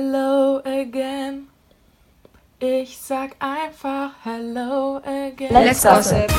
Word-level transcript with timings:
Hello 0.00 0.60
again. 0.64 1.48
Ich 2.60 2.96
sag 2.98 3.34
einfach 3.40 4.14
Hello 4.22 4.98
again. 4.98 5.52
Let's 5.52 5.82
gossip. 5.82 6.30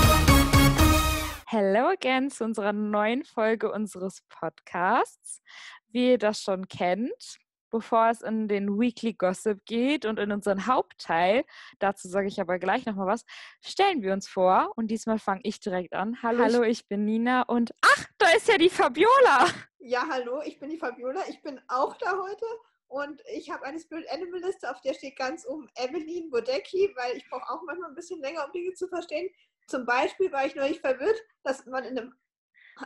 Hello 1.45 1.89
again 1.89 2.29
zu 2.29 2.45
unserer 2.45 2.71
neuen 2.71 3.25
Folge 3.25 3.69
unseres 3.69 4.21
Podcasts. 4.29 5.41
Wie 5.89 6.11
ihr 6.11 6.17
das 6.17 6.41
schon 6.41 6.69
kennt, 6.69 7.37
bevor 7.69 8.07
es 8.07 8.21
in 8.21 8.47
den 8.47 8.79
Weekly 8.79 9.11
Gossip 9.11 9.65
geht 9.65 10.05
und 10.05 10.19
in 10.19 10.31
unseren 10.31 10.65
Hauptteil, 10.65 11.43
dazu 11.79 12.07
sage 12.07 12.29
ich 12.29 12.39
aber 12.39 12.59
gleich 12.59 12.85
nochmal 12.85 13.07
was, 13.07 13.25
stellen 13.59 14.01
wir 14.01 14.13
uns 14.13 14.29
vor 14.29 14.71
und 14.77 14.87
diesmal 14.87 15.19
fange 15.19 15.41
ich 15.43 15.59
direkt 15.59 15.95
an. 15.95 16.15
Hallo, 16.23 16.43
hallo, 16.45 16.63
ich 16.63 16.87
bin 16.87 17.03
Nina 17.03 17.41
und 17.41 17.73
ach, 17.81 18.05
da 18.19 18.27
ist 18.37 18.47
ja 18.47 18.57
die 18.57 18.69
Fabiola. 18.69 19.47
Ja, 19.79 20.05
hallo, 20.09 20.41
ich 20.45 20.57
bin 20.59 20.69
die 20.69 20.77
Fabiola. 20.77 21.23
Ich 21.27 21.41
bin 21.41 21.59
auch 21.67 21.97
da 21.97 22.11
heute 22.11 22.45
und 22.89 23.21
ich 23.35 23.51
habe 23.51 23.63
eine 23.65 23.79
Spirit 23.79 24.09
Animal 24.11 24.41
Liste, 24.41 24.69
auf 24.69 24.81
der 24.81 24.95
steht 24.95 25.15
ganz 25.15 25.45
oben 25.45 25.69
Evelyn 25.75 26.31
Bodecki, 26.31 26.91
weil 26.95 27.17
ich 27.17 27.29
brauche 27.29 27.47
auch 27.47 27.61
manchmal 27.63 27.89
ein 27.89 27.95
bisschen 27.95 28.19
länger, 28.19 28.43
um 28.45 28.51
Dinge 28.51 28.73
zu 28.73 28.87
verstehen. 28.87 29.29
Zum 29.67 29.85
Beispiel 29.85 30.31
war 30.31 30.47
ich 30.47 30.55
neulich 30.55 30.79
verwirrt, 30.79 31.21
dass 31.43 31.63
man 31.67 31.83
in 31.83 31.99
einem 31.99 32.15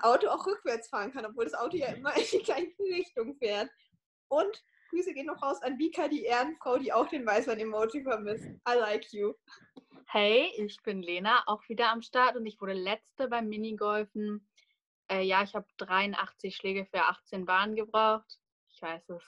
Auto 0.02 0.27
auch 0.27 0.45
rückwärts 0.45 0.89
fahren 0.89 1.13
kann, 1.13 1.26
obwohl 1.26 1.45
das 1.45 1.53
Auto 1.53 1.77
ja 1.77 1.88
immer 1.88 2.13
in 2.17 2.26
die 2.31 2.43
gleiche 2.43 2.84
Richtung 2.84 3.38
fährt. 3.38 3.70
Und 4.27 4.62
Grüße 4.89 5.13
gehen 5.13 5.27
noch 5.27 5.41
raus 5.41 5.62
an 5.62 5.79
Vika, 5.79 6.09
die 6.09 6.26
Ehrenfrau, 6.26 6.77
die 6.77 6.91
auch 6.91 7.07
den 7.07 7.26
Weißwein-Emoji 7.26 8.04
vermisst. 8.04 8.45
I 8.67 8.73
like 8.77 9.05
you. 9.13 9.34
Hey, 10.07 10.51
ich 10.57 10.84
bin 10.84 11.01
Lena, 11.01 11.43
auch 11.48 11.62
wieder 11.70 11.90
am 11.90 12.01
Start 12.01 12.35
und 12.35 12.45
ich 12.45 12.59
wurde 12.59 12.73
letzte 12.73 13.29
beim 13.29 13.48
Minigolfen. 13.48 14.49
Äh, 15.09 15.21
ja, 15.21 15.43
ich 15.43 15.55
habe 15.55 15.65
83 15.77 16.57
Schläge 16.57 16.85
für 16.85 17.04
18 17.04 17.45
Bahnen 17.45 17.76
gebraucht. 17.76 18.38
Ich 18.70 18.81
weiß 18.81 19.07
es 19.09 19.23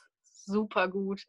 super 0.46 0.88
gut. 0.88 1.26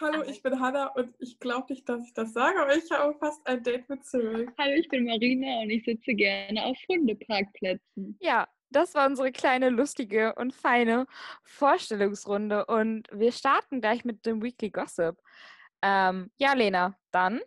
Hallo, 0.00 0.22
ich 0.24 0.42
bin 0.42 0.58
Hanna 0.60 0.88
und 0.88 1.14
ich 1.20 1.38
glaube 1.38 1.72
nicht, 1.72 1.88
dass 1.88 2.04
ich 2.04 2.12
das 2.12 2.32
sage, 2.32 2.60
aber 2.60 2.76
ich 2.76 2.90
habe 2.90 3.14
fast 3.18 3.46
ein 3.46 3.62
Date 3.62 3.88
mit 3.88 4.04
Cyril. 4.04 4.50
Hallo, 4.58 4.74
ich 4.74 4.88
bin 4.88 5.04
Marina 5.04 5.60
und 5.62 5.70
ich 5.70 5.84
sitze 5.84 6.14
gerne 6.14 6.64
auf 6.64 6.76
Hundeparkplätzen. 6.88 8.16
Ja, 8.20 8.48
das 8.70 8.94
war 8.94 9.06
unsere 9.06 9.30
kleine, 9.30 9.70
lustige 9.70 10.34
und 10.34 10.52
feine 10.52 11.06
Vorstellungsrunde 11.44 12.66
und 12.66 13.08
wir 13.12 13.32
starten 13.32 13.80
gleich 13.80 14.04
mit 14.04 14.26
dem 14.26 14.42
Weekly 14.42 14.70
Gossip. 14.70 15.16
Ähm, 15.82 16.30
ja, 16.38 16.54
Lena, 16.54 16.98
dann 17.12 17.40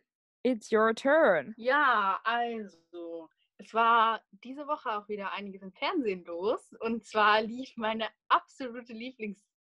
it's 0.43 0.71
your 0.71 0.95
turn. 0.95 1.53
Ja, 1.57 2.19
also, 2.23 3.29
es 3.57 3.73
war 3.73 4.21
diese 4.43 4.67
Woche 4.67 4.97
auch 4.97 5.07
wieder 5.09 5.33
einiges 5.33 5.61
im 5.61 5.73
Fernsehen 5.73 6.23
los 6.23 6.73
und 6.79 7.05
zwar 7.05 7.41
lief 7.41 7.75
meine 7.75 8.07
absolute 8.29 8.93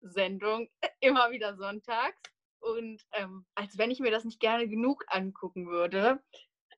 Lieblingssendung 0.02 0.70
immer 1.00 1.32
wieder 1.32 1.56
sonntags 1.56 2.18
und 2.60 3.02
ähm, 3.14 3.46
als 3.56 3.78
wenn 3.78 3.92
ich 3.92 4.00
mir 4.00 4.12
das 4.12 4.26
nicht 4.26 4.40
gerne 4.40 4.68
genug 4.68 5.04
angucken 5.08 5.68
würde, 5.68 6.20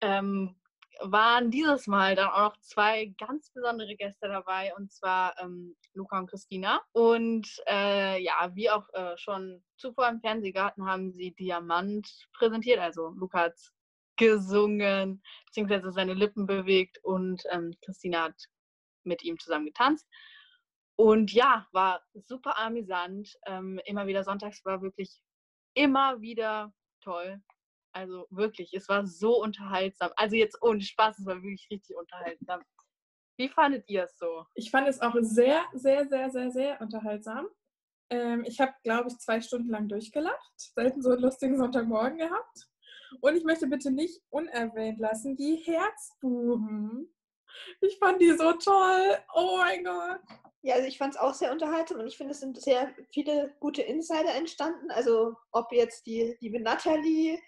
ähm, 0.02 0.56
waren 1.02 1.50
dieses 1.50 1.88
Mal 1.88 2.16
dann 2.16 2.28
auch 2.28 2.50
noch 2.50 2.58
zwei 2.60 3.14
ganz 3.18 3.52
besondere 3.52 3.96
Gäste 3.96 4.28
dabei, 4.28 4.74
und 4.76 4.92
zwar 4.92 5.40
ähm, 5.40 5.78
Luca 5.94 6.20
und 6.20 6.30
Christina. 6.30 6.82
Und 6.92 7.48
äh, 7.70 8.22
ja, 8.22 8.52
wie 8.54 8.70
auch 8.70 8.84
äh, 8.94 9.18
schon 9.18 9.64
zuvor 9.78 10.10
im 10.10 10.20
Fernsehgarten 10.20 10.86
haben 10.86 11.14
sie 11.14 11.32
Diamant 11.32 12.28
präsentiert. 12.34 12.80
Also 12.80 13.12
Luca 13.12 13.40
hat 13.40 13.56
gesungen, 14.18 15.24
beziehungsweise 15.46 15.94
seine 15.94 16.14
Lippen 16.14 16.46
bewegt 16.46 17.00
und 17.04 17.44
ähm, 17.52 17.74
Christina 17.82 18.24
hat 18.24 18.50
mit 19.06 19.24
ihm 19.24 19.40
zusammen 19.40 19.68
getanzt. 19.68 20.06
Und 21.00 21.32
ja, 21.32 21.66
war 21.72 22.04
super 22.14 22.58
amüsant. 22.58 23.34
Ähm, 23.46 23.80
immer 23.86 24.06
wieder 24.06 24.26
sonntags 24.26 24.66
war 24.66 24.82
wirklich 24.82 25.22
immer 25.74 26.20
wieder 26.20 26.74
toll. 27.02 27.42
Also 27.94 28.28
wirklich, 28.32 28.74
es 28.74 28.90
war 28.90 29.06
so 29.06 29.42
unterhaltsam. 29.42 30.12
Also 30.18 30.36
jetzt 30.36 30.62
ohne 30.62 30.82
Spaß, 30.82 31.20
es 31.20 31.26
war 31.26 31.36
wirklich 31.36 31.70
richtig 31.72 31.96
unterhaltsam. 31.96 32.64
Wie 33.38 33.48
fandet 33.48 33.88
ihr 33.88 34.04
es 34.04 34.18
so? 34.18 34.46
Ich 34.56 34.72
fand 34.72 34.90
es 34.90 35.00
auch 35.00 35.16
sehr, 35.22 35.64
sehr, 35.72 36.06
sehr, 36.06 36.32
sehr, 36.32 36.52
sehr 36.52 36.82
unterhaltsam. 36.82 37.48
Ähm, 38.10 38.44
ich 38.46 38.60
habe, 38.60 38.74
glaube 38.84 39.08
ich, 39.08 39.18
zwei 39.20 39.40
Stunden 39.40 39.70
lang 39.70 39.88
durchgelacht. 39.88 40.52
Selten 40.58 41.02
so 41.02 41.12
einen 41.12 41.22
lustigen 41.22 41.56
Sonntagmorgen 41.56 42.18
gehabt. 42.18 42.68
Und 43.22 43.38
ich 43.38 43.46
möchte 43.46 43.68
bitte 43.68 43.90
nicht 43.90 44.22
unerwähnt 44.32 45.00
lassen, 45.00 45.38
die 45.38 45.56
Herzbuben. 45.56 47.16
Ich 47.80 47.98
fand 48.00 48.22
die 48.22 48.34
so 48.34 48.52
toll. 48.52 49.18
Oh 49.34 49.60
mein 49.60 49.86
Gott. 49.86 50.20
Ja, 50.62 50.76
also 50.76 50.88
ich 50.88 50.98
fand 50.98 51.14
es 51.14 51.20
auch 51.20 51.34
sehr 51.34 51.52
unterhaltsam 51.54 52.00
und 52.00 52.08
ich 52.08 52.18
finde, 52.18 52.34
es 52.34 52.42
sind 52.42 52.62
sehr 52.62 52.94
viele 53.14 53.56
gute 53.60 53.82
Insider 53.82 54.34
entstanden. 54.36 54.92
Also 54.92 55.36
ob 55.52 55.72
jetzt 55.72 56.06
die 56.06 56.36
liebe 56.42 56.60
Nathalie, 56.60 57.40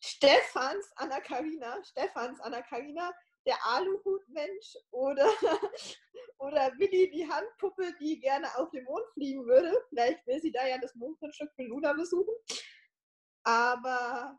Stefans 0.00 0.90
Anna 0.96 1.20
Karina, 1.20 1.82
Stefans 1.82 2.40
Anna 2.40 2.60
Karina, 2.60 3.10
der 3.46 3.56
Aluhutmensch 3.64 4.76
oder, 4.90 5.26
oder 6.38 6.70
Willi 6.76 7.10
die 7.10 7.26
Handpuppe, 7.26 7.94
die 8.00 8.20
gerne 8.20 8.54
auf 8.58 8.70
den 8.70 8.84
Mond 8.84 9.06
fliegen 9.14 9.46
würde. 9.46 9.72
Vielleicht 9.88 10.26
will 10.26 10.40
sie 10.40 10.52
da 10.52 10.66
ja 10.66 10.76
das 10.78 10.94
Mondgrundstück 10.94 11.50
für 11.54 11.64
Luna 11.64 11.94
besuchen. 11.94 12.34
Aber 13.44 14.38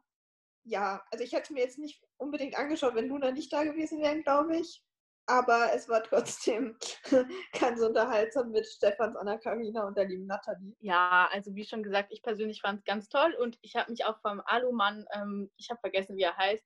ja, 0.66 1.04
also 1.10 1.24
ich 1.24 1.34
hätte 1.34 1.54
mir 1.54 1.64
jetzt 1.64 1.80
nicht 1.80 2.00
unbedingt 2.18 2.56
angeschaut, 2.56 2.94
wenn 2.94 3.08
Luna 3.08 3.32
nicht 3.32 3.52
da 3.52 3.64
gewesen 3.64 4.02
wäre, 4.02 4.22
glaube 4.22 4.58
ich 4.58 4.84
aber 5.30 5.72
es 5.74 5.88
war 5.88 6.04
trotzdem 6.04 6.76
ganz 7.60 7.82
unterhaltsam 7.82 8.52
mit 8.52 8.66
Stefans 8.66 9.16
Anna 9.16 9.38
Karina 9.38 9.86
und 9.86 9.96
der 9.96 10.06
lieben 10.06 10.26
Nathalie. 10.26 10.76
Ja, 10.80 11.30
also 11.32 11.54
wie 11.56 11.66
schon 11.66 11.84
gesagt, 11.84 12.12
ich 12.12 12.24
persönlich 12.24 12.62
fand 12.62 12.80
es 12.80 12.86
ganz 12.86 13.10
toll 13.10 13.36
und 13.40 13.58
ich 13.62 13.76
habe 13.76 13.92
mich 13.92 14.06
auch 14.06 14.20
vom 14.22 14.42
Alumann, 14.46 15.06
ähm, 15.14 15.52
ich 15.58 15.70
habe 15.70 15.80
vergessen, 15.80 16.18
wie 16.18 16.24
er 16.24 16.36
heißt, 16.36 16.66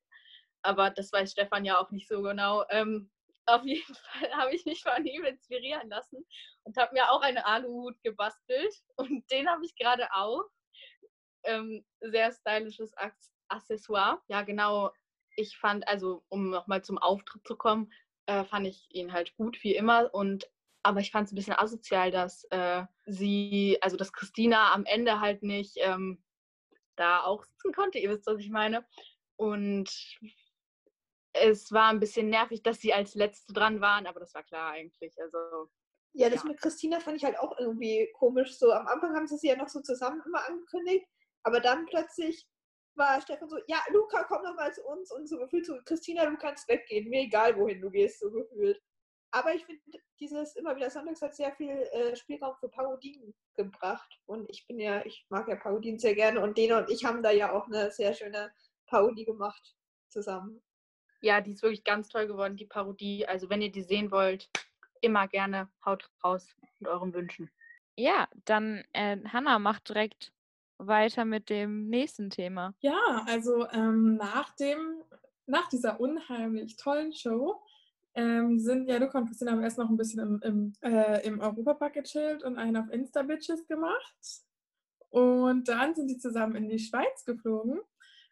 aber 0.62 0.90
das 0.90 1.12
weiß 1.12 1.31
Stefan 1.31 1.66
ja 1.66 1.78
auch 1.78 1.91
nicht 1.91 2.07
so 2.07 2.22
genau. 2.22 2.63
Ähm, 2.69 3.12
auf 3.46 3.66
jeden 3.66 3.96
Fall 3.96 4.31
habe 4.34 4.56
ich 4.56 4.66
mich 4.66 4.81
von 4.81 5.06
ihm 5.06 5.25
inspirieren 5.25 5.90
lassen 5.90 6.25
und 6.63 6.78
habe 6.78 6.94
mir 6.94 7.12
auch 7.12 7.22
einen 7.22 7.40
Aluhut 7.40 8.01
gebastelt 8.01 8.74
und 8.95 9.30
den 9.30 9.50
habe 9.50 9.66
ich 9.66 9.75
gerade 9.75 10.07
auch. 10.13 10.45
Ähm, 11.45 11.85
sehr 12.00 12.31
stylisches 12.31 12.94
Accessoire. 13.50 14.22
Ja, 14.30 14.44
genau. 14.44 14.94
Ich 15.35 15.57
fand, 15.57 15.85
also 15.90 16.24
um 16.30 16.50
nochmal 16.50 16.84
zum 16.84 16.97
Auftritt 16.97 17.45
zu 17.45 17.57
kommen, 17.57 17.91
äh, 18.26 18.44
fand 18.46 18.68
ich 18.68 18.88
ihn 18.90 19.14
halt 19.14 19.36
gut, 19.36 19.64
wie 19.64 19.76
immer. 19.76 20.14
Und 20.14 20.50
aber 20.84 21.00
ich 21.00 21.12
fand 21.12 21.28
es 21.28 21.32
ein 21.32 21.36
bisschen 21.36 21.58
asozial, 21.58 22.12
dass 22.12 22.46
äh, 22.50 22.84
sie, 23.06 23.78
also 23.82 23.96
dass 23.96 24.12
Christina 24.12 24.74
am 24.74 24.86
Ende 24.86 25.22
halt 25.22 25.42
nicht 25.42 25.78
ähm, 25.78 26.22
da 26.96 27.24
auch 27.24 27.44
sitzen 27.46 27.74
konnte. 27.74 28.00
Ihr 28.00 28.10
wisst, 28.10 28.28
was 28.28 28.40
ich 28.40 28.50
meine. 28.50 28.86
Und 29.38 29.90
es 31.34 31.72
war 31.72 31.90
ein 31.90 32.00
bisschen 32.00 32.30
nervig, 32.30 32.62
dass 32.64 32.80
sie 32.80 32.94
als 32.94 33.16
Letzte 33.16 33.54
dran 33.54 33.82
waren, 33.82 34.08
aber 34.08 34.20
das 34.20 34.34
war 34.34 34.44
klar 34.44 34.72
eigentlich. 34.72 35.20
Also 35.20 35.70
ja, 36.14 36.30
das 36.30 36.44
ja. 36.44 36.50
mit 36.50 36.62
Christina 36.62 37.00
fand 37.00 37.18
ich 37.18 37.24
halt 37.24 37.40
auch 37.40 37.58
irgendwie 37.58 38.10
komisch. 38.14 38.58
So 38.58 38.72
am 38.72 38.88
Anfang 38.88 39.16
haben 39.16 39.28
sie 39.28 39.38
sie 39.38 39.48
ja 39.48 39.56
noch 39.56 39.70
so 39.70 39.82
zusammen 39.82 40.22
immer 40.26 40.46
angekündigt, 40.48 41.08
aber 41.44 41.60
dann 41.60 41.86
plötzlich 41.88 42.46
war 42.96 43.22
Stefan 43.22 43.50
so, 43.50 43.58
ja, 43.68 43.80
Luca, 43.92 44.24
komm 44.24 44.44
doch 44.44 44.56
mal 44.56 44.74
zu 44.74 44.84
uns 44.86 45.12
und 45.12 45.28
so 45.28 45.38
gefühlt 45.38 45.66
so, 45.66 45.78
Christina, 45.86 46.26
du 46.26 46.38
kannst 46.38 46.68
weggehen, 46.68 47.09
mir 47.09 47.22
egal, 47.22 47.58
wohin 47.58 47.81
du 47.81 47.90
gehst, 47.90 48.20
so 48.20 48.31
gefühlt. 48.31 48.81
Aber 49.31 49.54
ich 49.54 49.66
finde, 49.66 49.81
dieses 50.20 50.56
immer 50.56 50.76
wieder 50.76 50.92
Sonntags 50.92 51.22
hat 51.22 51.36
sehr 51.36 51.52
viel 51.54 51.72
äh, 51.72 52.16
Spielraum 52.16 52.56
für 52.59 52.70
Parodien 52.70 53.34
gebracht. 53.56 54.20
Und 54.26 54.48
ich 54.50 54.68
bin 54.68 54.80
ja, 54.80 55.04
ich 55.06 55.26
mag 55.30 55.48
ja 55.48 55.56
Parodien 55.56 55.98
sehr 55.98 56.14
gerne 56.14 56.40
und 56.40 56.58
Dena 56.58 56.80
und 56.80 56.90
ich 56.90 57.04
haben 57.04 57.24
da 57.24 57.31
ja 57.31 57.52
auch 57.52 57.66
eine 57.66 57.90
sehr 57.92 58.14
schöne 58.14 58.54
Parodie 58.86 59.25
gemacht 59.25 59.75
zusammen. 60.10 60.62
Ja, 61.22 61.42
die 61.42 61.52
ist 61.52 61.64
wirklich 61.64 61.84
ganz 61.84 62.10
toll 62.10 62.28
geworden, 62.28 62.58
die 62.58 62.66
Parodie. 62.66 63.25
Also 63.25 63.50
wenn 63.50 63.62
ihr 63.62 63.72
die 63.72 63.81
sehen 63.81 64.12
wollt, 64.12 64.50
immer 65.02 65.28
gerne 65.28 65.70
haut 65.86 66.10
raus 66.24 66.48
mit 66.80 66.90
euren 66.90 67.14
Wünschen. 67.14 67.50
Ja, 67.96 68.28
dann 68.46 68.84
äh, 68.94 69.18
Hanna 69.25 69.58
macht 69.60 69.90
direkt 69.90 70.33
weiter 70.78 71.26
mit 71.26 71.50
dem 71.50 71.88
nächsten 71.90 72.30
Thema. 72.30 72.74
Ja, 72.80 73.24
also 73.28 73.68
ähm, 73.72 74.16
nach 74.16 74.56
dem, 74.56 75.02
nach 75.46 75.70
dieser 75.70 76.00
unheimlich 76.00 76.75
tollen 76.78 77.14
Show 77.14 77.62
ähm, 78.16 78.60
sind 78.60 78.88
ja 78.88 78.98
Luca 78.98 79.18
und 79.18 79.28
Christina 79.28 79.52
haben 79.52 79.64
erst 79.64 79.78
noch 79.78 79.90
ein 79.90 79.98
bisschen 79.98 80.20
im, 80.20 80.42
im, 80.42 80.74
äh, 80.81 81.25
im 81.25 81.40
Europapark 81.40 81.94
gechillt 81.94 82.44
und 82.44 82.58
einen 82.58 82.78
auf 82.78 82.90
Insta-Bitches 82.92 83.66
gemacht. 83.68 84.16
Und 85.10 85.68
dann 85.68 85.94
sind 85.96 86.10
sie 86.10 86.18
zusammen 86.18 86.56
in 86.56 86.70
die 86.70 86.80
Schweiz 86.80 87.26
geflogen, 87.26 87.80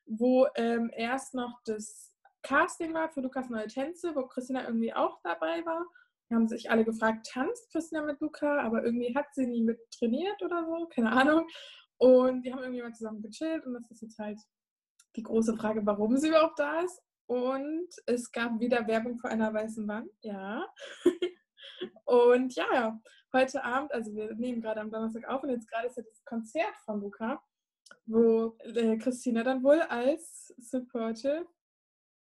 wo 0.06 0.48
ähm, 0.56 0.92
erst 0.96 1.34
noch 1.34 1.62
das 1.66 2.12
Casting 2.44 2.94
war 2.94 3.10
für 3.10 3.22
Lukas 3.22 3.50
neue 3.50 3.68
Tänze, 3.68 4.16
wo 4.16 4.26
Christina 4.26 4.66
irgendwie 4.66 4.94
auch 4.94 5.20
dabei 5.24 5.66
war. 5.66 5.86
Die 6.30 6.36
haben 6.36 6.48
sich 6.48 6.72
alle 6.72 6.86
gefragt, 6.86 7.28
tanzt 7.32 7.72
Christina 7.72 8.04
mit 8.04 8.20
Luca, 8.20 8.62
aber 8.62 8.84
irgendwie 8.84 9.14
hat 9.16 9.28
sie 9.34 9.46
nie 9.46 9.64
mit 9.64 9.80
trainiert 9.92 10.42
oder 10.42 10.66
so, 10.66 10.88
keine 10.88 11.12
Ahnung. 11.12 11.48
Und 12.01 12.42
die 12.42 12.51
haben 12.51 12.63
irgendwie 12.63 12.81
mal 12.81 12.95
zusammen 12.95 13.21
gechillt 13.21 13.63
und 13.68 13.75
das 13.75 13.92
ist 13.92 14.01
jetzt 14.01 14.18
halt 14.18 14.39
die 15.15 15.21
große 15.21 15.56
Frage, 15.56 15.86
warum 15.86 16.18
sie 16.18 16.30
überhaupt 16.30 16.57
da 16.57 16.80
ist. 16.80 17.00
Und 17.27 17.89
es 18.07 18.31
gab 18.31 18.59
wieder 18.59 18.88
Werbung 18.88 19.19
für 19.19 19.30
einer 19.30 19.53
weißen 19.53 19.88
Wand, 19.88 20.09
ja. 20.21 20.65
und 22.06 22.56
ja, 22.56 23.00
heute 23.31 23.63
Abend, 23.63 23.94
also 23.94 24.15
wir 24.15 24.33
nehmen 24.33 24.62
gerade 24.62 24.81
am 24.81 24.89
Donnerstag 24.89 25.27
auf 25.27 25.44
und 25.44 25.51
jetzt 25.51 25.69
gerade 25.69 25.88
ist 25.88 25.98
ja 25.98 26.01
das 26.01 26.25
Konzert 26.25 26.75
von 26.86 27.01
Luca. 27.01 27.39
wo 28.07 28.57
äh, 28.62 28.98
Christina 28.98 29.44
dann 29.44 29.63
wohl 29.63 29.81
als 29.81 30.56
Supportive 30.57 31.45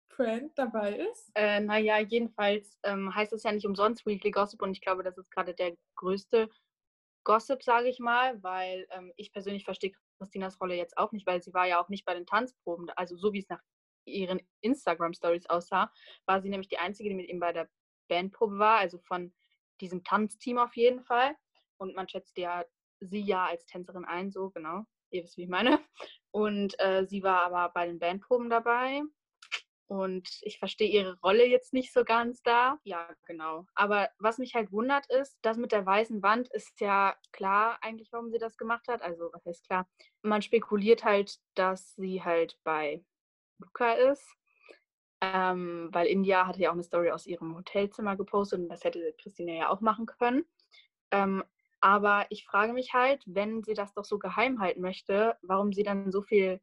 Friend 0.09 0.51
dabei 0.55 0.97
ist. 0.97 1.31
Äh, 1.35 1.61
naja, 1.61 1.99
jedenfalls 1.99 2.77
ähm, 2.83 3.15
heißt 3.15 3.31
es 3.31 3.43
ja 3.43 3.53
nicht 3.53 3.65
umsonst 3.65 4.05
Weekly 4.05 4.31
Gossip 4.31 4.61
und 4.61 4.71
ich 4.71 4.81
glaube, 4.81 5.03
das 5.03 5.17
ist 5.17 5.31
gerade 5.31 5.53
der 5.53 5.77
größte 5.95 6.49
Gossip, 7.29 7.61
sage 7.61 7.89
ich 7.89 7.99
mal, 7.99 8.41
weil 8.41 8.87
ähm, 8.89 9.13
ich 9.15 9.31
persönlich 9.31 9.63
verstehe 9.63 9.91
Christinas 10.17 10.59
Rolle 10.59 10.73
jetzt 10.73 10.97
auch 10.97 11.11
nicht, 11.11 11.27
weil 11.27 11.43
sie 11.43 11.53
war 11.53 11.67
ja 11.67 11.79
auch 11.79 11.87
nicht 11.87 12.03
bei 12.03 12.15
den 12.15 12.25
Tanzproben, 12.25 12.89
also 12.95 13.15
so 13.17 13.33
wie 13.33 13.37
es 13.37 13.49
nach 13.49 13.61
ihren 14.03 14.41
Instagram-Stories 14.61 15.45
aussah, 15.45 15.93
war 16.25 16.41
sie 16.41 16.49
nämlich 16.49 16.69
die 16.69 16.79
Einzige, 16.79 17.09
die 17.09 17.13
mit 17.13 17.29
ihm 17.29 17.39
bei 17.39 17.53
der 17.53 17.69
Bandprobe 18.07 18.57
war, 18.57 18.79
also 18.79 18.97
von 18.97 19.31
diesem 19.79 20.03
Tanzteam 20.03 20.57
auf 20.57 20.75
jeden 20.75 21.03
Fall. 21.03 21.35
Und 21.77 21.95
man 21.95 22.09
schätzt 22.09 22.35
ja 22.39 22.65
sie 22.99 23.21
ja 23.21 23.45
als 23.45 23.67
Tänzerin 23.67 24.05
ein, 24.05 24.31
so 24.31 24.49
genau. 24.49 24.85
Ihr 25.11 25.23
wisst, 25.23 25.37
wie 25.37 25.43
ich 25.43 25.49
meine. 25.49 25.79
Und 26.31 26.79
äh, 26.79 27.05
sie 27.05 27.21
war 27.21 27.43
aber 27.43 27.71
bei 27.71 27.85
den 27.85 27.99
Bandproben 27.99 28.49
dabei 28.49 29.03
und 29.89 30.29
ich 30.41 30.59
verstehe 30.59 30.87
ihre 30.87 31.19
Rolle 31.21 31.45
jetzt 31.45 31.73
nicht 31.73 31.91
so 31.91 32.03
ganz 32.03 32.43
da. 32.43 32.77
Ja, 32.83 33.09
genau. 33.25 33.65
Aber 33.73 34.09
was 34.19 34.37
mich 34.37 34.53
halt 34.53 34.71
wundert 34.71 35.07
ist, 35.07 35.37
das 35.41 35.57
mit 35.57 35.71
der 35.71 35.85
weißen 35.85 36.21
Wand 36.21 36.47
ist 36.49 36.79
ja 36.79 37.15
klar 37.31 37.79
eigentlich, 37.81 38.09
warum 38.11 38.29
sie 38.29 38.37
das 38.37 38.55
gemacht 38.55 38.87
hat. 38.87 39.01
Also, 39.01 39.29
was 39.33 39.43
heißt 39.45 39.65
klar? 39.65 39.89
Man 40.21 40.43
spekuliert 40.43 41.03
halt, 41.03 41.39
dass 41.55 41.95
sie 41.95 42.23
halt 42.23 42.57
bei 42.63 43.03
Luca 43.57 43.93
ist. 43.93 44.23
Ähm, 45.21 45.89
weil 45.91 46.07
India 46.07 46.47
hatte 46.47 46.61
ja 46.61 46.69
auch 46.69 46.73
eine 46.73 46.83
Story 46.83 47.11
aus 47.11 47.25
ihrem 47.25 47.55
Hotelzimmer 47.55 48.15
gepostet 48.15 48.59
und 48.59 48.69
das 48.69 48.83
hätte 48.83 49.13
Christina 49.21 49.53
ja 49.53 49.69
auch 49.69 49.81
machen 49.81 50.05
können. 50.05 50.45
Ähm, 51.11 51.43
aber 51.81 52.27
ich 52.29 52.45
frage 52.45 52.73
mich 52.73 52.93
halt, 52.93 53.23
wenn 53.25 53.63
sie 53.63 53.73
das 53.73 53.93
doch 53.93 54.05
so 54.05 54.19
geheim 54.19 54.59
halten 54.59 54.81
möchte, 54.81 55.35
warum 55.41 55.73
sie 55.73 55.83
dann 55.83 56.11
so 56.11 56.21
viel 56.21 56.61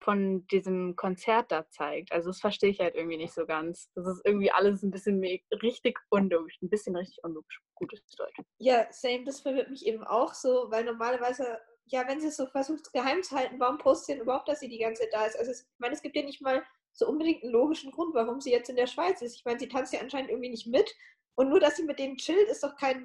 von 0.00 0.46
diesem 0.48 0.96
Konzert 0.96 1.50
da 1.50 1.68
zeigt. 1.70 2.12
Also 2.12 2.28
das 2.30 2.40
verstehe 2.40 2.70
ich 2.70 2.80
halt 2.80 2.94
irgendwie 2.94 3.16
nicht 3.16 3.32
so 3.32 3.46
ganz. 3.46 3.90
Das 3.94 4.06
ist 4.06 4.20
irgendwie 4.24 4.50
alles 4.50 4.82
ein 4.82 4.90
bisschen 4.90 5.22
richtig 5.62 5.98
unlogisch, 6.10 6.58
ein 6.62 6.68
bisschen 6.68 6.94
richtig 6.96 7.22
unlogisch. 7.24 7.60
Gutes 7.74 8.04
Deutsch. 8.16 8.36
Ja, 8.58 8.86
same, 8.92 9.24
das 9.24 9.40
verwirrt 9.40 9.70
mich 9.70 9.86
eben 9.86 10.04
auch 10.04 10.34
so, 10.34 10.66
weil 10.70 10.84
normalerweise, 10.84 11.58
ja, 11.86 12.06
wenn 12.06 12.20
sie 12.20 12.28
es 12.28 12.36
so 12.36 12.46
versucht 12.46 12.92
geheim 12.92 13.22
zu 13.22 13.36
halten, 13.36 13.58
warum 13.58 13.78
postet 13.78 14.06
sie 14.06 14.12
denn 14.12 14.22
überhaupt, 14.22 14.48
dass 14.48 14.60
sie 14.60 14.68
die 14.68 14.78
ganze 14.78 15.02
Zeit 15.02 15.12
da 15.12 15.26
ist? 15.26 15.38
Also 15.38 15.50
es, 15.50 15.62
ich 15.62 15.78
meine, 15.78 15.94
es 15.94 16.02
gibt 16.02 16.16
ja 16.16 16.22
nicht 16.22 16.42
mal 16.42 16.62
so 16.92 17.08
unbedingt 17.08 17.42
einen 17.42 17.52
logischen 17.52 17.90
Grund, 17.90 18.14
warum 18.14 18.40
sie 18.40 18.52
jetzt 18.52 18.70
in 18.70 18.76
der 18.76 18.86
Schweiz 18.86 19.20
ist. 19.22 19.36
Ich 19.36 19.44
meine, 19.44 19.58
sie 19.58 19.68
tanzt 19.68 19.92
ja 19.92 20.00
anscheinend 20.00 20.30
irgendwie 20.30 20.50
nicht 20.50 20.66
mit. 20.66 20.94
Und 21.34 21.48
nur, 21.48 21.60
dass 21.60 21.76
sie 21.76 21.82
mit 21.82 21.98
denen 21.98 22.16
chillt, 22.16 22.48
ist 22.48 22.62
doch 22.62 22.76
kein, 22.76 23.04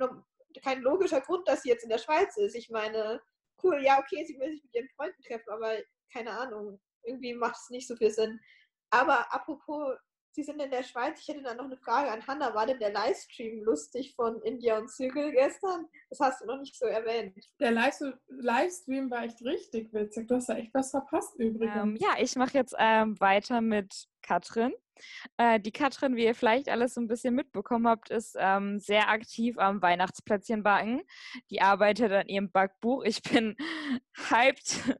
kein 0.63 0.81
logischer 0.81 1.21
Grund, 1.21 1.47
dass 1.47 1.63
sie 1.63 1.69
jetzt 1.69 1.83
in 1.83 1.89
der 1.89 1.97
Schweiz 1.97 2.38
ist. 2.38 2.56
Ich 2.56 2.69
meine, 2.69 3.21
cool, 3.63 3.83
ja, 3.83 4.00
okay, 4.00 4.24
sie 4.25 4.39
will 4.39 4.51
sich 4.51 4.63
mit 4.63 4.75
ihren 4.75 4.89
Freunden 4.89 5.21
treffen, 5.24 5.50
aber 5.50 5.77
keine 6.11 6.31
Ahnung 6.31 6.79
irgendwie 7.03 7.33
macht 7.33 7.56
es 7.56 7.69
nicht 7.69 7.88
so 7.88 7.95
viel 7.95 8.11
Sinn. 8.11 8.39
Aber 8.91 9.33
apropos, 9.33 9.95
Sie 10.31 10.44
sind 10.44 10.61
in 10.61 10.69
der 10.69 10.83
Schweiz, 10.83 11.19
ich 11.19 11.27
hätte 11.27 11.41
da 11.41 11.56
noch 11.56 11.65
eine 11.65 11.77
Frage 11.77 12.11
an 12.11 12.25
Hanna. 12.25 12.53
War 12.53 12.67
denn 12.67 12.77
der 12.77 12.94
Livestream 12.94 13.63
lustig 13.63 14.13
von 14.15 14.39
India 14.44 14.77
und 14.77 14.88
Zügel 14.88 15.31
gestern? 15.31 15.88
Das 16.11 16.19
hast 16.19 16.41
du 16.41 16.45
noch 16.45 16.59
nicht 16.59 16.77
so 16.77 16.85
erwähnt. 16.85 17.35
Der 17.59 17.71
Livestream 17.71 19.09
war 19.09 19.23
echt 19.23 19.41
richtig 19.41 19.91
witzig. 19.91 20.27
Du 20.27 20.35
hast 20.35 20.47
da 20.47 20.56
echt 20.56 20.71
was 20.73 20.91
verpasst 20.91 21.33
übrigens. 21.39 21.75
Ähm, 21.75 21.97
ja, 22.00 22.15
ich 22.19 22.35
mache 22.35 22.53
jetzt 22.53 22.75
ähm, 22.77 23.19
weiter 23.19 23.59
mit 23.59 24.07
Katrin. 24.21 24.71
Äh, 25.38 25.60
die 25.60 25.72
Katrin, 25.72 26.16
wie 26.16 26.25
ihr 26.25 26.36
vielleicht 26.36 26.69
alles 26.69 26.94
so 26.94 27.01
ein 27.01 27.07
bisschen 27.07 27.36
mitbekommen 27.36 27.88
habt, 27.88 28.10
ist 28.10 28.36
ähm, 28.40 28.80
sehr 28.80 29.10
aktiv 29.10 29.57
am 29.57 29.81
Weihnachtsplätzchen 29.81 30.63
backen. 30.63 31.01
Die 31.50 31.62
arbeitet 31.62 32.12
an 32.12 32.28
ihrem 32.28 32.51
Backbuch. 32.51 33.04
Ich 33.04 33.22
bin 33.22 33.56
hyped 34.30 34.98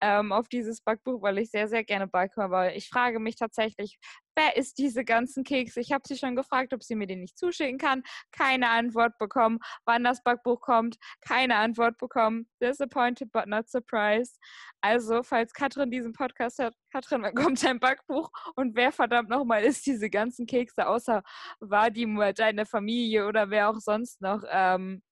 ähm, 0.00 0.32
auf 0.32 0.48
dieses 0.48 0.80
Backbuch, 0.80 1.22
weil 1.22 1.38
ich 1.38 1.50
sehr, 1.50 1.68
sehr 1.68 1.84
gerne 1.84 2.06
backe. 2.06 2.42
Aber 2.42 2.74
ich 2.74 2.88
frage 2.88 3.18
mich 3.18 3.36
tatsächlich, 3.36 3.98
wer 4.36 4.56
ist 4.56 4.78
diese 4.78 5.04
ganzen 5.04 5.44
Kekse? 5.44 5.80
Ich 5.80 5.92
habe 5.92 6.04
sie 6.06 6.16
schon 6.16 6.36
gefragt, 6.36 6.72
ob 6.74 6.82
sie 6.82 6.94
mir 6.94 7.06
den 7.06 7.20
nicht 7.20 7.38
zuschicken 7.38 7.78
kann. 7.78 8.02
Keine 8.32 8.68
Antwort 8.68 9.18
bekommen. 9.18 9.58
Wann 9.84 10.04
das 10.04 10.22
Backbuch 10.22 10.60
kommt, 10.60 10.96
keine 11.20 11.56
Antwort 11.56 11.98
bekommen. 11.98 12.48
Disappointed 12.60 13.30
but 13.32 13.46
not 13.46 13.68
surprised. 13.68 14.38
Also, 14.80 15.22
falls 15.22 15.52
Katrin 15.52 15.90
diesen 15.90 16.12
Podcast 16.12 16.58
hat, 16.58 16.74
Katrin, 16.92 17.22
wann 17.22 17.34
kommt 17.34 17.62
dein 17.64 17.80
Backbuch? 17.80 18.30
Und 18.56 18.76
wer 18.76 18.92
verdammt 18.92 19.28
nochmal 19.30 19.64
ist 19.64 19.86
diese 19.86 20.10
ganzen 20.10 20.46
Kekse, 20.46 20.86
außer 20.86 21.22
Vadim 21.60 22.16
oder 22.16 22.32
deine 22.32 22.66
Familie 22.66 23.26
oder 23.26 23.50
wer 23.50 23.70
auch 23.70 23.78
sonst 23.78 24.20
noch? 24.20 24.42
Ähm, 24.50 25.02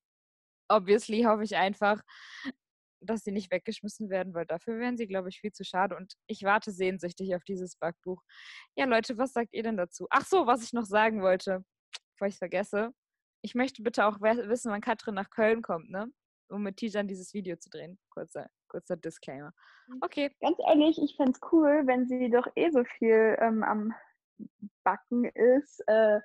obviously 0.68 1.22
hoffe 1.24 1.44
ich 1.44 1.56
einfach, 1.56 2.00
dass 3.02 3.22
sie 3.22 3.32
nicht 3.32 3.50
weggeschmissen 3.50 4.10
werden, 4.10 4.34
weil 4.34 4.46
dafür 4.46 4.78
wären 4.78 4.96
sie, 4.96 5.06
glaube 5.06 5.28
ich, 5.28 5.40
viel 5.40 5.52
zu 5.52 5.64
schade. 5.64 5.96
Und 5.96 6.14
ich 6.26 6.42
warte 6.42 6.70
sehnsüchtig 6.70 7.34
auf 7.34 7.44
dieses 7.44 7.76
Backbuch. 7.76 8.22
Ja, 8.76 8.86
Leute, 8.86 9.18
was 9.18 9.32
sagt 9.32 9.52
ihr 9.52 9.62
denn 9.62 9.76
dazu? 9.76 10.06
Ach 10.10 10.24
so, 10.24 10.46
was 10.46 10.62
ich 10.62 10.72
noch 10.72 10.84
sagen 10.84 11.22
wollte, 11.22 11.64
bevor 12.14 12.28
ich 12.28 12.34
es 12.34 12.38
vergesse. 12.38 12.92
Ich 13.42 13.54
möchte 13.54 13.82
bitte 13.82 14.06
auch 14.06 14.20
wissen, 14.20 14.70
wann 14.70 14.80
Katrin 14.80 15.14
nach 15.14 15.30
Köln 15.30 15.62
kommt, 15.62 15.90
ne? 15.90 16.06
Um 16.48 16.62
mit 16.62 16.76
Tijan 16.76 17.08
dieses 17.08 17.32
Video 17.34 17.56
zu 17.56 17.70
drehen. 17.70 17.98
Kurzer, 18.10 18.48
kurzer 18.68 18.96
Disclaimer. 18.96 19.52
Hm. 19.86 19.98
Okay. 20.02 20.30
Ganz 20.40 20.58
ehrlich, 20.66 21.00
ich 21.02 21.16
fände 21.16 21.32
es 21.32 21.40
cool, 21.50 21.82
wenn 21.86 22.06
sie 22.06 22.30
doch 22.30 22.46
eh 22.56 22.70
so 22.70 22.84
viel 22.98 23.36
ähm, 23.40 23.62
am 23.62 23.94
Backen 24.84 25.24
ist. 25.24 25.82
Äh, 25.86 26.20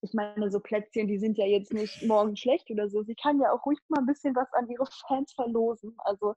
ich 0.00 0.14
meine, 0.14 0.50
so 0.50 0.60
Plätzchen, 0.60 1.08
die 1.08 1.18
sind 1.18 1.38
ja 1.38 1.46
jetzt 1.46 1.72
nicht 1.72 2.02
morgen 2.04 2.36
schlecht 2.36 2.70
oder 2.70 2.88
so. 2.88 3.02
Sie 3.02 3.14
kann 3.14 3.40
ja 3.40 3.52
auch 3.52 3.64
ruhig 3.66 3.78
mal 3.88 4.00
ein 4.00 4.06
bisschen 4.06 4.34
was 4.34 4.52
an 4.52 4.68
ihre 4.68 4.86
Fans 5.06 5.32
verlosen. 5.32 5.94
Also 5.98 6.34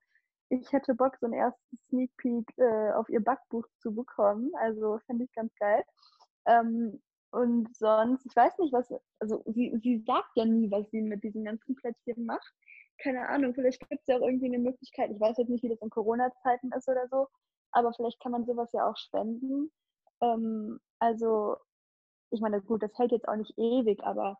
ich 0.49 0.71
hätte 0.71 0.95
Bock, 0.95 1.17
so 1.19 1.27
einen 1.27 1.35
ersten 1.35 1.77
Sneak 1.89 2.11
Peek 2.17 2.57
äh, 2.57 2.91
auf 2.93 3.07
ihr 3.09 3.23
Backbuch 3.23 3.65
zu 3.79 3.93
bekommen. 3.93 4.51
Also 4.59 4.99
fände 5.05 5.25
ich 5.25 5.31
ganz 5.33 5.53
geil. 5.55 5.83
Ähm, 6.45 7.01
und 7.31 7.75
sonst, 7.77 8.25
ich 8.25 8.35
weiß 8.35 8.57
nicht, 8.57 8.73
was, 8.73 8.93
also 9.19 9.41
sie, 9.45 9.77
sie 9.81 9.99
sagt 9.99 10.31
ja 10.35 10.43
nie, 10.43 10.69
was 10.69 10.89
sie 10.91 11.01
mit 11.01 11.23
diesen 11.23 11.45
ganzen 11.45 11.75
Plätzchen 11.75 12.25
macht. 12.25 12.53
Keine 12.97 13.27
Ahnung, 13.29 13.53
vielleicht 13.53 13.79
gibt 13.89 14.01
es 14.01 14.07
ja 14.07 14.17
auch 14.17 14.27
irgendwie 14.27 14.47
eine 14.47 14.59
Möglichkeit. 14.59 15.11
Ich 15.11 15.19
weiß 15.19 15.37
jetzt 15.37 15.49
nicht, 15.49 15.63
wie 15.63 15.69
das 15.69 15.81
in 15.81 15.89
Corona-Zeiten 15.89 16.71
ist 16.75 16.89
oder 16.89 17.07
so, 17.07 17.27
aber 17.71 17.93
vielleicht 17.93 18.19
kann 18.21 18.33
man 18.33 18.45
sowas 18.45 18.71
ja 18.73 18.89
auch 18.89 18.97
spenden. 18.97 19.71
Ähm, 20.21 20.79
also 20.99 21.55
ich 22.31 22.41
meine, 22.41 22.61
gut, 22.61 22.83
das 22.83 22.97
hält 22.97 23.11
jetzt 23.11 23.27
auch 23.27 23.35
nicht 23.35 23.57
ewig, 23.57 24.03
aber 24.03 24.37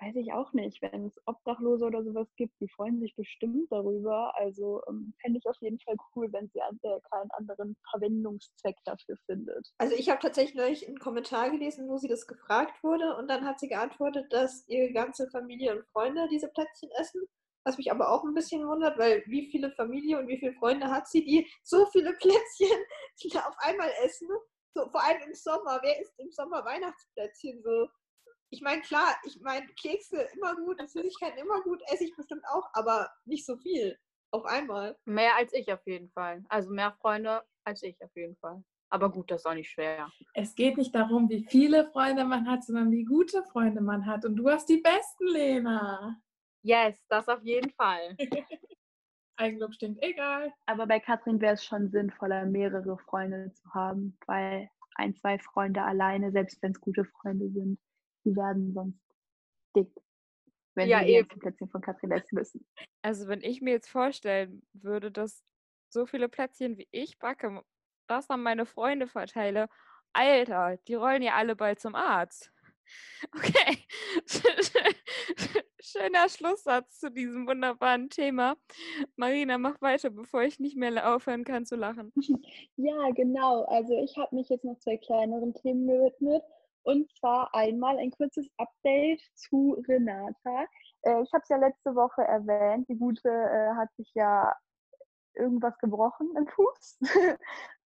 weiß 0.00 0.16
ich 0.16 0.32
auch 0.32 0.52
nicht, 0.52 0.80
wenn 0.82 1.06
es 1.06 1.20
Obdachlose 1.26 1.84
oder 1.84 2.02
sowas 2.02 2.28
gibt, 2.36 2.58
die 2.60 2.68
freuen 2.68 3.00
sich 3.00 3.14
bestimmt 3.16 3.70
darüber. 3.70 4.32
Also 4.36 4.82
ähm, 4.88 5.12
fände 5.20 5.38
ich 5.38 5.46
auf 5.46 5.56
jeden 5.60 5.78
Fall 5.80 5.96
cool, 6.14 6.32
wenn 6.32 6.48
sie 6.48 6.58
äh, 6.58 7.00
keinen 7.10 7.30
anderen 7.32 7.76
Verwendungszweck 7.90 8.76
dafür 8.84 9.16
findet. 9.26 9.68
Also 9.78 9.94
ich 9.94 10.08
habe 10.08 10.20
tatsächlich 10.20 10.86
einen 10.86 10.98
Kommentar 10.98 11.50
gelesen, 11.50 11.88
wo 11.88 11.98
sie 11.98 12.08
das 12.08 12.26
gefragt 12.26 12.82
wurde 12.82 13.16
und 13.16 13.28
dann 13.28 13.44
hat 13.44 13.60
sie 13.60 13.68
geantwortet, 13.68 14.32
dass 14.32 14.66
ihre 14.68 14.92
ganze 14.92 15.28
Familie 15.30 15.76
und 15.76 15.86
Freunde 15.88 16.28
diese 16.30 16.48
Plätzchen 16.48 16.90
essen. 16.98 17.22
Was 17.64 17.76
mich 17.76 17.92
aber 17.92 18.10
auch 18.10 18.24
ein 18.24 18.32
bisschen 18.32 18.66
wundert, 18.66 18.98
weil 18.98 19.22
wie 19.26 19.50
viele 19.50 19.70
Familie 19.72 20.18
und 20.18 20.28
wie 20.28 20.38
viele 20.38 20.54
Freunde 20.54 20.90
hat 20.90 21.08
sie, 21.08 21.22
die 21.22 21.46
so 21.62 21.84
viele 21.86 22.14
Plätzchen 22.14 22.70
auf 23.34 23.54
einmal 23.58 23.90
essen? 24.02 24.28
So, 24.74 24.88
vor 24.88 25.02
allem 25.02 25.22
im 25.22 25.34
Sommer. 25.34 25.80
Wer 25.82 26.00
isst 26.00 26.18
im 26.18 26.30
Sommer 26.30 26.64
Weihnachtsplätzchen 26.64 27.62
so? 27.62 27.88
Ich 28.50 28.62
meine, 28.62 28.82
klar, 28.82 29.16
ich 29.24 29.40
meine, 29.40 29.66
Kekse 29.80 30.28
immer 30.34 30.56
gut, 30.56 30.80
Süßigkeiten 30.80 31.38
immer 31.38 31.60
gut, 31.62 31.80
esse 31.92 32.04
ich 32.04 32.16
bestimmt 32.16 32.44
auch, 32.48 32.68
aber 32.72 33.08
nicht 33.24 33.46
so 33.46 33.56
viel 33.56 33.96
auf 34.32 34.44
einmal. 34.44 34.96
Mehr 35.04 35.36
als 35.36 35.52
ich 35.52 35.72
auf 35.72 35.84
jeden 35.86 36.10
Fall. 36.10 36.44
Also 36.48 36.70
mehr 36.70 36.92
Freunde 37.00 37.42
als 37.64 37.82
ich 37.82 37.96
auf 38.02 38.14
jeden 38.14 38.36
Fall. 38.36 38.64
Aber 38.92 39.10
gut, 39.10 39.30
das 39.30 39.42
ist 39.42 39.46
auch 39.46 39.54
nicht 39.54 39.70
schwer. 39.70 40.10
Es 40.34 40.54
geht 40.54 40.76
nicht 40.76 40.92
darum, 40.94 41.28
wie 41.28 41.44
viele 41.44 41.88
Freunde 41.92 42.24
man 42.24 42.48
hat, 42.48 42.64
sondern 42.64 42.90
wie 42.90 43.04
gute 43.04 43.44
Freunde 43.44 43.80
man 43.80 44.04
hat. 44.04 44.24
Und 44.24 44.34
du 44.34 44.48
hast 44.50 44.68
die 44.68 44.78
besten, 44.78 45.28
Lena. 45.28 46.20
Yes, 46.62 47.00
das 47.08 47.28
auf 47.28 47.42
jeden 47.42 47.70
Fall. 47.70 48.16
Eigenlob 49.40 49.74
stinkt, 49.74 50.02
egal. 50.02 50.52
Aber 50.66 50.86
bei 50.86 51.00
Katrin 51.00 51.40
wäre 51.40 51.54
es 51.54 51.64
schon 51.64 51.90
sinnvoller, 51.90 52.46
mehrere 52.46 52.98
Freunde 52.98 53.52
zu 53.54 53.68
haben, 53.74 54.18
weil 54.26 54.70
ein, 54.96 55.14
zwei 55.16 55.38
Freunde 55.38 55.82
alleine, 55.82 56.32
selbst 56.32 56.62
wenn 56.62 56.72
es 56.72 56.80
gute 56.80 57.04
Freunde 57.04 57.48
sind, 57.50 57.80
die 58.24 58.36
werden 58.36 58.72
sonst 58.74 59.00
dick, 59.76 59.92
wenn 60.76 60.88
Ja, 60.88 60.98
sie 60.98 61.04
die 61.04 61.12
eben. 61.12 61.14
ganzen 61.14 61.40
Plätzchen 61.40 61.70
von 61.70 61.82
Katrin 61.82 62.12
essen 62.12 62.36
müssen. 62.36 62.66
Also 63.02 63.28
wenn 63.28 63.42
ich 63.42 63.60
mir 63.60 63.70
jetzt 63.72 63.88
vorstellen 63.88 64.62
würde, 64.72 65.10
dass 65.10 65.44
so 65.88 66.06
viele 66.06 66.28
Plätzchen 66.28 66.78
wie 66.78 66.88
ich 66.90 67.18
backe, 67.18 67.62
das 68.06 68.30
an 68.30 68.42
meine 68.42 68.66
Freunde 68.66 69.06
verteile, 69.08 69.68
Alter, 70.12 70.76
die 70.88 70.94
rollen 70.94 71.22
ja 71.22 71.34
alle 71.34 71.56
bald 71.56 71.80
zum 71.80 71.94
Arzt. 71.94 72.52
Okay. 73.36 73.86
Schöner 76.00 76.30
Schlusssatz 76.30 76.98
zu 76.98 77.10
diesem 77.10 77.46
wunderbaren 77.46 78.08
Thema. 78.08 78.56
Marina, 79.16 79.58
mach 79.58 79.82
weiter, 79.82 80.08
bevor 80.08 80.42
ich 80.42 80.58
nicht 80.58 80.74
mehr 80.74 81.14
aufhören 81.14 81.44
kann 81.44 81.66
zu 81.66 81.76
lachen. 81.76 82.10
Ja, 82.76 83.10
genau. 83.10 83.64
Also 83.64 83.92
ich 83.98 84.16
habe 84.16 84.34
mich 84.34 84.48
jetzt 84.48 84.64
noch 84.64 84.78
zwei 84.78 84.96
kleineren 84.96 85.52
Themen 85.52 85.86
gewidmet. 85.86 86.42
Und 86.84 87.10
zwar 87.18 87.54
einmal 87.54 87.98
ein 87.98 88.10
kurzes 88.10 88.48
Update 88.56 89.20
zu 89.34 89.82
Renata. 89.86 90.64
Äh, 91.02 91.22
ich 91.22 91.32
habe 91.34 91.42
es 91.42 91.48
ja 91.50 91.58
letzte 91.58 91.94
Woche 91.94 92.22
erwähnt. 92.22 92.88
Die 92.88 92.96
Gute 92.96 93.28
äh, 93.28 93.74
hat 93.76 93.94
sich 93.96 94.10
ja 94.14 94.54
irgendwas 95.34 95.76
gebrochen 95.78 96.34
im 96.34 96.46
Fuß 96.46 96.98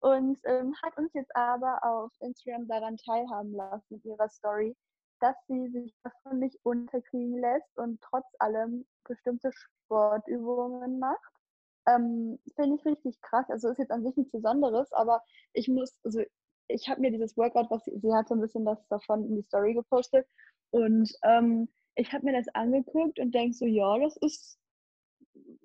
und 0.01 0.37
ähm, 0.43 0.75
hat 0.83 0.95
uns 0.97 1.11
jetzt 1.13 1.35
aber 1.35 1.79
auf 1.83 2.11
Instagram 2.19 2.67
daran 2.67 2.97
teilhaben 2.97 3.53
lassen 3.53 3.85
mit 3.89 4.05
ihrer 4.05 4.29
Story, 4.29 4.75
dass 5.19 5.35
sie 5.47 5.67
sich 5.69 5.93
davon 6.03 6.39
nicht 6.39 6.57
unterkriegen 6.63 7.39
lässt 7.39 7.77
und 7.77 8.01
trotz 8.01 8.25
allem 8.39 8.85
bestimmte 9.05 9.51
Sportübungen 9.53 10.99
macht. 10.99 11.31
Ähm, 11.87 12.39
Finde 12.55 12.77
ich 12.77 12.85
richtig 12.85 13.21
krass. 13.21 13.49
Also 13.49 13.69
ist 13.69 13.79
jetzt 13.79 13.91
an 13.91 14.03
sich 14.03 14.15
nichts 14.15 14.31
Besonderes, 14.31 14.91
aber 14.93 15.21
ich 15.53 15.67
muss, 15.67 15.99
also 16.03 16.21
ich 16.67 16.89
habe 16.89 17.01
mir 17.01 17.11
dieses 17.11 17.35
Workout, 17.37 17.69
was 17.69 17.83
sie, 17.85 17.97
sie 17.99 18.13
hat 18.13 18.27
so 18.27 18.35
ein 18.35 18.41
bisschen 18.41 18.65
das 18.65 18.87
davon 18.87 19.25
in 19.25 19.35
die 19.35 19.43
Story 19.43 19.73
gepostet 19.73 20.27
und 20.71 21.11
ähm, 21.23 21.67
ich 21.95 22.11
habe 22.13 22.25
mir 22.25 22.33
das 22.33 22.47
angeguckt 22.55 23.19
und 23.19 23.33
denke 23.35 23.55
so, 23.55 23.65
ja, 23.65 23.97
das 23.99 24.17
ist 24.17 24.59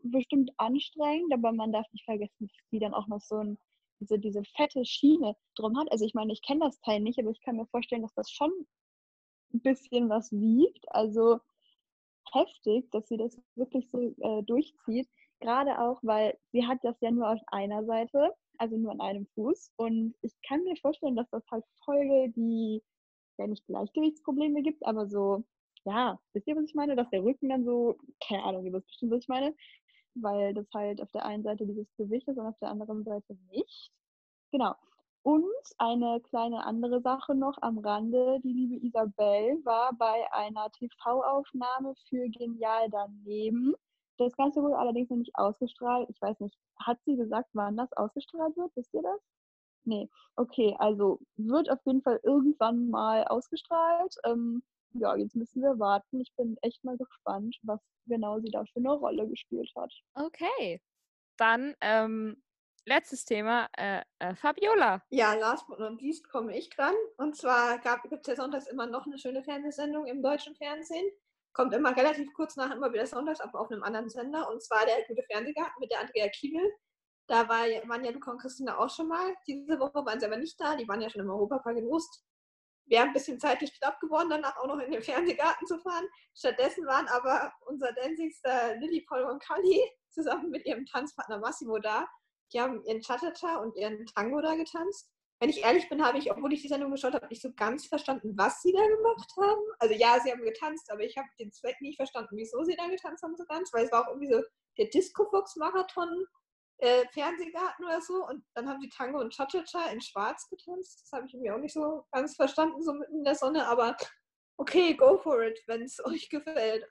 bestimmt 0.03 0.51
anstrengend, 0.57 1.33
aber 1.33 1.53
man 1.53 1.73
darf 1.73 1.87
nicht 1.93 2.05
vergessen, 2.05 2.49
dass 2.49 2.69
die 2.71 2.79
dann 2.79 2.95
auch 2.95 3.07
noch 3.07 3.21
so 3.21 3.37
ein, 3.37 3.59
diese, 4.01 4.19
diese 4.19 4.43
fette 4.57 4.85
Schiene 4.85 5.37
drum 5.57 5.79
hat. 5.79 5.91
Also 5.91 6.05
ich 6.05 6.15
meine, 6.15 6.33
ich 6.33 6.43
kenne 6.43 6.61
das 6.61 6.81
Teil 6.81 7.01
nicht, 7.01 7.19
aber 7.19 7.31
ich 7.31 7.41
kann 7.43 7.57
mir 7.57 7.67
vorstellen, 7.67 8.03
dass 8.03 8.15
das 8.15 8.31
schon 8.31 8.51
ein 9.53 9.61
bisschen 9.61 10.09
was 10.09 10.33
wiegt. 10.33 10.85
Also 10.89 11.41
heftig, 12.33 12.91
dass 12.91 13.09
sie 13.09 13.17
das 13.17 13.37
wirklich 13.57 13.89
so 13.91 14.15
äh, 14.21 14.43
durchzieht. 14.43 15.09
Gerade 15.41 15.79
auch, 15.81 16.01
weil 16.03 16.37
sie 16.53 16.67
hat 16.67 16.79
das 16.83 16.97
ja 17.01 17.11
nur 17.11 17.31
auf 17.31 17.41
einer 17.49 17.85
Seite, 17.85 18.33
also 18.59 18.77
nur 18.77 18.93
an 18.93 19.01
einem 19.01 19.27
Fuß. 19.35 19.73
Und 19.77 20.15
ich 20.23 20.35
kann 20.47 20.65
mir 20.65 20.77
vorstellen, 20.77 21.17
dass 21.17 21.31
das 21.31 21.45
halt 21.51 21.65
voll 21.85 22.29
die, 22.35 22.83
ja 23.39 23.47
nicht 23.47 23.67
Gleichgewichtsprobleme 23.67 24.63
gibt, 24.63 24.85
aber 24.85 25.07
so, 25.09 25.45
ja, 25.85 26.19
wisst 26.33 26.49
ihr, 26.49 26.57
was 26.57 26.65
ich 26.65 26.75
meine? 26.75 26.97
Dass 26.97 27.09
der 27.11 27.23
Rücken 27.23 27.49
dann 27.49 27.65
so, 27.65 27.97
keine 28.27 28.43
Ahnung, 28.45 28.67
ihr 28.67 28.73
wisst 28.73 28.89
bestimmt, 28.89 29.13
was 29.13 29.23
ich 29.23 29.29
meine. 29.29 29.55
Weil 30.15 30.55
das 30.55 30.67
halt 30.75 31.01
auf 31.01 31.11
der 31.13 31.25
einen 31.25 31.45
Seite 31.45 31.67
dieses 31.67 31.87
Gewicht 31.97 32.27
ist 32.29 32.39
und 32.39 32.47
auf 32.47 32.59
der 32.61 32.71
anderen 32.71 33.05
Seite 33.05 33.37
nicht. 33.51 33.93
Genau. 34.51 34.75
Und 35.29 35.45
eine 35.77 36.23
kleine 36.23 36.65
andere 36.65 37.03
Sache 37.03 37.35
noch 37.35 37.59
am 37.61 37.77
Rande. 37.81 38.41
Die 38.43 38.51
liebe 38.55 38.77
Isabel 38.77 39.63
war 39.63 39.93
bei 39.93 40.25
einer 40.33 40.73
TV-Aufnahme 40.73 41.95
für 42.09 42.31
Genial 42.31 42.89
daneben. 42.89 43.75
Das 44.17 44.35
Ganze 44.39 44.63
wurde 44.63 44.79
allerdings 44.79 45.11
noch 45.11 45.19
nicht 45.19 45.37
ausgestrahlt. 45.37 46.09
Ich 46.09 46.19
weiß 46.23 46.41
nicht, 46.41 46.57
hat 46.79 46.99
sie 47.05 47.15
gesagt, 47.15 47.51
wann 47.53 47.77
das 47.77 47.93
ausgestrahlt 47.93 48.57
wird? 48.57 48.75
Wisst 48.75 48.95
ihr 48.95 49.03
das? 49.03 49.21
Nee. 49.85 50.09
Okay, 50.37 50.75
also 50.79 51.21
wird 51.37 51.71
auf 51.71 51.85
jeden 51.85 52.01
Fall 52.01 52.21
irgendwann 52.23 52.89
mal 52.89 53.25
ausgestrahlt. 53.25 54.17
Ähm, 54.25 54.63
ja, 54.95 55.15
jetzt 55.15 55.37
müssen 55.37 55.61
wir 55.61 55.79
warten. 55.79 56.23
Ich 56.23 56.33
bin 56.39 56.57
echt 56.63 56.83
mal 56.85 56.97
gespannt, 56.97 57.55
was 57.65 57.81
genau 58.07 58.41
sie 58.41 58.51
da 58.51 58.65
für 58.65 58.79
eine 58.79 58.93
Rolle 58.93 59.29
gespielt 59.29 59.71
hat. 59.77 59.93
Okay. 60.15 60.81
Dann 61.37 61.75
ähm, 61.83 62.43
letztes 62.85 63.25
Thema, 63.25 63.69
äh, 63.77 64.03
äh, 64.19 64.35
Fabiola. 64.35 65.03
Ja, 65.11 65.35
last 65.35 65.67
but 65.67 65.79
not 65.79 66.01
least 66.01 66.29
komme 66.29 66.57
ich 66.57 66.71
dran. 66.71 66.95
Und 67.17 67.37
zwar 67.37 67.79
gibt 67.79 68.27
es 68.27 68.27
ja 68.27 68.37
sonntags 68.37 68.67
immer 68.67 68.87
noch 68.87 69.07
eine 69.07 69.19
schöne 69.19 69.43
Fernsehsendung 69.43 70.07
im 70.07 70.23
deutschen 70.23 70.55
Fernsehen. 70.57 71.11
Kommt 71.53 71.75
immer 71.75 71.97
relativ 71.97 72.33
kurz 72.35 72.57
nach, 72.57 72.75
immer 72.75 72.93
wieder 72.93 73.07
sonntags, 73.07 73.41
aber 73.41 73.61
auf 73.61 73.71
einem 73.71 73.83
anderen 73.83 74.09
Sender. 74.09 74.51
Und 74.51 74.63
zwar 74.63 74.85
der 74.87 75.05
gute 75.07 75.23
Fernsehgarten 75.31 75.81
mit 75.81 75.91
der 75.91 76.01
Andrea 76.01 76.29
Kiebel. 76.29 76.63
Da 77.27 77.49
war, 77.49 77.67
waren 77.89 78.05
ja 78.05 78.11
Luca 78.11 78.31
und 78.31 78.41
Christina 78.41 78.79
auch 78.79 78.91
schon 78.91 79.09
mal. 79.09 79.35
Diese 79.47 79.79
Woche 79.79 80.05
waren 80.05 80.21
sie 80.21 80.27
aber 80.27 80.39
nicht 80.39 80.59
da. 80.61 80.77
Die 80.77 80.89
waren 80.89 81.01
ja 81.01 81.11
schon 81.11 81.23
im 81.23 81.31
Europapark 81.31 81.77
in 81.77 81.87
Ost 81.89 82.25
wäre 82.89 83.05
ein 83.05 83.13
bisschen 83.13 83.39
zeitlich 83.39 83.79
knapp 83.79 84.01
geworden, 84.01 84.31
danach 84.31 84.57
auch 84.57 84.67
noch 84.67 84.79
in 84.79 84.91
den 84.91 85.03
Fernsehgarten 85.03 85.67
zu 85.67 85.79
fahren. 85.79 86.07
Stattdessen 86.35 86.87
waren 86.87 87.07
aber 87.09 87.53
unser 87.67 87.93
Dancingster 87.93 88.77
Lilly, 88.77 89.05
Paul 89.09 89.25
und 89.25 89.43
Kali 89.43 89.81
zusammen 90.11 90.51
mit 90.51 90.65
ihrem 90.67 90.87
Tanzpartner 90.87 91.39
Massimo 91.39 91.79
da. 91.79 92.07
Die 92.53 92.61
haben 92.61 92.83
ihren 92.85 93.01
Cha-Cha-Cha 93.01 93.57
und 93.57 93.77
ihren 93.77 94.07
Tango 94.07 94.41
da 94.41 94.55
getanzt. 94.55 95.11
Wenn 95.41 95.51
ich 95.51 95.63
ehrlich 95.63 95.89
bin, 95.89 96.05
habe 96.05 96.19
ich, 96.19 96.31
obwohl 96.33 96.53
ich 96.53 96.63
die 96.63 96.69
Sendung 96.69 96.91
geschaut 96.91 97.15
habe, 97.15 97.27
nicht 97.29 97.43
so 97.43 97.53
ganz 97.55 97.87
verstanden, 97.87 98.37
was 98.37 98.61
sie 98.61 98.73
da 98.73 98.85
gemacht 98.85 99.33
haben. 99.41 99.63
Also 99.79 99.95
ja, 99.95 100.19
sie 100.21 100.33
haben 100.33 100.43
getanzt, 100.43 100.91
aber 100.91 101.03
ich 101.03 101.17
habe 101.17 101.29
den 101.39 101.53
Zweck 101.53 101.81
nicht 101.81 101.97
verstanden, 101.97 102.37
wieso 102.37 102.65
sie 102.65 102.75
da 102.75 102.89
getanzt 102.89 103.23
haben 103.23 103.37
so 103.37 103.45
ganz, 103.45 103.73
weil 103.73 103.85
es 103.85 103.93
war 103.93 104.03
auch 104.03 104.09
irgendwie 104.09 104.33
so 104.33 104.43
der 104.79 104.87
Disco-Fox-Marathon 104.87 106.27
äh, 106.79 107.07
Fernsehgarten 107.13 107.85
oder 107.85 108.01
so 108.01 108.27
und 108.27 108.45
dann 108.55 108.69
haben 108.69 108.81
die 108.81 108.89
Tango 108.89 109.21
und 109.21 109.33
Cha-Cha-Cha 109.33 109.91
in 109.91 110.01
schwarz 110.01 110.49
getanzt. 110.49 111.03
Das 111.03 111.13
habe 111.13 111.27
ich 111.27 111.35
irgendwie 111.35 111.51
auch 111.51 111.59
nicht 111.59 111.75
so 111.75 112.05
ganz 112.11 112.35
verstanden, 112.35 112.83
so 112.83 112.93
mitten 112.93 113.19
in 113.19 113.25
der 113.25 113.35
Sonne, 113.35 113.67
aber 113.67 113.97
okay, 114.57 114.95
go 114.95 115.19
for 115.19 115.43
it, 115.43 115.59
wenn 115.67 115.83
es 115.83 115.99
euch 116.05 116.29
gefällt. 116.29 116.85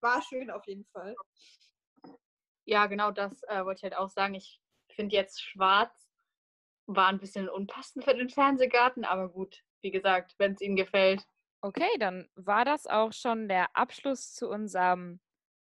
War 0.00 0.22
schön 0.22 0.50
auf 0.50 0.66
jeden 0.66 0.84
Fall. 0.86 1.14
Ja, 2.64 2.86
genau 2.86 3.10
das 3.10 3.42
äh, 3.44 3.64
wollte 3.64 3.78
ich 3.78 3.82
halt 3.84 3.96
auch 3.96 4.08
sagen. 4.08 4.34
Ich 4.34 4.61
finde 4.94 5.16
jetzt 5.16 5.42
schwarz 5.42 6.12
war 6.86 7.08
ein 7.08 7.20
bisschen 7.20 7.48
unpassend 7.48 8.04
für 8.04 8.14
den 8.14 8.28
Fernsehgarten, 8.28 9.04
aber 9.04 9.28
gut, 9.28 9.62
wie 9.82 9.90
gesagt, 9.90 10.34
wenn 10.38 10.52
es 10.52 10.60
Ihnen 10.60 10.76
gefällt. 10.76 11.24
Okay, 11.60 11.96
dann 11.98 12.28
war 12.34 12.64
das 12.64 12.86
auch 12.86 13.12
schon 13.12 13.48
der 13.48 13.76
Abschluss 13.76 14.34
zu 14.34 14.48
unserem 14.48 15.20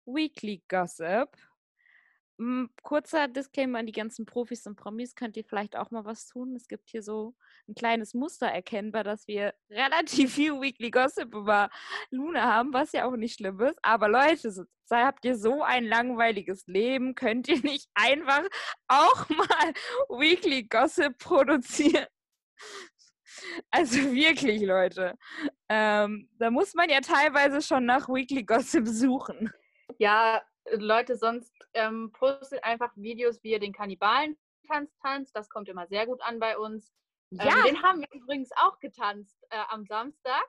Weekly 0.05 0.63
Gossip. 0.67 1.29
Kurzer 2.83 3.27
Disclaimer 3.27 3.79
an 3.79 3.87
die 3.87 3.91
ganzen 3.91 4.27
Profis 4.27 4.67
und 4.67 4.75
Promis, 4.75 5.15
könnt 5.15 5.35
ihr 5.37 5.43
vielleicht 5.43 5.75
auch 5.75 5.89
mal 5.89 6.05
was 6.05 6.27
tun? 6.27 6.55
Es 6.55 6.67
gibt 6.67 6.89
hier 6.89 7.01
so 7.01 7.35
ein 7.67 7.73
kleines 7.73 8.13
Muster 8.13 8.45
erkennbar, 8.47 9.03
dass 9.03 9.27
wir 9.27 9.55
relativ 9.71 10.35
viel 10.35 10.61
Weekly 10.61 10.91
Gossip 10.91 11.33
über 11.33 11.69
Luna 12.11 12.43
haben, 12.43 12.73
was 12.73 12.91
ja 12.91 13.05
auch 13.05 13.15
nicht 13.15 13.37
schlimm 13.37 13.59
ist. 13.61 13.79
Aber 13.81 14.07
Leute, 14.07 14.51
so, 14.51 14.65
habt 14.91 15.25
ihr 15.25 15.35
so 15.35 15.63
ein 15.63 15.85
langweiliges 15.85 16.67
Leben, 16.67 17.15
könnt 17.15 17.47
ihr 17.47 17.59
nicht 17.61 17.89
einfach 17.95 18.43
auch 18.87 19.27
mal 19.29 19.73
Weekly 20.09 20.63
Gossip 20.63 21.17
produzieren? 21.17 22.05
Also 23.69 23.99
wirklich, 24.13 24.63
Leute. 24.63 25.13
Ähm, 25.69 26.27
da 26.39 26.49
muss 26.49 26.73
man 26.73 26.89
ja 26.89 27.01
teilweise 27.01 27.61
schon 27.61 27.85
nach 27.85 28.09
Weekly 28.09 28.43
Gossip 28.43 28.87
suchen. 28.87 29.51
Ja, 29.99 30.41
Leute, 30.73 31.15
sonst 31.15 31.53
ähm, 31.73 32.11
postet 32.11 32.63
einfach 32.63 32.91
Videos, 32.95 33.43
wie 33.43 33.51
ihr 33.51 33.59
den 33.59 33.73
Kannibalen-Tanz 33.73 34.97
tanzt. 35.01 35.35
Das 35.35 35.49
kommt 35.49 35.69
immer 35.69 35.87
sehr 35.87 36.05
gut 36.05 36.21
an 36.21 36.39
bei 36.39 36.57
uns. 36.57 36.91
Ähm, 37.31 37.39
ja. 37.39 37.57
Ähm, 37.57 37.63
den 37.65 37.83
haben 37.83 38.01
wir 38.01 38.11
übrigens 38.11 38.49
auch 38.57 38.79
getanzt 38.79 39.37
äh, 39.49 39.59
am 39.69 39.85
Samstag. 39.85 40.45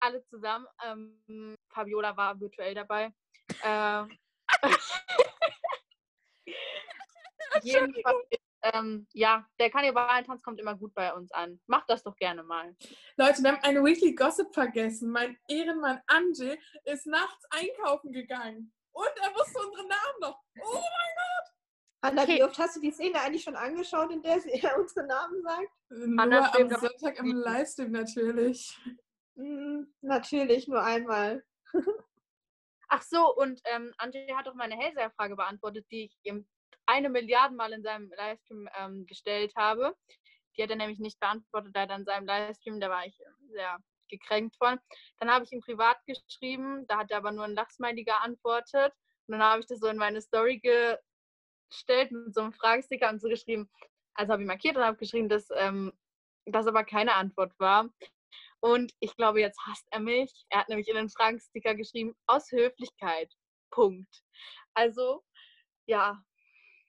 Alle 0.00 0.22
zusammen. 0.24 0.66
Ähm, 0.84 1.56
Fabiola 1.70 2.16
war 2.16 2.40
virtuell 2.40 2.74
dabei. 2.74 3.12
Äh, 7.62 7.62
jedenfalls, 7.62 8.26
ähm, 8.62 9.06
ja, 9.12 9.48
der 9.58 9.70
Kannibalentanz 9.70 10.42
kommt 10.42 10.60
immer 10.60 10.76
gut 10.76 10.94
bei 10.94 11.12
uns 11.14 11.30
an. 11.32 11.60
Macht 11.66 11.88
das 11.88 12.02
doch 12.02 12.16
gerne 12.16 12.42
mal. 12.42 12.74
Leute, 13.16 13.42
wir 13.42 13.52
haben 13.52 13.62
eine 13.62 13.84
Weekly 13.84 14.14
Gossip 14.14 14.52
vergessen. 14.52 15.10
Mein 15.10 15.38
Ehrenmann 15.48 16.00
Angie 16.06 16.58
ist 16.84 17.06
nachts 17.06 17.44
einkaufen 17.50 18.12
gegangen. 18.12 18.72
Und 18.96 19.12
er 19.22 19.34
wusste 19.34 19.58
unseren 19.58 19.88
Namen 19.88 20.20
noch. 20.20 20.42
Oh 20.58 20.72
mein 20.72 20.80
Gott! 20.80 21.52
Anna, 22.00 22.22
okay. 22.22 22.36
wie 22.36 22.42
oft 22.44 22.58
hast 22.58 22.76
du 22.76 22.80
die 22.80 22.90
Szene 22.90 23.20
eigentlich 23.20 23.42
schon 23.42 23.56
angeschaut, 23.56 24.10
in 24.10 24.22
der 24.22 24.42
er 24.46 24.78
unsere 24.78 25.06
Namen 25.06 25.42
sagt? 25.42 25.70
Nur 25.90 26.22
Anna 26.22 26.54
am 26.54 26.70
Sonntag 26.70 27.18
im 27.18 27.36
Livestream 27.36 27.90
natürlich. 27.90 28.74
Mm, 29.34 29.82
natürlich, 30.00 30.66
nur 30.66 30.82
einmal. 30.82 31.44
Ach 32.88 33.02
so, 33.02 33.34
und 33.34 33.60
ähm, 33.64 33.92
André 33.98 34.34
hat 34.34 34.48
auch 34.48 34.54
meine 34.54 34.76
Hellseher-Frage 34.76 35.36
beantwortet, 35.36 35.84
die 35.90 36.04
ich 36.04 36.18
ihm 36.22 36.48
eine 36.86 37.10
Milliarde 37.10 37.54
Mal 37.54 37.74
in 37.74 37.82
seinem 37.82 38.10
Livestream 38.16 38.66
ähm, 38.78 39.04
gestellt 39.04 39.52
habe. 39.56 39.94
Die 40.56 40.62
hat 40.62 40.70
er 40.70 40.76
nämlich 40.76 41.00
nicht 41.00 41.20
beantwortet, 41.20 41.72
leider 41.74 41.96
in 41.96 42.06
seinem 42.06 42.26
Livestream. 42.26 42.80
Da 42.80 42.88
war 42.88 43.04
ich 43.04 43.18
sehr 43.50 43.78
gekränkt 44.08 44.56
von. 44.56 44.78
Dann 45.18 45.30
habe 45.30 45.44
ich 45.44 45.52
ihm 45.52 45.60
privat 45.60 45.98
geschrieben, 46.06 46.86
da 46.86 46.98
hat 46.98 47.10
er 47.10 47.18
aber 47.18 47.32
nur 47.32 47.44
ein 47.44 47.54
Lachsmiley 47.54 48.04
geantwortet. 48.04 48.92
Und 49.26 49.32
dann 49.32 49.42
habe 49.42 49.60
ich 49.60 49.66
das 49.66 49.80
so 49.80 49.88
in 49.88 49.96
meine 49.96 50.20
Story 50.20 50.60
gestellt 50.60 52.12
mit 52.12 52.34
so 52.34 52.42
einem 52.42 52.52
Fragesticker 52.52 53.10
und 53.10 53.20
so 53.20 53.28
geschrieben, 53.28 53.68
also 54.14 54.32
habe 54.32 54.42
ich 54.42 54.48
markiert 54.48 54.76
und 54.76 54.84
habe 54.84 54.96
geschrieben, 54.96 55.28
dass 55.28 55.48
ähm, 55.54 55.92
das 56.46 56.66
aber 56.66 56.84
keine 56.84 57.14
Antwort 57.14 57.52
war. 57.58 57.90
Und 58.60 58.92
ich 59.00 59.14
glaube, 59.16 59.40
jetzt 59.40 59.60
hasst 59.66 59.86
er 59.90 60.00
mich. 60.00 60.32
Er 60.48 60.60
hat 60.60 60.68
nämlich 60.68 60.88
in 60.88 60.96
den 60.96 61.10
Fragesticker 61.10 61.74
geschrieben, 61.74 62.16
aus 62.26 62.50
Höflichkeit. 62.50 63.32
Punkt. 63.70 64.22
Also, 64.74 65.22
ja, 65.86 66.22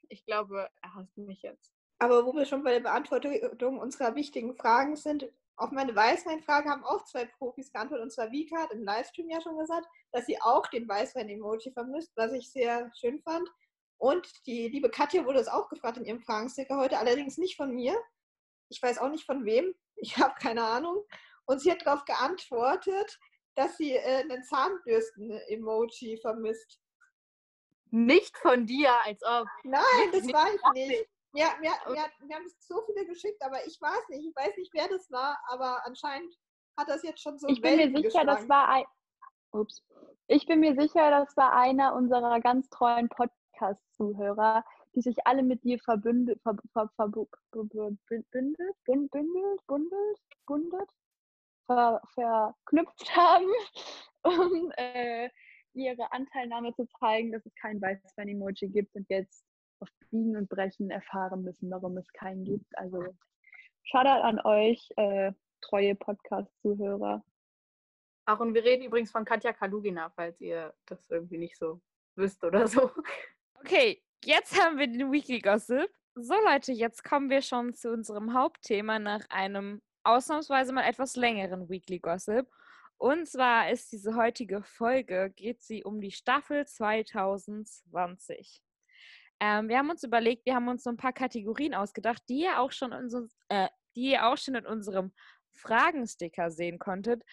ich 0.10 0.26
glaube, 0.26 0.70
er 0.82 0.94
hasst 0.96 1.18
mich 1.18 1.42
jetzt. 1.42 1.74
Aber 2.00 2.26
wo 2.26 2.34
wir 2.34 2.46
schon 2.46 2.64
bei 2.64 2.74
der 2.74 2.80
Beantwortung 2.82 3.80
unserer 3.80 4.16
wichtigen 4.16 4.56
Fragen 4.56 4.96
sind, 4.96 5.28
auf 5.58 5.72
meine 5.72 5.96
Weißwein-Frage 5.96 6.70
haben 6.70 6.84
auch 6.84 7.04
zwei 7.06 7.26
Profis 7.26 7.72
geantwortet, 7.72 8.04
und 8.04 8.12
zwar 8.12 8.32
Vika 8.32 8.58
hat 8.62 8.72
im 8.72 8.84
Livestream 8.84 9.30
ja 9.30 9.42
schon 9.42 9.58
gesagt, 9.58 9.88
dass 10.12 10.28
sie 10.28 10.40
auch 10.42 10.68
den 10.68 10.88
Weißwein-Emoji 10.88 11.72
vermisst, 11.72 12.12
was 12.16 12.32
ich 12.32 12.52
sehr 12.52 12.92
schön 13.00 13.20
fand. 13.22 13.50
Und 13.98 14.28
die 14.46 14.68
liebe 14.68 14.90
Katja 14.90 15.26
wurde 15.26 15.40
es 15.40 15.48
auch 15.48 15.68
gefragt 15.70 15.98
in 15.98 16.06
ihrem 16.06 16.22
Fragensticker 16.22 16.78
heute, 16.78 17.00
allerdings 17.00 17.40
nicht 17.40 17.58
von 17.58 17.74
mir. 17.74 18.00
Ich 18.70 18.82
weiß 18.82 19.00
auch 19.00 19.10
nicht 19.10 19.26
von 19.26 19.46
wem, 19.46 19.74
ich 19.96 20.18
habe 20.18 20.36
keine 20.40 20.64
Ahnung. 20.64 21.04
Und 21.46 21.60
sie 21.60 21.72
hat 21.72 21.86
darauf 21.86 22.06
geantwortet, 22.06 23.20
dass 23.56 23.78
sie 23.78 23.94
äh, 23.94 24.22
einen 24.22 24.44
Zahnbürsten-Emoji 24.44 26.20
vermisst. 26.22 26.80
nicht 27.90 28.38
von 28.38 28.68
dir, 28.68 28.94
als 29.06 29.24
ob. 29.24 29.48
Nein, 29.64 30.12
das 30.12 30.32
war 30.32 30.54
ich 30.54 30.62
nicht. 30.74 31.10
Ja, 31.38 31.56
wir, 31.62 31.72
wir, 31.94 32.06
wir 32.28 32.36
haben 32.36 32.48
so 32.60 32.82
viele 32.86 33.06
geschickt, 33.06 33.42
aber 33.44 33.66
ich 33.66 33.80
weiß 33.80 34.10
nicht. 34.10 34.26
Ich 34.28 34.36
weiß 34.36 34.56
nicht, 34.58 34.74
wer 34.74 34.88
das 34.88 35.10
war, 35.12 35.38
aber 35.50 35.86
anscheinend 35.86 36.34
hat 36.78 36.90
das 36.90 37.04
jetzt 37.04 37.22
schon 37.22 37.38
so 37.38 37.48
Ich 37.48 37.62
bin 37.62 37.76
mir 37.78 37.94
Wellen 37.94 37.96
sicher, 38.04 38.26
das 38.26 38.48
war 38.50 38.70
ein. 38.70 38.86
Ups. 39.52 39.82
Ich 40.28 40.46
bin 40.46 40.60
mir 40.60 40.76
sicher, 40.76 41.10
das 41.10 41.36
war 41.38 41.54
einer 41.54 41.96
unserer 41.96 42.40
ganz 42.42 42.70
treuen 42.70 43.08
Podcast-Zuhörer, 43.08 44.64
die 44.94 45.02
sich 45.02 45.16
alle 45.26 45.42
mit 45.42 45.64
dir 45.64 45.80
verbündet, 45.80 46.42
ver, 46.44 46.56
ver, 46.74 46.90
ver, 46.96 47.08
bu- 47.08 47.28
bündelt, 47.52 47.98
bün- 48.10 49.10
bündelt, 49.10 49.66
bundelt, 49.68 50.20
bundet, 50.46 50.90
ver, 51.66 52.02
verknüpft 52.14 53.16
haben, 53.16 53.48
um 54.24 54.72
äh, 54.76 55.30
ihre 55.74 56.12
Anteilnahme 56.12 56.74
zu 56.76 56.88
zeigen, 57.00 57.32
dass 57.32 57.46
es 57.46 57.56
kein 57.56 57.82
Weißwein-Emoji 57.82 58.68
gibt 58.68 58.94
und 58.96 59.08
jetzt 59.10 59.46
auf 59.80 59.90
Biegen 60.10 60.36
und 60.36 60.50
Brechen 60.50 60.90
erfahren 60.90 61.44
müssen, 61.44 61.70
warum 61.72 61.98
es 61.98 62.12
keinen 62.14 62.46
gibt. 62.46 62.78
Also 62.78 63.06
Shoutout 63.90 64.22
an 64.22 64.42
euch, 64.42 64.90
äh, 64.98 65.32
treue 65.62 65.96
Podcast-Zuhörer. 65.96 67.24
Ach, 68.26 68.40
und 68.42 68.54
wir 68.54 68.66
reden 68.66 68.84
übrigens 68.84 69.12
von 69.12 69.24
Katja 69.24 69.54
Kalugina, 69.54 70.10
falls 70.10 70.42
ihr 70.42 70.74
das 70.86 71.10
irgendwie 71.10 71.38
nicht 71.38 71.58
so 71.58 71.82
wisst 72.16 72.44
oder 72.44 72.68
so. 72.68 72.92
Okay, 73.60 74.04
jetzt 74.24 74.62
haben 74.62 74.78
wir 74.78 74.86
den 74.86 75.12
Weekly 75.12 75.40
Gossip. 75.40 75.90
So 76.14 76.36
Leute, 76.46 76.72
jetzt 76.74 77.04
kommen 77.04 77.32
wir 77.32 77.42
schon 77.42 77.74
zu 77.74 77.92
unserem 77.92 78.36
Hauptthema 78.36 79.00
nach 79.00 79.28
einem 79.30 79.82
ausnahmsweise 80.04 80.74
mal 80.74 80.88
etwas 80.88 81.16
längeren 81.16 81.68
Weekly 81.68 81.98
Gossip. 81.98 82.48
Und 82.98 83.28
zwar 83.28 83.72
ist 83.72 83.92
diese 83.92 84.16
heutige 84.16 84.62
Folge, 84.62 85.32
geht 85.36 85.64
sie 85.64 85.84
um 85.84 86.00
die 86.00 86.12
Staffel 86.12 86.68
2020. 86.68 88.62
Ähm, 89.40 89.70
wir 89.70 89.78
haben 89.78 89.90
uns 89.90 90.04
überlegt, 90.04 90.46
wir 90.46 90.56
haben 90.56 90.68
uns 90.68 90.84
so 90.84 90.90
ein 90.90 90.98
paar 90.98 91.14
Kategorien 91.14 91.74
ausgedacht, 91.74 92.24
die 92.28 92.42
ihr 92.42 92.60
auch 92.60 92.72
schon 92.72 92.92
in, 92.92 93.10
so, 93.10 93.28
äh, 93.50 93.68
die 93.96 94.12
ihr 94.12 94.28
auch 94.28 94.38
schon 94.38 94.56
in 94.56 94.66
unserem 94.66 95.14
Fragensticker 95.54 96.50
sehen 96.52 96.80
konntet. 96.80 97.24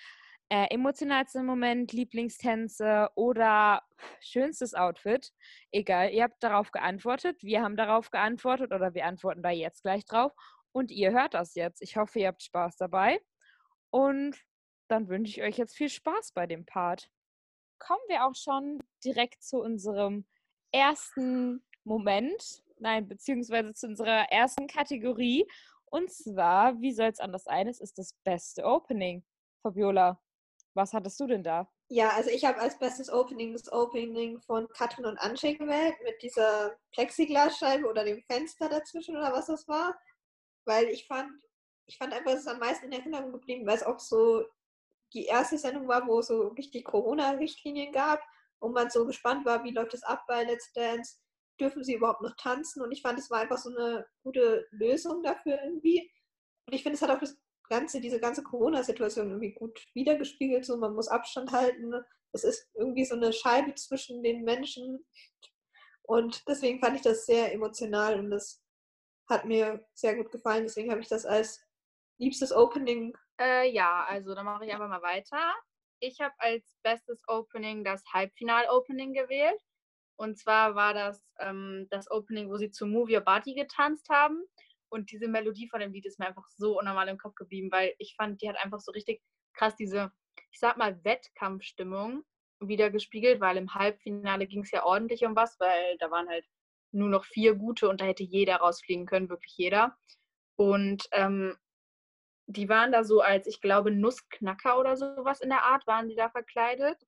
Äh, 0.51 0.67
emotionalster 0.71 1.43
Moment, 1.43 1.93
Lieblingstänze 1.93 3.09
oder 3.15 3.83
schönstes 4.21 4.75
Outfit. 4.75 5.33
Egal, 5.73 6.11
ihr 6.11 6.25
habt 6.25 6.43
darauf 6.43 6.71
geantwortet, 6.71 7.43
wir 7.43 7.63
haben 7.63 7.77
darauf 7.77 8.11
geantwortet 8.11 8.73
oder 8.73 8.93
wir 8.95 9.07
antworten 9.07 9.43
da 9.43 9.51
jetzt 9.51 9.83
gleich 9.83 10.05
drauf. 10.05 10.33
Und 10.73 10.91
ihr 10.91 11.13
hört 11.13 11.35
das 11.35 11.55
jetzt. 11.55 11.81
Ich 11.83 11.97
hoffe, 11.97 12.19
ihr 12.19 12.29
habt 12.29 12.43
Spaß 12.43 12.77
dabei. 12.77 13.21
Und 13.91 14.37
dann 14.89 15.09
wünsche 15.09 15.31
ich 15.31 15.43
euch 15.43 15.57
jetzt 15.57 15.77
viel 15.77 15.89
Spaß 15.89 16.33
bei 16.33 16.47
dem 16.47 16.67
Part. 16.67 17.09
Kommen 17.79 18.03
wir 18.09 18.27
auch 18.27 18.35
schon 18.35 18.81
direkt 19.05 19.43
zu 19.43 19.59
unserem 19.59 20.27
ersten 20.73 21.65
Moment, 21.85 22.63
nein, 22.79 23.09
beziehungsweise 23.09 23.75
zu 23.75 23.87
unserer 23.87 24.31
ersten 24.31 24.67
Kategorie. 24.67 25.47
Und 25.87 26.11
zwar, 26.11 26.81
wie 26.81 26.93
soll 26.93 27.09
es 27.09 27.21
anders 27.21 27.45
sein? 27.45 27.69
Es 27.69 27.81
ist 27.81 27.99
das 27.99 28.15
beste 28.25 28.65
Opening. 28.65 29.25
Fabiola, 29.63 30.21
was 30.75 30.93
hattest 30.93 31.21
du 31.21 31.27
denn 31.27 31.45
da? 31.45 31.69
Ja, 31.89 32.11
also 32.11 32.31
ich 32.31 32.45
habe 32.45 32.59
als 32.59 32.79
bestes 32.79 33.13
Opening 33.13 33.53
das 33.53 33.71
Opening 33.71 34.41
von 34.41 34.69
Katrin 34.69 35.05
und 35.05 35.19
Ansche 35.19 35.55
gewählt 35.55 35.95
mit 36.03 36.21
dieser 36.23 36.77
Plexiglasscheibe 36.93 37.87
oder 37.87 38.05
dem 38.05 38.23
Fenster 38.23 38.69
dazwischen 38.69 39.17
oder 39.17 39.33
was 39.33 39.47
das 39.47 39.69
war. 39.69 39.97
Weil 40.65 40.87
ich 40.87 41.07
fand, 41.07 41.31
ich 41.87 41.99
fand 41.99 42.13
einfach, 42.13 42.33
es 42.33 42.41
ist 42.41 42.49
am 42.49 42.59
meisten 42.59 42.87
in 42.87 42.93
Erinnerung 42.93 43.33
geblieben, 43.33 43.67
weil 43.67 43.77
es 43.77 43.83
auch 43.83 44.01
so 44.01 44.45
die 45.13 45.27
erste 45.27 45.59
Sendung 45.59 45.87
war, 45.87 46.07
wo 46.07 46.19
es 46.19 46.27
so 46.27 46.49
richtig 46.49 46.85
Corona-Richtlinien 46.85 47.93
gab 47.93 48.21
und 48.59 48.73
man 48.73 48.91
so 48.91 49.07
gespannt 49.07 49.45
war, 49.45 49.63
wie 49.63 49.71
läuft 49.71 49.95
es 49.95 50.03
ab 50.03 50.25
bei 50.27 50.43
Let's 50.43 50.73
Dance, 50.73 51.19
dürfen 51.61 51.85
sie 51.85 51.95
überhaupt 51.95 52.23
noch 52.23 52.37
tanzen 52.37 52.83
und 52.83 52.93
ich 52.93 53.03
fand, 53.03 53.19
es 53.19 53.31
war 53.31 53.41
einfach 53.41 53.59
so 53.59 53.71
eine 53.71 54.07
gute 54.23 54.67
Lösung 54.71 55.23
dafür 55.23 55.61
irgendwie. 55.63 56.11
Und 56.67 56.75
ich 56.75 56.83
finde, 56.83 56.97
es 56.97 57.03
hat 57.03 57.11
auch 57.11 57.21
das 57.21 57.39
ganze, 57.69 58.01
diese 58.01 58.21
ganze 58.21 58.43
Corona-Situation 58.43 59.29
irgendwie 59.29 59.53
gut 59.53 59.85
wiedergespiegelt, 59.95 60.65
so 60.65 60.77
man 60.77 60.95
muss 60.95 61.09
Abstand 61.09 61.53
halten, 61.53 61.93
es 62.33 62.45
ist 62.45 62.69
irgendwie 62.75 63.05
so 63.05 63.15
eine 63.15 63.33
Scheibe 63.33 63.75
zwischen 63.75 64.23
den 64.23 64.43
Menschen 64.43 65.05
und 66.03 66.47
deswegen 66.49 66.81
fand 66.81 66.97
ich 66.97 67.03
das 67.03 67.25
sehr 67.27 67.53
emotional 67.53 68.19
und 68.19 68.31
das 68.31 68.63
hat 69.31 69.47
mir 69.47 69.87
sehr 69.95 70.17
gut 70.17 70.31
gefallen, 70.31 70.65
deswegen 70.65 70.91
habe 70.91 71.01
ich 71.01 71.09
das 71.09 71.25
als 71.25 71.65
liebstes 72.19 72.53
Opening 72.53 73.15
Äh, 73.41 73.71
ja, 73.71 74.05
also 74.05 74.35
dann 74.35 74.45
mache 74.45 74.67
ich 74.67 74.73
einfach 74.73 74.89
mal 74.89 75.03
weiter. 75.03 75.55
Ich 76.01 76.21
habe 76.21 76.35
als 76.39 76.77
bestes 76.83 77.21
Opening 77.27 77.83
das 77.85 78.05
Halbfinal-Opening 78.13 79.15
gewählt. 79.15 79.61
Und 80.17 80.39
zwar 80.39 80.75
war 80.75 80.95
das 80.95 81.23
ähm, 81.41 81.87
das 81.91 82.11
Opening, 82.11 82.49
wo 82.49 82.57
sie 82.57 82.71
zu 82.71 82.87
Move 82.87 83.13
Your 83.13 83.21
Body 83.21 83.55
getanzt 83.55 84.09
haben. 84.09 84.45
Und 84.89 85.11
diese 85.11 85.29
Melodie 85.29 85.69
von 85.69 85.81
dem 85.81 85.93
Lied 85.93 86.07
ist 86.07 86.19
mir 86.19 86.29
einfach 86.29 86.49
so 86.49 86.79
unnormal 86.79 87.09
im 87.09 87.19
Kopf 87.19 87.35
geblieben, 87.35 87.73
weil 87.73 87.95
ich 87.99 88.15
fand, 88.17 88.41
die 88.41 88.49
hat 88.49 88.57
einfach 88.57 88.81
so 88.81 88.93
richtig 88.93 89.23
krass 89.55 89.75
diese, 89.77 90.13
ich 90.53 90.61
sag 90.61 90.77
mal, 90.77 91.03
Wettkampfstimmung 91.05 92.25
wieder 92.61 92.91
gespiegelt, 92.91 93.41
weil 93.41 93.57
im 93.57 93.75
Halbfinale 93.75 94.47
ging 94.47 94.63
es 94.63 94.71
ja 94.71 94.85
ordentlich 94.85 95.25
um 95.25 95.35
was, 95.35 95.59
weil 95.59 95.99
da 95.99 96.11
waren 96.11 96.29
halt 96.29 96.47
nur 96.93 97.09
noch 97.09 97.25
vier 97.25 97.55
gute 97.55 97.89
und 97.89 98.01
da 98.01 98.05
hätte 98.05 98.23
jeder 98.23 98.57
rausfliegen 98.57 99.07
können, 99.07 99.29
wirklich 99.29 99.57
jeder. 99.57 99.97
Und 100.57 101.09
ähm, 101.11 101.57
die 102.47 102.69
waren 102.69 102.93
da 102.93 103.05
so 103.05 103.21
als, 103.21 103.47
ich 103.47 103.61
glaube, 103.61 103.91
Nussknacker 103.91 104.79
oder 104.79 104.97
sowas 104.97 105.41
in 105.41 105.49
der 105.49 105.65
Art, 105.65 105.87
waren 105.87 106.09
die 106.09 106.15
da 106.15 106.31
verkleidet. 106.31 106.99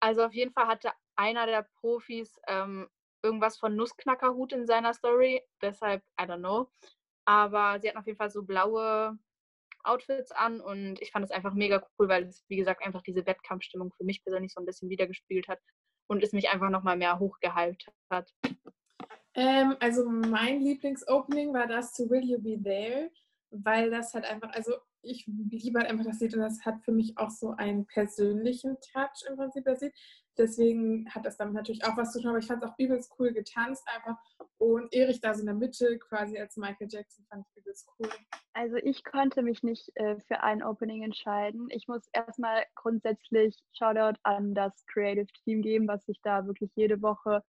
Also 0.00 0.24
auf 0.24 0.32
jeden 0.32 0.52
Fall 0.52 0.66
hatte 0.66 0.92
einer 1.16 1.46
der 1.46 1.66
Profis 1.80 2.40
ähm, 2.46 2.88
irgendwas 3.22 3.58
von 3.58 3.74
Nussknackerhut 3.74 4.52
in 4.52 4.66
seiner 4.66 4.94
Story. 4.94 5.42
Deshalb, 5.62 6.02
I 6.20 6.24
don't 6.24 6.38
know. 6.38 6.70
Aber 7.24 7.80
sie 7.80 7.88
hatten 7.88 7.98
auf 7.98 8.06
jeden 8.06 8.18
Fall 8.18 8.30
so 8.30 8.42
blaue 8.42 9.18
Outfits 9.82 10.32
an 10.32 10.60
und 10.60 11.00
ich 11.00 11.10
fand 11.10 11.24
es 11.24 11.30
einfach 11.30 11.54
mega 11.54 11.86
cool, 11.98 12.08
weil 12.08 12.24
es, 12.24 12.44
wie 12.48 12.56
gesagt, 12.56 12.84
einfach 12.84 13.02
diese 13.02 13.26
Wettkampfstimmung 13.26 13.92
für 13.92 14.04
mich 14.04 14.22
persönlich 14.22 14.52
so 14.52 14.60
ein 14.60 14.66
bisschen 14.66 14.88
wiedergespiegelt 14.88 15.48
hat 15.48 15.60
und 16.06 16.22
es 16.22 16.32
mich 16.32 16.50
einfach 16.50 16.70
nochmal 16.70 16.96
mehr 16.96 17.18
hochgehypt 17.18 17.86
hat. 18.10 18.32
Ähm, 19.34 19.76
also 19.80 20.08
mein 20.08 20.60
Lieblingsopening 20.60 21.52
war 21.52 21.66
das 21.66 21.92
zu 21.92 22.08
Will 22.08 22.24
You 22.24 22.40
Be 22.40 22.62
There, 22.62 23.10
weil 23.50 23.90
das 23.90 24.14
halt 24.14 24.24
einfach, 24.24 24.50
also 24.52 24.74
ich 25.04 25.26
liebe 25.26 25.78
halt 25.78 25.90
einfach 25.90 26.04
das 26.04 26.20
Lied 26.20 26.34
und 26.34 26.40
das 26.40 26.64
hat 26.64 26.82
für 26.84 26.92
mich 26.92 27.16
auch 27.16 27.30
so 27.30 27.50
einen 27.50 27.86
persönlichen 27.86 28.76
Touch 28.92 29.28
im 29.28 29.36
Prinzip 29.36 29.64
das 29.64 29.80
Lied. 29.80 29.92
Deswegen 30.36 31.08
hat 31.10 31.24
das 31.24 31.36
damit 31.36 31.54
natürlich 31.54 31.84
auch 31.84 31.96
was 31.96 32.12
zu 32.12 32.20
tun, 32.20 32.30
aber 32.30 32.38
ich 32.38 32.46
fand 32.46 32.62
es 32.62 32.68
auch 32.68 32.74
übelst 32.78 33.12
cool 33.18 33.32
getanzt 33.32 33.86
einfach 33.86 34.16
und 34.58 34.92
Erich 34.92 35.20
da 35.20 35.34
so 35.34 35.40
in 35.40 35.46
der 35.46 35.54
Mitte 35.54 35.98
quasi 35.98 36.38
als 36.38 36.56
Michael 36.56 36.88
Jackson 36.90 37.24
fand 37.28 37.46
ich 37.46 37.56
übelst 37.62 37.88
cool. 37.98 38.10
Also 38.52 38.76
ich 38.76 39.04
konnte 39.04 39.42
mich 39.42 39.62
nicht 39.62 39.90
äh, 39.94 40.18
für 40.26 40.42
ein 40.42 40.62
Opening 40.62 41.02
entscheiden. 41.02 41.68
Ich 41.70 41.86
muss 41.86 42.08
erstmal 42.12 42.64
grundsätzlich 42.74 43.56
Shoutout 43.72 44.18
an 44.22 44.54
das 44.54 44.84
Creative 44.86 45.26
Team 45.44 45.62
geben, 45.62 45.86
was 45.86 46.04
sich 46.06 46.20
da 46.22 46.46
wirklich 46.46 46.70
jede 46.74 47.00
Woche 47.02 47.42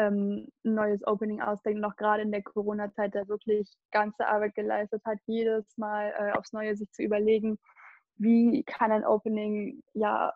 ähm, 0.00 0.48
ein 0.64 0.74
neues 0.74 1.06
Opening 1.06 1.40
ausdenkt, 1.40 1.80
noch 1.80 1.96
gerade 1.96 2.22
in 2.22 2.32
der 2.32 2.42
Corona-Zeit 2.42 3.14
da 3.14 3.28
wirklich 3.28 3.68
ganze 3.90 4.26
Arbeit 4.26 4.54
geleistet 4.54 5.02
hat, 5.04 5.18
jedes 5.26 5.76
Mal 5.76 6.12
äh, 6.18 6.38
aufs 6.38 6.52
Neue 6.52 6.76
sich 6.76 6.90
zu 6.92 7.02
überlegen, 7.02 7.58
wie 8.16 8.62
kann 8.64 8.92
ein 8.92 9.04
Opening 9.04 9.82
ja 9.94 10.32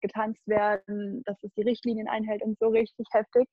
getanzt 0.00 0.44
werden, 0.46 1.22
dass 1.24 1.40
es 1.44 1.54
die 1.54 1.62
Richtlinien 1.62 2.08
einhält 2.08 2.42
und 2.42 2.58
so 2.58 2.68
richtig 2.68 3.06
heftig. 3.12 3.48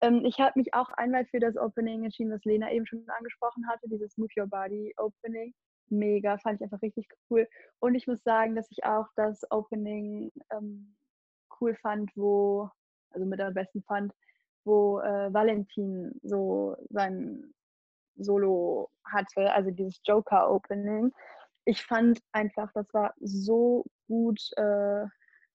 Ähm, 0.00 0.24
ich 0.24 0.40
habe 0.40 0.58
mich 0.58 0.72
auch 0.72 0.88
einmal 0.96 1.26
für 1.26 1.40
das 1.40 1.56
Opening 1.56 2.04
entschieden, 2.04 2.32
was 2.32 2.44
Lena 2.44 2.72
eben 2.72 2.86
schon 2.86 3.04
angesprochen 3.08 3.68
hatte, 3.68 3.88
dieses 3.88 4.16
Move 4.16 4.30
Your 4.38 4.46
Body 4.46 4.94
Opening. 4.96 5.52
Mega, 5.88 6.38
fand 6.38 6.60
ich 6.60 6.64
einfach 6.64 6.82
richtig 6.82 7.06
cool. 7.30 7.46
Und 7.80 7.94
ich 7.94 8.06
muss 8.06 8.22
sagen, 8.24 8.56
dass 8.56 8.70
ich 8.70 8.84
auch 8.84 9.06
das 9.14 9.42
Opening 9.50 10.32
ähm, 10.52 10.96
cool 11.60 11.74
fand, 11.76 12.10
wo, 12.16 12.70
also 13.10 13.26
mit 13.26 13.40
am 13.40 13.54
besten 13.54 13.82
fand, 13.82 14.12
wo 14.66 15.00
äh, 15.00 15.32
Valentin 15.32 16.12
so 16.22 16.76
sein 16.90 17.54
Solo 18.16 18.90
hatte, 19.04 19.52
also 19.52 19.70
dieses 19.70 20.00
Joker-Opening. 20.04 21.12
Ich 21.64 21.84
fand 21.84 22.20
einfach, 22.32 22.70
das 22.72 22.86
war 22.92 23.14
so 23.20 23.84
gut 24.08 24.40
äh, 24.56 25.06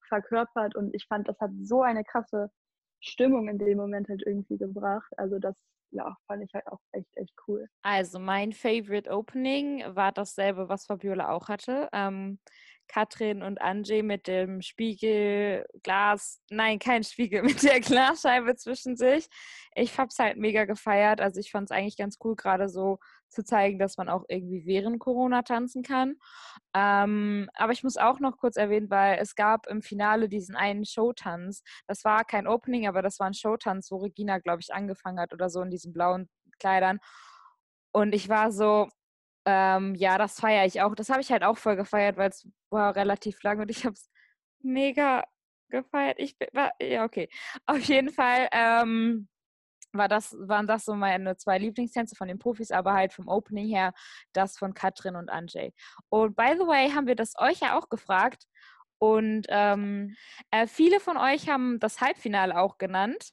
verkörpert 0.07 0.75
und 0.75 0.93
ich 0.93 1.05
fand, 1.07 1.27
das 1.27 1.39
hat 1.39 1.51
so 1.61 1.81
eine 1.81 2.03
krasse 2.03 2.51
Stimmung 3.01 3.47
in 3.47 3.57
dem 3.57 3.77
Moment 3.77 4.07
halt 4.07 4.23
irgendwie 4.25 4.57
gebracht. 4.57 5.11
Also 5.17 5.39
das, 5.39 5.55
ja, 5.91 6.15
fand 6.27 6.43
ich 6.43 6.53
halt 6.53 6.67
auch 6.67 6.79
echt, 6.91 7.09
echt 7.15 7.33
cool. 7.47 7.67
Also 7.81 8.19
mein 8.19 8.53
Favorite 8.53 9.09
Opening 9.09 9.83
war 9.95 10.11
dasselbe, 10.11 10.69
was 10.69 10.85
Fabiola 10.85 11.31
auch 11.31 11.49
hatte. 11.49 11.89
Ähm, 11.91 12.39
Katrin 12.87 13.41
und 13.41 13.61
Angie 13.61 14.03
mit 14.03 14.27
dem 14.27 14.61
Spiegelglas, 14.61 16.41
nein, 16.49 16.77
kein 16.77 17.03
Spiegel, 17.03 17.41
mit 17.43 17.63
der 17.63 17.79
Glasscheibe 17.79 18.55
zwischen 18.55 18.97
sich. 18.97 19.27
Ich 19.75 19.97
habe 19.97 20.09
es 20.09 20.19
halt 20.19 20.37
mega 20.37 20.65
gefeiert. 20.65 21.21
Also 21.21 21.39
ich 21.39 21.51
fand 21.51 21.71
es 21.71 21.75
eigentlich 21.75 21.97
ganz 21.97 22.17
cool, 22.23 22.35
gerade 22.35 22.69
so 22.69 22.99
zu 23.31 23.43
zeigen, 23.43 23.79
dass 23.79 23.97
man 23.97 24.09
auch 24.09 24.25
irgendwie 24.27 24.65
während 24.65 24.99
Corona 24.99 25.41
tanzen 25.41 25.83
kann. 25.83 26.15
Ähm, 26.73 27.49
aber 27.55 27.71
ich 27.71 27.83
muss 27.83 27.97
auch 27.97 28.19
noch 28.19 28.37
kurz 28.37 28.57
erwähnen, 28.57 28.89
weil 28.89 29.19
es 29.19 29.35
gab 29.35 29.67
im 29.67 29.81
Finale 29.81 30.29
diesen 30.29 30.55
einen 30.55 30.85
Showtanz. 30.85 31.63
Das 31.87 32.03
war 32.03 32.23
kein 32.25 32.47
Opening, 32.47 32.87
aber 32.87 33.01
das 33.01 33.19
war 33.19 33.27
ein 33.27 33.33
Showtanz, 33.33 33.91
wo 33.91 33.97
Regina, 33.97 34.39
glaube 34.39 34.61
ich, 34.61 34.73
angefangen 34.73 35.19
hat 35.19 35.33
oder 35.33 35.49
so 35.49 35.61
in 35.61 35.69
diesen 35.71 35.93
blauen 35.93 36.29
Kleidern. 36.59 36.99
Und 37.93 38.13
ich 38.13 38.29
war 38.29 38.51
so, 38.51 38.87
ähm, 39.45 39.95
ja, 39.95 40.17
das 40.17 40.39
feiere 40.39 40.65
ich 40.65 40.81
auch. 40.81 40.95
Das 40.95 41.09
habe 41.09 41.21
ich 41.21 41.31
halt 41.31 41.43
auch 41.43 41.57
voll 41.57 41.75
gefeiert, 41.75 42.17
weil 42.17 42.29
es 42.29 42.47
war 42.69 42.95
relativ 42.95 43.41
lang 43.43 43.59
und 43.59 43.71
ich 43.71 43.85
habe 43.85 43.93
es 43.93 44.09
mega 44.61 45.23
gefeiert. 45.69 46.19
Ich 46.19 46.37
bin, 46.37 46.49
war, 46.53 46.71
ja, 46.81 47.03
okay. 47.05 47.29
Auf 47.65 47.81
jeden 47.83 48.09
Fall 48.11 48.47
ähm, 48.51 49.27
war 49.93 50.07
das, 50.07 50.35
waren 50.39 50.67
das 50.67 50.85
so 50.85 50.95
meine 50.95 51.37
zwei 51.37 51.57
Lieblingstänze 51.57 52.15
von 52.15 52.27
den 52.27 52.39
Profis, 52.39 52.71
aber 52.71 52.93
halt 52.93 53.13
vom 53.13 53.27
Opening 53.27 53.67
her 53.67 53.93
das 54.33 54.57
von 54.57 54.73
Katrin 54.73 55.15
und 55.15 55.29
Anjay. 55.29 55.73
Und 56.09 56.35
by 56.35 56.53
the 56.57 56.67
way, 56.67 56.89
haben 56.91 57.07
wir 57.07 57.15
das 57.15 57.33
euch 57.37 57.59
ja 57.59 57.77
auch 57.77 57.89
gefragt. 57.89 58.45
Und 58.99 59.47
ähm, 59.49 60.15
äh, 60.51 60.67
viele 60.67 60.99
von 60.99 61.17
euch 61.17 61.49
haben 61.49 61.79
das 61.79 62.01
Halbfinale 62.01 62.57
auch 62.57 62.77
genannt. 62.77 63.31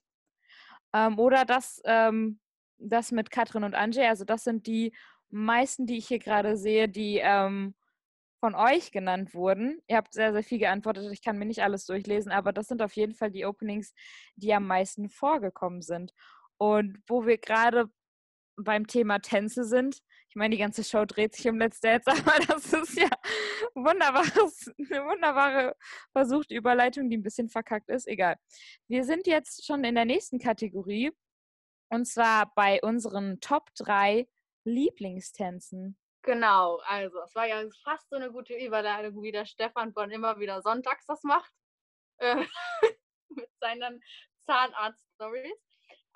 Ähm, 0.94 1.18
oder 1.18 1.44
das, 1.44 1.80
ähm, 1.84 2.40
das 2.78 3.12
mit 3.12 3.30
Katrin 3.30 3.64
und 3.64 3.74
Anjay. 3.74 4.06
Also 4.06 4.24
das 4.24 4.44
sind 4.44 4.66
die 4.66 4.94
meisten, 5.30 5.86
die 5.86 5.98
ich 5.98 6.08
hier 6.08 6.18
gerade 6.18 6.56
sehe, 6.56 6.88
die 6.88 7.20
ähm, 7.22 7.74
von 8.40 8.54
euch 8.54 8.92
genannt 8.92 9.34
wurden. 9.34 9.80
Ihr 9.88 9.96
habt 9.96 10.14
sehr, 10.14 10.32
sehr 10.32 10.44
viel 10.44 10.58
geantwortet. 10.58 11.10
Ich 11.12 11.22
kann 11.22 11.38
mir 11.38 11.46
nicht 11.46 11.62
alles 11.62 11.86
durchlesen, 11.86 12.32
aber 12.32 12.52
das 12.52 12.68
sind 12.68 12.82
auf 12.82 12.94
jeden 12.94 13.14
Fall 13.14 13.30
die 13.30 13.44
Openings, 13.44 13.94
die 14.36 14.54
am 14.54 14.66
meisten 14.66 15.08
vorgekommen 15.08 15.82
sind. 15.82 16.12
Und 16.58 16.98
wo 17.06 17.26
wir 17.26 17.38
gerade 17.38 17.90
beim 18.56 18.86
Thema 18.86 19.20
Tänze 19.20 19.64
sind, 19.64 20.00
ich 20.28 20.36
meine, 20.36 20.54
die 20.54 20.60
ganze 20.60 20.84
Show 20.84 21.04
dreht 21.04 21.34
sich 21.34 21.48
um 21.48 21.58
Let's 21.58 21.80
Dance, 21.80 22.06
aber 22.10 22.44
das 22.46 22.72
ist 22.72 22.98
ja 22.98 23.08
wunderbares, 23.74 24.70
eine 24.78 25.04
wunderbare 25.04 25.76
versuchte 26.12 26.54
Überleitung, 26.54 27.08
die 27.08 27.16
ein 27.16 27.22
bisschen 27.22 27.48
verkackt 27.48 27.88
ist. 27.88 28.06
Egal. 28.06 28.36
Wir 28.88 29.04
sind 29.04 29.26
jetzt 29.26 29.64
schon 29.64 29.84
in 29.84 29.94
der 29.94 30.04
nächsten 30.04 30.38
Kategorie 30.38 31.12
und 31.90 32.06
zwar 32.06 32.52
bei 32.54 32.80
unseren 32.82 33.40
Top 33.40 33.70
3 33.76 34.28
Lieblingstänzen. 34.64 35.98
Genau, 36.22 36.78
also 36.84 37.22
es 37.22 37.34
war 37.34 37.46
ja 37.46 37.62
fast 37.84 38.10
so 38.10 38.16
eine 38.16 38.30
gute 38.30 38.54
Überleitung, 38.54 39.22
wie 39.22 39.32
der 39.32 39.46
Stefan 39.46 39.92
von 39.94 40.10
immer 40.10 40.38
wieder 40.38 40.60
sonntags 40.60 41.06
das 41.06 41.22
macht. 41.22 41.52
Äh, 42.18 42.44
mit 43.30 43.48
seinen 43.60 44.02
Zahnarzt-Stories. 44.46 45.67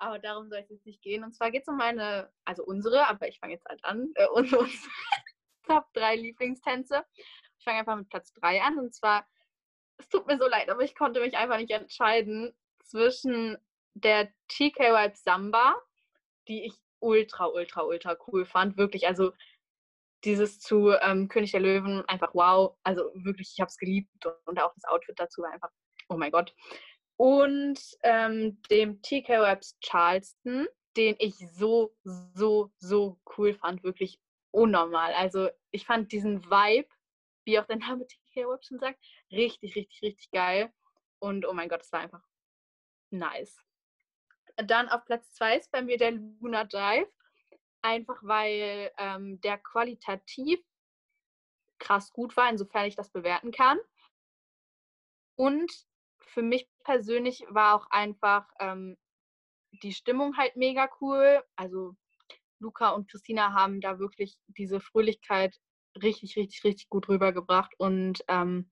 Aber 0.03 0.19
darum 0.19 0.49
soll 0.49 0.59
es 0.59 0.69
jetzt 0.69 0.85
nicht 0.85 1.01
gehen. 1.01 1.23
Und 1.23 1.33
zwar 1.33 1.49
geht 1.49 1.61
es 1.61 1.67
um 1.69 1.77
meine, 1.77 2.29
also 2.43 2.65
unsere, 2.65 3.07
aber 3.07 3.29
ich 3.29 3.39
fange 3.39 3.53
jetzt 3.53 3.65
halt 3.65 3.83
an, 3.85 4.11
äh, 4.15 4.27
unsere 4.27 4.67
Top 5.65 5.85
3 5.93 6.17
Lieblingstänze. 6.17 7.05
Ich 7.57 7.63
fange 7.63 7.79
einfach 7.79 7.95
mit 7.95 8.09
Platz 8.09 8.33
3 8.33 8.61
an. 8.63 8.77
Und 8.79 8.93
zwar, 8.93 9.25
es 9.97 10.09
tut 10.09 10.27
mir 10.27 10.37
so 10.37 10.45
leid, 10.49 10.69
aber 10.69 10.81
ich 10.81 10.93
konnte 10.93 11.21
mich 11.21 11.37
einfach 11.37 11.57
nicht 11.57 11.71
entscheiden 11.71 12.53
zwischen 12.83 13.57
der 13.93 14.27
TK 14.49 14.79
Vibe 14.79 15.15
Samba, 15.15 15.73
die 16.49 16.65
ich 16.65 16.73
ultra, 16.99 17.45
ultra, 17.45 17.83
ultra 17.83 18.17
cool 18.27 18.45
fand. 18.45 18.75
Wirklich, 18.75 19.07
also 19.07 19.31
dieses 20.25 20.59
zu 20.59 20.91
ähm, 20.99 21.29
König 21.29 21.51
der 21.51 21.61
Löwen, 21.61 22.03
einfach 22.09 22.33
wow. 22.33 22.75
Also 22.83 23.09
wirklich, 23.13 23.53
ich 23.53 23.61
habe 23.61 23.69
es 23.69 23.77
geliebt 23.77 24.09
und 24.43 24.61
auch 24.61 24.73
das 24.75 24.83
Outfit 24.83 25.17
dazu 25.17 25.43
war 25.43 25.51
einfach, 25.51 25.71
oh 26.09 26.17
mein 26.17 26.31
Gott. 26.31 26.53
Und 27.23 27.79
ähm, 28.01 28.61
dem 28.69 29.01
TK 29.01 29.29
Webs 29.39 29.79
Charleston, 29.79 30.67
den 30.97 31.15
ich 31.19 31.35
so, 31.53 31.95
so, 32.03 32.69
so 32.79 33.17
cool 33.37 33.53
fand. 33.53 33.81
Wirklich 33.81 34.19
unnormal. 34.51 35.13
Also 35.13 35.49
ich 35.71 35.85
fand 35.85 36.11
diesen 36.11 36.43
Vibe, 36.43 36.89
wie 37.45 37.57
auch 37.57 37.65
der 37.65 37.77
Name 37.77 38.05
TK 38.05 38.49
Webs 38.49 38.67
schon 38.67 38.79
sagt, 38.79 38.99
richtig, 39.31 39.73
richtig, 39.73 40.01
richtig 40.01 40.31
geil. 40.31 40.73
Und 41.19 41.45
oh 41.45 41.53
mein 41.53 41.69
Gott, 41.69 41.83
es 41.83 41.93
war 41.93 42.01
einfach 42.01 42.27
nice. 43.09 43.57
Dann 44.57 44.89
auf 44.89 45.05
Platz 45.05 45.31
2 45.35 45.59
ist 45.59 45.71
bei 45.71 45.81
mir 45.81 45.97
der 45.97 46.11
Luna 46.11 46.65
Dive. 46.65 47.09
Einfach 47.83 48.19
weil 48.21 48.91
ähm, 48.97 49.39
der 49.39 49.59
qualitativ 49.59 50.59
krass 51.79 52.11
gut 52.11 52.35
war, 52.35 52.49
insofern 52.49 52.85
ich 52.85 52.97
das 52.97 53.09
bewerten 53.09 53.53
kann. 53.53 53.79
Und 55.35 55.71
für 56.33 56.41
mich 56.41 56.67
persönlich 56.83 57.45
war 57.49 57.75
auch 57.75 57.87
einfach 57.89 58.47
ähm, 58.59 58.97
die 59.81 59.93
Stimmung 59.93 60.37
halt 60.37 60.55
mega 60.55 60.89
cool. 61.01 61.43
Also 61.55 61.95
Luca 62.59 62.89
und 62.89 63.09
Christina 63.09 63.53
haben 63.53 63.81
da 63.81 63.99
wirklich 63.99 64.37
diese 64.47 64.79
Fröhlichkeit 64.79 65.55
richtig, 66.01 66.35
richtig, 66.35 66.63
richtig 66.63 66.89
gut 66.89 67.07
rübergebracht. 67.07 67.73
Und 67.77 68.23
ähm, 68.27 68.71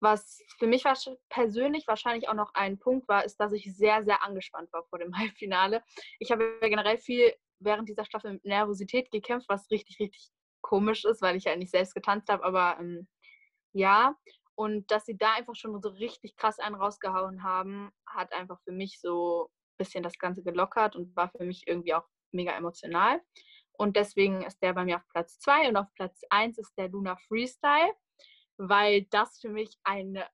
was 0.00 0.40
für 0.58 0.66
mich 0.66 0.84
persönlich 1.28 1.86
wahrscheinlich 1.86 2.28
auch 2.28 2.34
noch 2.34 2.54
ein 2.54 2.78
Punkt 2.78 3.08
war, 3.08 3.24
ist, 3.24 3.38
dass 3.38 3.52
ich 3.52 3.74
sehr, 3.76 4.04
sehr 4.04 4.22
angespannt 4.22 4.72
war 4.72 4.84
vor 4.84 4.98
dem 4.98 5.12
Halbfinale. 5.18 5.82
Ich 6.18 6.30
habe 6.30 6.58
ja 6.60 6.68
generell 6.68 6.98
viel 6.98 7.34
während 7.60 7.88
dieser 7.88 8.04
Staffel 8.04 8.34
mit 8.34 8.44
Nervosität 8.44 9.10
gekämpft, 9.10 9.48
was 9.48 9.70
richtig, 9.70 9.98
richtig 9.98 10.30
komisch 10.60 11.04
ist, 11.04 11.22
weil 11.22 11.36
ich 11.36 11.44
ja 11.44 11.56
nicht 11.56 11.70
selbst 11.70 11.94
getanzt 11.94 12.28
habe, 12.28 12.44
aber 12.44 12.76
ähm, 12.80 13.08
ja. 13.72 14.16
Und 14.58 14.90
dass 14.90 15.06
sie 15.06 15.16
da 15.16 15.34
einfach 15.34 15.54
schon 15.54 15.80
so 15.80 15.88
richtig 15.88 16.34
krass 16.34 16.58
einen 16.58 16.74
rausgehauen 16.74 17.44
haben, 17.44 17.92
hat 18.08 18.32
einfach 18.32 18.60
für 18.64 18.72
mich 18.72 19.00
so 19.00 19.44
ein 19.44 19.76
bisschen 19.76 20.02
das 20.02 20.18
Ganze 20.18 20.42
gelockert 20.42 20.96
und 20.96 21.14
war 21.14 21.30
für 21.30 21.44
mich 21.44 21.62
irgendwie 21.68 21.94
auch 21.94 22.02
mega 22.32 22.50
emotional. 22.56 23.20
Und 23.74 23.94
deswegen 23.94 24.42
ist 24.42 24.60
der 24.60 24.72
bei 24.72 24.84
mir 24.84 24.96
auf 24.96 25.06
Platz 25.12 25.38
2 25.38 25.68
und 25.68 25.76
auf 25.76 25.86
Platz 25.94 26.22
1 26.30 26.58
ist 26.58 26.76
der 26.76 26.88
Luna 26.88 27.14
Freestyle, 27.28 27.94
weil 28.56 29.04
das 29.10 29.38
für 29.40 29.48
mich 29.48 29.78
eine 29.84 30.26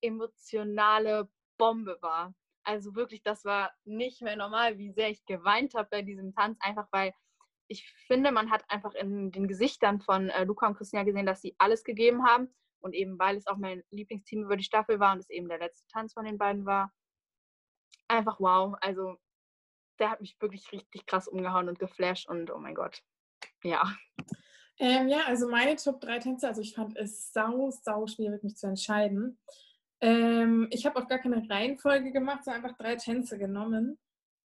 emotionale 0.00 1.28
Bombe 1.58 1.98
war. 2.00 2.36
Also 2.62 2.94
wirklich, 2.94 3.24
das 3.24 3.44
war 3.44 3.72
nicht 3.84 4.22
mehr 4.22 4.36
normal, 4.36 4.78
wie 4.78 4.92
sehr 4.92 5.10
ich 5.10 5.24
geweint 5.26 5.74
habe 5.74 5.88
bei 5.90 6.02
diesem 6.02 6.32
Tanz, 6.36 6.56
einfach 6.60 6.86
weil 6.92 7.12
ich 7.66 7.84
finde, 8.06 8.30
man 8.30 8.48
hat 8.52 8.62
einfach 8.68 8.94
in 8.94 9.32
den 9.32 9.48
Gesichtern 9.48 10.00
von 10.00 10.28
äh, 10.28 10.44
Luca 10.44 10.68
und 10.68 10.76
Christina 10.76 11.02
gesehen, 11.02 11.26
dass 11.26 11.40
sie 11.40 11.56
alles 11.58 11.82
gegeben 11.82 12.24
haben. 12.24 12.54
Und 12.82 12.94
eben 12.94 13.18
weil 13.18 13.36
es 13.36 13.46
auch 13.46 13.56
mein 13.56 13.82
Lieblingsteam 13.90 14.42
über 14.42 14.56
die 14.56 14.64
Staffel 14.64 15.00
war 15.00 15.12
und 15.12 15.20
es 15.20 15.30
eben 15.30 15.48
der 15.48 15.58
letzte 15.58 15.86
Tanz 15.88 16.12
von 16.12 16.24
den 16.24 16.38
beiden 16.38 16.66
war. 16.66 16.92
Einfach 18.08 18.40
wow. 18.40 18.76
Also 18.80 19.16
der 19.98 20.10
hat 20.10 20.20
mich 20.20 20.36
wirklich 20.40 20.70
richtig 20.72 21.06
krass 21.06 21.28
umgehauen 21.28 21.68
und 21.68 21.78
geflasht 21.78 22.28
und 22.28 22.50
oh 22.50 22.58
mein 22.58 22.74
Gott. 22.74 23.02
Ja. 23.62 23.82
Ähm, 24.78 25.08
ja, 25.08 25.20
also 25.26 25.48
meine 25.48 25.76
Top 25.76 26.00
3 26.00 26.18
Tänze, 26.18 26.48
also 26.48 26.60
ich 26.60 26.74
fand 26.74 26.96
es 26.96 27.32
sau, 27.32 27.70
sau 27.70 28.06
schwierig, 28.06 28.42
mich 28.42 28.56
zu 28.56 28.66
entscheiden. 28.66 29.38
Ähm, 30.00 30.66
ich 30.70 30.84
habe 30.84 30.98
auch 30.98 31.06
gar 31.06 31.20
keine 31.20 31.48
Reihenfolge 31.48 32.10
gemacht, 32.10 32.44
sondern 32.44 32.64
einfach 32.64 32.76
drei 32.76 32.96
Tänze 32.96 33.38
genommen. 33.38 33.98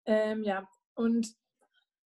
Ähm, 0.06 0.44
ja, 0.44 0.70
und, 0.94 1.36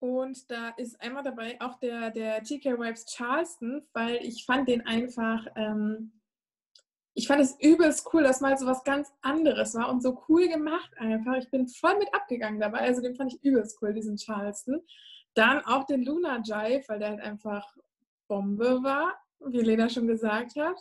und 0.00 0.50
da 0.50 0.70
ist 0.70 1.00
einmal 1.00 1.22
dabei 1.22 1.60
auch 1.60 1.78
der, 1.78 2.10
der 2.10 2.42
TK 2.42 2.78
Vibes 2.78 3.04
Charleston, 3.04 3.82
weil 3.92 4.16
ich 4.16 4.46
fand 4.46 4.66
den 4.68 4.86
einfach, 4.86 5.46
ähm, 5.56 6.12
ich 7.12 7.26
fand 7.26 7.42
es 7.42 7.60
übelst 7.60 8.08
cool, 8.12 8.22
dass 8.22 8.40
mal 8.40 8.56
so 8.56 8.66
was 8.66 8.82
ganz 8.82 9.12
anderes 9.20 9.74
war 9.74 9.90
und 9.90 10.02
so 10.02 10.22
cool 10.28 10.48
gemacht 10.48 10.90
einfach. 10.96 11.36
Ich 11.36 11.50
bin 11.50 11.68
voll 11.68 11.98
mit 11.98 12.12
abgegangen 12.14 12.60
dabei, 12.60 12.80
also 12.80 13.02
den 13.02 13.14
fand 13.14 13.34
ich 13.34 13.44
übelst 13.44 13.78
cool, 13.82 13.92
diesen 13.92 14.16
Charleston. 14.16 14.80
Dann 15.34 15.60
auch 15.66 15.84
den 15.84 16.02
Luna 16.02 16.40
Jive, 16.42 16.84
weil 16.88 16.98
der 16.98 17.10
halt 17.10 17.20
einfach 17.20 17.76
Bombe 18.26 18.82
war, 18.82 19.14
wie 19.40 19.60
Lena 19.60 19.90
schon 19.90 20.06
gesagt 20.06 20.56
hat. 20.56 20.76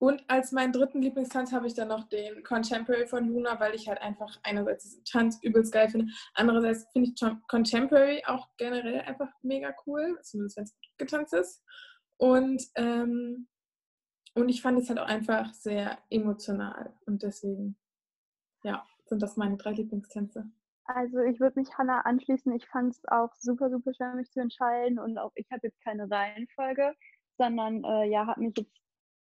Und 0.00 0.24
als 0.28 0.50
meinen 0.50 0.72
dritten 0.72 1.02
Lieblingstanz 1.02 1.52
habe 1.52 1.66
ich 1.66 1.74
dann 1.74 1.88
noch 1.88 2.08
den 2.08 2.42
Contemporary 2.42 3.06
von 3.06 3.28
Luna, 3.28 3.60
weil 3.60 3.74
ich 3.74 3.86
halt 3.86 4.00
einfach 4.00 4.40
einerseits 4.42 4.84
diesen 4.84 5.04
Tanz 5.04 5.38
übelst 5.42 5.74
geil 5.74 5.90
finde, 5.90 6.10
andererseits 6.32 6.86
finde 6.90 7.10
ich 7.10 7.38
Contemporary 7.48 8.22
auch 8.24 8.48
generell 8.56 9.02
einfach 9.02 9.28
mega 9.42 9.74
cool, 9.86 10.18
zumindest 10.22 10.56
wenn 10.56 10.64
es 10.64 10.74
getanzt 10.96 11.34
ist. 11.34 11.62
Und, 12.16 12.62
ähm, 12.76 13.46
und 14.34 14.48
ich 14.48 14.62
fand 14.62 14.78
es 14.78 14.88
halt 14.88 14.98
auch 14.98 15.06
einfach 15.06 15.52
sehr 15.52 15.98
emotional 16.08 16.94
und 17.04 17.22
deswegen, 17.22 17.76
ja, 18.62 18.86
sind 19.04 19.20
das 19.20 19.36
meine 19.36 19.58
drei 19.58 19.72
Lieblingstänze. 19.72 20.50
Also 20.84 21.18
ich 21.18 21.40
würde 21.40 21.60
mich 21.60 21.76
Hannah 21.76 22.00
anschließen. 22.00 22.52
Ich 22.54 22.66
fand 22.66 22.94
es 22.94 23.02
auch 23.08 23.34
super, 23.34 23.68
super 23.68 23.92
schwer, 23.92 24.14
mich 24.14 24.30
zu 24.30 24.40
entscheiden 24.40 24.98
und 24.98 25.18
auch 25.18 25.32
ich 25.34 25.46
habe 25.50 25.66
jetzt 25.66 25.80
keine 25.84 26.10
Reihenfolge, 26.10 26.94
sondern 27.36 27.84
äh, 27.84 28.08
ja, 28.08 28.26
habe 28.26 28.40
mich 28.40 28.56
jetzt 28.56 28.80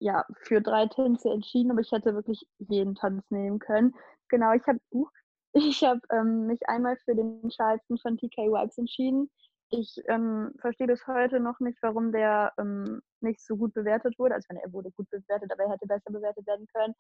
ja, 0.05 0.27
für 0.43 0.61
drei 0.61 0.87
Tänze 0.87 1.31
entschieden, 1.31 1.71
aber 1.71 1.81
ich 1.81 1.91
hätte 1.91 2.15
wirklich 2.15 2.47
jeden 2.59 2.95
Tanz 2.95 3.25
nehmen 3.31 3.59
können. 3.59 3.95
Genau, 4.29 4.53
ich 4.53 4.63
habe 4.67 4.79
uh, 4.93 5.07
ich 5.55 5.83
hab, 5.83 5.99
ähm, 6.13 6.47
mich 6.47 6.61
einmal 6.69 6.99
für 7.05 7.15
den 7.15 7.49
Charleston 7.51 7.99
von 7.99 8.19
TK 8.19 8.53
Vibes 8.53 8.77
entschieden. 8.77 9.31
ich 9.71 9.97
ähm, 10.09 10.53
verstehe 10.61 10.87
bis 10.89 11.07
heute 11.07 11.41
noch 11.41 11.59
nicht, 11.59 11.79
warum 11.81 12.13
der 12.13 12.53
ähm, 12.59 13.01
nicht 13.21 13.41
so 13.41 13.57
gut 13.57 13.73
bewertet 13.73 14.19
wurde. 14.19 14.35
Also, 14.35 14.47
wenn 14.51 14.59
er 14.59 14.73
wurde 14.75 14.91
gut 14.93 15.09
bewertet, 15.09 15.51
aber 15.51 15.65
er 15.65 15.71
hätte 15.71 15.87
besser 15.87 16.13
bewertet 16.13 16.47
werden 16.47 16.67
können. 16.75 16.95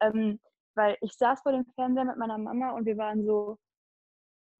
Ähm, 0.00 0.40
weil 0.76 0.96
ich 1.00 1.12
saß 1.16 1.40
vor 1.42 1.52
dem 1.52 1.66
Fernseher 1.74 2.04
mit 2.04 2.18
meiner 2.18 2.38
Mama 2.38 2.70
und 2.72 2.86
wir 2.86 2.96
waren 2.96 3.24
so, 3.26 3.58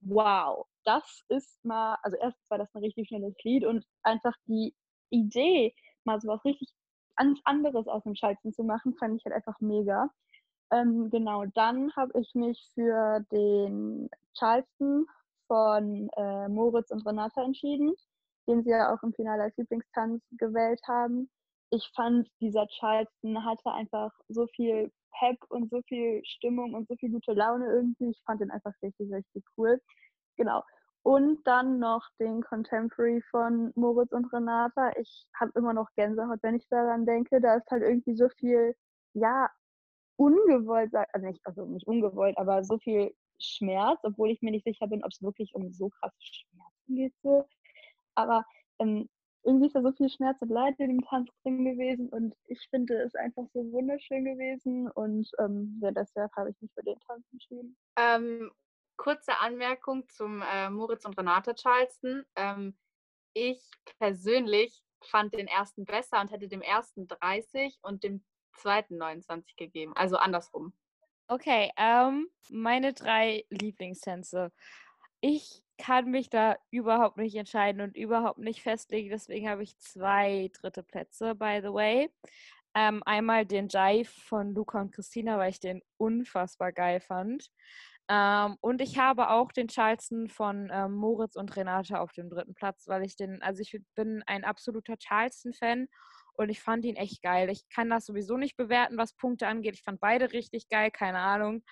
wow, 0.01 0.67
das 0.85 1.23
ist 1.29 1.65
mal, 1.65 1.97
also 2.03 2.17
erstens 2.17 2.51
war 2.51 2.59
das 2.59 2.75
ein 2.75 2.83
richtig 2.83 3.09
schnelles 3.09 3.35
Lied 3.45 3.65
und 3.65 3.87
einfach 4.03 4.35
die 4.47 4.75
Idee, 5.11 5.75
mal 6.05 6.21
so 6.21 6.29
was 6.29 6.45
richtig 6.45 6.75
ganz 7.17 7.41
anderes 7.45 7.87
aus 7.87 8.03
dem 8.05 8.15
Schalzen 8.15 8.53
zu 8.53 8.65
machen, 8.65 8.95
fand 8.95 9.17
ich 9.17 9.25
halt 9.25 9.35
einfach 9.35 9.61
mega. 9.61 10.11
Ähm, 10.71 11.11
genau, 11.11 11.45
dann 11.55 11.95
habe 11.95 12.19
ich 12.21 12.35
mich 12.35 12.59
für 12.75 13.25
den 13.31 14.09
Charleston 14.37 15.07
von 15.47 16.09
äh, 16.17 16.49
Moritz 16.49 16.91
und 16.91 17.07
Renata 17.07 17.45
entschieden, 17.45 17.95
den 18.49 18.63
sie 18.65 18.71
ja 18.71 18.93
auch 18.93 19.03
im 19.03 19.13
Finale 19.13 19.45
als 19.45 19.57
Lieblingstanz 19.57 20.23
gewählt 20.33 20.81
haben. 20.89 21.31
Ich 21.71 21.91
fand, 21.95 22.29
dieser 22.41 22.67
Charleston 22.69 23.45
hatte 23.45 23.71
einfach 23.73 24.13
so 24.29 24.47
viel 24.49 24.91
Pep 25.19 25.39
und 25.49 25.71
so 25.71 25.81
viel 25.83 26.23
Stimmung 26.25 26.75
und 26.75 26.89
so 26.89 26.97
viel 26.97 27.11
gute 27.11 27.33
Laune 27.33 27.67
irgendwie. 27.67 28.11
Ich 28.11 28.23
fand 28.25 28.41
den 28.41 28.51
einfach 28.51 28.73
richtig, 28.83 29.13
richtig 29.13 29.45
cool. 29.57 29.81
Genau. 30.37 30.63
Und 31.05 31.47
dann 31.47 31.79
noch 31.79 32.09
den 32.19 32.43
Contemporary 32.43 33.23
von 33.31 33.73
Moritz 33.75 34.11
und 34.13 34.33
Renata. 34.33 34.91
Ich 34.97 35.27
habe 35.39 35.53
immer 35.55 35.75
noch 35.75 35.91
Gänsehaut, 35.97 36.39
wenn 36.43 36.57
ich 36.57 36.67
daran 36.71 37.05
denke. 37.05 37.43
Da 37.43 37.57
ist 37.57 37.71
halt 37.71 37.83
irgendwie 37.83 38.17
so 38.17 38.31
viel, 38.39 38.75
ja, 39.13 39.51
ungewollt, 40.17 40.95
also 40.95 41.27
nicht, 41.27 41.47
also 41.47 41.67
nicht 41.67 41.87
ungewollt, 41.87 42.39
aber 42.39 42.65
so 42.65 42.79
viel 42.79 43.15
Schmerz, 43.39 44.01
obwohl 44.03 44.31
ich 44.31 44.41
mir 44.41 44.51
nicht 44.51 44.65
sicher 44.65 44.87
bin, 44.87 45.05
ob 45.05 45.11
es 45.11 45.21
wirklich 45.21 45.55
um 45.55 45.71
so 45.75 45.91
krasse 45.91 46.17
Schmerzen 46.21 46.97
geht. 46.97 47.15
So. 47.23 47.45
Aber 48.15 48.47
ähm, 48.79 49.07
irgendwie 49.45 49.67
ist 49.67 49.77
da 49.77 49.83
so 49.83 49.93
viel 49.93 50.09
Schmerz 50.09 50.41
und 50.41 50.49
Leid 50.49 50.77
in 50.79 50.89
dem 50.89 51.03
Tanz 51.03 51.29
drin 51.43 51.65
gewesen 51.65 52.09
und 52.09 52.35
ich 52.47 52.67
finde 52.71 52.95
es 53.03 53.15
einfach 53.15 53.45
so 53.53 53.61
wunderschön 53.73 54.25
gewesen 54.25 54.91
und 54.93 55.31
ähm, 55.39 55.83
deshalb 55.83 56.33
habe 56.35 56.51
ich 56.51 56.61
mich 56.63 56.73
für 56.73 56.83
den 56.83 56.99
Tanz 57.01 57.27
entschieden. 57.31 57.77
Ähm, 57.99 58.51
kurze 58.97 59.39
Anmerkung 59.41 60.09
zum 60.09 60.43
äh, 60.43 60.71
Moritz 60.71 61.05
und 61.05 61.19
Renate 61.19 61.55
Charleston. 61.55 62.25
Ähm, 62.37 62.77
ich 63.33 63.61
persönlich 63.99 64.83
fand 65.03 65.35
den 65.35 65.49
ersten 65.49 65.85
besser 65.85 66.21
und 66.21 66.31
hätte 66.31 66.49
dem 66.49 66.63
ersten 66.63 67.07
30 67.07 67.79
und 67.83 68.05
dem 68.05 68.25
zweiten 68.57 68.97
29 68.97 69.57
gegeben. 69.57 69.93
Also 69.97 70.17
andersrum. 70.17 70.73
Okay, 71.27 71.71
ähm, 71.77 72.29
meine 72.51 72.93
drei 72.93 73.45
Lieblingstänze. 73.51 74.53
Ich 75.21 75.63
kann 75.79 76.11
mich 76.11 76.29
da 76.29 76.57
überhaupt 76.71 77.17
nicht 77.17 77.35
entscheiden 77.35 77.81
und 77.81 77.97
überhaupt 77.97 78.39
nicht 78.39 78.63
festlegen. 78.63 79.11
Deswegen 79.11 79.49
habe 79.49 79.63
ich 79.63 79.79
zwei 79.79 80.51
dritte 80.53 80.83
Plätze, 80.83 81.35
by 81.35 81.61
the 81.63 81.73
way. 81.73 82.11
Ähm, 82.75 83.03
einmal 83.07 83.47
den 83.47 83.69
Jive 83.69 84.11
von 84.11 84.53
Luca 84.53 84.81
und 84.81 84.93
Christina, 84.93 85.39
weil 85.39 85.51
ich 85.51 85.61
den 85.61 85.83
unfassbar 85.97 86.73
geil 86.73 87.01
fand. 87.01 87.51
Ähm, 88.09 88.57
und 88.61 88.83
ich 88.83 88.99
habe 88.99 89.31
auch 89.31 89.51
den 89.53 89.69
Charleston 89.69 90.29
von 90.29 90.71
ähm, 90.73 90.93
Moritz 90.93 91.37
und 91.37 91.57
Renate 91.57 91.99
auf 91.99 92.13
dem 92.13 92.29
dritten 92.29 92.55
Platz, 92.55 92.87
weil 92.87 93.03
ich 93.05 93.17
den, 93.17 93.41
also 93.43 93.63
ich 93.63 93.81
bin 93.95 94.23
ein 94.27 94.45
absoluter 94.45 94.97
Charleston-Fan 94.99 95.89
und 96.35 96.49
ich 96.51 96.61
fand 96.61 96.85
ihn 96.85 96.97
echt 96.97 97.23
geil. 97.23 97.49
Ich 97.51 97.69
kann 97.69 97.91
das 97.91 98.07
sowieso 98.07 98.37
nicht 98.37 98.57
bewerten, 98.57 98.99
was 98.99 99.15
Punkte 99.15 99.47
angeht. 99.47 99.75
Ich 99.75 99.83
fand 99.83 100.01
beide 100.01 100.33
richtig 100.33 100.69
geil, 100.69 100.91
keine 100.91 101.19
Ahnung. 101.19 101.63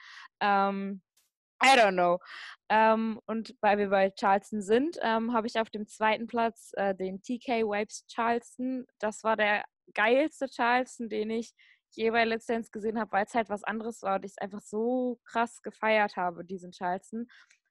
Ähm, 0.41 1.03
I 1.63 1.77
don't 1.79 1.93
know. 1.93 2.19
Ähm, 2.69 3.21
und 3.27 3.55
weil 3.61 3.79
wir 3.79 3.89
bei 3.89 4.11
Charleston 4.11 4.63
sind, 4.63 4.99
ähm, 5.03 5.33
habe 5.33 5.47
ich 5.47 5.61
auf 5.61 5.71
dem 5.71 5.87
zweiten 5.87 6.27
Platz 6.27 6.73
äh, 6.77 6.95
den 6.95 7.23
TK 7.23 7.65
Wipes 7.69 8.05
Charleston. 8.09 8.87
Das 8.99 9.23
war 9.23 9.37
der 9.37 9.65
geilste 9.95 10.49
Charleston, 10.49 11.09
den 11.09 11.31
ich 11.31 11.53
jeweils 11.97 12.29
letztens 12.29 12.71
gesehen 12.71 12.99
habe, 12.99 13.13
weil 13.13 13.27
es 13.27 13.35
halt 13.35 13.49
was 13.49 13.65
anderes 13.65 14.03
war 14.03 14.17
und 14.17 14.25
ich 14.25 14.33
es 14.33 14.39
einfach 14.39 14.61
so 14.61 15.21
krass 15.25 15.63
gefeiert 15.63 16.17
habe, 16.17 16.45
diesen 16.45 16.73
Charleston. 16.73 17.29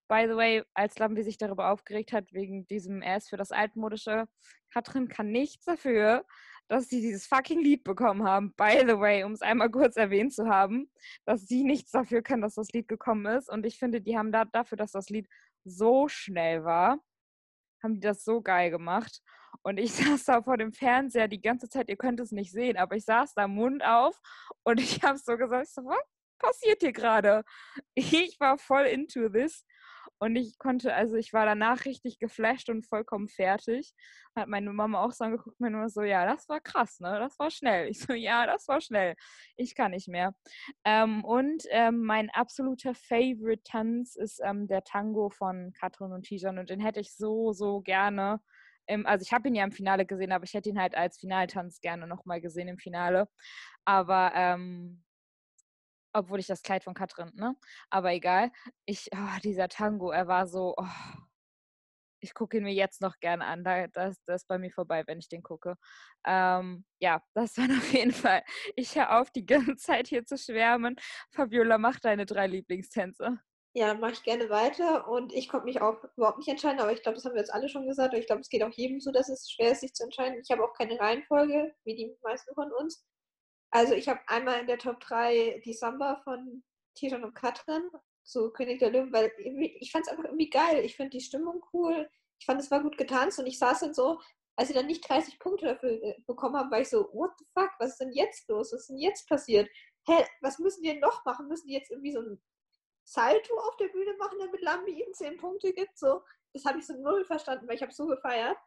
By 0.08 0.26
the 0.28 0.36
way, 0.36 0.64
als 0.74 1.00
Lambi 1.00 1.24
sich 1.24 1.38
darüber 1.38 1.72
aufgeregt 1.72 2.12
hat, 2.12 2.34
wegen 2.34 2.68
diesem 2.68 3.02
ist 3.02 3.30
für 3.30 3.38
das 3.38 3.52
Altmodische, 3.52 4.28
Katrin 4.74 5.08
kann 5.08 5.32
nichts 5.32 5.66
dafür, 5.66 6.26
dass 6.68 6.88
sie 6.88 7.02
dieses 7.02 7.28
fucking 7.28 7.62
Lied 7.62 7.84
bekommen 7.84 8.24
haben. 8.24 8.54
By 8.56 8.84
the 8.88 8.98
way, 8.98 9.24
um 9.24 9.34
es 9.34 9.42
einmal 9.42 9.70
kurz 9.70 9.98
erwähnt 9.98 10.34
zu 10.34 10.48
haben, 10.48 10.90
dass 11.26 11.48
sie 11.48 11.64
nichts 11.64 11.92
dafür 11.92 12.22
kann, 12.22 12.42
dass 12.42 12.56
das 12.56 12.72
Lied 12.72 12.88
gekommen 12.88 13.26
ist. 13.26 13.50
Und 13.50 13.66
ich 13.66 13.78
finde, 13.78 14.02
die 14.02 14.18
haben 14.18 14.32
da 14.32 14.46
dafür, 14.46 14.78
dass 14.78 14.92
das 14.92 15.10
Lied 15.10 15.28
so 15.66 16.08
schnell 16.08 16.64
war, 16.64 17.00
haben 17.84 17.96
die 17.96 18.08
das 18.08 18.24
so 18.24 18.42
geil 18.42 18.72
gemacht. 18.72 19.22
Und 19.64 19.78
ich 19.78 19.94
saß 19.94 20.26
da 20.26 20.42
vor 20.42 20.58
dem 20.58 20.74
Fernseher 20.74 21.28
die 21.28 21.42
ganze 21.42 21.70
Zeit, 21.70 21.90
ihr 21.90 21.98
könnt 21.98 22.20
es 22.20 22.32
nicht 22.32 22.52
sehen, 22.52 22.78
aber 22.78 22.96
ich 22.96 23.06
saß 23.06 23.34
da 23.34 23.48
Mund 23.48 23.84
auf 23.84 24.20
und 24.64 24.80
ich 24.80 25.04
habe 25.04 25.18
so 25.18 25.38
gesagt, 25.38 25.68
so, 25.68 25.84
was 25.84 26.04
passiert 26.40 26.82
hier 26.82 26.94
gerade? 26.94 27.44
Ich 27.94 28.40
war 28.40 28.58
voll 28.58 28.86
into 28.86 29.30
this. 29.30 29.66
Und 30.20 30.36
ich 30.36 30.60
konnte, 30.60 30.94
also 30.94 31.16
ich 31.16 31.34
war 31.34 31.46
danach 31.46 31.86
richtig 31.86 32.20
geflasht 32.20 32.70
und 32.70 32.86
vollkommen 32.86 33.28
fertig. 33.28 33.94
Hat 34.36 34.48
meine 34.48 34.72
Mama 34.72 35.04
auch 35.04 35.12
so 35.12 35.26
angeguckt, 35.26 35.60
mir 35.60 35.72
nur 35.72 35.90
so, 35.90 36.04
ja, 36.04 36.26
das 36.26 36.48
war 36.48 36.60
krass, 36.60 37.00
ne? 37.00 37.18
Das 37.20 37.40
war 37.40 37.50
schnell. 37.50 37.90
Ich 37.90 38.00
so, 38.00 38.14
ja, 38.14 38.46
das 38.46 38.68
war 38.68 38.82
schnell. 38.82 39.16
Ich 39.58 39.74
kann 39.74 39.92
nicht 39.92 40.08
mehr. 40.08 40.36
Ähm, 40.86 41.24
und 41.24 41.64
ähm, 41.70 42.04
mein 42.04 42.30
absoluter 42.30 42.94
Favorite 42.94 43.64
Tanz 43.64 44.16
ist 44.16 44.40
ähm, 44.44 44.68
der 44.68 44.84
Tango 44.84 45.30
von 45.32 45.74
Katrin 45.74 46.14
und 46.14 46.24
Tijan. 46.24 46.60
Und 46.60 46.70
den 46.70 46.80
hätte 46.80 47.00
ich 47.00 47.16
so, 47.16 47.52
so 47.52 47.82
gerne. 47.82 48.42
Im, 48.92 49.06
also 49.06 49.24
ich 49.24 49.32
habe 49.32 49.48
ihn 49.48 49.56
ja 49.56 49.64
im 49.64 49.72
Finale 49.72 50.06
gesehen, 50.06 50.34
aber 50.34 50.44
ich 50.44 50.54
hätte 50.54 50.70
ihn 50.70 50.80
halt 50.80 50.96
als 50.96 51.18
Finaltanz 51.18 51.80
gerne 51.80 52.08
nochmal 52.08 52.42
gesehen 52.42 52.68
im 52.68 52.78
Finale. 52.78 53.30
Aber 53.86 54.34
ähm, 54.36 55.04
obwohl 56.14 56.40
ich 56.40 56.48
das 56.48 56.62
Kleid 56.62 56.84
von 56.84 56.94
Katrin, 56.94 57.32
ne? 57.36 57.56
Aber 57.90 58.12
egal. 58.12 58.52
Ich, 58.86 59.10
oh, 59.14 59.40
dieser 59.44 59.70
Tango, 59.70 60.12
er 60.12 60.28
war 60.28 60.46
so, 60.46 60.74
oh, 60.78 60.86
ich 62.20 62.34
gucke 62.34 62.58
ihn 62.58 62.64
mir 62.64 62.74
jetzt 62.74 63.02
noch 63.02 63.20
gerne 63.20 63.46
an. 63.46 63.64
Da, 63.64 63.88
das, 63.88 64.22
das 64.26 64.44
ist 64.44 64.48
bei 64.48 64.58
mir 64.58 64.72
vorbei, 64.72 65.04
wenn 65.08 65.20
ich 65.20 65.30
den 65.30 65.42
gucke. 65.42 65.76
Ähm, 66.26 66.86
ja, 67.00 67.22
das 67.34 67.58
war 67.58 67.66
auf 67.78 67.94
jeden 67.94 68.12
Fall. 68.12 68.44
Ich 68.76 68.96
höre 68.96 69.20
auf, 69.20 69.32
die 69.32 69.46
ganze 69.46 69.78
Zeit 69.78 70.08
hier 70.08 70.26
zu 70.26 70.38
schwärmen. 70.38 70.96
Fabiola, 71.32 71.78
mach 71.78 72.00
deine 72.00 72.26
drei 72.26 72.48
Lieblingstänze. 72.48 73.40
Ja, 73.74 73.94
mache 73.94 74.12
ich 74.14 74.24
gerne 74.24 74.50
weiter 74.50 75.08
und 75.08 75.32
ich 75.32 75.48
konnte 75.48 75.66
mich 75.66 75.80
auch 75.82 76.04
überhaupt 76.18 76.40
nicht 76.40 76.50
entscheiden, 76.50 76.82
aber 76.82 76.92
ich 76.92 77.02
glaube, 77.04 77.16
das 77.16 77.24
haben 77.24 77.36
wir 77.36 77.40
jetzt 77.40 77.54
alle 77.54 77.70
schon 77.70 77.88
gesagt. 77.88 78.14
Ich 78.14 78.26
glaube, 78.26 78.42
es 78.42 78.50
geht 78.50 78.64
auch 78.64 78.72
jedem 78.72 79.00
so, 79.00 79.12
dass 79.12 79.30
es 79.30 79.50
schwer 79.50 79.72
ist, 79.72 79.80
sich 79.80 79.94
zu 79.94 80.04
entscheiden. 80.04 80.42
Ich 80.44 80.52
habe 80.52 80.64
auch 80.64 80.74
keine 80.74 81.00
Reihenfolge, 81.00 81.74
wie 81.86 81.96
die 81.96 82.14
meisten 82.22 82.54
von 82.54 82.70
uns. 82.74 83.06
Also 83.72 83.94
ich 83.94 84.10
habe 84.10 84.20
einmal 84.28 84.60
in 84.60 84.68
der 84.68 84.78
Top 84.78 85.00
3 85.00 85.62
die 85.64 85.74
Samba 85.74 86.18
von 86.26 86.64
Tijan 86.96 87.24
und 87.24 87.34
Katrin, 87.34 87.90
so 88.24 88.52
König 88.52 88.80
der 88.80 88.92
Löwen, 88.92 89.14
weil 89.14 89.32
ich 89.38 89.92
fand 89.92 90.06
es 90.06 90.12
einfach 90.12 90.26
irgendwie 90.26 90.50
geil. 90.50 90.84
Ich 90.84 90.98
finde 90.98 91.12
die 91.12 91.22
Stimmung 91.22 91.64
cool. 91.74 92.10
Ich 92.40 92.46
fand, 92.46 92.60
es 92.60 92.72
war 92.72 92.82
gut 92.82 92.98
getanzt 92.98 93.40
und 93.40 93.48
ich 93.48 93.58
saß 93.58 93.80
dann 93.82 93.94
so, 93.94 94.20
als 94.58 94.68
sie 94.68 94.74
dann 94.74 94.88
nicht 94.88 95.08
30 95.08 95.40
Punkte 95.40 95.68
dafür 95.68 95.92
äh, 96.04 96.16
bekommen 96.28 96.58
haben, 96.58 96.72
war 96.72 96.82
ich 96.82 96.90
so, 96.90 97.10
what 97.14 97.32
the 97.40 97.46
fuck, 97.54 97.72
was 97.80 97.92
ist 97.92 98.02
denn 98.02 98.12
jetzt 98.12 98.50
los? 98.50 98.74
Was 98.74 98.82
ist 98.82 98.90
denn 98.90 98.98
jetzt 98.98 99.30
passiert? 99.30 99.70
Hä, 100.08 100.26
was 100.42 100.60
müssen 100.60 100.84
denn 100.84 101.00
noch 101.00 101.24
machen? 101.24 101.48
Müssen 101.48 101.68
die 101.68 101.74
jetzt 101.74 101.90
irgendwie 101.90 102.12
so 102.12 102.20
ein 102.20 102.42
Salto 103.12 103.58
auf 103.60 103.76
der 103.76 103.90
Bühne 103.90 104.16
machen, 104.18 104.40
damit 104.40 104.62
Lambi 104.62 105.04
ihm 105.04 105.14
10 105.14 105.38
Punkte 105.38 105.74
gibt? 105.74 105.98
So, 105.98 106.22
das 106.54 106.64
habe 106.64 106.80
ich 106.80 106.88
so 106.88 106.94
null 106.94 107.26
verstanden, 107.26 107.68
weil 107.68 107.76
ich 107.76 107.82
habe 107.82 107.92
so 107.92 108.08
gefeiert. 108.08 108.58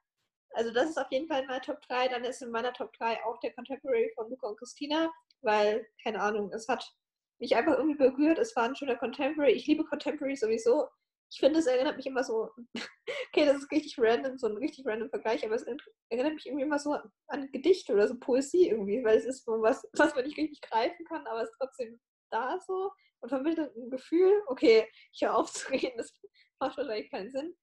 Also 0.51 0.71
das 0.71 0.91
ist 0.91 0.99
auf 0.99 1.11
jeden 1.11 1.27
Fall 1.29 1.41
in 1.41 1.47
meiner 1.47 1.63
Top 1.63 1.81
3. 1.89 2.09
Dann 2.09 2.25
ist 2.25 2.43
in 2.43 2.51
meiner 2.51 2.73
Top 2.75 2.93
3 2.99 3.25
auch 3.25 3.41
der 3.41 3.55
Contemporary 3.55 4.13
von 4.15 4.29
Luca 4.29 4.49
und 4.49 4.59
Christina, 4.59 5.11
weil, 5.41 5.89
keine 6.03 6.21
Ahnung, 6.21 6.53
es 6.53 6.69
hat 6.69 6.95
mich 7.41 7.57
einfach 7.57 7.79
irgendwie 7.79 7.97
berührt. 7.97 8.39
Es 8.39 8.55
war 8.55 8.65
ein 8.65 8.77
schöner 8.77 8.97
Contemporary. 8.97 9.53
Ich 9.53 9.67
liebe 9.67 9.85
Contemporary 9.85 10.37
sowieso. 10.37 10.89
Ich 11.33 11.41
finde, 11.41 11.61
es 11.61 11.67
erinnert 11.67 11.97
mich 11.97 12.07
immer 12.07 12.23
so, 12.23 12.51
okay, 13.29 13.47
das 13.47 13.57
ist 13.57 13.73
richtig 13.73 13.97
random, 13.99 14.37
so 14.37 14.47
ein 14.47 14.59
richtig 14.59 14.85
random 14.87 15.09
Vergleich, 15.09 15.45
aber 15.45 15.55
es 15.55 15.65
erinnert 16.11 16.35
mich 16.35 16.47
irgendwie 16.47 16.65
immer 16.65 16.79
so 16.79 16.97
an 17.29 17.51
Gedichte 17.51 17.95
oder 17.95 18.07
so 18.07 18.17
Poesie 18.19 18.69
irgendwie, 18.69 19.03
weil 19.03 19.17
es 19.17 19.25
ist 19.25 19.45
so 19.45 19.63
was, 19.63 19.85
was 19.95 20.15
man 20.15 20.25
nicht 20.25 20.37
richtig 20.37 20.61
greifen 20.61 21.05
kann, 21.07 21.27
aber 21.27 21.43
es 21.43 21.51
ist 21.51 21.57
trotzdem 21.59 21.99
da 22.35 22.59
so 22.61 22.93
und 23.21 23.29
vermittelt 23.29 23.75
ein 23.77 23.91
Gefühl, 23.91 24.43
okay, 24.49 24.87
ich 25.13 25.23
höre 25.23 25.37
auf 25.37 25.53
zu 25.53 25.71
reden, 25.71 25.93
das 25.97 26.13
macht 26.59 26.77
wahrscheinlich 26.77 27.11
keinen 27.11 27.31
Sinn. 27.31 27.57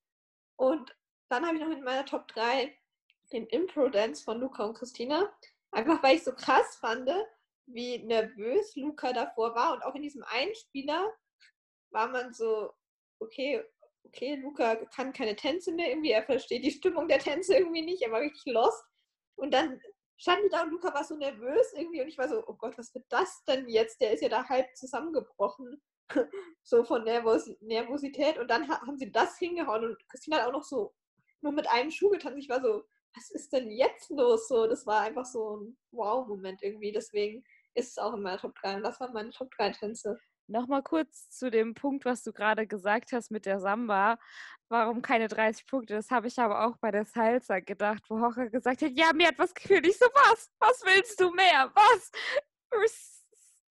Und 0.55 0.95
dann 1.29 1.45
habe 1.45 1.57
ich 1.57 1.63
noch 1.63 1.71
in 1.71 1.83
meiner 1.83 2.05
Top 2.05 2.27
3 2.29 2.75
den 3.31 3.47
Impro-Dance 3.47 4.23
von 4.23 4.39
Luca 4.39 4.65
und 4.65 4.77
Christina. 4.77 5.31
Einfach 5.71 6.01
weil 6.03 6.17
ich 6.17 6.23
so 6.23 6.33
krass 6.33 6.75
fand, 6.77 7.09
wie 7.65 7.99
nervös 7.99 8.75
Luca 8.75 9.13
davor 9.13 9.55
war. 9.55 9.73
Und 9.73 9.83
auch 9.83 9.95
in 9.95 10.01
diesem 10.01 10.23
Einspieler 10.23 11.09
war 11.91 12.09
man 12.09 12.33
so, 12.33 12.73
okay, 13.19 13.63
okay, 14.03 14.35
Luca 14.35 14.75
kann 14.87 15.13
keine 15.13 15.35
Tänze 15.35 15.71
mehr 15.71 15.89
irgendwie, 15.89 16.11
er 16.11 16.23
versteht 16.23 16.65
die 16.65 16.71
Stimmung 16.71 17.07
der 17.07 17.19
Tänze 17.19 17.55
irgendwie 17.55 17.83
nicht, 17.83 18.01
er 18.01 18.11
war 18.11 18.21
richtig 18.21 18.53
lost. 18.53 18.83
Und 19.35 19.53
dann 19.53 19.79
stand 20.21 20.43
ich 20.45 20.51
da 20.51 20.61
und 20.61 20.69
Luca 20.69 20.93
war 20.93 21.03
so 21.03 21.15
nervös 21.15 21.73
irgendwie 21.73 22.01
und 22.01 22.07
ich 22.07 22.17
war 22.17 22.29
so, 22.29 22.43
oh 22.45 22.53
Gott, 22.53 22.77
was 22.77 22.93
wird 22.93 23.05
das 23.09 23.43
denn 23.45 23.67
jetzt? 23.67 23.99
Der 23.99 24.11
ist 24.11 24.21
ja 24.21 24.29
da 24.29 24.47
halb 24.47 24.67
zusammengebrochen, 24.75 25.81
so 26.63 26.83
von 26.83 27.03
Nervos 27.03 27.49
Nervosität. 27.59 28.37
Und 28.37 28.47
dann 28.47 28.69
haben 28.69 28.97
sie 28.97 29.11
das 29.11 29.39
hingehauen 29.39 29.83
und 29.83 30.09
Christina 30.09 30.37
hat 30.37 30.47
auch 30.47 30.51
noch 30.51 30.63
so 30.63 30.93
nur 31.41 31.51
mit 31.53 31.67
einem 31.71 31.89
Schuh 31.89 32.09
getanzt. 32.09 32.37
Ich 32.37 32.49
war 32.49 32.61
so, 32.61 32.83
was 33.15 33.31
ist 33.31 33.51
denn 33.51 33.71
jetzt 33.71 34.11
los? 34.11 34.47
So, 34.47 34.67
das 34.67 34.85
war 34.85 35.01
einfach 35.01 35.25
so 35.25 35.57
ein 35.57 35.77
Wow-Moment 35.89 36.61
irgendwie. 36.61 36.91
Deswegen 36.91 37.43
ist 37.73 37.91
es 37.91 37.97
auch 37.97 38.13
in 38.13 38.21
meiner 38.21 38.37
Top 38.37 38.53
3. 38.61 38.75
Und 38.75 38.83
das 38.83 38.99
waren 38.99 39.13
meine 39.13 39.31
Top 39.31 39.49
3 39.57 39.71
Tänze. 39.71 40.19
Nochmal 40.51 40.83
kurz 40.83 41.29
zu 41.29 41.49
dem 41.49 41.73
Punkt, 41.73 42.03
was 42.03 42.23
du 42.23 42.33
gerade 42.33 42.67
gesagt 42.67 43.13
hast 43.13 43.31
mit 43.31 43.45
der 43.45 43.61
Samba. 43.61 44.19
Warum 44.67 45.01
keine 45.01 45.29
30 45.29 45.65
Punkte? 45.65 45.93
Das 45.93 46.11
habe 46.11 46.27
ich 46.27 46.37
aber 46.39 46.65
auch 46.65 46.75
bei 46.77 46.91
der 46.91 47.05
Salsa 47.05 47.61
gedacht, 47.61 48.03
wo 48.09 48.19
Hocher 48.19 48.49
gesagt 48.49 48.81
hat, 48.81 48.91
ja, 48.91 49.13
mir 49.13 49.29
hat 49.29 49.39
was 49.39 49.53
gefühlt. 49.53 49.87
Ich 49.87 49.97
so, 49.97 50.05
was? 50.07 50.51
Was 50.59 50.83
willst 50.83 51.19
du 51.21 51.31
mehr? 51.31 51.71
Was? 51.73 52.11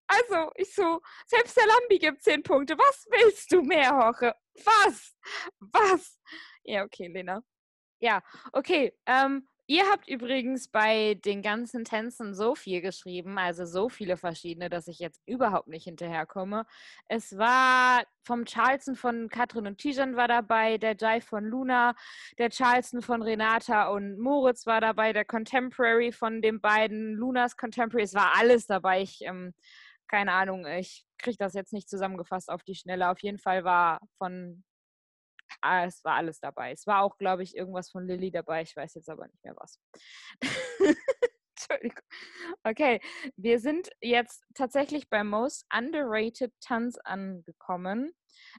Also, 0.07 0.51
ich 0.57 0.75
so, 0.75 1.03
selbst 1.27 1.55
der 1.57 1.66
Lambi 1.66 1.99
gibt 1.99 2.23
10 2.23 2.43
Punkte. 2.43 2.79
Was 2.79 3.07
willst 3.11 3.53
du 3.53 3.61
mehr, 3.61 3.97
Hoche? 3.97 4.35
Was? 4.64 5.14
Was? 5.59 6.19
Ja, 6.64 6.85
okay, 6.85 7.09
Lena. 7.09 7.43
Ja, 8.01 8.23
okay. 8.53 8.97
Ähm, 9.05 9.47
Ihr 9.70 9.88
habt 9.88 10.09
übrigens 10.09 10.66
bei 10.66 11.14
den 11.24 11.42
ganzen 11.42 11.85
Tänzen 11.85 12.35
so 12.35 12.56
viel 12.56 12.80
geschrieben, 12.80 13.38
also 13.38 13.64
so 13.64 13.88
viele 13.88 14.16
verschiedene, 14.16 14.68
dass 14.68 14.88
ich 14.88 14.98
jetzt 14.98 15.22
überhaupt 15.26 15.68
nicht 15.68 15.85
hinterherkomme. 15.85 16.66
Es 17.06 17.38
war 17.38 18.02
vom 18.24 18.46
Charleston 18.46 18.96
von 18.96 19.28
Katrin 19.28 19.68
und 19.68 19.78
Tijan 19.78 20.16
war 20.16 20.26
dabei, 20.26 20.76
der 20.76 20.96
Jai 20.98 21.20
von 21.20 21.44
Luna, 21.44 21.94
der 22.37 22.50
Charleston 22.50 23.00
von 23.00 23.22
Renata 23.22 23.90
und 23.90 24.18
Moritz 24.18 24.66
war 24.66 24.80
dabei, 24.80 25.12
der 25.12 25.24
Contemporary 25.24 26.11
von 26.11 26.42
den 26.42 26.61
beiden, 26.61 27.12
Lunas 27.12 27.56
Contemporary, 27.56 28.02
es 28.02 28.14
war 28.14 28.33
alles 28.37 28.66
dabei. 28.66 29.02
Ich, 29.02 29.20
ähm, 29.20 29.54
keine 30.09 30.33
Ahnung, 30.33 30.66
ich 30.66 31.06
kriege 31.16 31.37
das 31.38 31.54
jetzt 31.54 31.72
nicht 31.72 31.88
zusammengefasst 31.88 32.50
auf 32.50 32.64
die 32.64 32.74
Schnelle. 32.74 33.09
Auf 33.09 33.22
jeden 33.22 33.38
Fall 33.38 33.62
war 33.62 34.00
von 34.18 34.64
ah, 35.61 35.85
es 35.85 36.05
war 36.05 36.14
alles 36.16 36.40
dabei. 36.40 36.73
Es 36.73 36.87
war 36.87 37.03
auch, 37.03 37.18
glaube 37.18 37.42
ich, 37.42 37.57
irgendwas 37.57 37.90
von 37.90 38.07
Lilly 38.07 38.31
dabei. 38.31 38.62
Ich 38.62 38.77
weiß 38.77 38.94
jetzt 38.94 39.09
aber 39.09 39.27
nicht 39.27 39.44
mehr 39.44 39.57
was. 39.57 39.79
Entschuldigung. 41.61 42.03
Okay, 42.64 43.01
wir 43.37 43.59
sind 43.59 43.90
jetzt 44.01 44.44
tatsächlich 44.55 45.09
beim 45.11 45.29
Most 45.29 45.66
Underrated 45.77 46.53
Tanz 46.61 46.99
angekommen. 47.05 48.12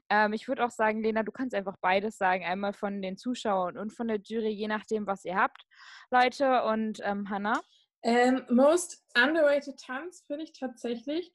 Ähm, 0.08 0.32
ich 0.32 0.48
würde 0.48 0.64
auch 0.64 0.70
sagen, 0.70 1.02
Lena, 1.02 1.22
du 1.22 1.32
kannst 1.32 1.54
einfach 1.54 1.76
beides 1.80 2.16
sagen. 2.16 2.44
Einmal 2.44 2.72
von 2.72 3.02
den 3.02 3.16
Zuschauern 3.16 3.76
und 3.78 3.92
von 3.92 4.08
der 4.08 4.20
Jury, 4.22 4.50
je 4.50 4.68
nachdem, 4.68 5.06
was 5.06 5.24
ihr 5.24 5.36
habt, 5.36 5.62
Leute. 6.10 6.64
Und 6.64 7.00
ähm, 7.02 7.28
Hannah? 7.28 7.60
Ähm, 8.04 8.44
most 8.50 9.04
Underrated 9.16 9.78
Tanz 9.80 10.24
finde 10.26 10.44
ich 10.44 10.52
tatsächlich 10.52 11.32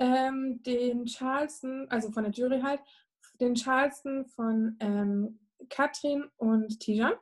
ähm, 0.00 0.62
den 0.62 1.06
Charleston, 1.06 1.86
also 1.90 2.10
von 2.10 2.24
der 2.24 2.32
Jury 2.32 2.60
halt, 2.60 2.80
den 3.40 3.54
Charleston 3.54 4.26
von 4.26 4.76
ähm, 4.80 5.40
Katrin 5.68 6.24
und 6.36 6.80
Tijan, 6.80 7.14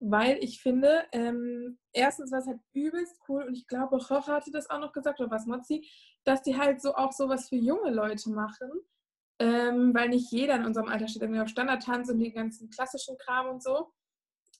weil 0.00 0.38
ich 0.42 0.62
finde, 0.62 1.04
ähm, 1.12 1.78
erstens 1.92 2.32
war 2.32 2.38
es 2.38 2.46
halt 2.46 2.60
übelst 2.72 3.20
cool 3.28 3.44
und 3.44 3.54
ich 3.54 3.66
glaube, 3.66 3.96
Roch 3.96 4.28
hatte 4.28 4.50
das 4.50 4.70
auch 4.70 4.80
noch 4.80 4.92
gesagt, 4.92 5.20
oder 5.20 5.30
was, 5.30 5.46
Mozzi, 5.46 5.88
dass 6.24 6.42
die 6.42 6.56
halt 6.56 6.80
so 6.80 6.94
auch 6.94 7.12
sowas 7.12 7.48
für 7.48 7.56
junge 7.56 7.90
Leute 7.90 8.30
machen, 8.30 8.70
ähm, 9.38 9.94
weil 9.94 10.08
nicht 10.08 10.30
jeder 10.32 10.56
in 10.56 10.64
unserem 10.64 10.88
Alter 10.88 11.08
steht 11.08 11.22
irgendwie 11.22 11.40
auf 11.40 11.48
Standardtanz 11.48 12.10
und 12.10 12.18
den 12.18 12.34
ganzen 12.34 12.70
klassischen 12.70 13.16
Kram 13.18 13.48
und 13.48 13.62
so. 13.62 13.92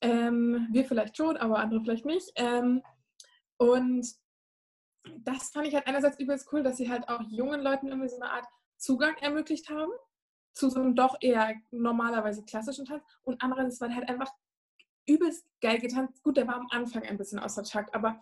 Ähm, 0.03 0.69
wir 0.73 0.85
vielleicht 0.85 1.17
schon, 1.17 1.37
aber 1.37 1.59
andere 1.59 1.83
vielleicht 1.83 2.07
nicht. 2.07 2.31
Ähm, 2.37 2.83
und 3.59 4.07
das 5.19 5.51
fand 5.51 5.67
ich 5.67 5.75
halt 5.75 5.87
einerseits 5.87 6.19
übelst 6.19 6.49
cool, 6.53 6.63
dass 6.63 6.79
sie 6.79 6.91
halt 6.91 7.09
auch 7.09 7.21
jungen 7.29 7.61
Leuten 7.61 7.89
irgendwie 7.89 8.09
so 8.09 8.17
eine 8.17 8.31
Art 8.31 8.47
Zugang 8.79 9.17
ermöglicht 9.19 9.69
haben 9.69 9.91
zu 10.53 10.69
so 10.69 10.81
einem 10.81 10.95
doch 10.95 11.17
eher 11.21 11.55
normalerweise 11.71 12.45
klassischen 12.45 12.85
Tanz. 12.85 13.03
Und 13.23 13.43
andererseits 13.43 13.81
war 13.81 13.89
der 13.89 13.99
halt 13.99 14.09
einfach 14.09 14.31
übelst 15.07 15.47
geil 15.61 15.79
getanzt. 15.79 16.23
Gut, 16.23 16.37
der 16.37 16.47
war 16.47 16.57
am 16.57 16.69
Anfang 16.71 17.03
ein 17.03 17.19
bisschen 17.19 17.39
außer 17.39 17.63
Takt, 17.63 17.95
aber 17.95 18.21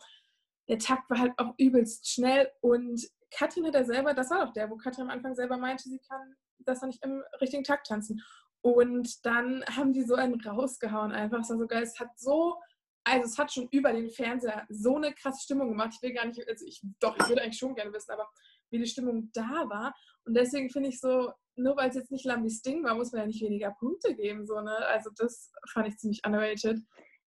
der 0.69 0.79
Takt 0.79 1.09
war 1.11 1.19
halt 1.19 1.33
auch 1.39 1.55
übelst 1.59 2.09
schnell. 2.09 2.51
Und 2.61 3.09
Katrin 3.31 3.67
hat 3.67 3.75
ja 3.75 3.85
selber, 3.85 4.15
das 4.15 4.31
war 4.31 4.45
doch 4.45 4.53
der, 4.53 4.71
wo 4.71 4.77
Katrin 4.77 5.05
am 5.05 5.11
Anfang 5.11 5.35
selber 5.35 5.57
meinte, 5.57 5.89
sie 5.89 6.01
kann 6.09 6.35
das 6.59 6.81
noch 6.81 6.89
nicht 6.89 7.05
im 7.05 7.23
richtigen 7.41 7.65
Takt 7.65 7.87
tanzen. 7.87 8.23
Und 8.61 9.25
dann 9.25 9.65
haben 9.67 9.93
die 9.93 10.03
so 10.03 10.15
einen 10.15 10.41
rausgehauen 10.41 11.13
einfach. 11.13 11.41
Es 11.41 11.51
war 11.51 11.59
so 11.59 11.67
geil. 11.67 11.83
Es 11.83 11.99
hat 11.99 12.19
so, 12.19 12.59
also 13.05 13.27
es 13.27 13.39
hat 13.39 13.53
schon 13.53 13.69
über 13.71 13.93
den 13.93 14.11
Fernseher 14.11 14.67
so 14.69 14.97
eine 14.97 15.13
krasse 15.15 15.43
Stimmung 15.43 15.71
gemacht. 15.71 15.93
Ich 15.95 16.03
will 16.03 16.13
gar 16.13 16.27
nicht, 16.27 16.47
also 16.49 16.65
ich, 16.67 16.83
doch, 17.01 17.17
ich 17.17 17.29
würde 17.29 17.43
eigentlich 17.43 17.59
schon 17.59 17.75
gerne 17.75 17.93
wissen, 17.93 18.11
aber 18.11 18.29
wie 18.71 18.79
die 18.79 18.87
Stimmung 18.87 19.31
da 19.33 19.69
war. 19.69 19.95
Und 20.25 20.35
deswegen 20.35 20.71
finde 20.71 20.89
ich 20.91 21.01
so, 21.01 21.33
nur 21.59 21.77
weil 21.77 21.91
es 21.91 21.97
jetzt 21.97 22.11
nicht 22.11 22.25
Lambis 22.25 22.63
Ding 22.63 22.85
war, 22.85 22.95
muss 22.95 23.13
man 23.13 23.23
ja 23.23 23.27
nicht 23.27 23.43
weniger 23.43 23.71
Punkte 23.79 24.15
geben. 24.15 24.47
So, 24.47 24.61
ne? 24.61 24.77
Also 24.87 25.11
das 25.17 25.53
fand 25.73 25.89
ich 25.89 25.99
ziemlich 25.99 26.21
underrated. 26.25 26.79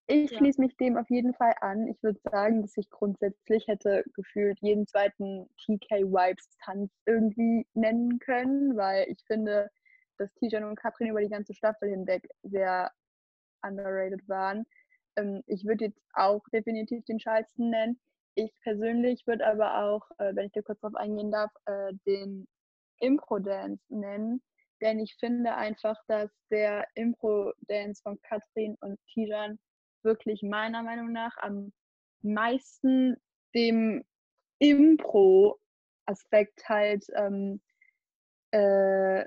Ich 0.07 0.31
ja. 0.31 0.37
schließe 0.39 0.59
mich 0.59 0.75
dem 0.77 0.97
auf 0.97 1.09
jeden 1.09 1.33
Fall 1.33 1.53
an. 1.61 1.87
Ich 1.87 2.01
würde 2.03 2.19
sagen, 2.29 2.61
dass 2.61 2.75
ich 2.75 2.89
grundsätzlich 2.89 3.67
hätte 3.67 4.03
gefühlt 4.13 4.57
jeden 4.61 4.87
zweiten 4.87 5.47
TK-Vibes-Tanz 5.57 6.91
irgendwie 7.05 7.65
nennen 7.73 8.19
können, 8.19 8.75
weil 8.75 9.05
ich 9.09 9.23
finde, 9.25 9.69
dass 10.17 10.33
Tijan 10.33 10.65
und 10.65 10.75
Katrin 10.75 11.09
über 11.09 11.21
die 11.21 11.29
ganze 11.29 11.53
Staffel 11.53 11.89
hinweg 11.89 12.27
sehr 12.43 12.91
underrated 13.63 14.27
waren. 14.27 14.65
Ähm, 15.15 15.43
ich 15.47 15.65
würde 15.65 15.85
jetzt 15.85 16.01
auch 16.13 16.43
definitiv 16.51 17.05
den 17.05 17.19
Charleston 17.19 17.69
nennen. 17.69 17.99
Ich 18.35 18.51
persönlich 18.61 19.25
würde 19.27 19.45
aber 19.45 19.83
auch, 19.83 20.09
äh, 20.17 20.35
wenn 20.35 20.47
ich 20.47 20.51
dir 20.53 20.63
kurz 20.63 20.79
darauf 20.81 20.95
eingehen 20.95 21.31
darf, 21.31 21.51
äh, 21.65 21.93
den 22.05 22.47
Impro-Dance 23.01 23.83
nennen, 23.89 24.41
denn 24.81 24.99
ich 24.99 25.15
finde 25.19 25.55
einfach, 25.55 25.97
dass 26.07 26.31
der 26.49 26.87
Impro-Dance 26.95 28.01
von 28.01 28.19
Katrin 28.21 28.75
und 28.81 28.99
Tijan 29.13 29.59
wirklich 30.03 30.41
meiner 30.41 30.81
Meinung 30.83 31.11
nach 31.11 31.37
am 31.37 31.71
meisten 32.21 33.17
dem 33.53 34.03
Impro-Aspekt 34.59 35.59
halt 36.67 37.05
ähm, 37.15 37.61
äh, 38.51 39.21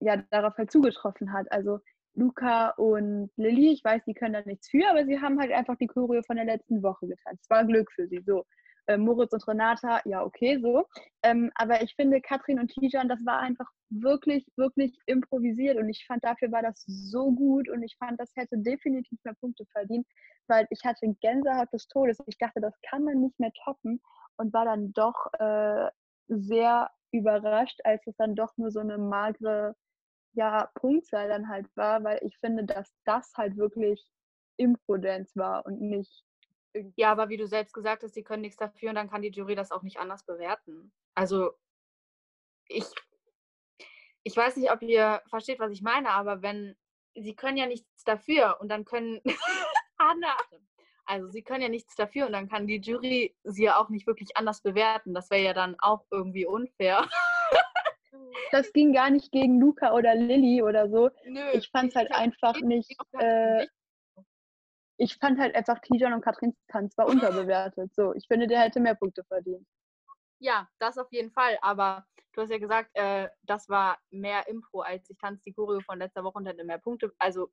ja 0.00 0.16
darauf 0.30 0.56
halt 0.56 0.70
zugetroffen 0.70 1.32
hat. 1.32 1.50
Also 1.50 1.80
Luca 2.14 2.70
und 2.70 3.30
Lilly, 3.36 3.72
ich 3.72 3.84
weiß, 3.84 4.02
die 4.04 4.14
können 4.14 4.34
da 4.34 4.42
nichts 4.42 4.68
für, 4.68 4.88
aber 4.88 5.06
sie 5.06 5.20
haben 5.20 5.40
halt 5.40 5.52
einfach 5.52 5.76
die 5.76 5.86
Choreo 5.86 6.22
von 6.22 6.36
der 6.36 6.44
letzten 6.44 6.82
Woche 6.82 7.06
getanzt. 7.06 7.44
Es 7.44 7.50
war 7.50 7.64
Glück 7.64 7.90
für 7.92 8.06
sie. 8.08 8.22
So 8.26 8.44
äh, 8.86 8.96
Moritz 8.96 9.32
und 9.32 9.46
Renata, 9.46 10.00
ja, 10.04 10.24
okay, 10.24 10.58
so. 10.60 10.86
Ähm, 11.22 11.50
aber 11.54 11.82
ich 11.82 11.94
finde, 11.94 12.20
Katrin 12.20 12.58
und 12.58 12.68
Tijan, 12.68 13.08
das 13.08 13.24
war 13.24 13.38
einfach 13.38 13.68
wirklich, 13.90 14.46
wirklich 14.56 14.96
improvisiert 15.06 15.78
und 15.78 15.88
ich 15.88 16.04
fand, 16.06 16.24
dafür 16.24 16.50
war 16.50 16.62
das 16.62 16.82
so 16.86 17.32
gut 17.32 17.68
und 17.68 17.82
ich 17.82 17.96
fand, 17.98 18.18
das 18.20 18.32
hätte 18.34 18.58
definitiv 18.58 19.18
mehr 19.24 19.34
Punkte 19.34 19.64
verdient, 19.72 20.06
weil 20.48 20.66
ich 20.70 20.80
hatte 20.84 21.14
Gänsehaut 21.20 21.72
des 21.72 21.86
Todes. 21.88 22.18
Ich 22.26 22.38
dachte, 22.38 22.60
das 22.60 22.74
kann 22.88 23.04
man 23.04 23.20
nicht 23.20 23.38
mehr 23.38 23.52
toppen 23.64 24.00
und 24.36 24.52
war 24.52 24.64
dann 24.64 24.92
doch 24.92 25.26
äh, 25.38 25.90
sehr 26.28 26.90
überrascht, 27.12 27.80
als 27.84 28.06
es 28.06 28.16
dann 28.16 28.34
doch 28.34 28.56
nur 28.56 28.70
so 28.70 28.80
eine 28.80 28.98
magere 28.98 29.74
ja, 30.34 30.70
Punktzahl 30.74 31.28
dann 31.28 31.48
halt 31.48 31.66
war, 31.76 32.02
weil 32.04 32.18
ich 32.22 32.36
finde, 32.38 32.64
dass 32.64 32.90
das 33.04 33.32
halt 33.36 33.56
wirklich 33.56 34.02
Impro-Dance 34.56 35.32
war 35.34 35.66
und 35.66 35.80
nicht 35.80 36.24
ja, 36.96 37.10
aber 37.10 37.28
wie 37.28 37.36
du 37.36 37.46
selbst 37.46 37.72
gesagt 37.72 38.02
hast, 38.02 38.16
die 38.16 38.22
können 38.22 38.42
nichts 38.42 38.56
dafür 38.56 38.90
und 38.90 38.96
dann 38.96 39.10
kann 39.10 39.22
die 39.22 39.30
Jury 39.30 39.54
das 39.54 39.72
auch 39.72 39.82
nicht 39.82 39.98
anders 39.98 40.24
bewerten. 40.24 40.92
Also 41.14 41.52
ich, 42.68 42.86
ich 44.22 44.36
weiß 44.36 44.56
nicht, 44.56 44.70
ob 44.70 44.82
ihr 44.82 45.22
versteht, 45.28 45.60
was 45.60 45.72
ich 45.72 45.82
meine, 45.82 46.10
aber 46.10 46.42
wenn 46.42 46.76
sie 47.14 47.34
können 47.34 47.56
ja 47.56 47.66
nichts 47.66 48.04
dafür 48.04 48.58
und 48.60 48.68
dann 48.68 48.84
können 48.84 49.20
Anna, 49.98 50.36
also 51.04 51.28
sie 51.28 51.42
können 51.42 51.62
ja 51.62 51.68
nichts 51.68 51.94
dafür 51.94 52.26
und 52.26 52.32
dann 52.32 52.48
kann 52.48 52.66
die 52.66 52.80
Jury 52.80 53.36
sie 53.44 53.64
ja 53.64 53.76
auch 53.76 53.88
nicht 53.88 54.06
wirklich 54.06 54.36
anders 54.36 54.62
bewerten. 54.62 55.14
Das 55.14 55.30
wäre 55.30 55.42
ja 55.42 55.52
dann 55.52 55.76
auch 55.78 56.04
irgendwie 56.10 56.46
unfair. 56.46 57.08
Das 58.50 58.70
ging 58.74 58.92
gar 58.92 59.08
nicht 59.08 59.32
gegen 59.32 59.58
Luca 59.58 59.94
oder 59.94 60.14
Lilly 60.14 60.62
oder 60.62 60.90
so. 60.90 61.08
Nö, 61.24 61.40
ich 61.54 61.70
fand 61.70 61.88
es 61.88 61.96
halt 61.96 62.12
einfach 62.12 62.60
nicht. 62.60 62.94
Äh, 63.12 63.66
ich 64.96 65.16
fand 65.16 65.38
halt 65.38 65.54
einfach 65.54 65.80
Tijan 65.80 66.12
und 66.12 66.22
Katrins 66.22 66.56
Tanz 66.68 66.96
war 66.96 67.06
unterbewertet. 67.06 67.94
So, 67.94 68.14
ich 68.14 68.26
finde, 68.26 68.46
der 68.46 68.60
hätte 68.60 68.80
mehr 68.80 68.94
Punkte 68.94 69.24
verdient. 69.24 69.66
Ja, 70.38 70.68
das 70.78 70.98
auf 70.98 71.10
jeden 71.12 71.30
Fall. 71.30 71.58
Aber 71.62 72.04
du 72.32 72.42
hast 72.42 72.50
ja 72.50 72.58
gesagt, 72.58 72.90
äh, 72.94 73.28
das 73.42 73.68
war 73.68 73.98
mehr 74.10 74.48
Impro 74.48 74.80
als 74.80 75.08
ich 75.08 75.16
tanze 75.18 75.42
die 75.44 75.52
Choreo 75.52 75.80
von 75.80 75.98
letzter 75.98 76.24
Woche 76.24 76.38
und 76.38 76.46
hätte 76.46 76.64
mehr 76.64 76.78
Punkte. 76.78 77.12
Also 77.18 77.50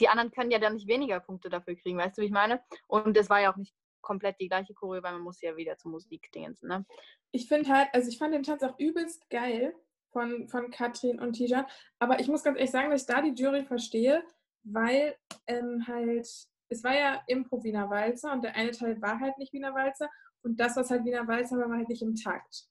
die 0.00 0.08
anderen 0.08 0.30
können 0.30 0.50
ja 0.50 0.58
dann 0.58 0.74
nicht 0.74 0.86
weniger 0.86 1.20
Punkte 1.20 1.48
dafür 1.48 1.74
kriegen, 1.74 1.98
weißt 1.98 2.16
du, 2.18 2.22
wie 2.22 2.26
ich 2.26 2.32
meine? 2.32 2.62
Und 2.86 3.16
es 3.16 3.30
war 3.30 3.40
ja 3.40 3.52
auch 3.52 3.56
nicht 3.56 3.74
komplett 4.00 4.40
die 4.40 4.48
gleiche 4.48 4.74
Choreo, 4.74 5.02
weil 5.02 5.12
man 5.12 5.22
muss 5.22 5.40
ja 5.40 5.56
wieder 5.56 5.76
zur 5.76 5.90
Musik 5.90 6.30
dingensen, 6.32 6.68
ne? 6.68 6.86
Ich 7.32 7.48
finde 7.48 7.68
halt, 7.68 7.88
also 7.92 8.08
ich 8.08 8.16
fand 8.16 8.32
den 8.32 8.42
Tanz 8.42 8.62
auch 8.62 8.78
übelst 8.78 9.28
geil 9.28 9.74
von, 10.12 10.48
von 10.48 10.70
Katrin 10.70 11.20
und 11.20 11.34
Tijan. 11.34 11.66
Aber 11.98 12.20
ich 12.20 12.28
muss 12.28 12.42
ganz 12.42 12.56
ehrlich 12.56 12.70
sagen, 12.70 12.90
dass 12.90 13.02
ich 13.02 13.06
da 13.06 13.20
die 13.20 13.34
Jury 13.34 13.64
verstehe, 13.64 14.22
weil 14.62 15.16
ähm, 15.46 15.86
halt 15.86 16.28
es 16.68 16.84
war 16.84 16.94
ja 16.94 17.22
Impro 17.26 17.62
Wiener 17.62 17.90
Walzer 17.90 18.32
und 18.32 18.44
der 18.44 18.56
eine 18.56 18.70
Teil 18.70 19.00
war 19.00 19.20
halt 19.20 19.38
nicht 19.38 19.52
Wiener 19.52 19.74
Walzer 19.74 20.08
und 20.42 20.58
das, 20.60 20.76
was 20.76 20.90
halt 20.90 21.04
Wiener 21.04 21.26
Walzer 21.26 21.58
war, 21.58 21.68
war 21.68 21.78
halt 21.78 21.88
nicht 21.88 22.02
im 22.02 22.14
Takt. 22.14 22.66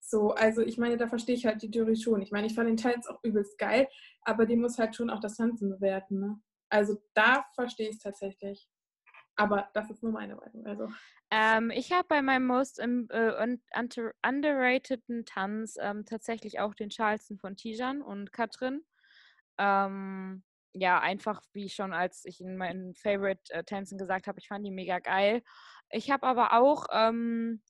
So, 0.00 0.32
also 0.32 0.62
ich 0.62 0.78
meine, 0.78 0.96
da 0.96 1.06
verstehe 1.06 1.34
ich 1.34 1.46
halt 1.46 1.62
die 1.62 1.70
Jury 1.70 1.96
schon. 1.96 2.20
Ich 2.22 2.32
meine, 2.32 2.46
ich 2.46 2.54
fand 2.54 2.68
den 2.68 2.76
Teil 2.76 2.96
jetzt 2.96 3.08
auch 3.08 3.22
übelst 3.22 3.56
geil, 3.58 3.88
aber 4.22 4.46
die 4.46 4.56
muss 4.56 4.78
halt 4.78 4.96
schon 4.96 5.10
auch 5.10 5.20
das 5.20 5.36
Tanzen 5.36 5.70
bewerten, 5.70 6.20
ne? 6.20 6.40
Also 6.68 6.98
da 7.14 7.44
verstehe 7.54 7.88
ich 7.88 7.96
es 7.96 8.02
tatsächlich. 8.02 8.68
Aber 9.36 9.68
das 9.74 9.90
ist 9.90 10.02
nur 10.02 10.12
meine 10.12 10.36
Meinung. 10.36 10.66
Also. 10.66 10.88
Ähm, 11.30 11.70
ich 11.70 11.92
habe 11.92 12.06
bei 12.08 12.22
meinem 12.22 12.46
most 12.46 12.78
im, 12.78 13.08
äh, 13.10 13.42
un 13.42 13.62
under 13.74 14.12
underrateden 14.26 15.24
Tanz 15.24 15.76
ähm, 15.80 16.04
tatsächlich 16.04 16.60
auch 16.60 16.74
den 16.74 16.90
Charleston 16.90 17.38
von 17.38 17.56
Tijan 17.56 18.02
und 18.02 18.32
Katrin. 18.32 18.84
Ähm, 19.58 20.42
ja, 20.74 21.00
einfach 21.00 21.42
wie 21.52 21.68
schon 21.68 21.92
als 21.92 22.24
ich 22.24 22.40
in 22.40 22.56
meinen 22.56 22.94
Favorite 22.94 23.42
äh, 23.50 23.62
gesagt 23.96 24.26
habe, 24.26 24.38
ich 24.40 24.48
fand 24.48 24.66
die 24.66 24.70
mega 24.70 24.98
geil. 25.00 25.42
Ich 25.90 26.10
habe 26.10 26.26
aber 26.26 26.54
auch, 26.54 26.86
ähm, 26.92 27.62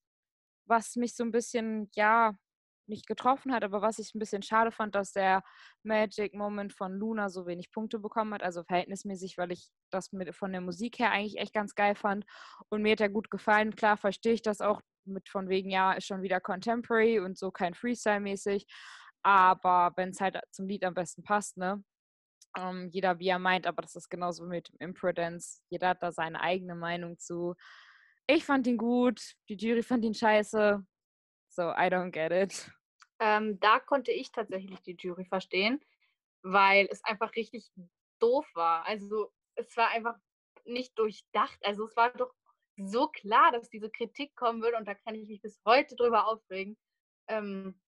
was 0.67 0.97
mich 0.97 1.17
so 1.17 1.25
ein 1.25 1.33
bisschen, 1.33 1.91
ja, 1.95 2.35
nicht 2.87 3.07
getroffen 3.07 3.53
hat, 3.55 3.65
aber 3.65 3.81
was 3.83 3.99
ich 3.99 4.15
ein 4.15 4.19
bisschen 4.19 4.43
schade 4.43 4.73
fand, 4.73 4.95
dass 4.95 5.13
der 5.13 5.43
Magic 5.83 6.35
Moment 6.35 6.73
von 6.73 6.93
Luna 6.93 7.31
so 7.31 7.47
wenig 7.47 7.71
Punkte 7.71 7.99
bekommen 7.99 8.35
hat, 8.35 8.43
also 8.43 8.65
verhältnismäßig, 8.65 9.39
weil 9.39 9.53
ich 9.53 9.71
das 9.91 10.13
mit 10.13 10.35
von 10.35 10.53
der 10.53 10.61
Musik 10.61 10.99
her 10.99 11.11
eigentlich 11.13 11.39
echt 11.39 11.55
ganz 11.55 11.75
geil 11.75 11.95
fand 11.95 12.25
und 12.69 12.83
mir 12.83 12.93
hat 12.93 13.01
er 13.01 13.09
gut 13.09 13.31
gefallen. 13.31 13.77
Klar 13.77 13.97
verstehe 13.97 14.35
ich 14.35 14.43
das 14.43 14.61
auch 14.61 14.81
mit 15.05 15.29
von 15.29 15.49
wegen, 15.49 15.71
ja, 15.71 15.93
ist 15.93 16.07
schon 16.07 16.23
wieder 16.23 16.41
Contemporary 16.41 17.21
und 17.21 17.39
so 17.39 17.51
kein 17.51 17.75
Freestyle-mäßig, 17.75 18.67
aber 19.23 19.93
wenn 19.97 20.11
es 20.11 20.21
halt 20.21 20.39
zum 20.51 20.67
Lied 20.67 20.85
am 20.85 20.95
besten 20.95 21.23
passt, 21.23 21.57
ne? 21.57 21.83
Ähm, 22.57 22.89
jeder 22.91 23.19
wie 23.19 23.29
er 23.29 23.39
meint, 23.39 23.67
aber 23.67 23.83
das 23.83 23.97
ist 23.97 24.09
genauso 24.11 24.45
mit 24.45 24.71
Imprudence. 24.79 25.63
Jeder 25.71 25.91
hat 25.91 26.03
da 26.03 26.13
seine 26.13 26.41
eigene 26.41 26.75
Meinung 26.75 27.19
zu. 27.19 27.55
Ich 28.27 28.45
fand 28.45 28.67
ihn 28.67 28.77
gut, 28.77 29.35
die 29.49 29.57
Jury 29.57 29.83
fand 29.83 30.05
ihn 30.05 30.15
scheiße. 30.15 30.85
So, 31.49 31.63
I 31.63 31.89
don't 31.89 32.11
get 32.11 32.33
it. 32.33 32.71
Ähm, 33.19 33.59
da 33.61 33.79
konnte 33.79 34.11
ich 34.11 34.33
tatsächlich 34.33 34.81
die 34.83 34.97
Jury 34.99 35.25
verstehen, 35.25 35.81
weil 36.43 36.89
es 36.91 37.05
einfach 37.05 37.35
richtig 37.37 37.71
doof 38.19 38.47
war. 38.55 38.87
Also 38.87 39.33
es 39.55 39.77
war 39.77 39.91
einfach 39.91 40.17
nicht 40.65 40.99
durchdacht. 40.99 41.59
Also 41.65 41.87
es 41.87 41.97
war 41.97 42.11
doch 42.11 42.35
so 42.77 43.09
klar, 43.09 43.53
dass 43.53 43.69
diese 43.69 43.91
Kritik 43.91 44.35
kommen 44.35 44.63
würde 44.63 44.77
und 44.77 44.87
da 44.87 44.95
kann 44.95 45.15
ich 45.15 45.29
mich 45.29 45.41
bis 45.43 45.61
heute 45.65 45.95
drüber 45.95 46.27
aufregen. 46.27 46.77
Ähm, 47.29 47.81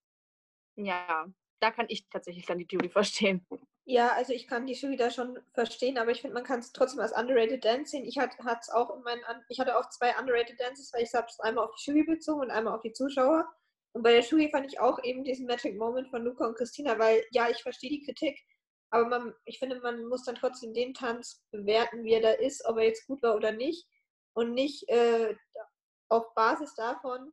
ja, 0.77 1.27
da 1.61 1.71
kann 1.71 1.87
ich 1.89 2.09
tatsächlich 2.09 2.47
dann 2.47 2.59
die 2.59 2.69
Jury 2.71 2.89
verstehen. 2.91 3.47
Ja, 3.87 4.13
also 4.15 4.33
ich 4.33 4.49
kann 4.49 4.67
die 4.67 4.73
Jury 4.73 4.97
da 4.97 5.11
schon 5.11 5.39
verstehen, 5.53 5.99
aber 5.99 6.11
ich 6.11 6.23
finde, 6.23 6.35
man 6.35 6.45
kann 6.45 6.61
es 6.61 6.73
trotzdem 6.73 7.01
als 7.01 7.13
underrated 7.13 7.65
Dance 7.65 7.91
sehen. 7.91 8.05
Ich, 8.07 8.19
hat, 8.19 8.39
hat's 8.39 8.71
auch 8.71 8.97
in 8.97 9.03
meinen, 9.03 9.23
ich 9.51 9.61
hatte 9.61 9.77
auch 9.77 9.91
zwei 9.91 10.19
underrated 10.19 10.59
Dances, 10.59 10.93
weil 10.95 11.03
ich 11.03 11.13
habe 11.13 11.27
es 11.29 11.39
einmal 11.41 11.65
auf 11.65 11.75
die 11.77 11.91
Jury 11.91 12.05
bezogen 12.05 12.41
und 12.41 12.51
einmal 12.51 12.75
auf 12.75 12.81
die 12.81 12.93
Zuschauer. 12.93 13.47
Und 13.93 14.03
bei 14.03 14.13
der 14.13 14.23
Jury 14.23 14.49
fand 14.51 14.67
ich 14.67 14.81
auch 14.81 15.03
eben 15.05 15.23
diesen 15.23 15.47
Magic 15.47 15.77
Moment 15.77 16.09
von 16.09 16.25
Luca 16.25 16.47
und 16.47 16.57
Christina, 16.57 16.99
weil 16.99 17.25
ja, 17.31 17.51
ich 17.51 17.63
verstehe 17.63 17.91
die 17.91 18.05
Kritik, 18.05 18.39
aber 18.95 19.09
man, 19.09 19.35
ich 19.45 19.59
finde, 19.59 19.81
man 19.81 20.07
muss 20.07 20.25
dann 20.25 20.37
trotzdem 20.37 20.73
den 20.73 20.95
Tanz 20.95 21.43
bewerten, 21.51 22.05
wie 22.05 22.13
er 22.13 22.23
da 22.23 22.31
ist, 22.31 22.65
ob 22.65 22.77
er 22.77 22.85
jetzt 22.85 23.07
gut 23.09 23.23
war 23.25 23.35
oder 23.35 23.51
nicht. 23.51 23.89
Und 24.35 24.55
nicht 24.55 24.89
äh, 24.89 25.35
auf 26.09 26.33
Basis 26.35 26.75
davon, 26.77 27.33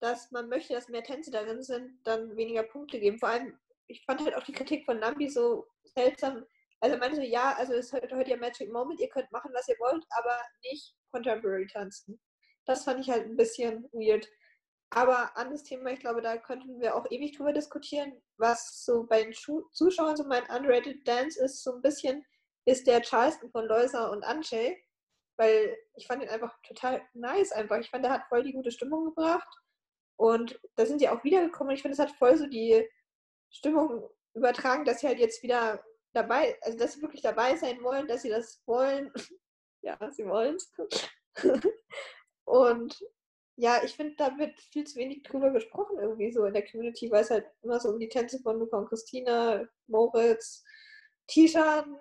dass 0.00 0.30
man 0.32 0.50
möchte, 0.50 0.74
dass 0.74 0.90
mehr 0.90 1.02
Tänze 1.02 1.30
darin 1.30 1.62
sind, 1.62 1.98
dann 2.04 2.36
weniger 2.36 2.62
Punkte 2.62 3.00
geben. 3.00 3.18
Vor 3.18 3.30
allem, 3.30 3.58
ich 3.92 4.04
fand 4.04 4.24
halt 4.24 4.34
auch 4.34 4.42
die 4.42 4.52
Kritik 4.52 4.84
von 4.84 4.98
Nambi 4.98 5.28
so 5.28 5.66
seltsam. 5.84 6.44
Also 6.80 6.96
meinte 6.96 7.16
so, 7.16 7.22
ja, 7.22 7.54
also 7.56 7.74
es 7.74 7.86
ist 7.86 7.92
heute, 7.92 8.30
ja 8.30 8.36
Magic 8.36 8.72
Moment, 8.72 9.00
ihr 9.00 9.08
könnt 9.08 9.30
machen, 9.30 9.52
was 9.54 9.68
ihr 9.68 9.76
wollt, 9.78 10.04
aber 10.10 10.40
nicht 10.64 10.96
Contemporary 11.12 11.66
tanzen. 11.66 12.20
Das 12.66 12.84
fand 12.84 13.00
ich 13.00 13.10
halt 13.10 13.26
ein 13.26 13.36
bisschen 13.36 13.88
weird. 13.92 14.28
Aber 14.90 15.36
anderes 15.36 15.62
Thema, 15.62 15.90
ich 15.90 16.00
glaube, 16.00 16.20
da 16.22 16.36
könnten 16.36 16.80
wir 16.80 16.96
auch 16.96 17.06
ewig 17.10 17.36
drüber 17.36 17.52
diskutieren, 17.52 18.20
was 18.36 18.84
so 18.84 19.06
bei 19.06 19.22
den 19.22 19.32
Schu 19.32 19.62
Zuschauern 19.72 20.16
so 20.16 20.24
mein 20.24 20.44
underrated 20.50 21.06
Dance 21.06 21.42
ist, 21.42 21.62
so 21.62 21.74
ein 21.74 21.82
bisschen, 21.82 22.24
ist 22.66 22.86
der 22.86 23.00
Charleston 23.00 23.50
von 23.50 23.66
Loisa 23.66 24.08
und 24.08 24.22
Anche, 24.24 24.76
weil 25.38 25.76
ich 25.94 26.06
fand 26.06 26.22
ihn 26.22 26.28
einfach 26.28 26.54
total 26.62 27.02
nice 27.14 27.52
einfach. 27.52 27.78
Ich 27.78 27.90
fand, 27.90 28.04
der 28.04 28.12
hat 28.12 28.28
voll 28.28 28.42
die 28.42 28.52
gute 28.52 28.70
Stimmung 28.70 29.06
gebracht 29.06 29.48
und 30.16 30.60
da 30.76 30.84
sind 30.84 30.98
sie 30.98 31.08
auch 31.08 31.24
wiedergekommen 31.24 31.74
ich 31.74 31.82
finde, 31.82 31.94
es 31.94 31.98
hat 31.98 32.12
voll 32.12 32.36
so 32.36 32.46
die 32.46 32.86
Stimmung 33.52 34.08
übertragen, 34.34 34.84
dass 34.84 35.00
sie 35.00 35.06
halt 35.06 35.18
jetzt 35.18 35.42
wieder 35.42 35.82
dabei, 36.12 36.58
also 36.62 36.78
dass 36.78 36.94
sie 36.94 37.02
wirklich 37.02 37.22
dabei 37.22 37.56
sein 37.56 37.82
wollen, 37.82 38.08
dass 38.08 38.22
sie 38.22 38.30
das 38.30 38.62
wollen. 38.66 39.12
ja, 39.82 39.98
sie 40.10 40.26
wollen 40.26 40.56
es. 40.56 40.72
und 42.44 42.98
ja, 43.56 43.82
ich 43.84 43.94
finde, 43.94 44.14
da 44.16 44.36
wird 44.38 44.58
viel 44.60 44.84
zu 44.84 44.96
wenig 44.98 45.22
drüber 45.22 45.50
gesprochen, 45.50 45.98
irgendwie 46.00 46.32
so 46.32 46.44
in 46.44 46.54
der 46.54 46.66
Community, 46.66 47.10
weil 47.10 47.22
es 47.22 47.30
halt 47.30 47.46
immer 47.62 47.78
so 47.78 47.90
um 47.90 47.98
die 47.98 48.08
Tänze 48.08 48.40
von 48.40 48.58
Luca 48.58 48.78
und 48.78 48.88
Christina, 48.88 49.66
Moritz, 49.86 50.64
Tishan, 51.26 51.96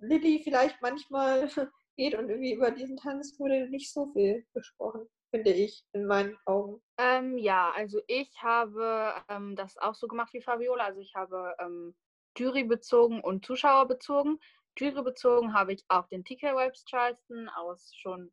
Lilly 0.00 0.40
vielleicht 0.42 0.80
manchmal 0.80 1.48
geht 1.96 2.14
und 2.14 2.28
irgendwie 2.28 2.54
über 2.54 2.70
diesen 2.70 2.96
Tanz 2.96 3.38
wurde 3.38 3.68
nicht 3.68 3.92
so 3.92 4.10
viel 4.12 4.46
gesprochen, 4.54 5.08
finde 5.36 5.52
ich, 5.52 5.84
in 5.92 6.06
meinen 6.06 6.38
Augen. 6.46 6.80
Ähm, 6.98 7.36
ja, 7.36 7.70
also 7.76 8.00
ich 8.06 8.42
habe 8.42 9.12
ähm, 9.28 9.54
das 9.54 9.76
auch 9.76 9.94
so 9.94 10.08
gemacht 10.08 10.32
wie 10.32 10.40
Fabiola. 10.40 10.84
Also 10.84 11.00
ich 11.00 11.14
habe 11.14 11.54
ähm, 11.58 11.94
Jury 12.36 12.64
bezogen 12.64 13.20
und 13.20 13.44
Zuschauer 13.44 13.86
bezogen. 13.86 14.38
Jury 14.78 15.02
bezogen 15.02 15.52
habe 15.52 15.74
ich 15.74 15.84
auch 15.88 16.06
den 16.08 16.24
TK 16.24 16.56
Webs 16.56 16.84
Charleston 16.86 17.48
aus 17.50 17.92
schon 17.94 18.32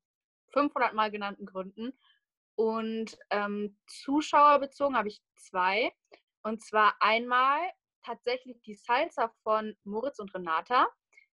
500 0.54 0.93
Mal 0.93 1.12
genannten 1.12 1.45
Gründen. 1.45 1.93
Und 2.56 3.18
ähm, 3.32 3.78
Zuschauer 3.88 4.60
bezogen 4.60 4.95
habe 4.95 5.10
ich 5.10 5.22
zwei. 5.36 5.91
Und 6.43 6.64
zwar 6.64 6.95
einmal 6.99 7.60
tatsächlich 8.06 8.62
die 8.62 8.76
Salsa 8.76 9.34
von 9.43 9.76
Moritz 9.84 10.20
und 10.20 10.34
Renata, 10.34 10.88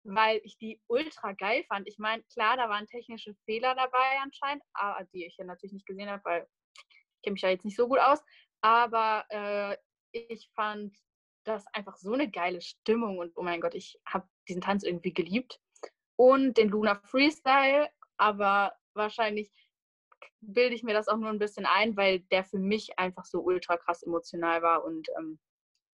weil 0.08 0.40
ich 0.44 0.58
die 0.58 0.82
ultra 0.88 1.34
geil 1.34 1.66
fand. 1.68 1.88
Ich 1.88 1.98
meine, 1.98 2.24
klar, 2.34 2.56
da 2.56 2.70
waren 2.70 2.88
technische 2.88 3.36
Fehler 3.46 3.76
dabei 3.76 4.20
anscheinend, 4.22 4.64
die 5.14 5.26
ich 5.26 5.36
ja 5.38 5.46
natürlich 5.46 5.74
nicht 5.74 5.86
gesehen 5.86 6.10
habe, 6.10 6.24
weil 6.24 6.48
ich 6.76 7.22
kenne 7.24 7.34
mich 7.34 7.42
ja 7.42 7.50
jetzt 7.50 7.66
nicht 7.66 7.76
so 7.76 7.88
gut 7.88 8.00
aus. 8.00 8.24
Aber 8.62 9.26
äh, 9.30 9.78
ich 10.12 10.50
fand 10.56 10.96
das 11.44 11.66
einfach 11.74 11.98
so 11.98 12.14
eine 12.14 12.30
geile 12.30 12.62
Stimmung 12.62 13.18
und 13.18 13.34
oh 13.36 13.44
mein 13.44 13.62
Gott, 13.62 13.76
ich 13.76 14.00
habe 14.06 14.28
diesen 14.48 14.62
Tanz 14.62 14.84
irgendwie 14.84 15.14
geliebt. 15.14 15.60
Und 16.16 16.58
den 16.58 16.70
Luna 16.70 16.96
Freestyle, 16.96 17.90
aber 18.18 18.74
wahrscheinlich 18.94 19.52
bilde 20.40 20.76
ich 20.76 20.84
mir 20.84 20.94
das 20.94 21.08
auch 21.08 21.18
nur 21.18 21.30
ein 21.30 21.40
bisschen 21.40 21.66
ein, 21.66 21.96
weil 21.98 22.22
der 22.32 22.44
für 22.44 22.58
mich 22.58 22.98
einfach 22.98 23.26
so 23.26 23.42
ultra 23.42 23.78
krass 23.78 24.04
emotional 24.04 24.62
war 24.62 24.84
und 24.84 25.08
ähm, 25.18 25.40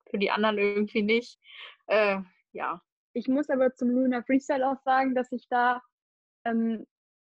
für 0.10 0.18
die 0.18 0.32
anderen 0.32 0.58
irgendwie 0.58 1.02
nicht. 1.02 1.40
Äh, 1.88 2.20
ja. 2.52 2.82
Ich 3.14 3.28
muss 3.28 3.50
aber 3.50 3.74
zum 3.76 3.90
Luna 3.92 4.24
Freestyle 4.24 4.68
auch 4.68 4.82
sagen, 4.84 5.16
dass 5.16 5.32
ich 5.32 5.48
da, 5.48 5.82
ähm, 6.46 6.86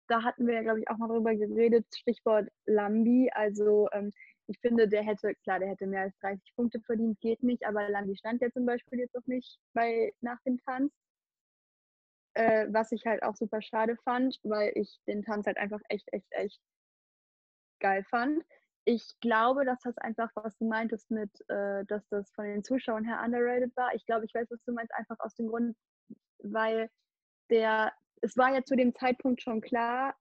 da 0.08 0.22
hatten 0.22 0.46
wir 0.46 0.54
ja, 0.54 0.62
glaube 0.62 0.80
ich, 0.80 0.90
auch 0.90 0.98
mal 0.98 1.08
drüber 1.08 1.34
geredet, 1.34 1.86
Stichwort 1.94 2.48
Lambi. 2.66 3.30
Also 3.32 3.88
ähm, 3.92 4.12
ich 4.46 4.58
finde, 4.60 4.88
der 4.88 5.02
hätte, 5.02 5.34
klar, 5.36 5.58
der 5.58 5.68
hätte 5.68 5.86
mehr 5.86 6.02
als 6.02 6.18
30 6.18 6.54
Punkte 6.54 6.80
verdient, 6.80 7.20
geht 7.20 7.42
nicht, 7.42 7.64
aber 7.66 7.88
Lambi 7.88 8.16
stand 8.16 8.42
ja 8.42 8.50
zum 8.50 8.66
Beispiel 8.66 8.98
jetzt 8.98 9.16
auch 9.16 9.26
nicht 9.26 9.58
bei 9.72 10.12
nach 10.20 10.40
dem 10.42 10.58
Tanz. 10.64 10.92
Äh, 12.34 12.68
was 12.70 12.92
ich 12.92 13.06
halt 13.06 13.22
auch 13.22 13.34
super 13.34 13.60
schade 13.62 13.96
fand, 14.04 14.38
weil 14.44 14.72
ich 14.76 15.00
den 15.06 15.22
Tanz 15.22 15.46
halt 15.46 15.56
einfach 15.56 15.80
echt, 15.88 16.08
echt, 16.12 16.26
echt 16.30 16.60
geil 17.80 18.04
fand. 18.04 18.44
Ich 18.84 19.18
glaube, 19.20 19.64
dass 19.64 19.80
das 19.80 19.96
einfach, 19.98 20.30
was 20.34 20.56
du 20.56 20.66
meintest 20.66 21.10
mit, 21.10 21.30
äh, 21.48 21.84
dass 21.84 22.08
das 22.08 22.30
von 22.32 22.44
den 22.44 22.64
Zuschauern 22.64 23.04
her 23.04 23.20
underrated 23.24 23.76
war. 23.76 23.94
Ich 23.94 24.06
glaube, 24.06 24.24
ich 24.24 24.34
weiß, 24.34 24.50
was 24.50 24.62
du 24.64 24.72
meinst, 24.72 24.92
einfach 24.94 25.18
aus 25.20 25.34
dem 25.34 25.48
Grund, 25.48 25.76
weil 26.38 26.90
der, 27.50 27.92
es 28.22 28.36
war 28.36 28.54
ja 28.54 28.64
zu 28.64 28.76
dem 28.76 28.94
Zeitpunkt 28.94 29.42
schon 29.42 29.60
klar, 29.60 30.14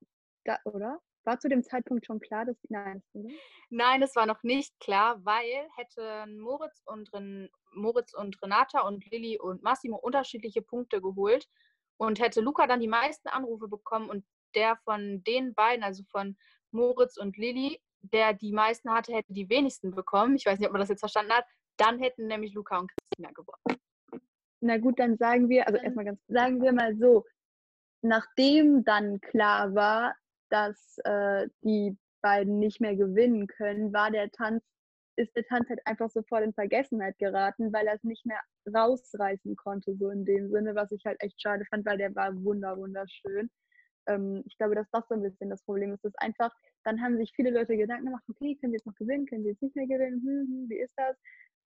da, 0.44 0.58
oder? 0.66 1.00
War 1.24 1.40
zu 1.40 1.50
dem 1.50 1.64
Zeitpunkt 1.64 2.06
schon 2.06 2.20
klar, 2.20 2.46
dass 2.46 2.58
nein, 2.70 3.04
oder? 3.14 3.30
Nein, 3.70 4.02
es 4.02 4.16
war 4.16 4.26
noch 4.26 4.44
nicht 4.44 4.80
klar, 4.80 5.24
weil 5.26 5.68
hätten 5.76 6.40
Moritz 6.40 6.82
und 6.86 7.14
Ren, 7.14 7.50
Moritz 7.74 8.14
und 8.14 8.42
Renata 8.42 8.82
und 8.82 9.06
Lilly 9.12 9.38
und 9.40 9.62
Massimo 9.62 9.98
unterschiedliche 9.98 10.62
Punkte 10.62 11.02
geholt 11.02 11.48
und 11.98 12.20
hätte 12.20 12.42
Luca 12.42 12.68
dann 12.68 12.80
die 12.80 12.88
meisten 12.88 13.28
Anrufe 13.28 13.68
bekommen 13.68 14.10
und 14.10 14.26
der 14.56 14.78
von 14.78 15.24
den 15.24 15.54
beiden, 15.54 15.84
also 15.84 16.04
von 16.10 16.38
Moritz 16.72 17.18
und 17.18 17.38
Lilly, 17.38 17.80
der 18.02 18.34
die 18.34 18.52
meisten 18.52 18.90
hatte, 18.92 19.14
hätte 19.14 19.34
die 19.34 19.50
wenigsten 19.50 19.92
bekommen. 19.92 20.36
Ich 20.36 20.46
weiß 20.46 20.60
nicht, 20.60 20.68
ob 20.68 20.74
man 20.74 20.82
das 20.82 20.90
jetzt 20.90 21.02
verstanden 21.02 21.34
hat. 21.34 21.46
Dann 21.78 22.00
hätten 22.00 22.28
nämlich 22.28 22.54
Luca 22.54 22.78
und 22.80 22.92
Christina 22.92 23.32
gewonnen. 23.34 23.80
Na 24.62 24.78
gut, 24.78 25.00
dann 25.00 25.18
sagen 25.18 25.48
wir, 25.50 25.68
also 25.68 25.80
erstmal 25.80 26.06
ganz, 26.06 26.20
sagen 26.28 26.62
wir 26.62 26.74
mal 26.74 26.96
so, 26.98 27.26
nachdem 28.02 28.84
dann 28.84 29.22
klar 29.22 29.74
war, 29.74 30.16
dass 30.50 30.98
äh, 31.06 31.48
die 31.64 31.98
beiden 32.22 32.60
nicht 32.60 32.82
mehr 32.82 32.96
gewinnen 32.96 33.48
können, 33.48 33.94
war 33.94 34.12
der 34.12 34.30
Tanz, 34.32 34.64
ist 35.16 35.34
der 35.36 35.46
Tanz 35.46 35.70
halt 35.70 35.80
einfach 35.86 36.10
sofort 36.10 36.44
in 36.44 36.54
Vergessenheit 36.54 37.18
geraten, 37.20 37.72
weil 37.72 37.88
er 37.88 37.96
es 37.96 38.04
nicht 38.04 38.26
mehr 38.26 38.40
rausreißen 38.74 39.56
konnte, 39.56 39.96
so 39.96 40.10
in 40.10 40.26
dem 40.26 40.50
Sinne, 40.50 40.76
was 40.76 40.92
ich 40.92 41.06
halt 41.06 41.22
echt 41.22 41.42
schade 41.42 41.66
fand, 41.70 41.86
weil 41.86 41.98
der 41.98 42.14
war 42.16 42.36
wunder, 42.44 42.78
wunderschön 42.78 43.50
ähm, 44.10 44.44
ich 44.46 44.58
glaube, 44.58 44.76
dass 44.76 44.90
das 44.92 45.08
so 45.08 45.16
ein 45.16 45.22
bisschen 45.22 45.50
das 45.50 45.64
Problem 45.64 45.94
ist. 45.94 46.04
Dass 46.04 46.16
einfach, 46.16 46.52
dann 46.84 47.02
haben 47.02 47.18
sich 47.18 47.34
viele 47.36 47.52
Leute 47.52 47.78
Gedanken 47.78 48.06
gemacht, 48.06 48.24
okay, 48.30 48.56
können 48.56 48.72
sie 48.72 48.78
jetzt 48.78 48.88
noch 48.88 48.96
gewinnen, 48.96 49.26
können 49.26 49.44
sie 49.44 49.50
jetzt 49.50 49.62
nicht 49.62 49.76
mehr 49.76 49.88
gewinnen, 49.88 50.22
hm, 50.22 50.48
hm, 50.48 50.70
wie 50.70 50.80
ist 50.80 50.94
das? 50.98 51.18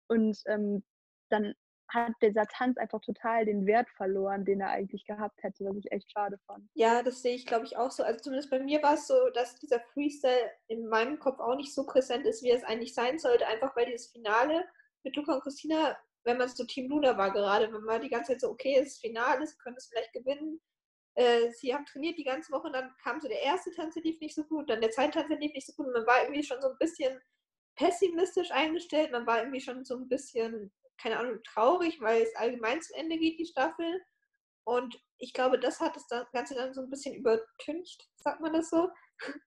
Und 0.07 0.37
ähm, 0.47 0.83
dann 1.29 1.53
hat 1.93 2.13
dieser 2.21 2.45
Tanz 2.47 2.77
einfach 2.77 3.01
total 3.01 3.45
den 3.45 3.65
Wert 3.65 3.89
verloren, 3.91 4.45
den 4.45 4.61
er 4.61 4.69
eigentlich 4.69 5.05
gehabt 5.05 5.43
hätte, 5.43 5.65
was 5.65 5.77
ich 5.77 5.91
echt 5.91 6.11
schade 6.11 6.39
fand. 6.47 6.67
Ja, 6.73 7.03
das 7.03 7.21
sehe 7.21 7.35
ich, 7.35 7.45
glaube 7.45 7.65
ich, 7.65 7.77
auch 7.77 7.91
so. 7.91 8.03
Also 8.03 8.19
zumindest 8.19 8.49
bei 8.49 8.59
mir 8.59 8.81
war 8.81 8.95
es 8.95 9.07
so, 9.07 9.29
dass 9.33 9.55
dieser 9.55 9.79
Freestyle 9.79 10.51
in 10.67 10.87
meinem 10.87 11.19
Kopf 11.19 11.39
auch 11.39 11.55
nicht 11.55 11.73
so 11.73 11.85
präsent 11.85 12.25
ist, 12.25 12.43
wie 12.43 12.51
es 12.51 12.63
eigentlich 12.63 12.93
sein 12.93 13.19
sollte, 13.19 13.47
einfach 13.47 13.75
weil 13.75 13.85
dieses 13.85 14.07
Finale 14.07 14.65
mit 15.03 15.15
Luca 15.15 15.35
und 15.35 15.41
Christina, 15.41 15.97
wenn 16.23 16.37
man 16.37 16.47
so 16.47 16.63
Team 16.65 16.89
Luna 16.89 17.17
war 17.17 17.31
gerade, 17.31 17.71
wenn 17.71 17.83
man 17.83 18.01
die 18.01 18.09
ganze 18.09 18.31
Zeit 18.31 18.41
so, 18.41 18.49
okay, 18.49 18.77
es 18.79 18.93
ist 18.93 19.01
Finale, 19.01 19.45
sie 19.45 19.57
können 19.57 19.75
es 19.77 19.87
vielleicht 19.87 20.13
gewinnen. 20.13 20.61
Äh, 21.15 21.51
sie 21.51 21.73
haben 21.73 21.85
trainiert 21.85 22.17
die 22.17 22.23
ganze 22.23 22.51
Woche 22.51 22.67
und 22.67 22.73
dann 22.73 22.93
kam 23.03 23.21
so 23.21 23.27
der 23.27 23.41
erste 23.41 23.71
Tanz, 23.71 23.93
der 23.93 24.03
lief 24.03 24.19
nicht 24.19 24.35
so 24.35 24.43
gut, 24.43 24.69
dann 24.69 24.81
der 24.81 24.91
zweite 24.91 25.19
Tanz, 25.19 25.27
der 25.29 25.39
lief 25.39 25.53
nicht 25.53 25.67
so 25.67 25.73
gut 25.73 25.87
und 25.87 25.93
man 25.93 26.07
war 26.07 26.23
irgendwie 26.23 26.43
schon 26.43 26.61
so 26.61 26.69
ein 26.69 26.77
bisschen 26.79 27.19
pessimistisch 27.75 28.51
eingestellt, 28.51 29.11
man 29.11 29.27
war 29.27 29.39
irgendwie 29.39 29.61
schon 29.61 29.85
so 29.85 29.95
ein 29.95 30.07
bisschen 30.07 30.71
keine 30.97 31.19
Ahnung, 31.19 31.41
traurig, 31.43 31.99
weil 32.01 32.21
es 32.21 32.35
allgemein 32.35 32.81
zu 32.81 32.95
Ende 32.95 33.17
geht, 33.17 33.39
die 33.39 33.45
Staffel. 33.45 34.01
Und 34.63 35.01
ich 35.17 35.33
glaube, 35.33 35.59
das 35.59 35.79
hat 35.79 35.95
das 35.95 36.07
Ganze 36.31 36.55
dann 36.55 36.73
so 36.73 36.81
ein 36.81 36.89
bisschen 36.89 37.15
übertüncht, 37.15 38.09
sagt 38.15 38.41
man 38.41 38.53
das 38.53 38.69
so. 38.69 38.89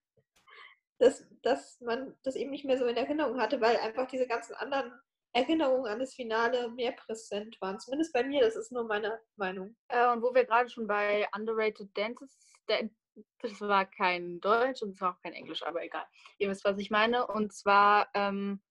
Dass, 0.99 1.27
dass 1.43 1.79
man 1.79 2.17
das 2.23 2.35
eben 2.35 2.49
nicht 2.49 2.65
mehr 2.65 2.79
so 2.79 2.87
in 2.87 2.97
Erinnerung 2.97 3.39
hatte, 3.39 3.61
weil 3.61 3.77
einfach 3.77 4.07
diese 4.07 4.25
ganzen 4.25 4.55
anderen 4.55 4.91
Erinnerungen 5.37 5.85
an 5.85 5.99
das 5.99 6.15
Finale 6.15 6.69
mehr 6.71 6.93
präsent 6.93 7.57
waren. 7.61 7.79
Zumindest 7.79 8.11
bei 8.11 8.23
mir, 8.23 8.41
das 8.41 8.55
ist 8.55 8.71
nur 8.71 8.85
meine 8.85 9.21
Meinung. 9.35 9.75
Äh, 9.89 10.11
und 10.11 10.23
wo 10.23 10.33
wir 10.33 10.45
gerade 10.45 10.67
schon 10.67 10.87
bei 10.87 11.27
Underrated 11.35 11.95
Dances, 11.95 12.35
das 12.65 13.61
war 13.61 13.85
kein 13.85 14.39
Deutsch 14.41 14.81
und 14.81 14.91
es 14.91 15.01
war 15.01 15.13
auch 15.13 15.21
kein 15.21 15.33
Englisch, 15.33 15.63
aber 15.63 15.83
egal. 15.83 16.05
Ihr 16.39 16.49
wisst, 16.49 16.65
was 16.65 16.79
ich 16.79 16.89
meine. 16.89 17.27
Und 17.27 17.53
zwar 17.53 18.09
ähm, 18.15 18.63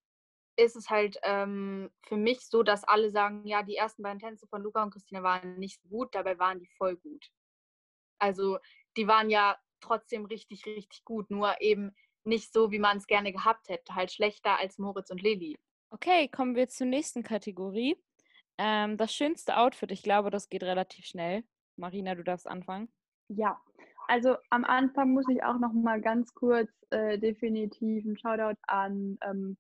ist 0.57 0.75
es 0.75 0.91
halt 0.91 1.19
ähm, 1.23 1.91
für 2.03 2.17
mich 2.17 2.41
so, 2.49 2.65
dass 2.65 2.83
alle 2.83 3.11
sagen, 3.11 3.47
ja, 3.47 3.63
die 3.63 3.77
ersten 3.77 4.03
beiden 4.03 4.19
Tänze 4.19 4.49
von 4.49 4.63
Luca 4.63 4.83
und 4.83 4.91
Christina 4.91 5.23
waren 5.23 5.59
nicht 5.59 5.81
gut, 5.89 6.15
dabei 6.17 6.37
waren 6.39 6.59
die 6.59 6.71
voll 6.79 6.97
gut. 6.97 7.31
Also 8.19 8.59
die 8.97 9.07
waren 9.07 9.31
ja 9.31 9.57
trotzdem 9.81 10.25
richtig, 10.25 10.67
richtig 10.67 11.05
gut, 11.05 11.31
nur 11.31 11.61
eben 11.61 11.95
nicht 12.25 12.53
so, 12.53 12.73
wie 12.73 12.81
man 12.81 12.97
es 12.97 13.07
gerne 13.07 13.33
gehabt 13.33 13.69
hätte, 13.69 13.95
halt 13.95 14.11
schlechter 14.11 14.59
als 14.59 14.79
Moritz 14.79 15.11
und 15.11 15.23
Lilly. 15.23 15.57
Okay, 15.97 16.29
kommen 16.29 16.57
wir 16.57 16.69
zur 16.69 16.87
nächsten 16.87 17.23
Kategorie. 17.23 17.97
Ähm, 18.59 18.99
das 18.99 19.15
schönste 19.15 19.57
Outfit, 19.57 19.91
ich 19.91 20.03
glaube, 20.03 20.29
das 20.29 20.51
geht 20.51 20.63
relativ 20.63 21.07
schnell. 21.07 21.43
Marina, 21.77 22.15
du 22.15 22.23
darfst 22.23 22.47
anfangen. 22.47 22.91
Ja, 23.29 23.59
also 24.07 24.37
am 24.51 24.67
Anfang 24.67 25.15
muss 25.15 25.27
ich 25.31 25.43
auch 25.43 25.59
noch 25.59 25.73
mal 25.73 26.03
ganz 26.03 26.35
kurz 26.35 26.71
äh, 26.91 27.19
definitiv 27.19 28.05
einen 28.05 28.19
Shoutout 28.19 28.61
an 28.67 29.17
ähm, 29.27 29.57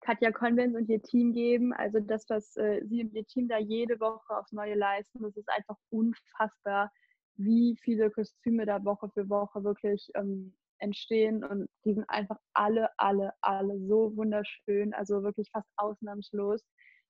Katja 0.00 0.30
Convents 0.30 0.76
und 0.76 0.88
ihr 0.88 1.02
Team 1.02 1.32
geben. 1.32 1.72
Also 1.72 1.98
das, 1.98 2.24
was 2.28 2.56
äh, 2.56 2.82
sie 2.86 3.02
und 3.02 3.12
ihr 3.12 3.26
Team 3.26 3.48
da 3.48 3.58
jede 3.58 3.98
Woche 3.98 4.38
aufs 4.38 4.52
Neue 4.52 4.76
leisten, 4.76 5.20
das 5.20 5.36
ist 5.36 5.48
einfach 5.48 5.76
unfassbar, 5.90 6.92
wie 7.34 7.76
viele 7.82 8.12
Kostüme 8.12 8.64
da 8.64 8.84
Woche 8.84 9.10
für 9.12 9.28
Woche 9.28 9.64
wirklich 9.64 10.08
ähm, 10.14 10.54
entstehen. 10.80 11.44
Und 11.44 11.68
die 11.84 11.94
sind 11.94 12.08
einfach 12.08 12.38
alle, 12.54 12.88
alle, 12.98 13.32
alle 13.40 13.78
so 13.86 14.16
wunderschön, 14.16 14.94
also 14.94 15.22
wirklich 15.22 15.48
fast 15.52 15.68
ausnahmslos. 15.76 16.62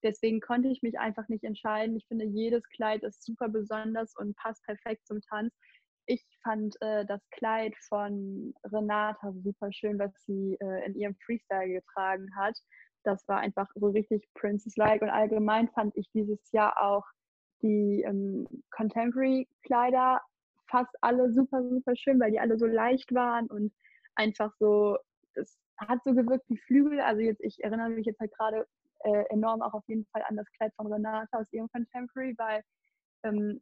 Deswegen 0.03 0.39
konnte 0.39 0.69
ich 0.69 0.81
mich 0.81 0.97
einfach 0.97 1.27
nicht 1.27 1.43
entscheiden. 1.43 1.95
Ich 1.95 2.07
finde, 2.07 2.25
jedes 2.25 2.63
Kleid 2.69 3.03
ist 3.03 3.23
super 3.23 3.49
besonders 3.49 4.15
und 4.17 4.35
passt 4.35 4.63
perfekt 4.65 5.05
zum 5.05 5.21
Tanz. 5.21 5.53
Ich 6.07 6.25
fand 6.43 6.75
äh, 6.81 7.05
das 7.05 7.21
Kleid 7.29 7.75
von 7.87 8.53
Renata 8.65 9.31
super 9.43 9.71
schön, 9.71 9.99
was 9.99 10.11
sie 10.25 10.57
äh, 10.59 10.85
in 10.85 10.95
ihrem 10.95 11.15
Freestyle 11.23 11.69
getragen 11.69 12.27
hat. 12.35 12.57
Das 13.03 13.27
war 13.27 13.39
einfach 13.39 13.69
so 13.75 13.89
richtig 13.89 14.27
Princess-like. 14.33 15.01
Und 15.01 15.09
allgemein 15.09 15.69
fand 15.69 15.95
ich 15.95 16.09
dieses 16.11 16.39
Jahr 16.51 16.81
auch 16.81 17.05
die 17.61 18.01
ähm, 18.01 18.47
Contemporary-Kleider 18.71 20.21
fast 20.71 20.95
alle 21.01 21.31
super, 21.33 21.61
super 21.69 21.95
schön, 21.95 22.19
weil 22.19 22.31
die 22.31 22.39
alle 22.39 22.57
so 22.57 22.65
leicht 22.65 23.13
waren 23.13 23.47
und 23.47 23.71
einfach 24.15 24.53
so, 24.59 24.97
es 25.35 25.59
hat 25.77 26.03
so 26.03 26.13
gewirkt 26.13 26.45
wie 26.49 26.57
Flügel. 26.57 27.01
Also 27.01 27.21
jetzt, 27.21 27.41
ich 27.41 27.63
erinnere 27.63 27.89
mich 27.89 28.05
jetzt 28.05 28.19
halt 28.19 28.33
gerade 28.33 28.65
äh, 29.03 29.23
enorm 29.29 29.61
auch 29.61 29.73
auf 29.73 29.83
jeden 29.87 30.05
Fall 30.07 30.23
an 30.27 30.37
das 30.37 30.49
Kleid 30.53 30.73
von 30.75 30.91
Renata 30.91 31.37
aus 31.37 31.51
ihrem 31.51 31.69
Contemporary, 31.69 32.33
weil 32.37 32.63
ähm, 33.23 33.61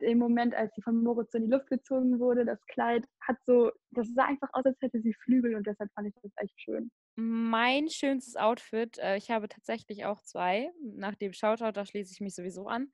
im 0.00 0.18
Moment, 0.18 0.54
als 0.54 0.72
sie 0.74 0.82
von 0.82 1.02
Moritz 1.02 1.34
in 1.34 1.46
die 1.46 1.50
Luft 1.50 1.68
gezogen 1.68 2.18
wurde, 2.20 2.44
das 2.44 2.64
Kleid 2.66 3.04
hat 3.20 3.36
so, 3.44 3.72
das 3.90 4.08
sah 4.14 4.24
einfach 4.24 4.48
aus, 4.52 4.64
als 4.64 4.80
hätte 4.80 5.00
sie 5.00 5.14
Flügel 5.14 5.56
und 5.56 5.66
deshalb 5.66 5.90
fand 5.94 6.08
ich 6.08 6.14
das 6.22 6.32
echt 6.36 6.60
schön. 6.60 6.90
Mein 7.16 7.88
schönstes 7.88 8.36
Outfit, 8.36 8.98
äh, 8.98 9.16
ich 9.16 9.30
habe 9.30 9.48
tatsächlich 9.48 10.04
auch 10.04 10.22
zwei. 10.22 10.70
Nach 10.82 11.14
dem 11.14 11.32
Shoutout, 11.32 11.72
da 11.72 11.84
schließe 11.84 12.12
ich 12.12 12.20
mich 12.20 12.34
sowieso 12.34 12.66
an. 12.68 12.92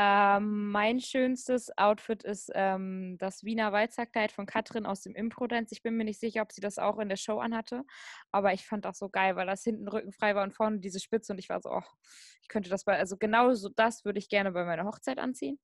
Ähm, 0.00 0.70
mein 0.70 1.00
schönstes 1.00 1.76
Outfit 1.76 2.22
ist 2.22 2.52
ähm, 2.54 3.16
das 3.18 3.42
Wiener 3.42 3.72
Walzerkleid 3.72 4.30
von 4.30 4.46
Katrin 4.46 4.86
aus 4.86 5.00
dem 5.00 5.16
Impro-Dance. 5.16 5.74
Ich 5.74 5.82
bin 5.82 5.96
mir 5.96 6.04
nicht 6.04 6.20
sicher, 6.20 6.42
ob 6.42 6.52
sie 6.52 6.60
das 6.60 6.78
auch 6.78 7.00
in 7.00 7.08
der 7.08 7.16
Show 7.16 7.40
anhatte, 7.40 7.82
aber 8.30 8.52
ich 8.52 8.64
fand 8.64 8.84
das 8.84 8.98
so 8.98 9.08
geil, 9.08 9.34
weil 9.34 9.48
das 9.48 9.64
hinten 9.64 9.88
rückenfrei 9.88 10.36
war 10.36 10.44
und 10.44 10.54
vorne 10.54 10.78
diese 10.78 11.00
Spitze 11.00 11.32
und 11.32 11.40
ich 11.40 11.48
war 11.48 11.60
so, 11.60 11.70
oh, 11.70 11.82
ich 12.42 12.46
könnte 12.46 12.70
das 12.70 12.84
bei, 12.84 12.96
also 12.96 13.16
genau 13.16 13.52
so 13.54 13.70
das 13.70 14.04
würde 14.04 14.20
ich 14.20 14.28
gerne 14.28 14.52
bei 14.52 14.64
meiner 14.64 14.84
Hochzeit 14.84 15.18
anziehen 15.18 15.58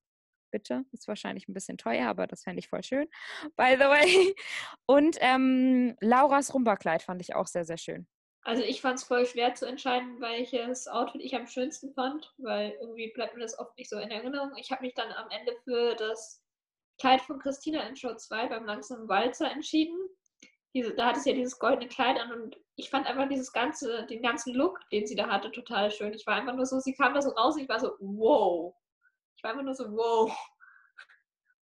bitte. 0.51 0.85
Ist 0.93 1.09
wahrscheinlich 1.09 1.49
ein 1.49 1.55
bisschen 1.55 1.78
teuer, 1.78 2.09
aber 2.09 2.28
das 2.28 2.43
fände 2.45 2.61
ich 2.61 2.68
voll 2.68 2.85
schön. 2.85 3.09
By 3.57 3.76
the 3.76 3.87
way. 3.87 4.35
Und 4.87 5.16
ähm, 5.20 5.97
Lauras 6.01 6.55
Rumba-Kleid 6.55 7.03
fand 7.03 7.20
ich 7.20 7.35
auch 7.35 7.49
sehr, 7.49 7.64
sehr 7.64 7.78
schön. 7.78 8.07
Also 8.45 8.62
ich 8.62 8.80
fand 8.82 8.99
es 8.99 9.05
voll 9.05 9.24
schwer 9.26 9.55
zu 9.55 9.66
entscheiden, 9.66 10.20
welches 10.20 10.86
Outfit 10.86 11.22
ich 11.22 11.34
am 11.34 11.47
schönsten 11.47 11.92
fand, 11.95 12.32
weil 12.38 12.76
irgendwie 12.80 13.11
bleibt 13.12 13.34
mir 13.34 13.40
das 13.40 13.59
oft 13.59 13.76
nicht 13.78 13.88
so 13.88 13.99
in 13.99 14.11
Erinnerung. 14.11 14.53
Ich 14.57 14.70
habe 14.70 14.82
mich 14.82 14.95
dann 14.95 15.11
am 15.12 15.30
Ende 15.30 15.57
für 15.64 15.95
das 15.95 16.42
Kleid 16.99 17.22
von 17.22 17.38
Christina 17.38 17.82
in 17.88 17.97
Show 17.97 18.14
2 18.14 18.49
beim 18.49 18.66
langsamen 18.66 19.09
Walzer 19.09 19.51
entschieden. 19.51 19.99
Diese, 20.74 20.95
da 20.95 21.07
hatte 21.07 21.20
sie 21.20 21.30
ja 21.30 21.36
dieses 21.36 21.59
goldene 21.59 21.88
Kleid 21.88 22.18
an 22.20 22.32
und 22.32 22.57
ich 22.76 22.90
fand 22.90 23.07
einfach 23.07 23.28
dieses 23.28 23.53
ganze, 23.53 24.05
den 24.07 24.22
ganzen 24.22 24.55
Look, 24.55 24.78
den 24.90 25.07
sie 25.07 25.14
da 25.14 25.28
hatte, 25.28 25.51
total 25.51 25.90
schön. 25.90 26.12
Ich 26.12 26.26
war 26.26 26.34
einfach 26.34 26.55
nur 26.55 26.66
so, 26.66 26.80
sie 26.80 26.95
kam 26.95 27.14
da 27.14 27.22
so 27.22 27.30
raus 27.30 27.55
und 27.55 27.62
ich 27.62 27.68
war 27.68 27.80
so, 27.80 27.92
wow, 28.01 28.74
war 29.45 29.53
einfach 29.53 29.62
nur 29.62 29.74
so, 29.74 29.84
wow. 29.92 30.36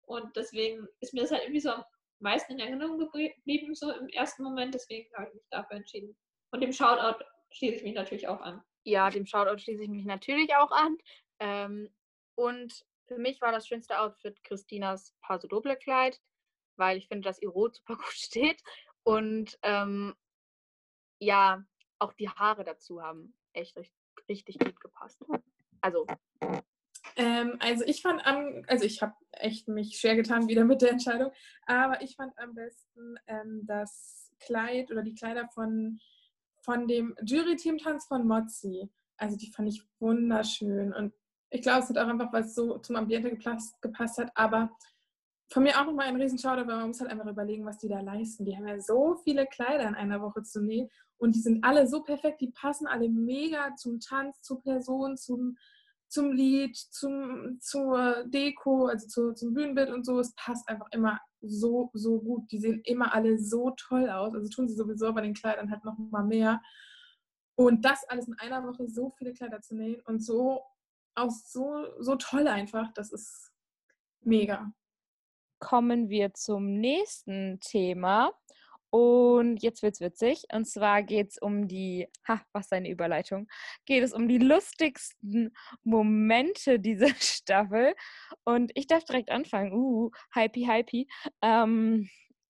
Und 0.05 0.35
deswegen 0.35 0.87
ist 1.01 1.13
mir 1.13 1.21
das 1.21 1.31
halt 1.31 1.43
irgendwie 1.43 1.61
so 1.61 1.71
am 1.71 1.83
meisten 2.19 2.53
in 2.53 2.59
Erinnerung 2.59 2.97
geblieben, 2.97 3.75
so 3.75 3.91
im 3.91 4.07
ersten 4.09 4.43
Moment. 4.43 4.73
Deswegen 4.73 5.13
habe 5.15 5.27
ich 5.27 5.33
mich 5.35 5.47
dafür 5.49 5.77
entschieden. 5.77 6.17
Und 6.53 6.61
dem 6.61 6.71
Shoutout 6.71 7.23
schließe 7.49 7.77
ich 7.77 7.83
mich 7.83 7.95
natürlich 7.95 8.27
auch 8.27 8.39
an. 8.39 8.63
Ja, 8.83 9.09
dem 9.09 9.25
Shoutout 9.25 9.57
schließe 9.57 9.83
ich 9.83 9.89
mich 9.89 10.05
natürlich 10.05 10.55
auch 10.55 10.71
an. 10.71 10.97
Ähm, 11.39 11.89
und 12.35 12.85
für 13.07 13.17
mich 13.17 13.41
war 13.41 13.51
das 13.51 13.67
schönste 13.67 13.99
Outfit 13.99 14.43
Christinas 14.43 15.15
Paso 15.21 15.47
Doble 15.47 15.75
Kleid, 15.75 16.21
weil 16.75 16.97
ich 16.97 17.07
finde, 17.07 17.27
dass 17.27 17.41
ihr 17.41 17.49
Rot 17.49 17.75
super 17.77 17.95
gut 17.95 18.05
steht. 18.11 18.61
Und 19.01 19.57
ähm, 19.63 20.13
ja, 21.19 21.65
auch 21.97 22.13
die 22.13 22.29
Haare 22.29 22.63
dazu 22.63 23.01
haben 23.01 23.35
echt 23.53 23.75
richtig, 23.75 23.95
richtig 24.29 24.59
gut 24.59 24.79
gepasst. 24.79 25.25
Also 25.81 26.05
ähm, 27.15 27.57
also 27.59 27.83
ich 27.85 28.01
fand 28.01 28.25
am, 28.25 28.63
also 28.67 28.85
ich 28.85 29.01
habe 29.01 29.13
echt 29.31 29.67
mich 29.67 29.97
schwer 29.99 30.15
getan 30.15 30.47
wieder 30.47 30.65
mit 30.65 30.81
der 30.81 30.91
Entscheidung, 30.91 31.31
aber 31.65 32.01
ich 32.01 32.15
fand 32.15 32.37
am 32.37 32.53
besten 32.53 33.17
ähm, 33.27 33.61
das 33.65 34.31
Kleid 34.39 34.91
oder 34.91 35.03
die 35.03 35.13
Kleider 35.13 35.47
von, 35.53 35.99
von 36.63 36.87
dem 36.87 37.15
Jury-Team-Tanz 37.23 38.05
von 38.05 38.27
Mozzi. 38.27 38.89
Also 39.17 39.37
die 39.37 39.51
fand 39.51 39.69
ich 39.69 39.83
wunderschön 39.99 40.93
und 40.93 41.13
ich 41.49 41.61
glaube, 41.61 41.83
es 41.83 41.89
hat 41.89 41.99
auch 41.99 42.07
einfach 42.07 42.33
was 42.33 42.55
so 42.55 42.79
zum 42.79 42.95
Ambiente 42.95 43.29
gepasst, 43.29 43.79
gepasst 43.79 44.17
hat, 44.17 44.31
aber 44.33 44.71
von 45.51 45.61
mir 45.61 45.79
auch 45.79 45.85
nochmal 45.85 46.07
ein 46.07 46.19
Riesenschauder, 46.19 46.65
weil 46.67 46.77
man 46.77 46.87
muss 46.87 46.99
halt 46.99 47.11
einfach 47.11 47.27
überlegen, 47.27 47.63
was 47.63 47.77
die 47.77 47.87
da 47.87 47.99
leisten. 47.99 48.43
Die 48.43 48.57
haben 48.57 48.67
ja 48.67 48.79
so 48.79 49.17
viele 49.23 49.45
Kleider 49.45 49.87
in 49.87 49.93
einer 49.93 50.19
Woche 50.19 50.41
zu 50.41 50.61
nähen 50.61 50.89
und 51.17 51.35
die 51.35 51.41
sind 51.41 51.63
alle 51.63 51.87
so 51.87 52.01
perfekt, 52.01 52.41
die 52.41 52.51
passen 52.51 52.87
alle 52.87 53.07
mega 53.07 53.75
zum 53.75 53.99
Tanz, 53.99 54.41
zur 54.41 54.63
Person, 54.63 55.15
zum, 55.15 55.55
zum 56.07 56.31
Lied, 56.31 56.75
zum, 56.75 57.59
zur 57.61 58.23
Deko, 58.25 58.87
also 58.87 59.07
zu, 59.07 59.33
zum 59.33 59.53
Bühnenbild 59.53 59.91
und 59.91 60.05
so. 60.05 60.19
Es 60.19 60.33
passt 60.35 60.67
einfach 60.67 60.87
immer 60.91 61.19
so, 61.43 61.89
so 61.93 62.19
gut. 62.19 62.51
Die 62.51 62.59
sehen 62.59 62.81
immer 62.83 63.13
alle 63.13 63.37
so 63.37 63.71
toll 63.71 64.09
aus. 64.09 64.33
Also 64.33 64.49
tun 64.49 64.67
sie 64.67 64.75
sowieso 64.75 65.13
bei 65.13 65.21
den 65.21 65.33
Kleidern 65.33 65.69
halt 65.69 65.83
noch 65.83 65.97
mal 65.97 66.23
mehr. 66.23 66.61
Und 67.55 67.85
das 67.85 68.03
alles 68.07 68.27
in 68.27 68.37
einer 68.39 68.63
Woche, 68.65 68.87
so 68.87 69.11
viele 69.17 69.33
Kleider 69.33 69.61
zu 69.61 69.75
nähen 69.75 70.01
und 70.05 70.23
so 70.23 70.63
auch 71.15 71.29
so, 71.29 71.85
so 71.99 72.15
toll 72.15 72.47
einfach, 72.47 72.91
das 72.93 73.11
ist 73.11 73.51
mega. 74.21 74.71
Kommen 75.59 76.09
wir 76.09 76.33
zum 76.33 76.79
nächsten 76.79 77.59
Thema. 77.61 78.31
Und 78.93 79.63
jetzt 79.63 79.81
wird's 79.81 80.01
witzig. 80.01 80.43
Und 80.53 80.65
zwar 80.65 81.01
geht 81.01 81.31
es 81.31 81.37
um 81.39 81.67
die, 81.67 82.07
ha, 82.27 82.43
was 82.51 82.71
eine 82.71 82.91
Überleitung, 82.91 83.47
geht 83.87 84.03
es 84.03 84.13
um 84.13 84.27
die 84.27 84.37
lustigsten 84.37 85.51
Momente 85.83 86.79
dieser 86.79 87.07
Staffel. 87.19 87.95
Und 88.43 88.71
ich 88.75 88.85
darf 88.85 89.03
direkt 89.03 89.31
anfangen. 89.31 89.73
Uh, 89.73 90.11
hypey, 90.35 90.65
hypey. 90.65 91.07
Ähm, 91.41 92.07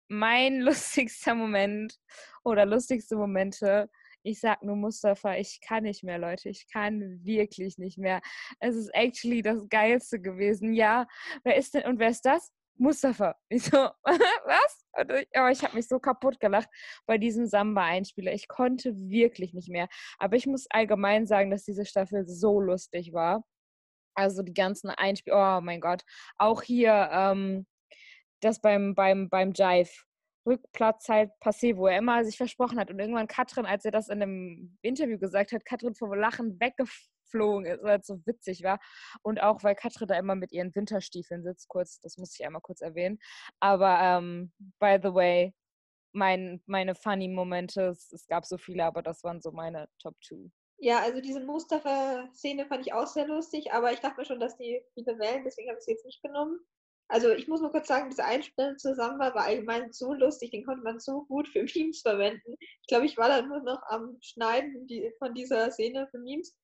mein 0.10 0.60
lustigster 0.60 1.34
Moment 1.34 1.98
oder 2.44 2.66
lustigste 2.66 3.16
Momente 3.16 3.90
Ich 4.22 4.42
sag 4.42 4.64
nur 4.64 4.76
Mustafa, 4.76 5.38
ich 5.38 5.62
kann 5.62 5.84
nicht 5.84 6.04
mehr, 6.04 6.18
Leute. 6.18 6.50
Ich 6.50 6.68
kann 6.70 7.22
wirklich 7.24 7.78
nicht 7.78 7.98
mehr. 7.98 8.20
Es 8.60 8.76
ist 8.76 8.90
actually 8.94 9.44
das 9.44 9.70
Geilste 9.70 10.20
gewesen. 10.20 10.74
Ja, 10.74 11.08
wer 11.46 11.56
ist 11.56 11.74
denn 11.74 11.86
und 11.86 12.00
wer 12.00 12.10
ist 12.10 12.26
das? 12.26 12.52
Mustafa. 12.78 13.36
Ich 13.50 13.64
so, 13.66 13.78
was? 13.78 14.86
Aber 15.34 15.52
ich 15.52 15.64
habe 15.64 15.76
mich 15.76 15.88
so 15.88 16.00
kaputt 16.00 16.40
gelacht 16.40 16.70
bei 17.06 17.18
diesem 17.18 17.46
Samba-Einspieler. 17.46 18.34
Ich 18.34 18.48
konnte 18.48 18.96
wirklich 18.96 19.54
nicht 19.54 19.70
mehr. 19.70 19.88
Aber 20.20 20.36
ich 20.36 20.48
muss 20.48 20.68
allgemein 20.70 21.26
sagen, 21.28 21.52
dass 21.52 21.64
diese 21.64 21.86
Staffel 21.86 22.28
so 22.28 22.60
lustig 22.60 23.14
war. 23.14 23.44
Also 24.16 24.44
die 24.44 24.54
ganzen 24.54 24.90
Einspieler, 24.90 25.58
oh 25.58 25.62
mein 25.62 25.82
Gott. 25.82 26.04
Auch 26.38 26.62
hier 26.62 27.10
ähm, 27.12 27.66
das 28.42 28.60
beim, 28.60 28.96
beim, 28.96 29.30
beim 29.30 29.54
Jive. 29.54 29.92
Rückplatz 30.46 31.08
halt 31.08 31.32
passé, 31.42 31.78
wo 31.78 31.88
er 31.88 31.98
immer 31.98 32.26
sich 32.26 32.36
versprochen 32.36 32.78
hat. 32.78 32.92
Und 32.92 33.00
irgendwann 33.00 33.28
Katrin, 33.28 33.66
als 33.66 33.86
er 33.86 33.92
das 33.92 34.10
in 34.10 34.22
einem 34.22 34.78
Interview 34.82 35.18
gesagt 35.18 35.54
hat, 35.54 35.64
Katrin 35.64 35.96
vor 35.96 36.16
Lachen 36.18 36.60
weggeflogen 37.34 37.66
ist, 37.66 37.84
weil 37.84 38.00
es 38.00 38.08
so 38.08 38.20
witzig 38.26 38.64
war. 38.64 38.80
Und 39.22 39.42
auch, 39.42 39.64
weil 39.64 39.76
Katrin 39.76 40.08
da 40.08 40.18
immer 40.18 40.36
mit 40.36 40.52
ihren 40.52 40.74
Winterstiefeln 40.76 41.44
sitzt, 41.44 41.68
kurz, 41.68 42.00
das 42.02 42.18
muss 42.18 42.38
ich 42.38 42.46
einmal 42.46 42.62
kurz 42.62 42.82
erwähnen. 42.82 43.20
Aber 43.60 44.00
ähm, 44.02 44.52
by 44.80 44.98
the 45.02 45.14
way, 45.14 45.54
mein, 46.14 46.62
meine 46.66 46.96
funny 46.96 47.28
Momente, 47.28 47.90
es, 47.90 48.26
gab 48.28 48.46
so 48.46 48.58
viele, 48.58 48.86
aber 48.86 49.02
das 49.02 49.24
waren 49.24 49.42
so 49.42 49.52
meine 49.52 49.88
Top 50.00 50.16
2. 50.24 50.50
Ja, 50.78 51.00
also 51.00 51.22
diese 51.22 51.40
Mustafa-Szene 51.40 52.68
fand 52.68 52.86
ich 52.86 52.94
auch 52.94 53.08
sehr 53.08 53.28
lustig, 53.28 53.72
aber 53.72 53.94
ich 53.94 54.00
dachte 54.00 54.20
mir 54.20 54.26
schon, 54.26 54.40
dass 54.40 54.58
die 54.58 54.84
viele 54.94 55.18
wählen, 55.18 55.44
deswegen 55.44 55.70
habe 55.70 55.80
ich 55.80 55.86
sie 55.86 55.92
jetzt 55.92 56.06
nicht 56.06 56.22
genommen. 56.22 56.60
Also 57.10 57.32
ich 57.32 57.48
muss 57.48 57.62
nur 57.62 57.72
kurz 57.72 57.88
sagen, 57.88 58.10
dieser 58.10 58.26
Einspieler 58.26 58.76
zusammen 58.78 59.20
war, 59.20 59.36
war 59.36 59.46
allgemein 59.46 59.92
so 59.92 60.14
lustig, 60.14 60.52
den 60.52 60.66
konnte 60.66 60.84
man 60.84 61.00
so 61.00 61.26
gut 61.26 61.48
für 61.48 61.64
Memes 61.76 62.02
verwenden. 62.02 62.56
Ich 62.60 62.88
glaube, 62.88 63.06
ich 63.06 63.18
war 63.18 63.30
da 63.30 63.42
nur 63.42 63.62
noch 63.62 63.82
am 63.88 64.18
Schneiden 64.22 64.88
von 65.20 65.34
dieser 65.34 65.72
Szene 65.72 66.08
für 66.12 66.20
Memes. 66.20 66.56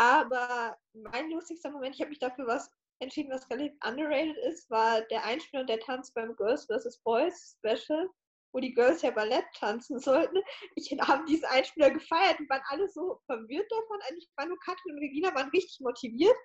Aber 0.00 0.78
mein 0.94 1.30
lustigster 1.30 1.70
Moment, 1.70 1.94
ich 1.94 2.00
habe 2.00 2.08
mich 2.08 2.18
dafür 2.18 2.46
was 2.46 2.70
entschieden, 3.00 3.30
was 3.30 3.50
relativ 3.50 3.74
underrated 3.86 4.38
ist, 4.48 4.70
war 4.70 5.02
der 5.02 5.24
Einspieler 5.26 5.60
und 5.60 5.68
der 5.68 5.80
Tanz 5.80 6.10
beim 6.14 6.34
Girls 6.36 6.64
vs. 6.64 7.02
Boys 7.04 7.58
Special, 7.58 8.08
wo 8.54 8.60
die 8.60 8.72
Girls 8.72 9.02
ja 9.02 9.10
Ballett 9.10 9.44
tanzen 9.58 10.00
sollten. 10.00 10.38
Ich 10.74 10.90
habe 10.98 11.26
diesen 11.26 11.44
Einspieler 11.44 11.90
gefeiert 11.90 12.40
und 12.40 12.48
waren 12.48 12.62
alle 12.68 12.88
so 12.88 13.20
verwirrt 13.26 13.70
davon. 13.70 13.98
Eigentlich 14.08 14.30
war 14.36 14.46
nur 14.46 14.58
Katrin 14.60 14.94
und 14.94 15.00
Regina 15.00 15.34
waren 15.34 15.50
richtig 15.50 15.80
motiviert 15.80 16.36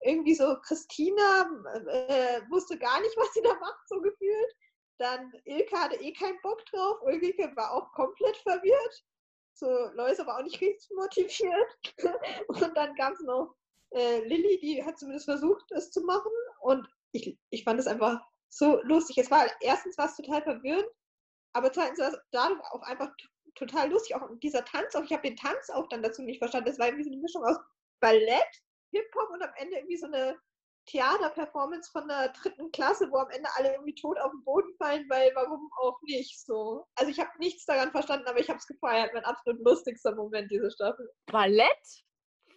irgendwie 0.00 0.34
so 0.34 0.56
Christina 0.62 1.48
äh, 1.86 2.42
wusste 2.50 2.76
gar 2.76 3.00
nicht, 3.00 3.16
was 3.16 3.32
sie 3.32 3.42
da 3.42 3.54
macht, 3.54 3.88
so 3.88 4.00
gefühlt. 4.00 4.56
Dann 4.98 5.32
Ilka 5.44 5.84
hatte 5.84 5.96
eh 6.00 6.12
keinen 6.12 6.40
Bock 6.42 6.66
drauf. 6.66 7.00
Ulrike 7.02 7.52
war 7.54 7.72
auch 7.72 7.90
komplett 7.92 8.36
verwirrt. 8.38 9.04
So, 9.54 9.66
Lois 9.94 10.18
aber 10.18 10.36
auch 10.36 10.42
nicht 10.42 10.60
richtig 10.60 10.90
motiviert. 10.94 11.94
Und 12.48 12.76
dann 12.76 12.94
gab 12.96 13.14
es 13.14 13.20
noch 13.20 13.54
äh, 13.90 14.20
Lilly, 14.26 14.58
die 14.58 14.84
hat 14.84 14.98
zumindest 14.98 15.26
versucht, 15.26 15.70
es 15.72 15.90
zu 15.90 16.02
machen. 16.02 16.32
Und 16.60 16.88
ich, 17.12 17.38
ich 17.50 17.64
fand 17.64 17.78
es 17.78 17.86
einfach 17.86 18.20
so 18.48 18.80
lustig. 18.82 19.18
Es 19.18 19.30
war 19.30 19.46
erstens 19.60 19.96
war 19.96 20.06
es 20.06 20.16
total 20.16 20.42
verwirrend, 20.42 20.86
aber 21.52 21.72
zweitens 21.72 22.00
war 22.00 22.08
es 22.08 22.18
dadurch 22.32 22.60
auch 22.72 22.82
einfach 22.82 23.10
total 23.54 23.90
lustig. 23.90 24.16
Auch 24.16 24.28
dieser 24.42 24.64
Tanz, 24.64 24.94
auch 24.94 25.04
ich 25.04 25.12
habe 25.12 25.22
den 25.22 25.36
Tanz 25.36 25.70
auch 25.70 25.88
dann 25.88 26.02
dazu 26.02 26.22
nicht 26.22 26.38
verstanden. 26.38 26.68
Das 26.68 26.78
war 26.78 26.86
irgendwie 26.86 27.04
so 27.04 27.10
eine 27.10 27.20
Mischung 27.20 27.44
aus 27.44 27.56
Ballett 28.00 28.62
Hip-Hop 28.92 29.30
und 29.30 29.42
am 29.42 29.52
Ende 29.56 29.76
irgendwie 29.76 29.96
so 29.96 30.06
eine 30.06 30.36
Theaterperformance 30.86 31.90
von 31.90 32.08
der 32.08 32.28
dritten 32.28 32.70
Klasse, 32.70 33.10
wo 33.10 33.16
am 33.16 33.30
Ende 33.30 33.48
alle 33.56 33.72
irgendwie 33.72 33.94
tot 33.94 34.18
auf 34.18 34.32
den 34.32 34.44
Boden 34.44 34.74
fallen, 34.76 35.08
weil 35.08 35.32
warum 35.34 35.70
auch 35.80 36.00
nicht 36.02 36.44
so. 36.44 36.86
Also 36.96 37.10
ich 37.10 37.18
habe 37.18 37.30
nichts 37.38 37.64
daran 37.64 37.90
verstanden, 37.90 38.26
aber 38.26 38.38
ich 38.38 38.48
habe 38.48 38.58
es 38.58 38.66
gefeiert. 38.66 39.12
Mein 39.14 39.24
absolut 39.24 39.64
lustigster 39.64 40.14
Moment 40.14 40.50
diese 40.50 40.70
Staffel. 40.70 41.10
Ballett? 41.26 42.04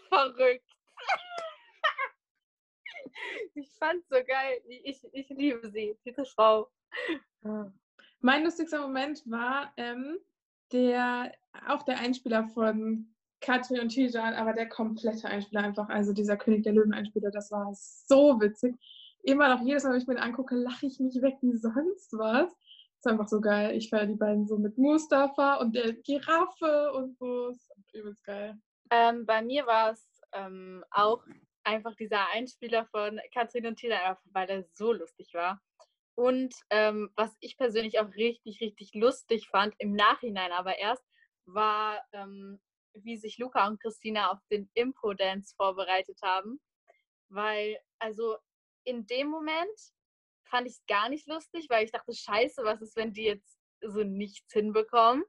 Verrückt. 0.09 0.69
ich 3.55 3.73
fand's 3.78 4.07
so 4.09 4.17
geil. 4.25 4.61
Ich, 4.67 5.01
ich 5.13 5.30
liebe 5.30 5.69
sie, 5.69 5.97
diese 6.05 6.25
Frau. 6.25 6.69
Mein 8.19 8.43
lustigster 8.43 8.82
Moment 8.82 9.21
war 9.30 9.73
ähm, 9.78 10.19
der 10.71 11.34
auch 11.67 11.84
der 11.84 11.99
Einspieler 11.99 12.47
von 12.49 13.15
Katrin 13.41 13.79
und 13.79 13.89
Tijan, 13.89 14.33
aber 14.33 14.53
der 14.53 14.67
komplette 14.67 15.27
Einspieler 15.27 15.63
einfach, 15.63 15.89
also 15.89 16.13
dieser 16.13 16.38
König 16.38 16.63
der 16.63 16.73
Löwen-Einspieler, 16.73 17.31
das 17.31 17.51
war 17.51 17.71
so 17.73 18.39
witzig. 18.41 18.75
Immer 19.23 19.49
noch 19.49 19.61
jedes 19.61 19.83
Mal, 19.83 19.91
wenn 19.91 20.01
ich 20.01 20.07
mir 20.07 20.15
den 20.15 20.23
angucke, 20.23 20.55
lache 20.55 20.85
ich 20.85 20.99
mich 20.99 21.21
weg 21.21 21.35
wie 21.41 21.55
sonst 21.55 22.13
was. 22.13 22.49
Das 22.49 23.05
ist 23.05 23.07
einfach 23.07 23.27
so 23.27 23.41
geil. 23.41 23.75
Ich 23.75 23.89
feiere 23.89 24.07
die 24.07 24.15
beiden 24.15 24.47
so 24.47 24.57
mit 24.57 24.77
Mustafa 24.77 25.55
und 25.55 25.75
der 25.75 25.93
Giraffe 25.93 26.91
und 26.93 27.17
so. 27.17 27.51
Übelst 27.93 28.23
geil. 28.23 28.57
Ähm, 28.89 29.25
bei 29.25 29.41
mir 29.41 29.65
war 29.67 29.91
es 29.91 30.21
ähm, 30.33 30.83
auch 30.91 31.23
einfach 31.63 31.93
dieser 31.95 32.29
Einspieler 32.31 32.85
von 32.85 33.19
Katrin 33.33 33.67
und 33.67 33.75
Tina, 33.75 34.17
weil 34.31 34.47
der 34.47 34.63
so 34.73 34.93
lustig 34.93 35.33
war. 35.33 35.61
Und 36.15 36.55
ähm, 36.71 37.11
was 37.15 37.35
ich 37.41 37.57
persönlich 37.57 37.99
auch 37.99 38.11
richtig, 38.15 38.61
richtig 38.61 38.95
lustig 38.95 39.49
fand, 39.49 39.75
im 39.77 39.93
Nachhinein 39.93 40.51
aber 40.51 40.79
erst, 40.79 41.03
war 41.45 42.01
ähm, 42.13 42.59
wie 43.03 43.17
sich 43.17 43.37
Luca 43.37 43.67
und 43.67 43.81
Christina 43.81 44.31
auf 44.31 44.39
den 44.51 44.69
Impro-Dance 44.73 45.53
vorbereitet 45.55 46.19
haben. 46.21 46.59
Weil, 47.29 47.79
also 47.99 48.37
in 48.83 49.05
dem 49.05 49.27
Moment 49.27 49.79
fand 50.45 50.67
ich 50.67 50.73
es 50.73 50.85
gar 50.87 51.09
nicht 51.09 51.27
lustig, 51.27 51.67
weil 51.69 51.85
ich 51.85 51.91
dachte, 51.91 52.13
scheiße, 52.13 52.63
was 52.63 52.81
ist, 52.81 52.95
wenn 52.95 53.13
die 53.13 53.25
jetzt 53.25 53.59
so 53.81 54.03
nichts 54.03 54.51
hinbekommen. 54.53 55.23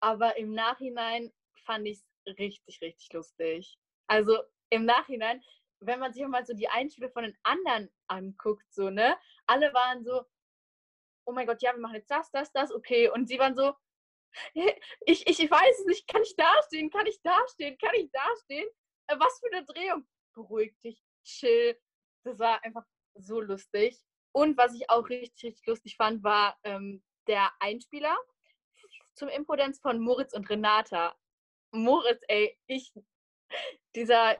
Aber 0.00 0.36
im 0.36 0.52
Nachhinein 0.52 1.32
fand 1.64 1.86
ich 1.86 1.98
es 1.98 2.38
richtig, 2.38 2.80
richtig 2.80 3.12
lustig. 3.12 3.78
Also 4.06 4.38
im 4.70 4.84
Nachhinein, 4.84 5.42
wenn 5.80 6.00
man 6.00 6.12
sich 6.12 6.26
mal 6.26 6.44
so 6.46 6.54
die 6.54 6.68
Einspiele 6.68 7.10
von 7.10 7.24
den 7.24 7.36
anderen 7.42 7.90
anguckt, 8.08 8.64
so, 8.72 8.90
ne? 8.90 9.16
Alle 9.46 9.72
waren 9.74 10.02
so, 10.02 10.24
oh 11.26 11.32
mein 11.32 11.46
Gott, 11.46 11.62
ja, 11.62 11.72
wir 11.72 11.80
machen 11.80 11.96
jetzt 11.96 12.10
das, 12.10 12.30
das, 12.30 12.50
das, 12.52 12.72
okay. 12.72 13.10
Und 13.10 13.28
sie 13.28 13.38
waren 13.38 13.54
so, 13.54 13.74
ich, 14.54 15.26
ich 15.26 15.50
weiß 15.50 15.78
es 15.80 15.86
nicht, 15.86 16.08
kann 16.08 16.22
ich 16.22 16.34
dastehen, 16.36 16.90
kann 16.90 17.06
ich 17.06 17.20
dastehen, 17.22 17.76
kann 17.78 17.94
ich 17.94 18.10
dastehen? 18.10 18.68
Äh, 19.08 19.18
was 19.18 19.40
für 19.40 19.54
eine 19.54 19.64
Drehung. 19.64 20.06
Beruhig 20.34 20.78
dich, 20.80 21.02
chill. 21.24 21.78
Das 22.24 22.38
war 22.38 22.62
einfach 22.64 22.84
so 23.14 23.40
lustig. 23.40 23.98
Und 24.32 24.56
was 24.56 24.74
ich 24.74 24.88
auch 24.90 25.08
richtig, 25.08 25.44
richtig 25.44 25.66
lustig 25.66 25.96
fand, 25.96 26.22
war 26.22 26.58
ähm, 26.64 27.02
der 27.26 27.50
Einspieler 27.60 28.16
zum 29.14 29.28
Impodenz 29.28 29.80
von 29.80 29.98
Moritz 29.98 30.32
und 30.32 30.48
Renata. 30.48 31.16
Moritz, 31.72 32.22
ey, 32.28 32.56
ich, 32.66 32.92
dieser, 33.94 34.36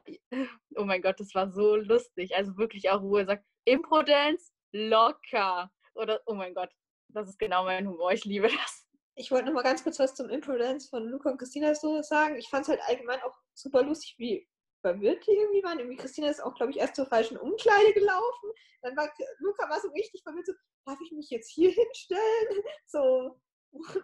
oh 0.77 0.85
mein 0.85 1.03
Gott, 1.03 1.19
das 1.19 1.35
war 1.35 1.51
so 1.51 1.77
lustig. 1.77 2.37
Also 2.37 2.57
wirklich 2.57 2.91
auch, 2.91 3.03
wo 3.03 3.17
er 3.17 3.27
sagt, 3.27 3.45
Impodenz 3.65 4.53
locker. 4.73 5.71
Oder, 5.95 6.21
oh 6.27 6.35
mein 6.35 6.55
Gott, 6.55 6.71
das 7.09 7.29
ist 7.29 7.39
genau 7.39 7.65
mein 7.65 7.89
Humor. 7.89 8.13
Ich 8.13 8.25
liebe 8.25 8.49
das 8.49 8.78
ich 9.19 9.33
wollte 9.33 9.47
noch 9.47 9.53
mal 9.53 9.63
ganz 9.63 9.83
kurz 9.83 9.99
was 9.99 10.15
zum 10.15 10.31
Imprudence 10.31 10.89
von 10.89 11.05
Luca 11.09 11.31
und 11.31 11.39
Christina 11.39 11.75
so 11.75 12.01
sagen. 12.03 12.37
Ich 12.37 12.49
fand 12.49 12.63
es 12.63 12.69
halt 12.69 12.81
allgemein 12.87 13.21
auch 13.23 13.37
super 13.53 13.83
lustig, 13.83 14.15
wie 14.19 14.49
verwirrt 14.81 15.27
die 15.27 15.33
irgendwie 15.33 15.63
waren. 15.65 15.81
Irgendwie 15.81 15.97
Christina 15.97 16.29
ist 16.29 16.41
auch, 16.41 16.55
glaube 16.55 16.71
ich, 16.71 16.79
erst 16.79 16.95
zur 16.95 17.07
falschen 17.07 17.37
Umkleide 17.37 17.93
gelaufen. 17.95 18.51
Dann 18.83 18.97
war 18.97 19.13
Luca 19.41 19.69
war 19.69 19.81
so 19.81 19.89
richtig 19.89 20.23
verwirrt, 20.23 20.47
so, 20.47 20.53
darf 20.87 20.99
ich 21.05 21.11
mich 21.11 21.31
jetzt 21.31 21.51
hier 21.51 21.71
hinstellen? 21.73 22.63
So, 22.87 23.41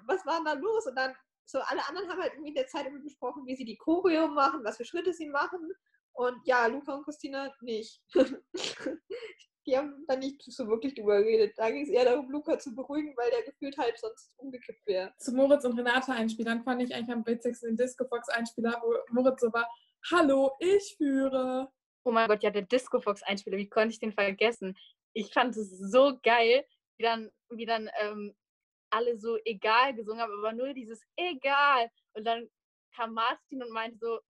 was 0.07 0.27
war 0.27 0.43
da 0.45 0.55
los? 0.55 0.87
Und 0.87 0.97
dann, 0.97 1.15
so 1.47 1.61
alle 1.61 1.87
anderen 1.89 2.11
haben 2.11 2.21
halt 2.21 2.33
irgendwie 2.33 2.51
in 2.51 2.57
der 2.57 2.67
Zeit 2.67 2.87
immer 2.87 3.01
besprochen, 3.01 3.47
wie 3.47 3.55
sie 3.55 3.65
die 3.65 3.77
Choreo 3.77 4.27
machen, 4.27 4.65
was 4.65 4.79
für 4.79 4.85
Schritte 4.85 5.15
sie 5.15 5.29
machen. 5.29 5.61
Und 6.13 6.45
ja, 6.45 6.67
Luca 6.67 6.93
und 6.93 7.05
Christina 7.05 7.55
nicht. 7.61 8.03
die 9.67 9.77
haben 9.77 10.05
da 10.07 10.17
nicht 10.17 10.43
so 10.43 10.69
wirklich 10.69 10.95
drüber 10.95 11.23
geredet. 11.23 11.55
Da 11.57 11.71
ging 11.71 11.83
es 11.83 11.89
eher 11.89 12.05
darum, 12.05 12.31
Luca 12.31 12.59
zu 12.59 12.75
beruhigen, 12.75 13.17
weil 13.17 13.31
der 13.31 13.43
gefühlt 13.43 13.77
halt 13.79 13.99
sonst 13.99 14.33
umgekippt 14.37 14.87
wäre. 14.87 15.15
Zu 15.19 15.33
Moritz 15.33 15.65
und 15.65 15.79
Renate 15.79 16.13
Einspielern 16.13 16.63
fand 16.65 16.83
ich 16.83 16.95
eigentlich 16.95 17.15
am 17.15 17.27
witzigsten 17.27 17.71
den 17.71 17.77
Discofox 17.77 18.29
Einspieler, 18.29 18.81
wo 18.83 18.95
Moritz 19.13 19.41
so 19.41 19.53
war, 19.53 19.69
hallo, 20.11 20.53
ich 20.59 20.95
führe. 20.97 21.71
Oh 22.05 22.13
mein 22.13 22.29
Gott, 22.29 22.43
ja, 22.43 22.51
der 22.51 22.63
Discofox 22.63 23.23
Einspieler, 23.23 23.57
wie 23.57 23.69
konnte 23.69 23.95
ich 23.95 24.01
den 24.01 24.13
vergessen? 24.13 24.77
Ich 25.15 25.33
fand 25.33 25.57
es 25.57 25.71
so 25.71 26.19
geil, 26.23 26.67
wie 26.99 27.05
dann, 27.05 27.31
wie 27.51 27.67
dann 27.67 27.89
ähm, 28.01 28.35
alle 28.91 29.19
so 29.19 29.39
egal 29.45 29.95
gesungen 29.95 30.21
haben, 30.21 30.33
aber 30.33 30.53
nur 30.53 30.75
dieses 30.75 31.03
egal. 31.17 31.91
Und 32.13 32.25
dann 32.25 32.49
kam 32.95 33.15
Martin 33.15 33.63
und 33.63 33.71
meinte 33.71 33.99
so, 33.99 34.21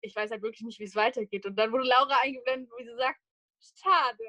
ich 0.00 0.14
weiß 0.14 0.30
halt 0.30 0.42
wirklich 0.42 0.62
nicht, 0.62 0.80
wie 0.80 0.84
es 0.84 0.96
weitergeht. 0.96 1.46
Und 1.46 1.56
dann 1.56 1.72
wurde 1.72 1.84
Laura 1.84 2.16
eingeblendet, 2.22 2.70
wo 2.70 2.84
sie 2.84 2.96
sagt, 2.96 3.20
schade 3.80 4.24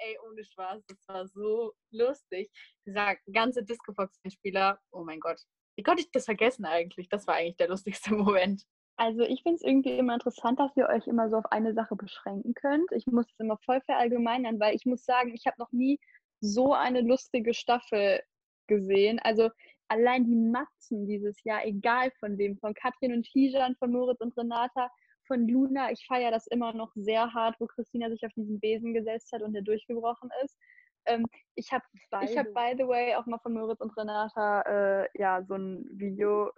ey, 0.00 0.18
ohne 0.26 0.44
Spaß, 0.44 0.84
das 0.86 0.98
war 1.08 1.26
so 1.28 1.72
lustig. 1.90 2.50
Dieser 2.86 3.16
ganze 3.32 3.62
Disco 3.62 3.92
Fox-Spieler, 3.92 4.78
oh 4.92 5.04
mein 5.04 5.20
Gott. 5.20 5.40
Wie 5.76 5.82
konnte 5.82 6.02
ich 6.02 6.10
das 6.10 6.26
vergessen 6.26 6.64
eigentlich? 6.64 7.08
Das 7.08 7.26
war 7.26 7.36
eigentlich 7.36 7.56
der 7.56 7.68
lustigste 7.68 8.14
Moment. 8.14 8.64
Also 8.96 9.22
ich 9.22 9.42
finde 9.42 9.56
es 9.56 9.62
irgendwie 9.62 9.96
immer 9.96 10.14
interessant, 10.14 10.60
dass 10.60 10.76
ihr 10.76 10.86
euch 10.88 11.06
immer 11.06 11.30
so 11.30 11.36
auf 11.36 11.50
eine 11.52 11.72
Sache 11.72 11.96
beschränken 11.96 12.52
könnt. 12.54 12.92
Ich 12.92 13.06
muss 13.06 13.26
es 13.30 13.38
immer 13.38 13.56
voll 13.64 13.80
verallgemeinern, 13.82 14.60
weil 14.60 14.74
ich 14.74 14.84
muss 14.84 15.04
sagen, 15.04 15.32
ich 15.34 15.46
habe 15.46 15.56
noch 15.58 15.72
nie 15.72 15.98
so 16.40 16.74
eine 16.74 17.00
lustige 17.00 17.54
Staffel 17.54 18.20
gesehen. 18.66 19.18
Also 19.20 19.48
allein 19.88 20.24
die 20.24 20.36
Matzen 20.36 21.06
dieses 21.06 21.42
Jahr, 21.44 21.64
egal 21.64 22.10
von 22.20 22.36
wem, 22.36 22.58
von 22.58 22.74
Katrin 22.74 23.14
und 23.14 23.24
Tijan, 23.24 23.74
von 23.76 23.90
Moritz 23.90 24.20
und 24.20 24.36
Renata, 24.36 24.90
von 25.30 25.46
Luna, 25.46 25.92
ich 25.92 26.04
feiere 26.06 26.32
das 26.32 26.48
immer 26.48 26.72
noch 26.72 26.90
sehr 26.96 27.32
hart, 27.32 27.54
wo 27.60 27.66
Christina 27.68 28.10
sich 28.10 28.26
auf 28.26 28.32
diesen 28.32 28.58
Besen 28.58 28.92
gesetzt 28.92 29.30
hat 29.32 29.42
und 29.42 29.52
der 29.52 29.62
durchgebrochen 29.62 30.28
ist. 30.42 30.58
Ähm, 31.06 31.24
ich 31.54 31.72
habe, 31.72 31.84
ich 31.94 32.36
hab, 32.36 32.46
by 32.52 32.74
the 32.76 32.86
way, 32.88 33.14
auch 33.14 33.26
mal 33.26 33.38
von 33.38 33.52
Moritz 33.52 33.80
und 33.80 33.96
Renata 33.96 34.62
äh, 34.62 35.08
ja 35.14 35.44
so 35.44 35.54
ein 35.54 35.86
Video 35.92 36.50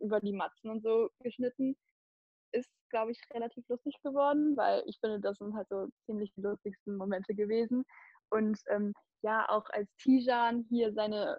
über 0.00 0.20
die 0.20 0.32
Matzen 0.32 0.70
und 0.70 0.82
so 0.82 1.10
geschnitten. 1.20 1.76
Ist, 2.52 2.70
glaube 2.88 3.12
ich, 3.12 3.20
relativ 3.30 3.68
lustig 3.68 3.94
geworden, 4.02 4.56
weil 4.56 4.82
ich 4.86 4.98
finde, 5.00 5.20
das 5.20 5.36
sind 5.36 5.54
halt 5.54 5.68
so 5.68 5.88
ziemlich 6.06 6.32
die 6.34 6.40
lustigsten 6.40 6.96
Momente 6.96 7.34
gewesen. 7.34 7.84
Und 8.30 8.58
ähm, 8.68 8.94
ja, 9.20 9.46
auch 9.50 9.68
als 9.70 9.94
Tijan 9.96 10.64
hier 10.70 10.94
seine 10.94 11.38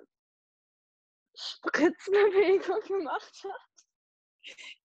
Spritzbewegung 1.36 2.82
gemacht 2.88 3.44
hat. 3.44 4.76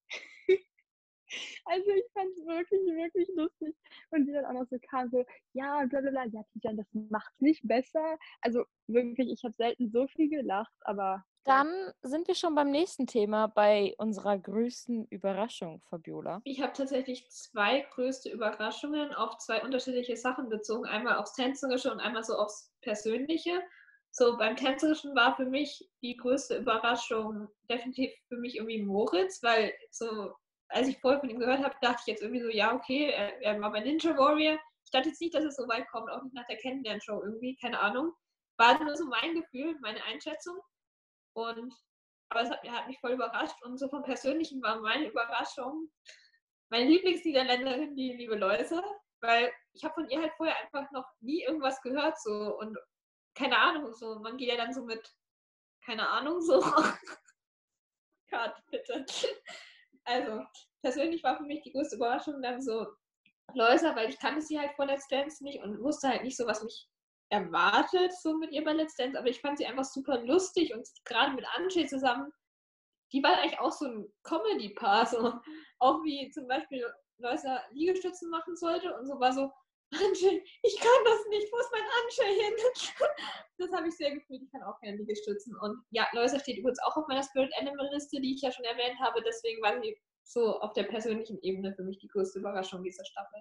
Also 1.64 1.90
ich 1.90 2.04
fand 2.12 2.30
es 2.36 2.46
wirklich, 2.46 2.80
wirklich 2.96 3.28
lustig. 3.36 3.76
Und 4.10 4.26
die 4.26 4.32
dann 4.32 4.44
auch 4.44 4.52
noch 4.52 4.66
so 4.68 4.76
kam, 4.90 5.08
so, 5.10 5.24
ja, 5.52 5.84
bla 5.86 6.00
bla 6.00 6.10
bla, 6.10 6.24
ja, 6.26 6.42
Tijan, 6.52 6.76
das 6.76 6.86
macht 6.92 7.32
es 7.34 7.40
nicht 7.40 7.66
besser. 7.66 8.18
Also 8.40 8.64
wirklich, 8.86 9.30
ich 9.30 9.44
habe 9.44 9.54
selten 9.54 9.90
so 9.90 10.06
viel 10.08 10.28
gelacht, 10.28 10.74
aber. 10.80 11.24
Dann 11.44 11.68
sind 12.02 12.28
wir 12.28 12.34
schon 12.34 12.54
beim 12.54 12.70
nächsten 12.70 13.06
Thema, 13.06 13.46
bei 13.46 13.94
unserer 13.96 14.38
größten 14.38 15.06
Überraschung, 15.06 15.80
Fabiola. 15.88 16.42
Ich 16.44 16.60
habe 16.60 16.74
tatsächlich 16.74 17.30
zwei 17.30 17.80
größte 17.94 18.28
Überraschungen 18.30 19.14
auf 19.14 19.38
zwei 19.38 19.62
unterschiedliche 19.62 20.16
Sachen 20.16 20.50
bezogen. 20.50 20.86
Einmal 20.86 21.16
aufs 21.16 21.32
Tänzerische 21.32 21.90
und 21.90 22.00
einmal 22.00 22.24
so 22.24 22.34
aufs 22.34 22.70
Persönliche. 22.82 23.62
So, 24.12 24.36
beim 24.36 24.56
Tänzerischen 24.56 25.14
war 25.14 25.36
für 25.36 25.46
mich 25.46 25.88
die 26.02 26.16
größte 26.16 26.58
Überraschung 26.58 27.48
definitiv 27.70 28.10
für 28.28 28.36
mich 28.36 28.56
irgendwie 28.56 28.82
Moritz, 28.82 29.42
weil 29.42 29.72
so 29.90 30.32
als 30.70 30.88
ich 30.88 30.98
vorher 31.00 31.20
von 31.20 31.30
ihm 31.30 31.38
gehört 31.38 31.62
habe, 31.62 31.74
dachte 31.80 31.98
ich 32.00 32.06
jetzt 32.06 32.22
irgendwie 32.22 32.42
so, 32.42 32.48
ja, 32.48 32.74
okay, 32.74 33.10
er, 33.40 33.60
war 33.60 33.72
bei 33.72 33.80
Ninja 33.80 34.16
Warrior. 34.16 34.58
Ich 34.84 34.90
dachte 34.90 35.08
jetzt 35.08 35.20
nicht, 35.20 35.34
dass 35.34 35.44
es 35.44 35.56
so 35.56 35.68
weit 35.68 35.88
kommt, 35.88 36.10
auch 36.10 36.22
nicht 36.22 36.34
nach 36.34 36.46
der 36.46 36.56
Kennenlernshow 36.56 37.22
irgendwie, 37.22 37.56
keine 37.56 37.78
Ahnung. 37.78 38.12
War 38.56 38.82
nur 38.82 38.96
so 38.96 39.06
mein 39.06 39.34
Gefühl, 39.34 39.76
meine 39.80 40.02
Einschätzung. 40.04 40.58
Und, 41.34 41.72
aber 42.30 42.42
es 42.42 42.50
hat, 42.50 42.62
hat 42.68 42.86
mich 42.88 42.98
voll 43.00 43.12
überrascht. 43.12 43.62
Und 43.62 43.78
so 43.78 43.88
vom 43.88 44.02
Persönlichen 44.02 44.62
war 44.62 44.80
meine 44.80 45.08
Überraschung 45.08 45.90
meine 46.70 46.88
Lieblingsniederländerin, 46.88 47.96
die 47.96 48.12
liebe 48.12 48.36
Läuse, 48.36 48.82
weil 49.20 49.52
ich 49.72 49.84
habe 49.84 49.94
von 49.94 50.08
ihr 50.08 50.20
halt 50.20 50.32
vorher 50.36 50.56
einfach 50.58 50.90
noch 50.92 51.06
nie 51.20 51.42
irgendwas 51.42 51.80
gehört 51.82 52.20
so 52.20 52.58
und 52.58 52.78
keine 53.34 53.58
Ahnung, 53.58 53.92
so 53.92 54.20
man 54.20 54.36
geht 54.36 54.48
ja 54.48 54.56
dann 54.56 54.72
so 54.72 54.84
mit, 54.84 55.14
keine 55.84 56.08
Ahnung, 56.08 56.40
so. 56.40 56.60
Gott, 58.30 58.54
bitte. 58.70 59.04
Also, 60.04 60.42
persönlich 60.82 61.22
war 61.22 61.36
für 61.36 61.44
mich 61.44 61.62
die 61.62 61.72
größte 61.72 61.96
Überraschung 61.96 62.42
dann 62.42 62.60
so 62.60 62.86
Läuser, 63.54 63.96
weil 63.96 64.08
ich 64.08 64.18
kannte 64.18 64.42
sie 64.42 64.58
halt 64.58 64.72
vor 64.76 64.86
Let's 64.86 65.08
Dance 65.08 65.42
nicht 65.42 65.62
und 65.62 65.82
wusste 65.82 66.08
halt 66.08 66.22
nicht 66.22 66.36
so, 66.36 66.46
was 66.46 66.62
mich 66.62 66.88
erwartet, 67.30 68.12
so 68.12 68.36
mit 68.36 68.52
ihr 68.52 68.64
bei 68.64 68.72
Let's 68.72 68.96
Dance, 68.96 69.18
aber 69.18 69.28
ich 69.28 69.40
fand 69.40 69.58
sie 69.58 69.66
einfach 69.66 69.84
super 69.84 70.20
lustig 70.20 70.74
und 70.74 70.88
gerade 71.04 71.32
mit 71.34 71.44
Ansche 71.56 71.86
zusammen, 71.86 72.32
die 73.12 73.22
war 73.22 73.36
eigentlich 73.38 73.58
auch 73.58 73.72
so 73.72 73.86
ein 73.86 74.12
Comedy-Paar, 74.22 75.06
so. 75.06 75.32
Auch 75.78 76.02
wie 76.04 76.30
zum 76.30 76.46
Beispiel 76.46 76.84
Läuser 77.18 77.62
Liegestützen 77.72 78.30
machen 78.30 78.56
sollte 78.56 78.94
und 78.96 79.06
so 79.06 79.18
war 79.18 79.32
so, 79.32 79.50
Ansche, 79.92 80.42
ich 80.62 80.76
kann 80.78 81.04
das 81.04 81.26
nicht, 81.28 81.52
wo 81.52 81.58
ist 81.58 81.72
mein 81.72 81.82
Ansche 82.02 82.24
hin? 82.24 82.54
das 83.58 83.72
habe 83.72 83.88
ich 83.88 83.96
sehr 83.96 84.12
gefühlt, 84.12 84.42
ich 84.42 84.50
kann 84.52 84.62
auch 84.62 84.78
gerne 84.80 84.98
Liegestützen. 84.98 85.56
Und 85.60 85.82
ja, 85.90 86.06
Läuser 86.12 86.38
steht 86.38 86.58
übrigens 86.58 86.82
auch 86.82 86.96
auf 86.96 87.08
meiner 87.08 87.22
Spirit 87.22 87.52
Animal 87.58 87.88
Liste, 87.92 88.20
die 88.20 88.34
ich 88.34 88.42
ja 88.42 88.52
schon 88.52 88.64
erwähnt 88.64 88.98
habe, 89.00 89.20
deswegen 89.22 89.62
war 89.62 89.80
sie 89.82 89.96
so 90.22 90.60
auf 90.60 90.72
der 90.74 90.84
persönlichen 90.84 91.38
Ebene 91.42 91.74
für 91.74 91.82
mich 91.82 91.98
die 91.98 92.08
größte 92.08 92.38
Überraschung 92.38 92.82
dieser 92.84 93.04
Staffel. 93.04 93.40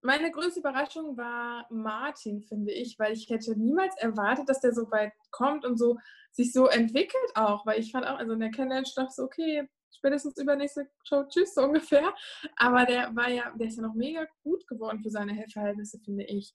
Meine 0.00 0.32
größte 0.32 0.60
Überraschung 0.60 1.16
war 1.16 1.66
Martin, 1.70 2.42
finde 2.42 2.72
ich, 2.72 2.98
weil 2.98 3.12
ich 3.12 3.28
hätte 3.28 3.56
niemals 3.56 3.94
erwartet, 3.98 4.48
dass 4.48 4.60
der 4.60 4.72
so 4.72 4.90
weit 4.90 5.12
kommt 5.30 5.64
und 5.64 5.78
so 5.78 5.98
sich 6.32 6.52
so 6.52 6.66
entwickelt 6.66 7.30
auch, 7.34 7.66
weil 7.66 7.78
ich 7.78 7.92
fand 7.92 8.06
auch, 8.06 8.18
also 8.18 8.32
in 8.32 8.40
der 8.40 8.50
Kennenlernstaffel 8.50 9.10
so, 9.10 9.22
okay, 9.24 9.68
spätestens 9.96 10.38
übernächste 10.38 10.88
Show, 11.04 11.24
tschüss, 11.24 11.54
so 11.54 11.62
ungefähr. 11.64 12.14
Aber 12.56 12.84
der 12.84 13.14
war 13.14 13.28
ja, 13.28 13.50
der 13.54 13.68
ist 13.68 13.76
ja 13.76 13.82
noch 13.82 13.94
mega 13.94 14.26
gut 14.42 14.66
geworden 14.66 15.00
für 15.00 15.10
seine 15.10 15.46
Verhältnisse, 15.48 15.98
finde 16.00 16.24
ich. 16.24 16.54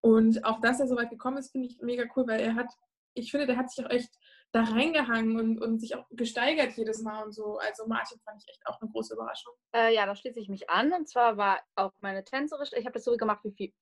Und 0.00 0.44
auch, 0.44 0.60
dass 0.60 0.80
er 0.80 0.88
so 0.88 0.96
weit 0.96 1.10
gekommen 1.10 1.38
ist, 1.38 1.52
finde 1.52 1.68
ich 1.68 1.80
mega 1.80 2.04
cool, 2.16 2.26
weil 2.26 2.40
er 2.40 2.54
hat, 2.54 2.72
ich 3.14 3.30
finde, 3.30 3.46
der 3.46 3.56
hat 3.56 3.70
sich 3.70 3.84
auch 3.84 3.90
echt 3.90 4.10
da 4.52 4.64
reingehangen 4.64 5.38
und, 5.38 5.62
und 5.62 5.80
sich 5.80 5.94
auch 5.96 6.06
gesteigert 6.10 6.76
jedes 6.76 7.02
Mal 7.02 7.24
und 7.24 7.32
so. 7.32 7.58
Also 7.58 7.86
Martin 7.86 8.20
fand 8.20 8.42
ich 8.42 8.48
echt 8.50 8.66
auch 8.66 8.80
eine 8.80 8.90
große 8.90 9.14
Überraschung. 9.14 9.54
Äh, 9.74 9.94
ja, 9.94 10.04
da 10.04 10.14
schließe 10.14 10.40
ich 10.40 10.48
mich 10.48 10.68
an. 10.68 10.92
Und 10.92 11.08
zwar 11.08 11.36
war 11.36 11.60
auch 11.76 11.92
meine 12.00 12.24
tänzerische, 12.24 12.76
ich 12.76 12.84
habe 12.84 12.94
das 12.94 13.04
so 13.04 13.16
gemacht 13.16 13.40
wie 13.44 13.52
viel. 13.52 13.72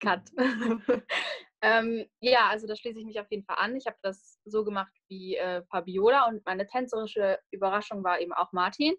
Cut. 0.00 0.30
ähm, 1.60 2.06
ja, 2.20 2.48
also 2.48 2.66
da 2.66 2.76
schließe 2.76 3.00
ich 3.00 3.04
mich 3.04 3.18
auf 3.18 3.30
jeden 3.30 3.44
Fall 3.44 3.56
an. 3.58 3.76
Ich 3.76 3.86
habe 3.86 3.98
das 4.02 4.38
so 4.44 4.64
gemacht 4.64 4.92
wie 5.08 5.36
äh, 5.36 5.62
Fabiola 5.64 6.28
und 6.28 6.44
meine 6.46 6.66
tänzerische 6.66 7.38
Überraschung 7.50 8.04
war 8.04 8.20
eben 8.20 8.32
auch 8.32 8.52
Martin. 8.52 8.94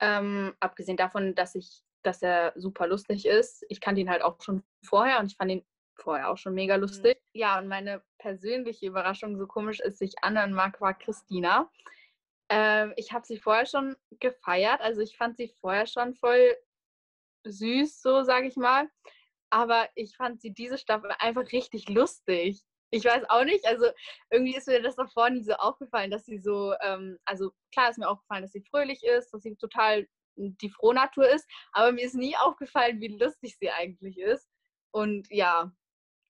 Ähm, 0.00 0.54
abgesehen 0.60 0.96
davon, 0.96 1.34
dass 1.34 1.54
ich, 1.54 1.82
dass 2.02 2.22
er 2.22 2.52
super 2.56 2.86
lustig 2.86 3.26
ist. 3.26 3.64
Ich 3.68 3.80
kannte 3.80 4.00
ihn 4.00 4.10
halt 4.10 4.22
auch 4.22 4.40
schon 4.42 4.62
vorher 4.84 5.20
und 5.20 5.26
ich 5.26 5.36
fand 5.36 5.50
ihn 5.52 5.64
vorher 5.98 6.30
auch 6.30 6.36
schon 6.36 6.54
mega 6.54 6.76
mhm. 6.76 6.82
lustig. 6.82 7.18
Mhm. 7.34 7.40
Ja, 7.40 7.58
und 7.58 7.68
meine 7.68 8.02
persönliche 8.18 8.86
Überraschung, 8.86 9.38
so 9.38 9.46
komisch 9.46 9.80
es 9.80 9.98
sich 9.98 10.22
anhören 10.22 10.52
mag, 10.52 10.80
war 10.80 10.94
Christina. 10.94 11.70
Ähm, 12.50 12.92
ich 12.96 13.12
habe 13.12 13.26
sie 13.26 13.38
vorher 13.38 13.64
schon 13.64 13.96
gefeiert, 14.18 14.80
also 14.80 15.00
ich 15.00 15.16
fand 15.16 15.36
sie 15.36 15.54
vorher 15.60 15.86
schon 15.86 16.14
voll 16.14 16.56
süß, 17.44 18.02
so 18.02 18.22
sage 18.22 18.48
ich 18.48 18.56
mal 18.56 18.90
aber 19.50 19.88
ich 19.94 20.16
fand 20.16 20.40
sie 20.40 20.52
diese 20.52 20.78
Staffel 20.78 21.10
einfach 21.18 21.52
richtig 21.52 21.88
lustig. 21.88 22.62
Ich 22.90 23.04
weiß 23.04 23.28
auch 23.28 23.44
nicht, 23.44 23.64
also 23.66 23.86
irgendwie 24.30 24.56
ist 24.56 24.66
mir 24.66 24.82
das 24.82 24.96
davor 24.96 25.30
nie 25.30 25.44
so 25.44 25.52
aufgefallen, 25.54 26.10
dass 26.10 26.24
sie 26.24 26.38
so, 26.38 26.74
ähm, 26.80 27.18
also 27.24 27.52
klar 27.72 27.90
ist 27.90 27.98
mir 27.98 28.08
aufgefallen, 28.08 28.42
dass 28.42 28.52
sie 28.52 28.64
fröhlich 28.68 29.02
ist, 29.04 29.32
dass 29.32 29.42
sie 29.42 29.54
total 29.56 30.06
die 30.36 30.70
Frohnatur 30.70 31.28
ist, 31.28 31.46
aber 31.72 31.92
mir 31.92 32.04
ist 32.04 32.14
nie 32.14 32.36
aufgefallen, 32.36 33.00
wie 33.00 33.16
lustig 33.18 33.56
sie 33.58 33.70
eigentlich 33.70 34.18
ist. 34.18 34.48
Und 34.92 35.28
ja, 35.30 35.70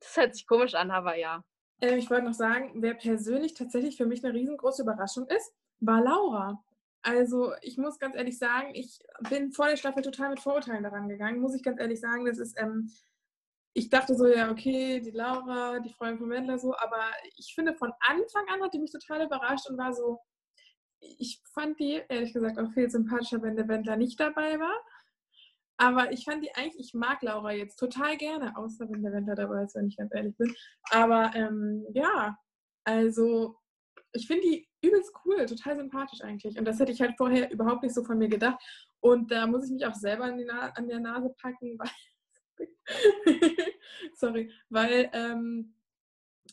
das 0.01 0.17
hört 0.17 0.35
sich 0.35 0.47
komisch 0.47 0.75
an, 0.75 0.91
aber 0.91 1.17
ja. 1.17 1.45
Äh, 1.81 1.97
ich 1.97 2.11
wollte 2.11 2.25
noch 2.25 2.35
sagen, 2.35 2.73
wer 2.77 2.95
persönlich 2.95 3.55
tatsächlich 3.55 3.97
für 3.97 4.07
mich 4.07 4.25
eine 4.25 4.35
riesengroße 4.35 4.83
Überraschung 4.83 5.27
ist, 5.29 5.55
war 5.81 6.03
Laura. 6.03 6.63
Also 7.03 7.55
ich 7.63 7.79
muss 7.79 7.99
ganz 7.99 8.15
ehrlich 8.15 8.39
sagen, 8.39 8.75
ich 8.75 9.01
bin 9.29 9.53
vor 9.53 9.69
der 9.69 9.77
Staffel 9.77 10.03
total 10.03 10.31
mit 10.31 10.41
Vorurteilen 10.41 10.83
daran 10.83 11.09
gegangen, 11.09 11.41
muss 11.41 11.55
ich 11.55 11.63
ganz 11.63 11.81
ehrlich 11.81 12.01
sagen. 12.01 12.27
Das 12.27 12.39
ist 12.39 12.61
ähm, 12.61 12.91
ich 13.73 13.89
dachte 13.89 14.15
so, 14.15 14.27
ja, 14.27 14.51
okay, 14.51 15.01
die 15.01 15.13
Laura, 15.13 15.79
die 15.79 15.93
Freundin 15.93 16.19
von 16.19 16.31
Wendler 16.31 16.59
so, 16.59 16.75
aber 16.77 17.03
ich 17.37 17.55
finde, 17.55 17.75
von 17.75 17.93
Anfang 18.01 18.49
an 18.49 18.63
hat 18.63 18.75
die 18.75 18.81
mich 18.81 18.91
total 18.91 19.25
überrascht 19.25 19.69
und 19.71 19.79
war 19.79 19.95
so, 19.95 20.19
ich 21.01 21.41
fand 21.55 21.79
die, 21.79 22.03
ehrlich 22.09 22.33
gesagt, 22.33 22.59
auch 22.59 22.73
viel 22.73 22.91
sympathischer, 22.91 23.43
wenn 23.43 23.57
der 23.57 23.69
Wendler 23.69 23.97
nicht 23.97 24.19
dabei 24.19 24.59
war. 24.59 24.77
Aber 25.79 26.13
ich 26.13 26.25
fand 26.25 26.45
die 26.45 26.55
eigentlich, 26.55 26.89
ich 26.89 26.95
mag 26.95 27.23
Laura 27.23 27.53
jetzt 27.53 27.77
total 27.77 28.17
gerne, 28.19 28.55
außer 28.57 28.91
wenn 28.91 29.03
der 29.03 29.13
Wendler 29.13 29.35
dabei 29.35 29.63
ist, 29.63 29.75
wenn 29.75 29.89
ich 29.89 29.97
ganz 29.97 30.13
ehrlich 30.15 30.37
bin. 30.37 30.55
Aber 30.91 31.31
ähm, 31.35 31.87
ja, 31.95 32.37
also 32.85 33.57
ich 34.13 34.27
finde 34.27 34.43
die 34.43 34.69
übelst 34.83 35.13
cool, 35.25 35.45
total 35.47 35.77
sympathisch 35.77 36.23
eigentlich. 36.23 36.59
Und 36.59 36.65
das 36.65 36.79
hätte 36.79 36.93
ich 36.93 37.01
halt 37.01 37.17
vorher 37.17 37.51
überhaupt 37.51 37.83
nicht 37.83 37.95
so 37.95 38.05
von 38.05 38.19
mir 38.19 38.29
gedacht. 38.29 38.59
Und 39.01 39.31
da 39.31 39.47
muss 39.47 39.67
ich 39.67 39.73
mich 39.73 39.87
auch 39.87 39.95
selber 39.95 40.25
an, 40.25 40.41
an 40.49 40.89
der 40.89 41.01
Nase 41.01 41.35
packen, 41.39 41.79
weil 41.79 41.91
Sorry, 44.15 44.53
weil, 44.69 45.11
ähm, 45.13 45.75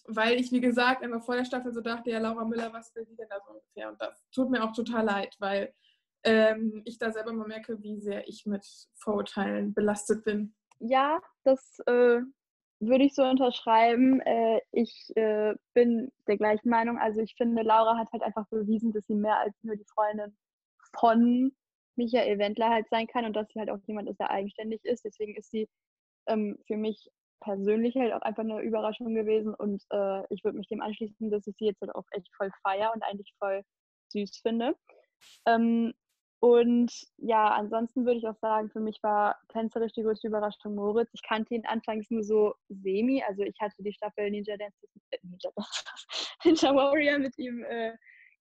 weil 0.05 0.39
ich, 0.39 0.51
wie 0.51 0.61
gesagt, 0.61 1.03
immer 1.03 1.19
vor 1.19 1.35
der 1.35 1.45
Staffel 1.45 1.73
so 1.73 1.81
dachte, 1.81 2.11
ja, 2.11 2.19
Laura 2.19 2.45
Müller, 2.45 2.71
was 2.73 2.93
will 2.95 3.05
sie 3.05 3.15
denn 3.15 3.27
da 3.29 3.39
so 3.45 3.53
ungefähr? 3.53 3.89
Und 3.89 4.01
das 4.01 4.25
tut 4.31 4.49
mir 4.49 4.63
auch 4.63 4.73
total 4.73 5.05
leid, 5.05 5.35
weil 5.39 5.73
ähm, 6.23 6.81
ich 6.85 6.97
da 6.97 7.11
selber 7.11 7.33
mal 7.33 7.47
merke, 7.47 7.81
wie 7.81 7.99
sehr 7.99 8.27
ich 8.27 8.45
mit 8.45 8.65
Vorurteilen 8.95 9.73
belastet 9.73 10.23
bin. 10.23 10.53
Ja, 10.79 11.19
das 11.43 11.79
äh, 11.87 12.21
würde 12.79 13.05
ich 13.05 13.15
so 13.15 13.23
unterschreiben. 13.23 14.21
Äh, 14.21 14.61
ich 14.71 15.11
äh, 15.15 15.55
bin 15.73 16.11
der 16.27 16.37
gleichen 16.37 16.69
Meinung. 16.69 16.97
Also 16.97 17.21
ich 17.21 17.35
finde, 17.35 17.63
Laura 17.63 17.97
hat 17.97 18.11
halt 18.11 18.23
einfach 18.23 18.47
bewiesen, 18.49 18.93
dass 18.93 19.05
sie 19.05 19.15
mehr 19.15 19.39
als 19.39 19.55
nur 19.63 19.75
die 19.75 19.85
Freundin 19.93 20.37
von 20.99 21.51
Michael 21.95 22.37
Wendler 22.37 22.69
halt 22.69 22.87
sein 22.89 23.07
kann 23.07 23.25
und 23.25 23.35
dass 23.35 23.47
sie 23.49 23.59
halt 23.59 23.69
auch 23.69 23.79
jemand 23.87 24.09
ist, 24.09 24.19
der 24.19 24.29
eigenständig 24.29 24.83
ist. 24.83 25.03
Deswegen 25.03 25.35
ist 25.35 25.49
sie 25.49 25.67
ähm, 26.27 26.57
für 26.67 26.77
mich 26.77 27.09
persönlich 27.39 27.95
halt 27.95 28.13
auch 28.13 28.21
einfach 28.21 28.43
eine 28.43 28.61
Überraschung 28.61 29.13
gewesen 29.13 29.53
und 29.53 29.83
äh, 29.91 30.23
ich 30.33 30.43
würde 30.43 30.57
mich 30.57 30.67
dem 30.67 30.81
anschließen, 30.81 31.29
dass 31.29 31.45
ich 31.47 31.55
sie 31.57 31.65
jetzt 31.65 31.81
halt 31.81 31.93
auch 31.93 32.05
echt 32.11 32.29
voll 32.35 32.51
feier 32.63 32.91
und 32.93 33.03
eigentlich 33.03 33.33
voll 33.39 33.63
süß 34.09 34.39
finde. 34.41 34.75
Ähm, 35.45 35.93
und 36.39 36.91
ja, 37.17 37.49
ansonsten 37.49 38.05
würde 38.05 38.19
ich 38.19 38.27
auch 38.27 38.35
sagen, 38.35 38.69
für 38.69 38.79
mich 38.79 39.01
war 39.01 39.37
tänzerisch 39.49 39.93
die 39.93 40.03
größte 40.03 40.27
Überraschung 40.27 40.75
Moritz. 40.75 41.09
Ich 41.13 41.23
kannte 41.23 41.55
ihn 41.55 41.65
anfangs 41.65 42.11
nur 42.11 42.23
so 42.23 42.53
semi, 42.69 43.23
also 43.27 43.41
ich 43.41 43.59
hatte 43.59 43.81
die 43.81 43.93
Staffel 43.93 44.29
Ninja 44.29 44.55
Dance, 44.55 44.77
äh, 45.11 45.17
Ninja 45.23 45.49
Ninja 46.45 46.75
Warrior 46.75 47.17
mit 47.17 47.37
ihm 47.39 47.63
äh, 47.63 47.93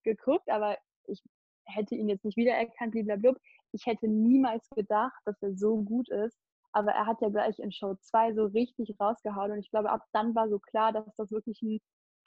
geguckt, 0.04 0.48
aber 0.50 0.76
ich 1.06 1.22
hätte 1.64 1.94
ihn 1.94 2.08
jetzt 2.08 2.24
nicht 2.24 2.36
wiedererkannt, 2.36 2.92
blablabla. 2.92 3.34
Ich 3.72 3.86
hätte 3.86 4.08
niemals 4.08 4.68
gedacht, 4.70 5.20
dass 5.24 5.40
er 5.42 5.54
so 5.56 5.82
gut 5.82 6.08
ist. 6.10 6.38
Aber 6.72 6.92
er 6.92 7.06
hat 7.06 7.20
ja 7.22 7.30
gleich 7.30 7.58
in 7.58 7.72
Show 7.72 7.94
2 7.94 8.34
so 8.34 8.46
richtig 8.46 8.94
rausgehauen. 9.00 9.52
Und 9.52 9.58
ich 9.58 9.70
glaube, 9.70 9.90
ab 9.90 10.02
dann 10.12 10.34
war 10.34 10.48
so 10.48 10.58
klar, 10.58 10.92
dass 10.92 11.06
das 11.16 11.30
wirklich 11.30 11.60
ein 11.62 11.80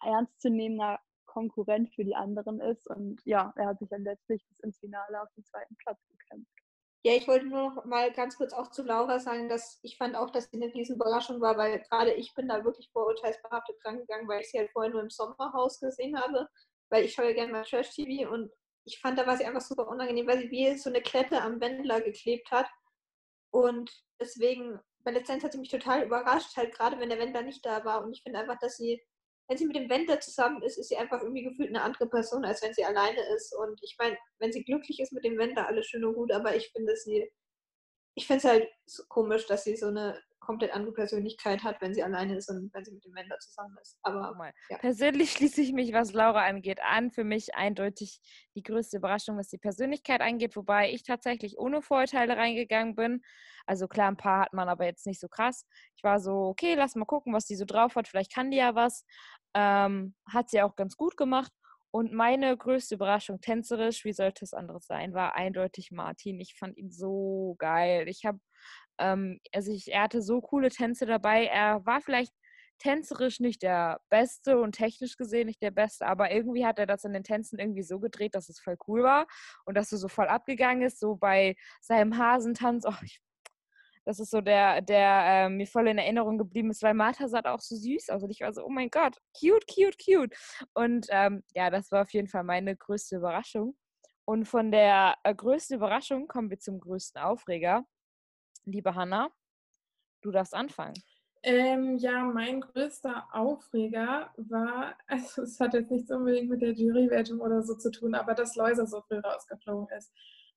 ernstzunehmender 0.03 0.99
Konkurrent 1.39 1.89
für 1.93 2.03
die 2.03 2.15
anderen 2.15 2.59
ist. 2.59 2.87
Und 2.87 3.21
ja, 3.23 3.53
er 3.55 3.67
hat 3.67 3.79
sich 3.79 3.89
dann 3.89 4.03
letztlich 4.03 4.45
bis 4.47 4.59
ins 4.59 4.79
Finale 4.79 5.21
auf 5.21 5.29
den 5.35 5.45
zweiten 5.45 5.75
Platz 5.77 5.99
gekämpft. 6.09 6.51
Ja, 7.05 7.13
ich 7.13 7.29
wollte 7.29 7.45
nur 7.45 7.75
noch 7.75 7.85
mal 7.85 8.11
ganz 8.11 8.35
kurz 8.35 8.51
auch 8.51 8.71
zu 8.71 8.83
Laura 8.83 9.19
sagen, 9.19 9.47
dass 9.47 9.79
ich 9.83 9.97
fand 9.97 10.17
auch, 10.17 10.31
dass 10.31 10.49
sie 10.51 10.61
eine 10.61 10.73
riesen 10.73 10.97
Überraschung 10.97 11.39
war, 11.39 11.57
weil 11.57 11.79
gerade 11.79 12.13
ich 12.13 12.33
bin 12.35 12.49
da 12.49 12.65
wirklich 12.65 12.89
vorurteilsbehaftet 12.91 13.77
rangegangen, 13.85 14.27
weil 14.27 14.41
ich 14.41 14.51
sie 14.51 14.57
halt 14.57 14.69
vorher 14.71 14.91
nur 14.91 15.01
im 15.03 15.09
Sommerhaus 15.09 15.79
gesehen 15.79 16.19
habe, 16.19 16.49
weil 16.89 17.05
ich 17.05 17.13
schaue 17.13 17.27
ja 17.27 17.33
gerne 17.33 17.53
mal 17.53 17.63
Trash-TV 17.63 18.29
und 18.29 18.51
ich 18.83 18.99
fand, 18.99 19.17
da 19.17 19.25
war 19.25 19.37
sie 19.37 19.45
einfach 19.45 19.61
super 19.61 19.87
unangenehm, 19.87 20.27
weil 20.27 20.39
sie 20.39 20.51
wie 20.51 20.77
so 20.77 20.89
eine 20.89 21.01
Klette 21.01 21.41
am 21.41 21.61
Wendler 21.61 22.01
geklebt 22.01 22.51
hat 22.51 22.67
und 23.51 23.89
deswegen, 24.19 24.77
bei 25.05 25.11
Lizenz 25.11 25.45
hat 25.45 25.53
sie 25.53 25.59
mich 25.59 25.69
total 25.69 26.03
überrascht, 26.03 26.57
halt 26.57 26.73
gerade 26.75 26.99
wenn 26.99 27.09
der 27.09 27.19
Wendler 27.19 27.43
nicht 27.43 27.65
da 27.65 27.85
war 27.85 28.03
und 28.03 28.11
ich 28.11 28.23
finde 28.23 28.39
einfach, 28.39 28.59
dass 28.59 28.75
sie 28.75 29.01
wenn 29.49 29.57
sie 29.57 29.65
mit 29.65 29.75
dem 29.75 29.89
Wendler 29.89 30.19
zusammen 30.19 30.61
ist, 30.61 30.77
ist 30.77 30.89
sie 30.89 30.97
einfach 30.97 31.21
irgendwie 31.21 31.43
gefühlt 31.43 31.69
eine 31.69 31.81
andere 31.81 32.07
Person, 32.07 32.45
als 32.45 32.61
wenn 32.61 32.73
sie 32.73 32.85
alleine 32.85 33.19
ist. 33.35 33.53
Und 33.55 33.79
ich 33.81 33.95
meine, 33.97 34.15
wenn 34.37 34.51
sie 34.51 34.63
glücklich 34.63 34.99
ist 34.99 35.11
mit 35.11 35.25
dem 35.25 35.37
Wendler, 35.39 35.67
alles 35.67 35.87
schön 35.87 36.05
und 36.05 36.13
gut, 36.13 36.31
aber 36.31 36.55
ich 36.55 36.69
finde 36.71 36.95
sie, 36.95 37.31
ich 38.15 38.27
finde 38.27 38.37
es 38.37 38.43
halt 38.45 38.69
so 38.85 39.03
komisch, 39.07 39.47
dass 39.47 39.63
sie 39.63 39.75
so 39.75 39.87
eine 39.87 40.21
komplett 40.49 40.73
andere 40.73 40.93
Persönlichkeit 40.93 41.63
hat, 41.63 41.79
wenn 41.79 41.93
sie 41.93 42.01
alleine 42.01 42.35
ist 42.35 42.49
und 42.49 42.73
wenn 42.73 42.83
sie 42.83 42.93
mit 42.93 43.05
dem 43.05 43.13
Wendler 43.13 43.37
zusammen 43.37 43.77
ist. 43.81 43.99
Aber 44.01 44.35
ja. 44.69 44.77
persönlich 44.77 45.31
schließe 45.31 45.61
ich 45.61 45.73
mich, 45.73 45.93
was 45.93 46.13
Laura 46.13 46.43
angeht, 46.43 46.79
an. 46.81 47.11
Für 47.11 47.23
mich 47.23 47.53
eindeutig 47.53 48.19
die 48.55 48.63
größte 48.63 48.97
Überraschung, 48.97 49.37
was 49.37 49.49
die 49.49 49.59
Persönlichkeit 49.59 50.21
angeht, 50.21 50.55
wobei 50.55 50.91
ich 50.91 51.03
tatsächlich 51.03 51.59
ohne 51.59 51.83
Vorurteile 51.83 52.35
reingegangen 52.35 52.95
bin. 52.95 53.21
Also 53.67 53.87
klar, 53.87 54.09
ein 54.09 54.17
paar 54.17 54.41
hat 54.41 54.53
man 54.53 54.69
aber 54.69 54.85
jetzt 54.85 55.05
nicht 55.05 55.19
so 55.19 55.27
krass. 55.27 55.67
Ich 55.95 56.03
war 56.03 56.19
so, 56.19 56.31
okay, 56.47 56.73
lass 56.73 56.95
mal 56.95 57.05
gucken, 57.05 57.31
was 57.31 57.45
die 57.45 57.55
so 57.55 57.65
drauf 57.65 57.95
hat. 57.95 58.07
Vielleicht 58.07 58.33
kann 58.33 58.49
die 58.49 58.57
ja 58.57 58.73
was. 58.73 59.05
Ähm, 59.53 60.15
hat 60.27 60.49
sie 60.49 60.61
auch 60.61 60.75
ganz 60.75 60.95
gut 60.97 61.17
gemacht. 61.17 61.51
Und 61.91 62.13
meine 62.13 62.55
größte 62.55 62.95
Überraschung, 62.95 63.41
tänzerisch, 63.41 64.05
wie 64.05 64.13
sollte 64.13 64.45
es 64.45 64.53
anderes 64.53 64.85
sein, 64.85 65.13
war 65.13 65.35
eindeutig 65.35 65.91
Martin. 65.91 66.39
Ich 66.39 66.55
fand 66.55 66.77
ihn 66.77 66.91
so 66.91 67.55
geil. 67.57 68.07
Ich 68.07 68.25
habe, 68.25 68.39
ähm, 68.99 69.39
also 69.53 69.71
ich, 69.71 69.91
er 69.91 70.03
hatte 70.03 70.21
so 70.21 70.39
coole 70.41 70.69
Tänze 70.69 71.07
dabei. 71.07 71.45
Er 71.45 71.85
war 71.85 72.01
vielleicht 72.01 72.33
tänzerisch 72.79 73.39
nicht 73.39 73.61
der 73.63 74.01
Beste 74.09 74.59
und 74.59 74.73
technisch 74.73 75.17
gesehen 75.17 75.47
nicht 75.47 75.61
der 75.61 75.71
Beste, 75.71 76.07
aber 76.07 76.31
irgendwie 76.31 76.65
hat 76.65 76.79
er 76.79 76.85
das 76.85 77.03
in 77.03 77.13
den 77.13 77.23
Tänzen 77.23 77.59
irgendwie 77.59 77.83
so 77.83 77.99
gedreht, 77.99 78.35
dass 78.35 78.49
es 78.49 78.59
voll 78.59 78.77
cool 78.87 79.03
war 79.03 79.27
und 79.65 79.75
dass 79.75 79.89
du 79.89 79.97
so 79.97 80.07
voll 80.07 80.27
abgegangen 80.27 80.83
ist, 80.83 80.99
so 80.99 81.15
bei 81.15 81.55
seinem 81.81 82.17
Hasentanz. 82.17 82.85
Oh, 82.87 82.93
ich 83.03 83.21
das 84.09 84.17
ist 84.17 84.31
so 84.31 84.41
der, 84.41 84.81
der 84.81 85.23
äh, 85.27 85.49
mir 85.49 85.67
voll 85.67 85.87
in 85.87 85.99
Erinnerung 85.99 86.39
geblieben 86.39 86.71
ist, 86.71 86.81
weil 86.81 86.95
Martha 86.95 87.27
sah 87.27 87.41
auch 87.45 87.59
so 87.59 87.75
süß 87.75 88.09
aus 88.09 88.23
und 88.23 88.31
ich 88.31 88.41
war 88.41 88.51
so, 88.51 88.65
oh 88.65 88.69
mein 88.69 88.89
Gott, 88.89 89.15
cute, 89.39 89.63
cute, 89.67 89.97
cute. 90.03 90.35
Und 90.73 91.05
ähm, 91.11 91.43
ja, 91.53 91.69
das 91.69 91.91
war 91.91 92.01
auf 92.01 92.11
jeden 92.11 92.27
Fall 92.27 92.43
meine 92.43 92.75
größte 92.75 93.17
Überraschung. 93.17 93.77
Und 94.25 94.47
von 94.47 94.71
der 94.71 95.13
äh, 95.23 95.35
größten 95.35 95.77
Überraschung 95.77 96.27
kommen 96.27 96.49
wir 96.49 96.57
zum 96.57 96.79
größten 96.79 97.21
Aufreger. 97.21 97.85
Liebe 98.65 98.95
Hanna, 98.95 99.29
du 100.23 100.31
darfst 100.31 100.55
anfangen. 100.55 100.95
Ähm, 101.43 101.99
ja, 101.99 102.23
mein 102.23 102.61
größter 102.61 103.27
Aufreger 103.31 104.33
war, 104.37 104.97
also 105.07 105.43
es 105.43 105.59
hat 105.59 105.75
jetzt 105.75 105.91
nichts 105.91 106.09
unbedingt 106.09 106.49
mit 106.49 106.63
der 106.63 106.73
Jurywertung 106.73 107.41
oder 107.41 107.61
so 107.61 107.75
zu 107.75 107.91
tun, 107.91 108.15
aber 108.15 108.33
dass 108.33 108.55
Loisa 108.55 108.87
so 108.87 109.01
früh 109.01 109.19
rausgeflogen 109.19 109.95
ist 109.95 110.11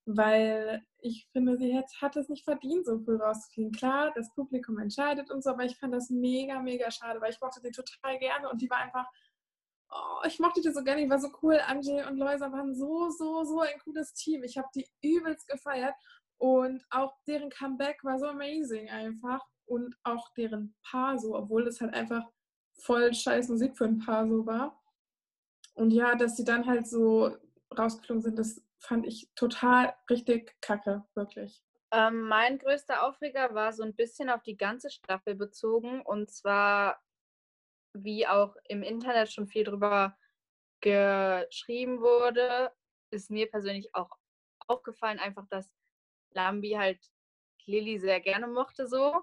weil 0.05 0.85
ich 0.99 1.29
finde, 1.33 1.57
sie 1.57 1.77
hat, 1.77 1.87
hat 2.01 2.17
es 2.17 2.29
nicht 2.29 2.45
verdient, 2.45 2.87
so 2.87 2.99
früh 2.99 3.17
rauszufliegen. 3.17 3.73
Klar, 3.73 4.13
das 4.15 4.33
Publikum 4.35 4.79
entscheidet 4.79 5.31
und 5.31 5.43
so, 5.43 5.51
aber 5.51 5.65
ich 5.65 5.77
fand 5.77 5.95
das 5.95 6.11
mega, 6.11 6.61
mega 6.61 6.91
schade, 6.91 7.21
weil 7.21 7.31
ich 7.31 7.41
mochte 7.41 7.61
sie 7.61 7.71
total 7.71 8.19
gerne 8.19 8.49
und 8.51 8.61
die 8.61 8.71
war 8.71 8.79
einfach, 8.79 9.07
oh, 9.91 10.27
ich 10.27 10.39
mochte 10.39 10.61
die 10.61 10.71
so 10.71 10.83
gerne, 10.83 11.03
die 11.03 11.11
war 11.11 11.21
so 11.21 11.31
cool. 11.43 11.59
Angel 11.67 12.07
und 12.09 12.17
Loisa 12.17 12.51
waren 12.51 12.75
so, 12.75 13.11
so, 13.11 13.45
so 13.45 13.61
ein 13.61 13.79
cooles 13.85 14.13
Team. 14.15 14.43
Ich 14.43 14.59
habe 14.59 14.69
die 14.75 14.89
übelst 15.03 15.47
gefeiert 15.49 15.95
und 16.39 16.85
auch 16.91 17.15
deren 17.27 17.51
Comeback 17.51 18.03
war 18.03 18.19
so 18.19 18.27
amazing 18.27 18.91
einfach 18.91 19.41
und 19.67 19.97
auch 20.03 20.33
deren 20.35 20.75
Paar 20.83 21.19
so, 21.19 21.37
obwohl 21.37 21.67
es 21.69 21.81
halt 21.81 21.95
einfach 21.95 22.29
voll 22.75 23.15
scheiß 23.15 23.49
Musik 23.49 23.77
für 23.77 23.85
ein 23.85 23.99
Paar 23.99 24.27
so 24.29 24.45
war. 24.47 24.81
Und 25.75 25.93
ja, 25.93 26.15
dass 26.17 26.37
sie 26.37 26.45
dann 26.45 26.67
halt 26.67 26.89
so 26.89 27.37
rausgeflogen 27.77 28.23
sind, 28.23 28.39
das 28.39 28.61
fand 28.83 29.07
ich 29.07 29.31
total 29.35 29.95
richtig 30.11 30.55
kacke, 30.61 31.05
wirklich. 31.15 31.63
Ähm, 31.93 32.23
mein 32.23 32.59
größter 32.59 33.07
Aufreger 33.07 33.55
war 33.55 33.73
so 33.73 33.83
ein 33.83 33.95
bisschen 33.95 34.31
auf 34.31 34.43
die 34.43 34.57
ganze 34.57 34.91
Staffel 34.91 35.35
bezogen 35.35 36.03
und 36.03 36.31
zwar, 36.31 37.03
wie 37.93 38.27
auch 38.27 38.57
im 38.65 38.83
Internet 38.83 39.33
schon 39.33 39.47
viel 39.47 39.65
drüber 39.65 40.17
geschrieben 40.81 42.01
wurde, 42.01 42.73
ist 43.11 43.31
mir 43.31 43.49
persönlich 43.49 43.95
auch 43.95 44.11
aufgefallen, 44.67 45.19
einfach, 45.19 45.47
dass 45.49 45.73
Lambi 46.31 46.73
halt 46.73 46.99
Lilly 47.67 47.99
sehr 47.99 48.21
gerne 48.21 48.47
mochte 48.47 48.87
so. 48.87 49.23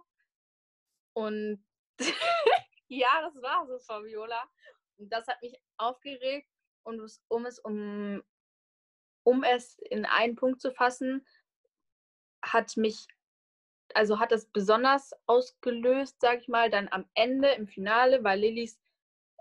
Und 1.13 1.65
ja, 2.87 3.21
das 3.21 3.41
war 3.41 3.65
so, 3.67 3.79
Fabiola. 3.79 4.43
Und 4.97 5.11
das 5.11 5.27
hat 5.27 5.41
mich 5.41 5.59
aufgeregt. 5.77 6.49
Und 6.83 7.01
um 7.27 7.45
es 7.45 7.59
um 7.59 8.23
um 9.29 9.43
es 9.43 9.77
in 9.91 10.05
einen 10.05 10.35
Punkt 10.35 10.59
zu 10.59 10.71
fassen, 10.71 11.23
hat 12.41 12.77
mich, 12.77 13.05
also 13.93 14.19
hat 14.19 14.31
das 14.31 14.47
besonders 14.47 15.11
ausgelöst, 15.27 16.19
sag 16.19 16.39
ich 16.39 16.47
mal, 16.47 16.71
dann 16.71 16.87
am 16.89 17.05
Ende 17.13 17.49
im 17.49 17.67
Finale, 17.67 18.23
weil 18.23 18.39
Lillys 18.39 18.79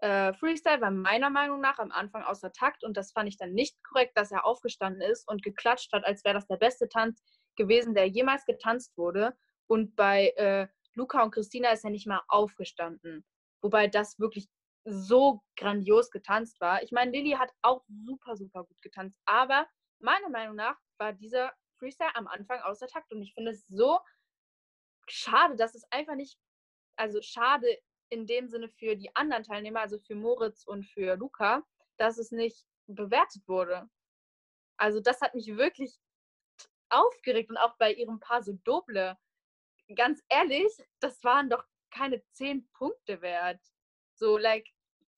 äh, 0.03 0.34
Freestyle 0.34 0.82
war 0.82 0.91
meiner 0.91 1.30
Meinung 1.30 1.62
nach 1.62 1.78
am 1.78 1.91
Anfang 1.91 2.22
außer 2.22 2.53
Takt 2.53 2.84
und 2.84 2.99
das 2.99 3.12
fand 3.12 3.30
ich 3.30 3.39
dann 3.39 3.55
nicht 3.55 3.82
korrekt, 3.82 4.12
dass 4.16 4.30
er 4.30 4.45
aufgestanden 4.45 5.01
ist 5.01 5.26
und 5.26 5.43
geklatscht 5.43 5.91
hat, 5.95 6.05
als 6.05 6.22
wäre 6.22 6.34
das 6.34 6.47
der 6.47 6.59
beste 6.59 6.91
Tanz 6.91 7.22
gewesen, 7.57 7.95
der 7.95 8.07
jemals 8.07 8.45
getanzt 8.45 8.97
wurde. 8.99 9.34
Und 9.68 9.97
bei 9.97 10.34
äh, 10.36 10.68
Luca 10.95 11.22
und 11.22 11.30
Christina 11.30 11.70
ist 11.70 11.84
er 11.84 11.91
nicht 11.91 12.07
mal 12.07 12.22
aufgestanden. 12.28 13.24
Wobei 13.62 13.89
das 13.89 14.18
wirklich 14.18 14.49
so 14.84 15.43
grandios 15.57 16.11
getanzt 16.11 16.61
war. 16.61 16.82
Ich 16.82 16.93
meine, 16.93 17.11
Lilly 17.11 17.32
hat 17.32 17.53
auch 17.62 17.84
super, 17.89 18.36
super 18.36 18.64
gut 18.64 18.80
getanzt, 18.82 19.18
aber 19.24 19.66
meiner 20.01 20.28
Meinung 20.28 20.57
nach 20.57 20.76
war 20.99 21.12
dieser 21.12 21.53
Freestyle 21.78 22.14
am 22.16 22.26
Anfang 22.26 22.61
außer 22.61 22.86
Takt 22.88 23.12
und 23.12 23.22
ich 23.22 23.34
finde 23.34 23.53
es 23.53 23.66
so 23.68 24.01
schade, 25.07 25.57
dass 25.57 25.74
es 25.74 25.84
einfach 25.90 26.14
nicht, 26.14 26.38
also 26.96 27.20
schade 27.22 27.78
in 28.11 28.26
dem 28.26 28.49
Sinne 28.49 28.68
für 28.68 28.96
die 28.96 29.14
anderen 29.14 29.44
Teilnehmer, 29.44 29.80
also 29.80 29.99
für 29.99 30.14
Moritz 30.14 30.64
und 30.64 30.84
für 30.84 31.16
Luca, 31.16 31.62
dass 31.96 32.18
es 32.18 32.30
nicht 32.30 32.66
bewertet 32.86 33.46
wurde. 33.46 33.88
Also 34.76 35.01
das 35.01 35.20
hat 35.20 35.34
mich 35.34 35.57
wirklich 35.57 35.99
aufgeregt 36.88 37.51
und 37.51 37.57
auch 37.57 37.76
bei 37.76 37.92
ihrem 37.92 38.20
Paar 38.20 38.42
so 38.42 38.53
Doble. 38.64 39.16
Ganz 39.94 40.22
ehrlich, 40.28 40.72
das 41.01 41.22
waren 41.24 41.51
doch 41.51 41.64
keine 41.90 42.22
zehn 42.32 42.68
Punkte 42.72 43.20
wert. 43.20 43.61
So, 44.14 44.38
like, 44.38 44.68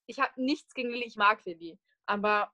ich 0.06 0.18
habe 0.18 0.32
nichts 0.40 0.74
gegen 0.74 0.90
Lilly, 0.90 1.06
ich 1.06 1.16
mag 1.16 1.44
Lilly. 1.44 1.78
Aber 2.06 2.52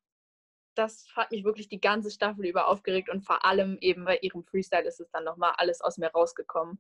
das 0.77 1.09
hat 1.17 1.31
mich 1.31 1.45
wirklich 1.45 1.69
die 1.69 1.81
ganze 1.81 2.11
Staffel 2.11 2.47
über 2.47 2.69
aufgeregt 2.69 3.09
und 3.09 3.25
vor 3.25 3.45
allem 3.45 3.79
eben 3.81 4.05
bei 4.05 4.19
ihrem 4.19 4.45
Freestyle 4.45 4.87
ist 4.87 5.01
es 5.01 5.11
dann 5.11 5.25
nochmal 5.25 5.55
alles 5.57 5.81
aus 5.81 5.99
mir 5.99 6.09
rausgekommen. 6.09 6.79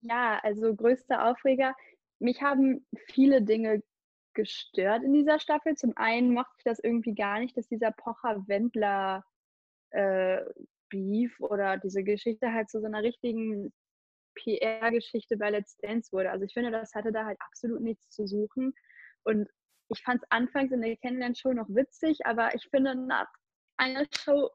Ja, 0.00 0.38
also 0.42 0.74
größter 0.74 1.28
Aufreger. 1.28 1.74
Mich 2.18 2.40
haben 2.42 2.86
viele 3.08 3.42
Dinge 3.42 3.82
gestört 4.34 5.02
in 5.02 5.12
dieser 5.12 5.40
Staffel. 5.40 5.74
Zum 5.74 5.96
einen 5.96 6.32
mochte 6.32 6.54
ich 6.58 6.64
das 6.64 6.78
irgendwie 6.78 7.14
gar 7.14 7.40
nicht, 7.40 7.56
dass 7.56 7.66
dieser 7.66 7.90
Pocher-Wendler 7.90 9.24
äh, 9.90 10.42
Beef 10.88 11.40
oder 11.40 11.78
diese 11.78 12.04
Geschichte 12.04 12.52
halt 12.52 12.70
zu 12.70 12.80
so 12.80 12.86
einer 12.86 13.02
richtigen 13.02 13.72
PR-Geschichte 14.36 15.36
bei 15.36 15.50
Let's 15.50 15.76
Dance 15.78 16.12
wurde. 16.12 16.30
Also 16.30 16.44
ich 16.44 16.52
finde, 16.52 16.70
das 16.70 16.94
hatte 16.94 17.10
da 17.10 17.24
halt 17.24 17.38
absolut 17.40 17.80
nichts 17.80 18.10
zu 18.10 18.26
suchen. 18.26 18.74
Und 19.24 19.48
ich 19.88 20.02
fand 20.02 20.22
es 20.22 20.30
anfangs 20.30 20.72
in 20.72 20.80
der 20.80 20.96
Kennenlern-Show 20.96 21.52
noch 21.52 21.68
witzig, 21.68 22.24
aber 22.26 22.54
ich 22.54 22.66
finde, 22.70 22.94
nach 22.94 23.28
einer 23.76 24.04
Show, 24.10 24.50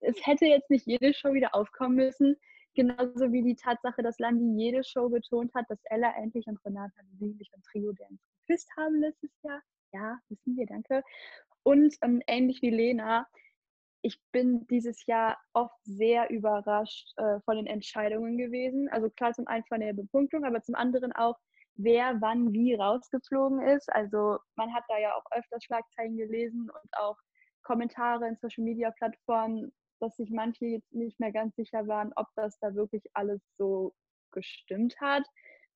es 0.00 0.16
hätte 0.26 0.46
jetzt 0.46 0.70
nicht 0.70 0.86
jede 0.86 1.14
Show 1.14 1.32
wieder 1.32 1.54
aufkommen 1.54 1.96
müssen. 1.96 2.36
Genauso 2.74 3.32
wie 3.32 3.42
die 3.42 3.56
Tatsache, 3.56 4.02
dass 4.02 4.18
Landi 4.18 4.62
jede 4.62 4.84
Show 4.84 5.08
betont 5.08 5.54
hat, 5.54 5.64
dass 5.68 5.80
Ella 5.84 6.14
endlich 6.16 6.46
und 6.46 6.62
Renata 6.64 7.00
sich 7.18 7.50
beim 7.50 7.62
Trio 7.62 7.92
Dance 7.92 8.22
geküsst 8.46 8.68
haben 8.76 9.00
letztes 9.00 9.30
Jahr. 9.42 9.62
Ja, 9.92 10.18
wissen 10.28 10.56
wir, 10.56 10.66
danke. 10.66 11.02
Und 11.62 11.94
ähm, 12.02 12.22
ähnlich 12.26 12.60
wie 12.60 12.70
Lena, 12.70 13.26
ich 14.02 14.20
bin 14.30 14.66
dieses 14.68 15.06
Jahr 15.06 15.38
oft 15.52 15.74
sehr 15.84 16.30
überrascht 16.30 17.12
äh, 17.16 17.40
von 17.40 17.56
den 17.56 17.66
Entscheidungen 17.66 18.36
gewesen. 18.36 18.88
Also 18.90 19.10
klar 19.10 19.32
zum 19.32 19.46
einen 19.46 19.64
von 19.64 19.80
der 19.80 19.94
Bepunktung, 19.94 20.44
aber 20.44 20.62
zum 20.62 20.74
anderen 20.74 21.12
auch, 21.12 21.38
wer 21.76 22.20
wann 22.20 22.52
wie 22.52 22.74
rausgeflogen 22.74 23.60
ist. 23.60 23.92
Also 23.92 24.38
man 24.56 24.72
hat 24.74 24.84
da 24.88 24.98
ja 24.98 25.14
auch 25.14 25.24
öfters 25.32 25.64
Schlagzeilen 25.64 26.16
gelesen 26.16 26.70
und 26.70 26.98
auch 26.98 27.16
Kommentare 27.62 28.28
in 28.28 28.36
Social-Media-Plattformen, 28.36 29.72
dass 30.00 30.16
sich 30.16 30.30
manche 30.30 30.66
jetzt 30.66 30.92
nicht 30.92 31.18
mehr 31.20 31.32
ganz 31.32 31.56
sicher 31.56 31.86
waren, 31.86 32.12
ob 32.16 32.26
das 32.36 32.58
da 32.60 32.74
wirklich 32.74 33.04
alles 33.14 33.40
so 33.56 33.94
gestimmt 34.32 35.00
hat. 35.00 35.24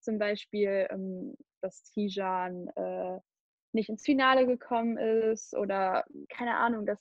Zum 0.00 0.18
Beispiel, 0.18 0.86
ähm, 0.90 1.34
dass 1.60 1.82
Tijan 1.84 2.68
äh, 2.76 3.18
nicht 3.72 3.88
ins 3.88 4.04
Finale 4.04 4.46
gekommen 4.46 4.96
ist 4.96 5.54
oder 5.56 6.04
keine 6.28 6.56
Ahnung, 6.56 6.86
dass 6.86 7.00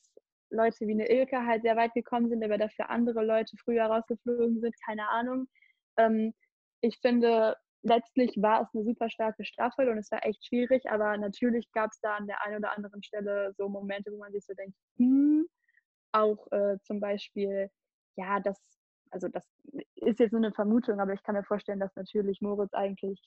Leute 0.52 0.88
wie 0.88 0.93
eine 0.93 1.10
Ilke 1.10 1.45
halt 1.45 1.62
sehr 1.62 1.76
weit 1.76 1.93
gekommen 1.93 2.30
sind, 2.30 2.43
aber 2.43 2.58
dafür 2.58 2.89
andere 2.89 3.24
Leute 3.24 3.56
früher 3.58 3.86
rausgeflogen 3.86 4.60
sind, 4.60 4.76
keine 4.84 5.08
Ahnung. 5.10 5.47
Ähm, 5.97 6.34
ich 6.82 6.97
finde, 7.00 7.56
letztlich 7.84 8.36
war 8.42 8.62
es 8.62 8.68
eine 8.74 8.84
super 8.84 9.10
starke 9.10 9.46
Staffel 9.46 9.90
und 9.90 9.98
es 9.98 10.12
war 10.12 10.26
echt 10.26 10.46
schwierig, 10.46 10.90
aber 10.90 11.18
natürlich 11.18 11.72
gab 11.72 11.92
es 11.92 12.00
da 12.02 12.16
an 12.16 12.28
der 12.28 12.44
einen 12.46 12.58
oder 12.58 12.76
anderen 12.76 13.04
Stelle 13.04 13.54
so 13.58 13.70
Momente, 13.70 14.12
wo 14.12 14.18
man 14.18 14.32
sich 14.32 14.46
so 14.46 14.54
denkt, 14.54 14.76
hm, 14.98 15.48
auch 16.12 16.52
äh, 16.52 16.78
zum 16.84 17.00
Beispiel, 17.00 17.70
ja, 18.16 18.40
das, 18.40 18.60
also 19.12 19.28
das 19.28 19.46
ist 19.96 20.20
jetzt 20.20 20.32
nur 20.32 20.42
eine 20.42 20.54
Vermutung, 20.54 21.00
aber 21.00 21.14
ich 21.14 21.24
kann 21.24 21.36
mir 21.36 21.44
vorstellen, 21.44 21.80
dass 21.80 21.96
natürlich 21.96 22.42
Moritz 22.42 22.74
eigentlich 22.74 23.22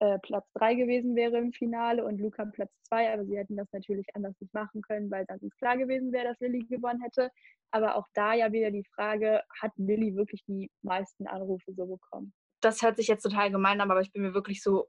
äh, 0.00 0.18
Platz 0.20 0.50
3 0.54 0.74
gewesen 0.74 1.14
wäre 1.14 1.38
im 1.38 1.52
Finale 1.52 2.04
und 2.04 2.18
Luca 2.18 2.44
Platz 2.46 2.72
2, 2.88 3.12
aber 3.12 3.24
sie 3.24 3.38
hätten 3.38 3.56
das 3.56 3.70
natürlich 3.72 4.06
anders 4.14 4.34
nicht 4.40 4.52
machen 4.54 4.82
können, 4.82 5.10
weil 5.10 5.24
dann 5.26 5.38
ist 5.40 5.56
klar 5.58 5.76
gewesen 5.76 6.12
wäre, 6.12 6.28
dass 6.28 6.40
Lilly 6.40 6.64
gewonnen 6.66 7.02
hätte. 7.02 7.30
Aber 7.70 7.96
auch 7.96 8.06
da 8.14 8.34
ja 8.34 8.52
wieder 8.52 8.70
die 8.70 8.84
Frage, 8.94 9.42
hat 9.60 9.72
Lilly 9.76 10.16
wirklich 10.16 10.44
die 10.46 10.70
meisten 10.82 11.26
Anrufe 11.26 11.72
so 11.72 11.86
bekommen? 11.86 12.32
Das 12.62 12.82
hört 12.82 12.96
sich 12.96 13.08
jetzt 13.08 13.22
total 13.22 13.50
gemein 13.50 13.80
an, 13.80 13.90
aber 13.90 14.00
ich 14.00 14.12
bin 14.12 14.22
mir 14.22 14.34
wirklich 14.34 14.62
so 14.62 14.88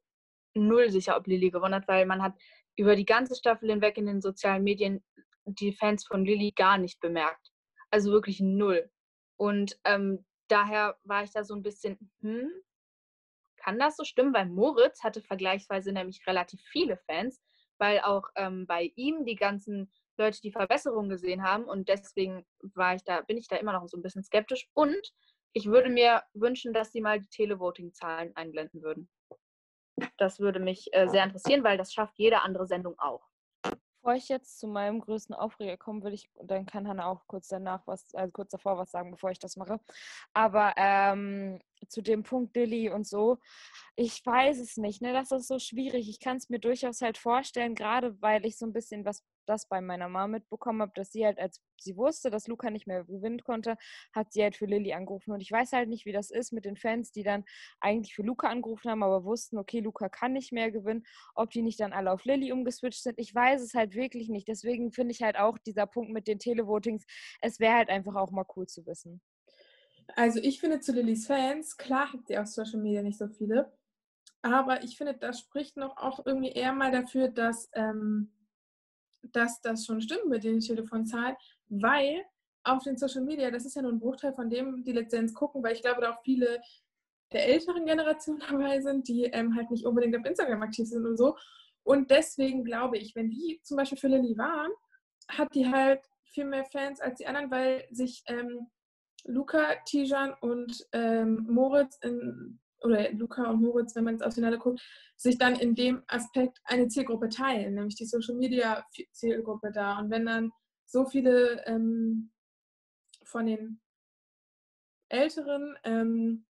null 0.53 0.89
sicher, 0.89 1.17
ob 1.17 1.27
Lilly 1.27 1.49
gewonnen 1.49 1.75
hat, 1.75 1.87
weil 1.87 2.05
man 2.05 2.21
hat 2.21 2.33
über 2.75 2.95
die 2.95 3.05
ganze 3.05 3.35
Staffel 3.35 3.69
hinweg 3.69 3.97
in 3.97 4.05
den 4.05 4.21
sozialen 4.21 4.63
Medien 4.63 5.03
die 5.45 5.73
Fans 5.73 6.05
von 6.05 6.23
Lilly 6.25 6.51
gar 6.55 6.77
nicht 6.77 6.99
bemerkt. 6.99 7.51
Also 7.91 8.11
wirklich 8.11 8.39
null. 8.39 8.89
Und 9.37 9.77
ähm, 9.83 10.25
daher 10.47 10.97
war 11.03 11.23
ich 11.23 11.31
da 11.31 11.43
so 11.43 11.55
ein 11.55 11.63
bisschen, 11.63 11.97
hm, 12.21 12.49
kann 13.57 13.79
das 13.79 13.97
so 13.97 14.03
stimmen? 14.03 14.33
Weil 14.33 14.47
Moritz 14.47 15.03
hatte 15.03 15.21
vergleichsweise 15.21 15.91
nämlich 15.91 16.25
relativ 16.27 16.61
viele 16.71 16.97
Fans, 16.97 17.41
weil 17.77 17.99
auch 17.99 18.29
ähm, 18.35 18.65
bei 18.67 18.91
ihm 18.95 19.25
die 19.25 19.35
ganzen 19.35 19.91
Leute 20.17 20.41
die 20.41 20.51
Verbesserung 20.51 21.09
gesehen 21.09 21.43
haben 21.43 21.65
und 21.65 21.89
deswegen 21.89 22.45
war 22.75 22.95
ich 22.95 23.03
da, 23.03 23.21
bin 23.21 23.37
ich 23.37 23.47
da 23.47 23.55
immer 23.55 23.73
noch 23.73 23.87
so 23.87 23.97
ein 23.97 24.03
bisschen 24.03 24.23
skeptisch 24.23 24.69
und 24.73 25.11
ich 25.53 25.67
würde 25.67 25.89
mir 25.89 26.23
wünschen, 26.33 26.73
dass 26.73 26.91
sie 26.91 27.01
mal 27.01 27.19
die 27.19 27.29
Televoting-Zahlen 27.29 28.35
einblenden 28.35 28.81
würden. 28.81 29.09
Das 30.17 30.39
würde 30.39 30.59
mich 30.59 30.89
äh, 30.93 31.07
sehr 31.07 31.23
interessieren, 31.23 31.63
weil 31.63 31.77
das 31.77 31.93
schafft 31.93 32.17
jede 32.17 32.41
andere 32.41 32.65
Sendung 32.65 32.97
auch. 32.97 33.29
Bevor 33.61 34.15
ich 34.15 34.27
jetzt 34.27 34.59
zu 34.59 34.67
meinem 34.67 34.99
größten 34.99 35.33
Aufreger 35.33 35.77
komme, 35.77 36.03
würde 36.03 36.15
ich, 36.15 36.29
dann 36.43 36.65
kann 36.65 36.89
Hannah 36.89 37.05
auch 37.05 37.25
kurz 37.25 37.47
danach 37.47 37.87
was, 37.87 38.13
also 38.15 38.31
kurz 38.33 38.51
davor 38.51 38.77
was 38.77 38.91
sagen, 38.91 39.11
bevor 39.11 39.31
ich 39.31 39.39
das 39.39 39.55
mache. 39.55 39.79
Aber 40.33 40.73
ähm, 40.75 41.61
zu 41.87 42.01
dem 42.01 42.23
Punkt 42.23 42.53
Lilly 42.55 42.89
und 42.89 43.07
so, 43.07 43.37
ich 43.95 44.25
weiß 44.25 44.59
es 44.59 44.75
nicht, 44.75 45.01
ne? 45.01 45.13
Das 45.13 45.31
ist 45.31 45.47
so 45.47 45.57
schwierig. 45.57 46.09
Ich 46.09 46.19
kann 46.19 46.35
es 46.35 46.49
mir 46.49 46.59
durchaus 46.59 47.01
halt 47.01 47.17
vorstellen, 47.17 47.75
gerade 47.75 48.21
weil 48.21 48.45
ich 48.45 48.57
so 48.57 48.65
ein 48.65 48.73
bisschen 48.73 49.05
was 49.05 49.23
das 49.45 49.67
bei 49.67 49.81
meiner 49.81 50.09
Mama 50.09 50.27
mitbekommen 50.27 50.81
habe, 50.81 50.91
dass 50.95 51.11
sie 51.11 51.25
halt, 51.25 51.39
als 51.39 51.61
sie 51.79 51.95
wusste, 51.97 52.29
dass 52.29 52.47
Luca 52.47 52.69
nicht 52.69 52.87
mehr 52.87 53.03
gewinnen 53.03 53.39
konnte, 53.43 53.77
hat 54.13 54.31
sie 54.31 54.43
halt 54.43 54.55
für 54.55 54.65
Lilly 54.65 54.93
angerufen. 54.93 55.31
Und 55.31 55.41
ich 55.41 55.51
weiß 55.51 55.73
halt 55.73 55.89
nicht, 55.89 56.05
wie 56.05 56.11
das 56.11 56.31
ist 56.31 56.53
mit 56.53 56.65
den 56.65 56.77
Fans, 56.77 57.11
die 57.11 57.23
dann 57.23 57.43
eigentlich 57.79 58.15
für 58.15 58.23
Luca 58.23 58.47
angerufen 58.47 58.89
haben, 58.89 59.03
aber 59.03 59.23
wussten, 59.23 59.57
okay, 59.57 59.79
Luca 59.79 60.09
kann 60.09 60.33
nicht 60.33 60.51
mehr 60.51 60.71
gewinnen, 60.71 61.03
ob 61.35 61.51
die 61.51 61.61
nicht 61.61 61.79
dann 61.79 61.93
alle 61.93 62.11
auf 62.11 62.23
Lilly 62.25 62.51
umgeswitcht 62.51 63.03
sind. 63.03 63.19
Ich 63.19 63.33
weiß 63.33 63.61
es 63.61 63.73
halt 63.73 63.95
wirklich 63.95 64.29
nicht. 64.29 64.47
Deswegen 64.47 64.91
finde 64.91 65.11
ich 65.13 65.21
halt 65.21 65.37
auch 65.37 65.57
dieser 65.57 65.87
Punkt 65.87 66.11
mit 66.11 66.27
den 66.27 66.39
Televotings, 66.39 67.05
es 67.41 67.59
wäre 67.59 67.75
halt 67.75 67.89
einfach 67.89 68.15
auch 68.15 68.31
mal 68.31 68.45
cool 68.55 68.67
zu 68.67 68.85
wissen. 68.85 69.21
Also 70.15 70.39
ich 70.39 70.59
finde 70.59 70.79
zu 70.79 70.91
Lillys 70.91 71.27
Fans, 71.27 71.77
klar 71.77 72.11
hat 72.11 72.27
sie 72.27 72.37
auf 72.37 72.47
Social 72.47 72.79
Media 72.79 73.01
nicht 73.01 73.17
so 73.17 73.27
viele, 73.27 73.71
aber 74.41 74.83
ich 74.83 74.97
finde, 74.97 75.13
das 75.13 75.39
spricht 75.39 75.77
noch 75.77 75.97
auch 75.97 76.25
irgendwie 76.25 76.51
eher 76.51 76.73
mal 76.73 76.91
dafür, 76.91 77.29
dass, 77.29 77.69
ähm, 77.73 78.31
dass 79.31 79.61
das 79.61 79.85
schon 79.85 80.01
stimmt 80.01 80.27
mit 80.27 80.43
den 80.43 80.59
Telefonzahlen, 80.59 81.35
weil 81.69 82.23
auf 82.63 82.83
den 82.83 82.97
Social 82.97 83.23
Media, 83.23 83.51
das 83.51 83.65
ist 83.65 83.75
ja 83.75 83.81
nur 83.81 83.91
ein 83.91 83.99
Bruchteil 83.99 84.33
von 84.33 84.49
dem, 84.49 84.83
die 84.83 84.93
letztendlich 84.93 85.35
gucken, 85.35 85.63
weil 85.63 85.73
ich 85.73 85.81
glaube, 85.81 86.01
da 86.01 86.11
auch 86.11 86.21
viele 86.23 86.61
der 87.31 87.47
älteren 87.47 87.85
Generation 87.85 88.39
dabei 88.49 88.81
sind, 88.81 89.07
die 89.07 89.23
ähm, 89.23 89.55
halt 89.55 89.71
nicht 89.71 89.85
unbedingt 89.85 90.15
auf 90.15 90.25
Instagram 90.25 90.61
aktiv 90.61 90.87
sind 90.87 91.05
und 91.05 91.17
so. 91.17 91.35
Und 91.83 92.11
deswegen 92.11 92.63
glaube 92.63 92.97
ich, 92.97 93.15
wenn 93.15 93.29
die 93.29 93.59
zum 93.63 93.77
Beispiel 93.77 93.97
für 93.97 94.07
Lilly 94.07 94.37
waren, 94.37 94.71
hat 95.27 95.53
die 95.53 95.69
halt 95.69 96.01
viel 96.25 96.45
mehr 96.45 96.65
Fans 96.65 97.01
als 97.01 97.17
die 97.17 97.27
anderen, 97.27 97.51
weil 97.51 97.85
sich 97.91 98.23
ähm, 98.27 98.67
Luca, 99.25 99.75
Tijan 99.85 100.33
und 100.41 100.85
ähm, 100.91 101.45
Moritz 101.49 101.97
in, 102.01 102.59
oder 102.83 103.11
Luca 103.13 103.49
und 103.49 103.61
Moritz, 103.61 103.95
wenn 103.95 104.03
man 104.03 104.15
jetzt 104.15 104.23
aufs 104.23 104.35
Finale 104.35 104.57
guckt, 104.57 104.81
sich 105.15 105.37
dann 105.37 105.55
in 105.55 105.75
dem 105.75 106.03
Aspekt 106.07 106.59
eine 106.65 106.87
Zielgruppe 106.87 107.29
teilen, 107.29 107.75
nämlich 107.75 107.95
die 107.95 108.05
Social 108.05 108.35
Media 108.35 108.85
Zielgruppe 109.11 109.71
da. 109.71 109.99
Und 109.99 110.09
wenn 110.09 110.25
dann 110.25 110.51
so 110.85 111.05
viele 111.05 111.63
ähm, 111.65 112.31
von 113.23 113.45
den 113.45 113.81
Älteren 115.09 115.77
ähm, 115.83 116.45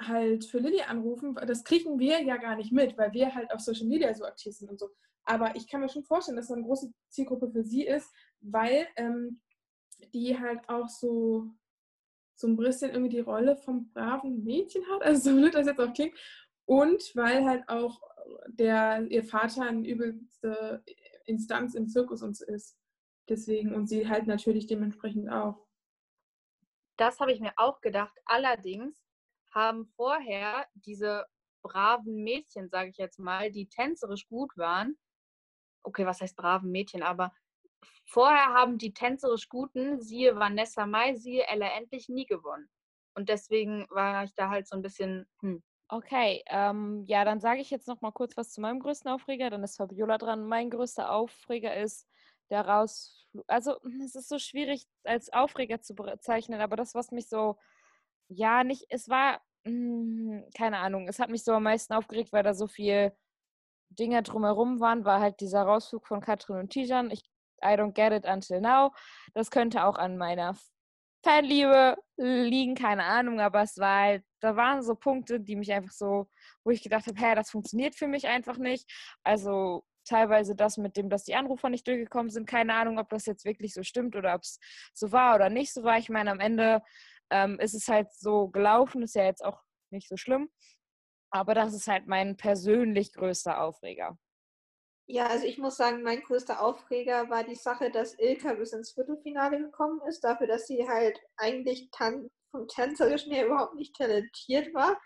halt 0.00 0.44
für 0.44 0.58
Lilly 0.58 0.82
anrufen, 0.82 1.34
das 1.46 1.64
kriegen 1.64 1.98
wir 1.98 2.22
ja 2.22 2.36
gar 2.36 2.56
nicht 2.56 2.72
mit, 2.72 2.96
weil 2.96 3.12
wir 3.12 3.34
halt 3.34 3.52
auf 3.52 3.60
Social 3.60 3.86
Media 3.86 4.14
so 4.14 4.24
aktiv 4.24 4.54
sind 4.54 4.70
und 4.70 4.78
so. 4.78 4.90
Aber 5.24 5.56
ich 5.56 5.68
kann 5.68 5.80
mir 5.80 5.88
schon 5.88 6.04
vorstellen, 6.04 6.36
dass 6.36 6.48
das 6.48 6.56
eine 6.56 6.64
große 6.64 6.90
Zielgruppe 7.10 7.50
für 7.50 7.64
sie 7.64 7.84
ist, 7.84 8.10
weil 8.40 8.86
ähm, 8.96 9.40
die 10.14 10.38
halt 10.38 10.68
auch 10.68 10.88
so, 10.88 11.50
so 12.38 12.46
ein 12.46 12.56
bisschen 12.56 12.92
irgendwie 12.92 13.16
die 13.16 13.20
Rolle 13.20 13.56
vom 13.56 13.90
braven 13.92 14.44
Mädchen 14.44 14.86
hat, 14.88 15.02
also 15.02 15.30
so 15.30 15.36
blöd 15.36 15.54
das 15.54 15.66
jetzt 15.66 15.80
auch 15.80 15.92
klingt. 15.92 16.16
Und 16.66 17.02
weil 17.14 17.44
halt 17.44 17.68
auch 17.68 18.00
der, 18.48 19.06
ihr 19.10 19.24
Vater 19.24 19.62
eine 19.62 19.86
übelste 19.86 20.82
Instanz 21.24 21.74
im 21.74 21.88
Zirkus 21.88 22.22
uns 22.22 22.40
ist. 22.40 22.78
Deswegen 23.28 23.74
und 23.74 23.86
sie 23.86 24.08
halt 24.08 24.26
natürlich 24.26 24.66
dementsprechend 24.66 25.30
auch. 25.30 25.66
Das 26.96 27.20
habe 27.20 27.32
ich 27.32 27.40
mir 27.40 27.52
auch 27.56 27.80
gedacht. 27.80 28.16
Allerdings 28.24 29.02
haben 29.50 29.86
vorher 29.96 30.66
diese 30.74 31.26
braven 31.62 32.22
Mädchen, 32.22 32.68
sage 32.68 32.90
ich 32.90 32.96
jetzt 32.98 33.18
mal, 33.18 33.50
die 33.50 33.68
tänzerisch 33.68 34.28
gut 34.28 34.56
waren. 34.56 34.96
Okay, 35.82 36.06
was 36.06 36.20
heißt 36.20 36.36
braven 36.36 36.70
Mädchen? 36.70 37.02
Aber 37.02 37.32
Vorher 38.06 38.54
haben 38.54 38.78
die 38.78 38.92
tänzerisch 38.94 39.48
Guten, 39.48 40.00
siehe 40.00 40.36
Vanessa 40.36 40.86
Mai, 40.86 41.14
siehe 41.14 41.46
Ella 41.46 41.68
Endlich, 41.76 42.08
nie 42.08 42.26
gewonnen. 42.26 42.68
Und 43.14 43.28
deswegen 43.28 43.86
war 43.90 44.24
ich 44.24 44.34
da 44.34 44.48
halt 44.48 44.66
so 44.66 44.76
ein 44.76 44.82
bisschen, 44.82 45.26
hm. 45.40 45.62
Okay, 45.90 46.42
ähm, 46.48 47.04
ja, 47.06 47.24
dann 47.24 47.40
sage 47.40 47.60
ich 47.60 47.70
jetzt 47.70 47.88
noch 47.88 48.00
mal 48.02 48.12
kurz 48.12 48.36
was 48.36 48.52
zu 48.52 48.60
meinem 48.60 48.78
größten 48.80 49.10
Aufreger. 49.10 49.48
Dann 49.50 49.64
ist 49.64 49.76
Fabiola 49.78 50.18
dran. 50.18 50.46
Mein 50.46 50.68
größter 50.70 51.10
Aufreger 51.10 51.74
ist 51.76 52.06
der 52.50 52.66
Rausflug. 52.66 53.44
Also, 53.46 53.80
hm, 53.82 54.00
es 54.04 54.14
ist 54.14 54.28
so 54.28 54.38
schwierig 54.38 54.86
als 55.04 55.32
Aufreger 55.32 55.80
zu 55.80 55.94
bezeichnen, 55.94 56.60
aber 56.60 56.76
das, 56.76 56.94
was 56.94 57.10
mich 57.10 57.28
so, 57.28 57.56
ja, 58.28 58.64
nicht, 58.64 58.86
es 58.90 59.08
war, 59.08 59.40
mh, 59.64 59.72
hm, 60.42 60.50
keine 60.56 60.78
Ahnung, 60.78 61.08
es 61.08 61.18
hat 61.20 61.30
mich 61.30 61.44
so 61.44 61.52
am 61.52 61.64
meisten 61.64 61.94
aufgeregt, 61.94 62.32
weil 62.32 62.42
da 62.44 62.54
so 62.54 62.66
viel 62.68 63.12
Dinge 63.90 64.22
drumherum 64.22 64.80
waren, 64.80 65.04
war 65.04 65.20
halt 65.20 65.40
dieser 65.40 65.62
Rausflug 65.64 66.06
von 66.06 66.20
Katrin 66.20 66.58
und 66.58 66.70
Tijan. 66.70 67.10
Ich 67.10 67.24
I 67.62 67.76
don't 67.76 67.92
get 67.92 68.12
it 68.12 68.24
until 68.26 68.60
now. 68.60 68.92
Das 69.34 69.50
könnte 69.50 69.84
auch 69.84 69.96
an 69.96 70.16
meiner 70.16 70.56
Fanliebe 71.24 71.96
liegen, 72.16 72.74
keine 72.74 73.04
Ahnung, 73.04 73.40
aber 73.40 73.62
es 73.62 73.76
war 73.78 74.00
halt, 74.02 74.24
da 74.40 74.56
waren 74.56 74.82
so 74.82 74.94
Punkte, 74.94 75.40
die 75.40 75.56
mich 75.56 75.72
einfach 75.72 75.92
so, 75.92 76.28
wo 76.64 76.70
ich 76.70 76.82
gedacht 76.82 77.06
habe, 77.06 77.18
hä, 77.20 77.34
das 77.34 77.50
funktioniert 77.50 77.96
für 77.96 78.06
mich 78.06 78.28
einfach 78.28 78.56
nicht. 78.56 78.90
Also 79.24 79.84
teilweise 80.04 80.54
das 80.54 80.78
mit 80.78 80.96
dem, 80.96 81.10
dass 81.10 81.24
die 81.24 81.34
Anrufer 81.34 81.68
nicht 81.70 81.86
durchgekommen 81.86 82.30
sind, 82.30 82.46
keine 82.46 82.74
Ahnung, 82.74 82.98
ob 82.98 83.08
das 83.10 83.26
jetzt 83.26 83.44
wirklich 83.44 83.74
so 83.74 83.82
stimmt 83.82 84.16
oder 84.16 84.34
ob 84.34 84.42
es 84.42 84.58
so 84.94 85.12
war 85.12 85.34
oder 85.34 85.50
nicht 85.50 85.72
so 85.72 85.82
war. 85.82 85.98
Ich 85.98 86.08
meine, 86.08 86.30
am 86.30 86.40
Ende 86.40 86.82
ähm, 87.30 87.58
ist 87.60 87.74
es 87.74 87.88
halt 87.88 88.12
so 88.12 88.48
gelaufen, 88.48 89.02
ist 89.02 89.14
ja 89.14 89.24
jetzt 89.24 89.44
auch 89.44 89.60
nicht 89.90 90.08
so 90.08 90.16
schlimm. 90.16 90.48
Aber 91.30 91.54
das 91.54 91.74
ist 91.74 91.88
halt 91.88 92.06
mein 92.06 92.36
persönlich 92.36 93.12
größter 93.12 93.60
Aufreger. 93.60 94.18
Ja, 95.10 95.26
also 95.28 95.46
ich 95.46 95.56
muss 95.58 95.76
sagen, 95.78 96.02
mein 96.02 96.20
größter 96.22 96.60
Aufreger 96.60 97.30
war 97.30 97.42
die 97.42 97.54
Sache, 97.54 97.90
dass 97.90 98.14
Ilka 98.18 98.52
bis 98.54 98.72
ins 98.74 98.92
Viertelfinale 98.92 99.58
gekommen 99.58 100.00
ist, 100.06 100.22
dafür, 100.22 100.46
dass 100.46 100.66
sie 100.66 100.86
halt 100.86 101.18
eigentlich 101.38 101.88
tan 101.90 102.28
vom 102.50 102.68
Tänzerischen 102.68 103.32
her 103.32 103.46
überhaupt 103.46 103.74
nicht 103.74 103.96
talentiert 103.96 104.72
war. 104.74 105.00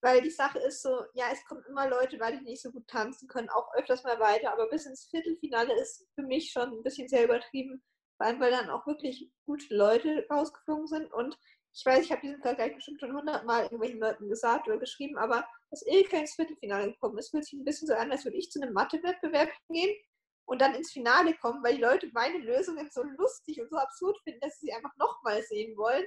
Weil 0.00 0.22
die 0.22 0.30
Sache 0.30 0.58
ist 0.58 0.82
so, 0.82 1.02
ja, 1.14 1.26
es 1.32 1.44
kommen 1.44 1.62
immer 1.68 1.88
Leute, 1.88 2.18
weil 2.18 2.38
die 2.38 2.44
nicht 2.44 2.62
so 2.62 2.72
gut 2.72 2.88
tanzen 2.88 3.28
können, 3.28 3.50
auch 3.50 3.72
öfters 3.74 4.02
mal 4.04 4.18
weiter, 4.18 4.52
aber 4.52 4.68
bis 4.68 4.86
ins 4.86 5.06
Viertelfinale 5.10 5.74
ist 5.80 6.06
für 6.14 6.22
mich 6.22 6.50
schon 6.50 6.70
ein 6.72 6.82
bisschen 6.82 7.08
sehr 7.08 7.24
übertrieben, 7.24 7.82
vor 8.16 8.26
allem 8.26 8.40
weil 8.40 8.50
dann 8.50 8.70
auch 8.70 8.86
wirklich 8.86 9.30
gute 9.46 9.74
Leute 9.74 10.26
rausgeflogen 10.30 10.86
sind 10.88 11.12
und 11.12 11.38
ich 11.74 11.86
weiß, 11.86 12.04
ich 12.04 12.10
habe 12.12 12.20
diesen 12.22 12.42
Vergleich 12.42 12.74
bestimmt 12.74 13.00
schon 13.00 13.14
hundertmal 13.16 13.64
irgendwelchen 13.64 14.00
Leuten 14.00 14.28
gesagt 14.28 14.66
oder 14.66 14.78
geschrieben, 14.78 15.18
aber 15.18 15.46
dass 15.72 15.82
Ilka 15.86 16.18
ins 16.18 16.34
Viertelfinale 16.34 16.92
gekommen 16.92 17.18
ist. 17.18 17.30
Fühlt 17.30 17.44
sich 17.44 17.54
ein 17.54 17.64
bisschen 17.64 17.88
so 17.88 17.94
an, 17.94 18.12
als 18.12 18.24
würde 18.24 18.36
ich 18.36 18.50
zu 18.50 18.60
einem 18.60 18.74
Mathe-Wettbewerb 18.74 19.50
gehen 19.68 19.96
und 20.44 20.60
dann 20.60 20.74
ins 20.74 20.92
Finale 20.92 21.34
kommen, 21.38 21.64
weil 21.64 21.76
die 21.76 21.80
Leute 21.80 22.10
meine 22.12 22.38
Lösungen 22.38 22.90
so 22.90 23.02
lustig 23.02 23.60
und 23.60 23.70
so 23.70 23.76
absurd 23.76 24.20
finden, 24.22 24.40
dass 24.40 24.60
sie 24.60 24.66
sie 24.66 24.72
einfach 24.72 24.94
nochmal 24.98 25.42
sehen 25.42 25.76
wollen, 25.78 26.04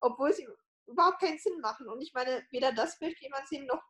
obwohl 0.00 0.32
sie 0.32 0.46
überhaupt 0.86 1.20
keinen 1.20 1.38
Sinn 1.38 1.58
machen. 1.60 1.88
Und 1.88 2.00
ich 2.00 2.14
meine, 2.14 2.46
weder 2.50 2.72
das 2.72 3.00
möchte 3.00 3.24
jemand 3.24 3.48
sehen, 3.48 3.66
noch 3.66 3.82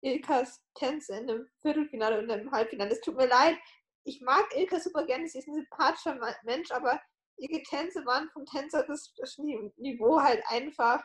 Ilkas 0.00 0.62
Tänze 0.74 1.16
in 1.16 1.30
einem 1.30 1.48
Viertelfinale 1.60 2.18
und 2.18 2.30
einem 2.30 2.50
Halbfinale. 2.50 2.92
Es 2.92 3.02
tut 3.02 3.16
mir 3.16 3.28
leid. 3.28 3.58
Ich 4.04 4.22
mag 4.22 4.46
Ilka 4.56 4.80
super 4.80 5.04
gerne, 5.04 5.28
sie 5.28 5.38
ist 5.38 5.48
ein 5.48 5.54
sympathischer 5.54 6.18
Mensch, 6.44 6.70
aber 6.70 7.00
ihre 7.36 7.62
Tänze 7.62 8.04
waren 8.06 8.30
vom 8.30 8.46
tänzerischen 8.46 9.72
Niveau 9.76 10.20
halt 10.20 10.42
einfach 10.48 11.04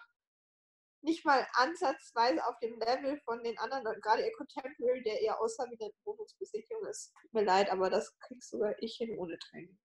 nicht 1.01 1.25
mal 1.25 1.47
ansatzweise 1.53 2.45
auf 2.45 2.57
dem 2.59 2.79
Level 2.79 3.19
von 3.21 3.43
den 3.43 3.57
anderen 3.59 3.83
Leuten. 3.83 4.01
Gerade 4.01 4.23
ihr 4.23 4.31
Contemporary, 4.33 5.03
der 5.03 5.21
eher 5.21 5.39
aussah 5.39 5.65
wie 5.69 5.79
eine 5.79 5.93
Wohnungsbesichtigung 6.03 6.85
ist. 6.85 7.13
Tut 7.21 7.33
mir 7.33 7.43
leid, 7.43 7.69
aber 7.69 7.89
das 7.89 8.17
kriegst 8.19 8.49
sogar 8.49 8.75
ich 8.79 8.95
hin 8.97 9.17
ohne 9.17 9.37
Training. 9.37 9.77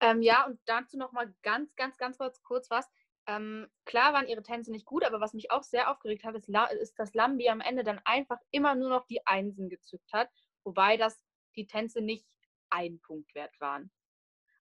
Ähm, 0.00 0.22
ja, 0.22 0.46
und 0.46 0.58
dazu 0.64 0.96
nochmal 0.96 1.34
ganz, 1.42 1.74
ganz, 1.76 1.96
ganz 1.98 2.16
kurz, 2.16 2.42
kurz 2.42 2.70
was. 2.70 2.86
Ähm, 3.26 3.68
klar 3.84 4.14
waren 4.14 4.26
ihre 4.26 4.42
Tänze 4.42 4.70
nicht 4.70 4.86
gut, 4.86 5.04
aber 5.04 5.20
was 5.20 5.34
mich 5.34 5.50
auch 5.50 5.62
sehr 5.62 5.90
aufgeregt 5.90 6.24
hat, 6.24 6.34
ist, 6.34 6.48
ist, 6.48 6.98
dass 6.98 7.14
Lambi 7.14 7.48
am 7.48 7.60
Ende 7.60 7.84
dann 7.84 8.00
einfach 8.04 8.38
immer 8.50 8.74
nur 8.74 8.88
noch 8.88 9.06
die 9.06 9.24
Einsen 9.26 9.68
gezückt 9.68 10.10
hat, 10.12 10.30
wobei 10.64 10.96
das 10.96 11.22
die 11.54 11.66
Tänze 11.66 12.00
nicht 12.00 12.26
ein 12.70 13.00
Punkt 13.00 13.34
wert 13.34 13.60
waren. 13.60 13.92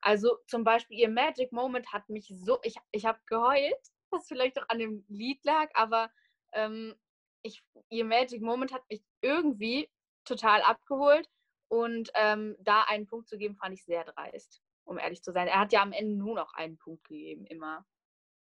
Also 0.01 0.37
zum 0.47 0.63
Beispiel 0.63 0.99
ihr 0.99 1.09
Magic 1.09 1.51
Moment 1.51 1.91
hat 1.93 2.09
mich 2.09 2.31
so, 2.35 2.59
ich, 2.63 2.75
ich 2.91 3.05
habe 3.05 3.19
geheult, 3.25 3.79
was 4.11 4.27
vielleicht 4.27 4.59
auch 4.59 4.67
an 4.69 4.79
dem 4.79 5.05
Lied 5.07 5.43
lag, 5.43 5.69
aber 5.73 6.09
ähm, 6.53 6.95
ich, 7.41 7.63
ihr 7.89 8.05
Magic 8.05 8.41
Moment 8.41 8.73
hat 8.73 8.83
mich 8.89 9.01
irgendwie 9.21 9.89
total 10.25 10.61
abgeholt 10.61 11.29
und 11.69 12.11
ähm, 12.15 12.55
da 12.59 12.83
einen 12.83 13.07
Punkt 13.07 13.27
zu 13.27 13.37
geben, 13.37 13.55
fand 13.55 13.73
ich 13.73 13.85
sehr 13.85 14.03
dreist, 14.03 14.61
um 14.85 14.97
ehrlich 14.97 15.21
zu 15.21 15.31
sein. 15.31 15.47
Er 15.47 15.59
hat 15.59 15.71
ja 15.71 15.81
am 15.81 15.93
Ende 15.93 16.15
nur 16.17 16.35
noch 16.35 16.53
einen 16.53 16.77
Punkt 16.77 17.03
gegeben, 17.05 17.45
immer. 17.45 17.85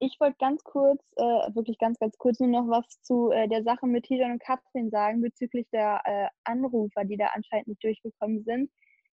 Ich 0.02 0.18
wollte 0.18 0.36
ganz 0.38 0.64
kurz, 0.64 1.02
äh, 1.16 1.54
wirklich 1.54 1.78
ganz, 1.78 1.98
ganz 1.98 2.16
kurz 2.16 2.40
nur 2.40 2.48
noch 2.48 2.68
was 2.68 3.02
zu 3.02 3.30
äh, 3.30 3.48
der 3.48 3.62
Sache 3.62 3.86
mit 3.86 4.06
Tijan 4.06 4.32
und 4.32 4.42
Katrin 4.42 4.90
sagen, 4.90 5.20
bezüglich 5.20 5.68
der 5.72 6.00
äh, 6.04 6.28
Anrufer, 6.44 7.04
die 7.04 7.18
da 7.18 7.26
anscheinend 7.34 7.68
nicht 7.68 7.84
durchgekommen 7.84 8.42
sind. 8.44 8.70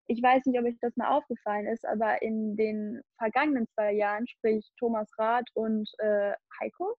Ich 0.08 0.22
weiß 0.22 0.44
nicht, 0.46 0.58
ob 0.58 0.66
euch 0.66 0.78
das 0.80 0.96
mal 0.96 1.16
aufgefallen 1.16 1.66
ist, 1.66 1.86
aber 1.86 2.22
in 2.22 2.56
den 2.56 3.02
vergangenen 3.18 3.66
zwei 3.74 3.92
Jahren, 3.92 4.26
sprich 4.26 4.68
Thomas 4.78 5.10
Rath 5.18 5.48
und 5.54 5.88
äh, 5.98 6.32
Heiko, 6.60 6.94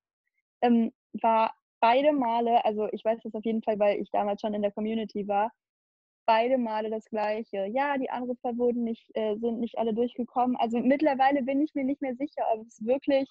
ähm, 0.62 0.92
war 1.22 1.54
beide 1.82 2.14
Male, 2.14 2.64
also 2.66 2.88
ich 2.92 3.04
weiß 3.06 3.20
das 3.24 3.34
auf 3.36 3.46
jeden 3.46 3.64
Fall, 3.64 3.80
weil 3.80 4.00
ich 4.02 4.10
damals 4.12 4.42
schon 4.42 4.54
in 4.54 4.62
der 4.62 4.72
Community 4.72 5.28
war, 5.28 5.52
beide 6.28 6.58
Male 6.60 6.90
das 6.92 7.06
gleiche. 7.06 7.66
Ja, 7.68 7.98
die 7.98 8.10
Anrufer 8.12 8.58
wurden 8.58 8.84
nicht, 8.84 9.10
äh, 9.16 9.36
sind 9.38 9.60
nicht 9.60 9.78
alle 9.80 9.94
durchgekommen. 9.96 10.56
Also 10.58 10.80
mittlerweile 10.80 11.44
bin 11.44 11.62
ich 11.62 11.74
mir 11.74 11.84
nicht 11.84 12.02
mehr 12.02 12.16
sicher, 12.16 12.44
ob 12.54 12.68
es 12.68 12.86
wirklich 12.86 13.28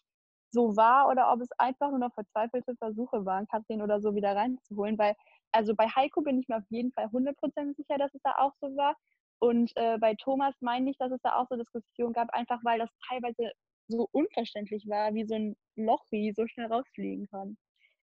so 0.51 0.77
war 0.77 1.09
oder 1.09 1.33
ob 1.33 1.41
es 1.41 1.49
einfach 1.59 1.91
nur 1.91 2.01
noch 2.01 2.15
verzweifelte 2.15 2.75
Versuche 2.77 3.25
waren, 3.25 3.47
Katrin 3.47 3.83
oder 3.83 4.01
so 4.01 4.15
wieder 4.17 4.35
reinzuholen. 4.35 4.99
Weil, 4.99 5.15
also 5.53 5.75
bei 5.77 5.87
Heiko 5.89 6.23
bin 6.23 6.41
ich 6.41 6.49
mir 6.49 6.57
auf 6.59 6.65
jeden 6.71 6.93
Fall 6.93 7.09
100% 7.13 7.77
sicher, 7.77 7.99
dass 7.99 8.15
es 8.15 8.23
da 8.25 8.35
auch 8.39 8.55
so 8.61 8.75
war. 8.77 8.97
Und 9.41 9.73
äh, 9.77 9.99
bei 9.99 10.15
Thomas 10.15 10.55
meine 10.61 10.91
ich, 10.91 10.99
dass 10.99 11.13
es 11.13 11.21
da 11.23 11.37
auch 11.37 11.47
so 11.49 11.57
Diskussionen 11.57 12.13
gab, 12.13 12.31
einfach 12.31 12.61
weil 12.65 12.79
das 12.79 12.91
teilweise 13.09 13.53
so 13.89 14.09
unverständlich 14.13 14.87
war, 14.89 15.15
wie 15.15 15.27
so 15.27 15.35
ein 15.35 15.57
Lochi 15.77 16.33
so 16.37 16.47
schnell 16.47 16.67
rausfliegen 16.67 17.27
kann. 17.29 17.57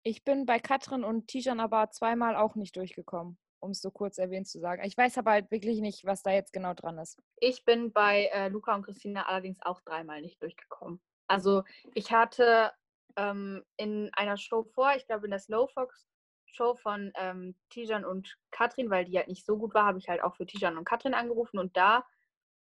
Ich 0.04 0.24
bin 0.24 0.46
bei 0.46 0.58
Katrin 0.58 1.04
und 1.04 1.28
Tijan 1.28 1.60
aber 1.60 1.90
zweimal 1.90 2.36
auch 2.36 2.54
nicht 2.54 2.76
durchgekommen, 2.76 3.38
um 3.60 3.70
es 3.70 3.80
so 3.80 3.90
kurz 3.90 4.18
erwähnt 4.18 4.48
zu 4.48 4.58
sagen. 4.58 4.84
Ich 4.84 4.96
weiß 4.96 5.18
aber 5.18 5.32
halt 5.32 5.50
wirklich 5.50 5.80
nicht, 5.80 6.04
was 6.04 6.22
da 6.22 6.32
jetzt 6.32 6.52
genau 6.52 6.74
dran 6.74 6.98
ist. 6.98 7.18
Ich 7.40 7.64
bin 7.64 7.92
bei 7.92 8.26
äh, 8.32 8.48
Luca 8.48 8.74
und 8.74 8.82
Christina 8.82 9.26
allerdings 9.26 9.58
auch 9.62 9.80
dreimal 9.82 10.20
nicht 10.20 10.42
durchgekommen. 10.42 11.00
Also 11.28 11.62
ich 11.94 12.12
hatte 12.12 12.72
ähm, 13.16 13.62
in 13.76 14.10
einer 14.14 14.36
Show 14.36 14.64
vor, 14.64 14.92
ich 14.96 15.06
glaube 15.06 15.26
in 15.26 15.30
der 15.30 15.40
Slowfox 15.40 16.06
Show 16.52 16.74
von 16.76 17.12
ähm, 17.16 17.56
Tijan 17.70 18.04
und 18.04 18.36
Katrin, 18.50 18.90
weil 18.90 19.04
die 19.04 19.16
halt 19.16 19.28
nicht 19.28 19.46
so 19.46 19.56
gut 19.56 19.74
war, 19.74 19.86
habe 19.86 19.98
ich 19.98 20.08
halt 20.08 20.22
auch 20.22 20.36
für 20.36 20.46
Tijan 20.46 20.76
und 20.76 20.84
Katrin 20.84 21.14
angerufen 21.14 21.58
und 21.58 21.76
da 21.76 22.04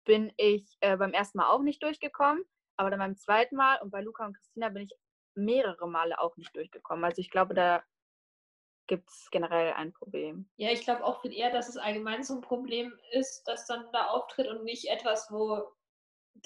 bin 0.04 0.32
ich 0.36 0.76
äh, 0.80 0.96
beim 0.96 1.12
ersten 1.12 1.38
Mal 1.38 1.48
auch 1.48 1.62
nicht 1.62 1.82
durchgekommen, 1.82 2.44
aber 2.76 2.90
dann 2.90 3.00
beim 3.00 3.16
zweiten 3.16 3.56
Mal 3.56 3.80
und 3.82 3.90
bei 3.90 4.00
Luca 4.00 4.26
und 4.26 4.36
Christina 4.36 4.68
bin 4.68 4.84
ich 4.84 4.94
mehrere 5.34 5.88
Male 5.88 6.18
auch 6.20 6.36
nicht 6.36 6.54
durchgekommen. 6.56 7.04
Also 7.04 7.20
ich 7.20 7.30
glaube, 7.30 7.54
da 7.54 7.82
gibt 8.86 9.10
es 9.10 9.28
generell 9.30 9.72
ein 9.72 9.92
Problem. 9.92 10.48
Ja, 10.56 10.70
ich 10.70 10.82
glaube 10.82 11.04
auch 11.04 11.20
viel 11.20 11.32
eher, 11.32 11.50
dass 11.50 11.68
es 11.68 11.76
allgemein 11.76 12.22
so 12.22 12.34
ein 12.34 12.40
Problem 12.40 12.96
ist, 13.10 13.42
das 13.44 13.66
dann 13.66 13.90
da 13.92 14.06
auftritt 14.06 14.48
und 14.48 14.64
nicht 14.64 14.88
etwas, 14.88 15.30
wo 15.30 15.75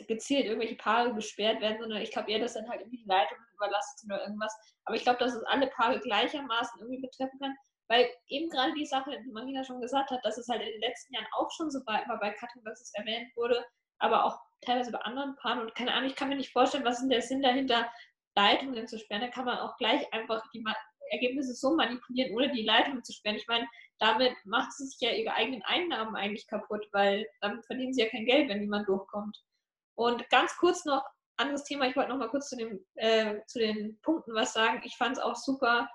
gezielt 0.07 0.47
irgendwelche 0.47 0.76
Paare 0.76 1.14
gesperrt 1.14 1.61
werden, 1.61 1.78
sondern 1.80 2.03
ich 2.03 2.11
glaube 2.11 2.30
eher, 2.30 2.38
dass 2.38 2.55
dann 2.55 2.68
halt 2.68 2.80
irgendwie 2.80 3.03
die 3.03 3.09
Leitung 3.09 3.38
überlastet 3.55 4.01
sind 4.01 4.12
oder 4.12 4.22
irgendwas. 4.22 4.57
Aber 4.84 4.97
ich 4.97 5.03
glaube, 5.03 5.18
dass 5.18 5.34
es 5.34 5.45
alle 5.45 5.66
Paare 5.68 6.01
gleichermaßen 6.01 6.80
irgendwie 6.80 7.03
betreffen 7.03 7.38
kann, 7.41 7.55
weil 7.88 8.09
eben 8.28 8.49
gerade 8.51 8.72
die 8.74 8.86
Sache, 8.86 9.11
die 9.24 9.32
Marina 9.32 9.64
schon 9.64 9.80
gesagt 9.80 10.11
hat, 10.11 10.24
dass 10.24 10.38
es 10.38 10.49
halt 10.49 10.62
in 10.62 10.68
den 10.68 10.80
letzten 10.80 11.14
Jahren 11.14 11.26
auch 11.36 11.51
schon 11.51 11.70
so 11.70 11.80
war 11.86 12.03
bei 12.20 12.30
Katrin, 12.30 12.64
dass 12.64 12.80
es 12.80 12.95
erwähnt 12.95 13.34
wurde, 13.36 13.64
aber 13.99 14.24
auch 14.24 14.38
teilweise 14.62 14.93
bei 14.93 15.01
anderen 15.01 15.36
Paaren. 15.36 15.61
Und 15.61 15.74
keine 15.74 15.93
Ahnung, 15.93 16.09
ich 16.09 16.16
kann 16.16 16.28
mir 16.28 16.36
nicht 16.36 16.53
vorstellen, 16.53 16.84
was 16.84 16.97
ist 16.97 17.03
denn 17.03 17.11
der 17.11 17.22
Sinn 17.22 17.43
dahinter, 17.43 17.91
Leitungen 18.36 18.86
zu 18.86 18.99
sperren. 18.99 19.22
Da 19.22 19.28
kann 19.28 19.45
man 19.45 19.59
auch 19.59 19.76
gleich 19.76 20.12
einfach 20.12 20.43
die 20.53 20.64
Ergebnisse 21.11 21.55
so 21.55 21.74
manipulieren, 21.74 22.34
ohne 22.34 22.51
die 22.53 22.62
Leitungen 22.62 23.05
zu 23.05 23.12
sperren. 23.12 23.36
Ich 23.36 23.49
meine, 23.49 23.66
damit 23.99 24.34
macht 24.45 24.72
sie 24.72 24.86
sich 24.86 25.01
ja 25.01 25.11
ihre 25.11 25.34
eigenen 25.34 25.62
Einnahmen 25.62 26.16
eigentlich 26.16 26.47
kaputt, 26.47 26.86
weil 26.93 27.26
damit 27.41 27.66
verdienen 27.66 27.93
sie 27.93 28.03
ja 28.03 28.09
kein 28.09 28.24
Geld, 28.24 28.49
wenn 28.49 28.61
niemand 28.61 28.88
durchkommt. 28.88 29.36
Und 29.95 30.28
ganz 30.30 30.57
kurz 30.57 30.84
noch, 30.84 31.05
anderes 31.36 31.64
Thema, 31.64 31.86
ich 31.86 31.97
wollte 31.97 32.11
noch 32.11 32.18
mal 32.18 32.28
kurz 32.28 32.49
zu, 32.49 32.57
dem, 32.57 32.84
äh, 32.95 33.41
zu 33.47 33.59
den 33.59 33.99
Punkten 34.03 34.34
was 34.34 34.53
sagen. 34.53 34.82
Ich 34.84 34.97
fand 34.97 35.16
es 35.16 35.22
auch 35.22 35.36
super 35.36 35.88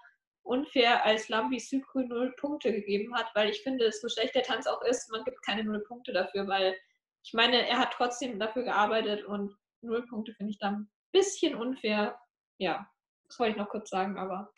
unfair, 0.43 1.03
als 1.03 1.27
Lambi 1.29 1.59
Sykru 1.59 2.01
null 2.01 2.33
Punkte 2.37 2.71
gegeben 2.71 3.15
hat, 3.15 3.27
weil 3.33 3.49
ich 3.49 3.61
finde, 3.63 3.91
so 3.91 4.07
schlecht 4.07 4.35
der 4.35 4.43
Tanz 4.43 4.67
auch 4.67 4.81
ist, 4.83 5.09
man 5.11 5.23
gibt 5.23 5.41
keine 5.43 5.63
null 5.63 5.83
Punkte 5.87 6.13
dafür, 6.13 6.47
weil 6.47 6.75
ich 7.23 7.33
meine, 7.33 7.67
er 7.67 7.79
hat 7.79 7.93
trotzdem 7.93 8.39
dafür 8.39 8.63
gearbeitet 8.63 9.25
und 9.25 9.55
null 9.81 10.05
Punkte 10.05 10.33
finde 10.33 10.51
ich 10.51 10.59
dann 10.59 10.73
ein 10.75 10.89
bisschen 11.11 11.55
unfair. 11.55 12.19
Ja, 12.59 12.87
das 13.27 13.39
wollte 13.39 13.51
ich 13.51 13.57
noch 13.57 13.69
kurz 13.69 13.89
sagen, 13.89 14.17
aber 14.17 14.53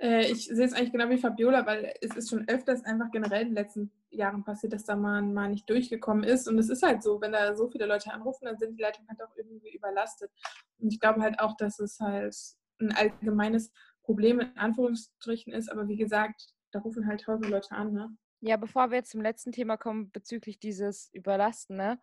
äh, 0.00 0.30
ich 0.30 0.46
sehe 0.46 0.64
es 0.64 0.72
eigentlich 0.72 0.92
genau 0.92 1.08
wie 1.10 1.18
Fabiola, 1.18 1.66
weil 1.66 1.92
es 2.00 2.14
ist 2.14 2.30
schon 2.30 2.48
öfters 2.48 2.84
einfach 2.84 3.10
generell 3.10 3.42
in 3.42 3.48
den 3.48 3.56
letzten 3.56 3.92
Jahren 4.10 4.44
passiert, 4.44 4.72
dass 4.72 4.84
da 4.84 4.96
man 4.96 5.34
mal 5.34 5.48
nicht 5.48 5.68
durchgekommen 5.68 6.24
ist. 6.24 6.48
Und 6.48 6.58
es 6.58 6.68
ist 6.68 6.82
halt 6.82 7.02
so, 7.02 7.20
wenn 7.20 7.32
da 7.32 7.56
so 7.56 7.68
viele 7.68 7.86
Leute 7.86 8.12
anrufen, 8.12 8.46
dann 8.46 8.58
sind 8.58 8.76
die 8.76 8.82
Leitungen 8.82 9.08
halt 9.08 9.22
auch 9.22 9.36
irgendwie 9.36 9.74
überlastet. 9.74 10.30
Und 10.78 10.92
ich 10.92 11.00
glaube 11.00 11.20
halt 11.20 11.40
auch, 11.40 11.56
dass 11.56 11.78
es 11.80 11.98
halt 12.00 12.36
ein 12.80 12.92
allgemeines 12.92 13.72
Problem 14.02 14.40
in 14.40 14.56
Anführungsstrichen 14.56 15.52
ist. 15.52 15.70
Aber 15.70 15.88
wie 15.88 15.96
gesagt, 15.96 16.54
da 16.70 16.80
rufen 16.80 17.06
halt 17.06 17.22
tausend 17.22 17.48
Leute 17.50 17.72
an. 17.72 17.92
Ne? 17.92 18.16
Ja, 18.40 18.56
bevor 18.56 18.90
wir 18.90 18.98
jetzt 18.98 19.10
zum 19.10 19.20
letzten 19.20 19.50
Thema 19.52 19.76
kommen 19.76 20.12
bezüglich 20.12 20.60
dieses 20.60 21.10
Überlasten, 21.12 21.76
ne? 21.76 22.00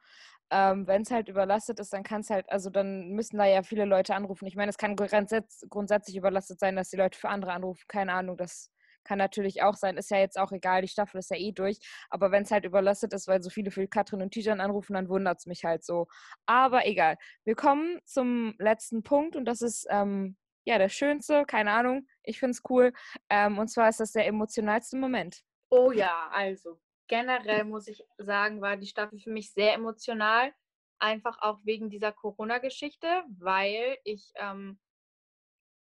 Ähm, 0.52 0.86
wenn 0.86 1.02
es 1.04 1.12
halt 1.12 1.30
überlastet 1.30 1.80
ist, 1.80 1.94
dann 1.94 2.04
kann 2.04 2.22
es 2.22 2.30
halt, 2.30 2.50
also 2.50 2.70
dann 2.70 3.10
müssen 3.12 3.38
da 3.38 3.46
ja 3.46 3.64
viele 3.64 3.86
Leute 3.86 4.14
anrufen. 4.16 4.46
Ich 4.46 4.56
meine, 4.56 4.70
es 4.70 4.78
kann 4.78 4.96
grundsätzlich, 4.96 6.16
überlastet 6.16 6.60
sein, 6.60 6.76
dass 6.76 6.90
die 6.90 6.98
Leute 6.98 7.18
für 7.18 7.30
andere 7.30 7.54
anrufen. 7.54 7.86
Keine 7.88 8.14
Ahnung, 8.14 8.38
das 8.38 8.72
kann 9.04 9.18
natürlich 9.18 9.64
auch 9.64 9.76
sein. 9.76 9.98
Ist 9.98 10.12
ja 10.12 10.18
jetzt 10.20 10.38
auch 10.38 10.52
egal, 10.52 10.82
die 10.82 10.88
Staffel 10.90 11.20
ist 11.20 11.32
ja 11.32 11.38
eh 11.38 11.52
durch. 11.52 11.80
Aber 12.10 12.32
wenn 12.32 12.44
es 12.44 12.52
halt 12.52 12.66
überlastet 12.66 13.14
ist, 13.14 13.28
weil 13.28 13.42
so 13.42 13.50
viele 13.50 13.72
für 13.72 13.88
Katrin 13.88 14.22
und 14.22 14.32
Tijan 14.32 14.60
anrufen, 14.62 14.94
dann 14.94 15.10
wundert 15.10 15.40
es 15.40 15.46
mich 15.48 15.64
halt 15.66 15.84
so. 15.86 16.08
Aber 16.46 16.86
egal. 16.86 17.18
Wir 17.46 17.56
kommen 17.56 18.00
zum 18.06 18.56
letzten 18.60 19.04
Punkt 19.04 19.36
und 19.36 19.46
das 19.46 19.62
ist 19.62 19.88
ähm, 19.90 20.38
ja 20.66 20.78
der 20.78 20.90
schönste, 20.90 21.46
keine 21.46 21.72
Ahnung. 21.72 22.08
Ich 22.24 22.40
finde 22.40 22.52
es 22.52 22.62
cool. 22.70 22.94
Ähm, 23.30 23.58
und 23.58 23.70
zwar 23.70 23.90
ist 23.90 24.00
das 24.00 24.12
der 24.12 24.28
emotionalste 24.28 24.98
Moment. 24.98 25.44
Oh 25.70 25.92
ja, 25.92 26.30
also 26.32 26.80
generell 27.08 27.64
muss 27.64 27.88
ich 27.88 28.04
sagen, 28.18 28.62
war 28.62 28.78
die 28.78 28.88
Staffel 28.88 29.20
für 29.20 29.32
mich 29.32 29.52
sehr 29.52 29.74
emotional. 29.74 30.54
Einfach 31.00 31.38
auch 31.42 31.60
wegen 31.64 31.90
dieser 31.90 32.12
Corona-Geschichte, 32.12 33.24
weil 33.38 33.98
ich 34.04 34.32
ähm, 34.36 34.80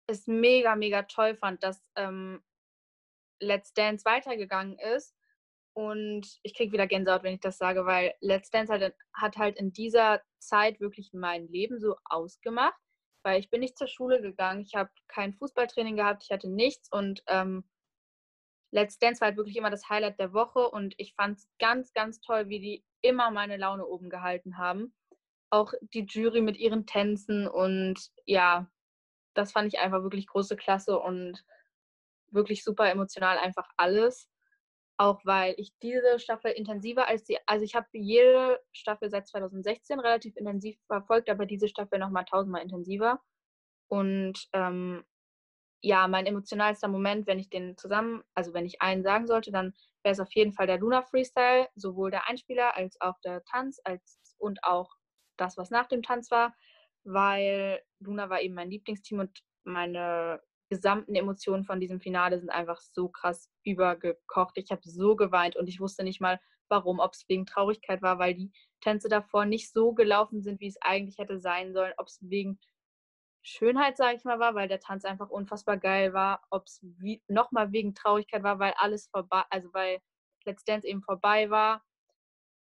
es 0.07 0.27
mega, 0.27 0.75
mega 0.75 1.03
toll 1.03 1.35
fand, 1.35 1.63
dass 1.63 1.81
ähm, 1.95 2.43
Let's 3.39 3.73
Dance 3.73 4.05
weitergegangen 4.05 4.77
ist. 4.79 5.15
Und 5.73 6.27
ich 6.43 6.55
kriege 6.55 6.73
wieder 6.73 6.87
Gänsehaut, 6.87 7.23
wenn 7.23 7.35
ich 7.35 7.39
das 7.39 7.57
sage, 7.57 7.85
weil 7.85 8.13
Let's 8.19 8.49
Dance 8.49 8.73
hat, 8.73 8.93
hat 9.13 9.37
halt 9.37 9.57
in 9.57 9.71
dieser 9.71 10.21
Zeit 10.39 10.79
wirklich 10.79 11.11
mein 11.13 11.47
Leben 11.47 11.79
so 11.79 11.95
ausgemacht, 12.05 12.79
weil 13.23 13.39
ich 13.39 13.49
bin 13.49 13.61
nicht 13.61 13.77
zur 13.77 13.87
Schule 13.87 14.21
gegangen, 14.21 14.61
ich 14.61 14.75
habe 14.75 14.89
kein 15.07 15.33
Fußballtraining 15.33 15.95
gehabt, 15.95 16.23
ich 16.23 16.31
hatte 16.31 16.49
nichts 16.49 16.91
und 16.91 17.23
ähm, 17.27 17.63
Let's 18.71 18.99
Dance 18.99 19.21
war 19.21 19.27
halt 19.27 19.37
wirklich 19.37 19.57
immer 19.57 19.71
das 19.71 19.89
Highlight 19.89 20.19
der 20.19 20.33
Woche 20.33 20.69
und 20.69 20.93
ich 20.97 21.13
fand 21.15 21.37
es 21.37 21.49
ganz, 21.59 21.93
ganz 21.93 22.21
toll, 22.21 22.49
wie 22.49 22.59
die 22.59 22.85
immer 23.01 23.31
meine 23.31 23.57
Laune 23.57 23.85
oben 23.85 24.09
gehalten 24.09 24.57
haben. 24.57 24.93
Auch 25.49 25.73
die 25.93 26.05
Jury 26.05 26.41
mit 26.41 26.57
ihren 26.57 26.85
Tänzen 26.85 27.47
und 27.47 27.99
ja, 28.25 28.69
das 29.33 29.51
fand 29.51 29.67
ich 29.67 29.79
einfach 29.79 30.03
wirklich 30.03 30.27
große 30.27 30.55
Klasse 30.55 30.99
und 30.99 31.43
wirklich 32.31 32.63
super 32.63 32.89
emotional, 32.89 33.37
einfach 33.37 33.67
alles. 33.77 34.29
Auch 34.97 35.21
weil 35.23 35.55
ich 35.57 35.71
diese 35.81 36.19
Staffel 36.19 36.51
intensiver 36.51 37.07
als 37.07 37.23
die, 37.23 37.37
also 37.45 37.63
ich 37.63 37.73
habe 37.73 37.87
jede 37.93 38.59
Staffel 38.73 39.09
seit 39.09 39.27
2016 39.27 39.99
relativ 39.99 40.35
intensiv 40.35 40.77
verfolgt, 40.87 41.29
aber 41.29 41.45
diese 41.45 41.69
Staffel 41.69 41.99
nochmal 41.99 42.25
tausendmal 42.25 42.61
intensiver. 42.61 43.21
Und 43.87 44.47
ähm, 44.53 45.05
ja, 45.81 46.07
mein 46.07 46.25
emotionalster 46.25 46.87
Moment, 46.87 47.27
wenn 47.27 47.39
ich 47.39 47.49
den 47.49 47.77
zusammen, 47.77 48.23
also 48.33 48.53
wenn 48.53 48.65
ich 48.65 48.81
einen 48.81 49.03
sagen 49.03 49.27
sollte, 49.27 49.51
dann 49.51 49.73
wäre 50.03 50.13
es 50.13 50.19
auf 50.19 50.31
jeden 50.33 50.53
Fall 50.53 50.67
der 50.67 50.77
Luna 50.77 51.01
Freestyle, 51.01 51.67
sowohl 51.75 52.11
der 52.11 52.27
Einspieler 52.27 52.75
als 52.75 52.99
auch 53.01 53.19
der 53.23 53.43
Tanz 53.45 53.79
als 53.83 54.19
und 54.37 54.63
auch 54.63 54.95
das, 55.37 55.57
was 55.57 55.69
nach 55.69 55.87
dem 55.87 56.03
Tanz 56.03 56.31
war, 56.31 56.53
weil 57.03 57.81
Luna 57.99 58.29
war 58.29 58.41
eben 58.41 58.55
mein 58.55 58.69
Lieblingsteam 58.69 59.19
und 59.19 59.39
meine 59.63 60.41
gesamten 60.69 61.15
Emotionen 61.15 61.63
von 61.63 61.79
diesem 61.79 61.99
Finale 61.99 62.39
sind 62.39 62.49
einfach 62.49 62.79
so 62.79 63.09
krass 63.09 63.49
übergekocht. 63.63 64.57
Ich 64.57 64.71
habe 64.71 64.81
so 64.83 65.15
geweint 65.15 65.55
und 65.55 65.67
ich 65.67 65.79
wusste 65.79 66.03
nicht 66.03 66.21
mal, 66.21 66.39
warum, 66.69 66.99
ob 66.99 67.13
es 67.13 67.27
wegen 67.27 67.45
Traurigkeit 67.45 68.01
war, 68.01 68.19
weil 68.19 68.35
die 68.35 68.51
Tänze 68.81 69.09
davor 69.09 69.45
nicht 69.45 69.71
so 69.73 69.93
gelaufen 69.93 70.41
sind, 70.41 70.59
wie 70.59 70.67
es 70.67 70.81
eigentlich 70.81 71.17
hätte 71.17 71.39
sein 71.39 71.73
sollen, 71.73 71.93
ob 71.97 72.07
es 72.07 72.19
wegen 72.21 72.59
Schönheit, 73.49 73.97
sage 73.97 74.17
ich 74.17 74.23
mal, 74.23 74.39
war, 74.39 74.53
weil 74.53 74.67
der 74.67 74.79
Tanz 74.79 75.05
einfach 75.05 75.29
unfassbar 75.29 75.77
geil 75.77 76.13
war, 76.13 76.45
ob 76.51 76.67
es 76.67 76.85
nochmal 77.27 77.71
wegen 77.71 77.95
Traurigkeit 77.95 78.43
war, 78.43 78.59
weil 78.59 78.73
alles 78.77 79.07
vorbei, 79.07 79.43
also 79.49 79.73
weil 79.73 79.99
Let's 80.45 80.63
Dance 80.63 80.87
eben 80.87 81.01
vorbei 81.01 81.49
war. 81.49 81.83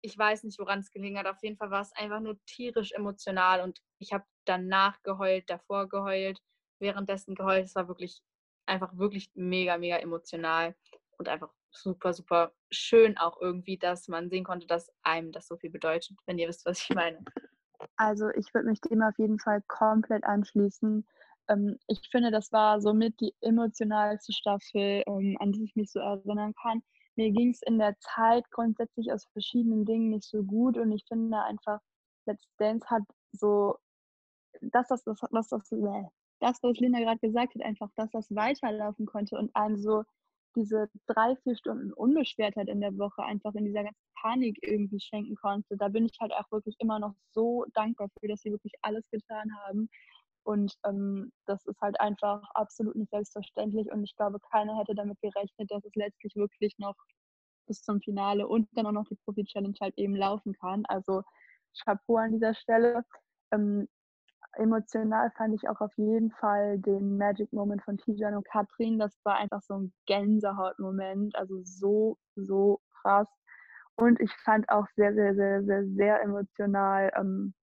Ich 0.01 0.17
weiß 0.17 0.45
nicht, 0.45 0.59
woran 0.59 0.79
es 0.81 0.91
gelegen 0.91 1.19
hat. 1.19 1.27
Auf 1.27 1.43
jeden 1.43 1.57
Fall 1.57 1.71
war 1.71 1.83
es 1.83 1.93
einfach 1.93 2.21
nur 2.21 2.43
tierisch 2.47 2.93
emotional 2.93 3.61
und 3.61 3.81
ich 3.99 4.13
habe 4.13 4.25
danach 4.47 5.03
geheult, 5.03 5.51
davor 5.51 5.89
geheult, 5.89 6.41
währenddessen 6.79 7.35
geheult. 7.35 7.67
Es 7.67 7.75
war 7.75 7.89
wirklich 7.89 8.23
einfach 8.67 8.97
wirklich 8.97 9.31
mega, 9.35 9.77
mega 9.77 9.97
emotional 9.97 10.75
und 11.19 11.29
einfach 11.29 11.53
super, 11.71 12.15
super 12.15 12.53
schön 12.71 13.19
auch 13.19 13.41
irgendwie, 13.41 13.77
dass 13.77 14.09
man 14.09 14.31
sehen 14.31 14.45
konnte, 14.45 14.67
dass 14.67 14.91
einem 15.03 15.33
das 15.33 15.49
so 15.49 15.57
viel 15.59 15.71
bedeutet, 15.71 16.17
wenn 16.27 16.39
ihr 16.39 16.49
wisst, 16.49 16.65
was 16.65 16.81
ich 16.81 16.91
meine. 16.91 17.23
Also 17.97 18.29
ich 18.31 18.53
würde 18.55 18.69
mich 18.69 18.81
dem 18.81 19.03
auf 19.03 19.19
jeden 19.19 19.39
Fall 19.39 19.63
komplett 19.69 20.25
anschließen. 20.25 21.07
Ähm, 21.49 21.79
ich 21.87 22.09
finde, 22.11 22.31
das 22.31 22.53
war 22.53 22.81
somit 22.81 23.21
die 23.21 23.35
emotionalste 23.41 24.33
Staffel, 24.33 25.03
ähm, 25.07 25.37
an 25.41 25.53
die 25.53 25.65
ich 25.65 25.77
mich 25.77 25.91
so 25.91 26.01
erinnern 26.01 26.55
kann. 26.61 26.83
Mir 27.17 27.31
ging 27.33 27.51
es 27.51 27.63
in 27.63 27.79
der 27.79 27.99
Zeit 28.01 28.49
grundsätzlich 28.51 29.13
aus 29.13 29.27
verschiedenen 29.33 29.85
Dingen 29.85 30.11
nicht 30.11 30.29
so 30.29 30.43
gut 30.45 30.79
und 30.79 30.93
ich 30.93 31.05
finde 31.09 31.43
einfach, 31.43 31.81
Let's 32.27 32.47
Dance 32.59 32.87
hat 32.89 33.03
so 33.33 33.77
das, 34.61 34.89
das, 34.89 35.03
das, 35.05 35.21
das, 35.31 35.49
das, 35.49 35.69
das 36.41 36.63
was 36.63 36.79
Linda 36.79 37.01
gerade 37.01 37.19
gesagt 37.19 37.55
hat, 37.55 37.63
einfach, 37.63 37.91
dass 37.97 38.11
das 38.11 38.31
weiterlaufen 38.35 39.07
konnte 39.07 39.37
und 39.37 39.55
einem 39.57 39.77
so 39.77 40.05
diese 40.59 40.89
drei, 41.07 41.37
vier 41.37 41.57
Stunden 41.57 41.93
Unbeschwertheit 41.93 42.69
in 42.69 42.81
der 42.81 42.97
Woche 42.99 43.23
einfach 43.23 43.55
in 43.55 43.65
dieser 43.65 43.85
ganzen 43.85 44.03
Panik 44.21 44.59
irgendwie 44.63 45.01
schenken 45.01 45.37
konnte. 45.37 45.77
Da 45.77 45.89
bin 45.89 46.05
ich 46.07 46.19
halt 46.21 46.33
auch 46.33 46.51
wirklich 46.51 46.77
immer 46.81 46.99
noch 46.99 47.15
so 47.33 47.65
dankbar 47.75 48.09
für, 48.21 48.29
dass 48.29 48.41
sie 48.43 48.51
wirklich 48.51 48.73
alles 48.83 49.09
getan 49.11 49.49
haben. 49.65 49.89
Und 50.45 50.75
ähm, 50.87 51.33
das 51.47 51.65
ist 51.67 51.81
halt 51.81 52.01
einfach 52.01 52.43
absolut 52.55 52.97
nicht 52.97 53.11
selbstverständlich. 53.11 53.91
Und 53.93 54.05
ich 54.05 54.17
glaube, 54.17 54.39
keiner 54.51 54.77
hätte 54.79 54.95
damit 54.95 55.21
gerechnet, 55.21 55.71
dass 55.71 55.85
es 55.85 55.95
letztlich 55.95 56.35
wirklich 56.37 56.75
noch 56.79 56.97
bis 57.67 57.83
zum 57.83 58.01
Finale 58.01 58.49
und 58.49 58.69
dann 58.73 58.87
auch 58.87 58.93
noch 58.93 59.09
die 59.09 59.17
Profi-Challenge 59.25 59.77
halt 59.81 59.97
eben 59.99 60.17
laufen 60.17 60.55
kann. 60.55 60.85
Also 60.87 61.23
Chapeau 61.85 62.17
an 62.17 62.33
dieser 62.33 62.55
Stelle. 62.55 63.05
Ähm, 63.53 63.89
emotional 64.59 65.31
fand 65.37 65.55
ich 65.55 65.69
auch 65.69 65.81
auf 65.81 65.93
jeden 65.97 66.31
Fall 66.33 66.79
den 66.79 67.17
Magic 67.17 67.53
Moment 67.53 67.83
von 67.83 67.97
Tijan 67.99 68.35
und 68.35 68.45
Katrin. 68.47 68.99
Das 68.99 69.17
war 69.25 69.37
einfach 69.37 69.63
so 69.63 69.75
ein 69.75 69.93
Gänsehaut-Moment. 70.07 71.35
Also 71.37 71.61
so, 71.63 72.19
so 72.37 72.81
krass. 73.01 73.29
Und 73.97 74.21
ich 74.21 74.33
fand 74.45 74.69
auch 74.69 74.87
sehr, 74.97 75.15
sehr, 75.15 75.35
sehr, 75.35 75.63
sehr, 75.65 75.87
sehr 75.87 76.23
emotional 76.23 77.11
ähm, 77.17 77.55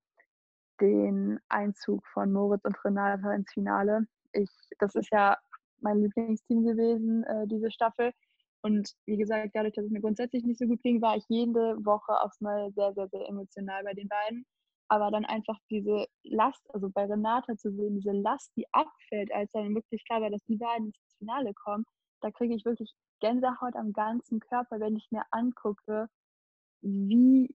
den 0.81 1.39
Einzug 1.49 2.05
von 2.07 2.31
Moritz 2.31 2.65
und 2.65 2.83
Renata 2.83 3.33
ins 3.33 3.51
Finale. 3.51 4.07
Ich, 4.33 4.49
das 4.79 4.95
ist 4.95 5.09
ja 5.11 5.37
mein 5.79 6.01
Lieblingsteam 6.01 6.65
gewesen, 6.65 7.23
äh, 7.23 7.47
diese 7.47 7.71
Staffel. 7.71 8.11
Und 8.61 8.95
wie 9.05 9.17
gesagt, 9.17 9.51
dadurch, 9.53 9.75
dass 9.75 9.85
es 9.85 9.91
mir 9.91 10.01
grundsätzlich 10.01 10.43
nicht 10.43 10.59
so 10.59 10.65
gut 10.65 10.81
ging, 10.81 11.01
war 11.01 11.15
ich 11.15 11.23
jede 11.29 11.77
Woche 11.85 12.19
aufs 12.21 12.41
Neue 12.41 12.71
sehr, 12.71 12.93
sehr, 12.93 13.07
sehr 13.09 13.29
emotional 13.29 13.83
bei 13.83 13.93
den 13.93 14.07
beiden 14.09 14.45
aber 14.87 15.11
dann 15.11 15.25
einfach 15.25 15.57
diese 15.69 16.07
Last, 16.23 16.61
also 16.73 16.89
bei 16.89 17.05
Renata 17.05 17.57
zu 17.57 17.71
sehen, 17.71 17.95
diese 17.95 18.11
Last, 18.11 18.51
die 18.55 18.65
abfällt, 18.71 19.31
als 19.33 19.51
dann 19.51 19.73
wirklich 19.75 20.05
klar 20.05 20.21
war, 20.21 20.29
dass 20.29 20.43
die 20.45 20.57
beiden 20.57 20.87
ins 20.87 21.15
Finale 21.17 21.53
kommen, 21.53 21.85
da 22.21 22.31
kriege 22.31 22.55
ich 22.55 22.65
wirklich 22.65 22.93
Gänsehaut 23.19 23.75
am 23.75 23.93
ganzen 23.93 24.39
Körper, 24.39 24.79
wenn 24.79 24.95
ich 24.95 25.07
mir 25.11 25.23
angucke, 25.31 26.07
wie 26.81 27.53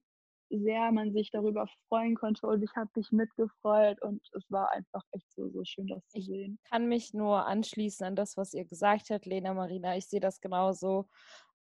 sehr 0.49 0.91
man 0.91 1.13
sich 1.13 1.31
darüber 1.31 1.67
freuen 1.87 2.15
konnte 2.15 2.45
und 2.47 2.61
ich 2.61 2.75
habe 2.75 2.89
mich 2.95 3.11
mitgefreut 3.11 4.01
und 4.01 4.21
es 4.33 4.43
war 4.49 4.71
einfach 4.71 5.03
echt 5.11 5.31
so, 5.31 5.49
so 5.49 5.63
schön, 5.63 5.87
das 5.87 6.05
zu 6.09 6.21
sehen. 6.21 6.59
Ich 6.63 6.69
kann 6.69 6.87
mich 6.87 7.13
nur 7.13 7.45
anschließen 7.45 8.05
an 8.05 8.15
das, 8.15 8.35
was 8.37 8.53
ihr 8.53 8.65
gesagt 8.65 9.09
habt, 9.09 9.25
Lena 9.25 9.53
Marina. 9.53 9.95
Ich 9.95 10.07
sehe 10.07 10.19
das 10.19 10.41
genauso. 10.41 11.07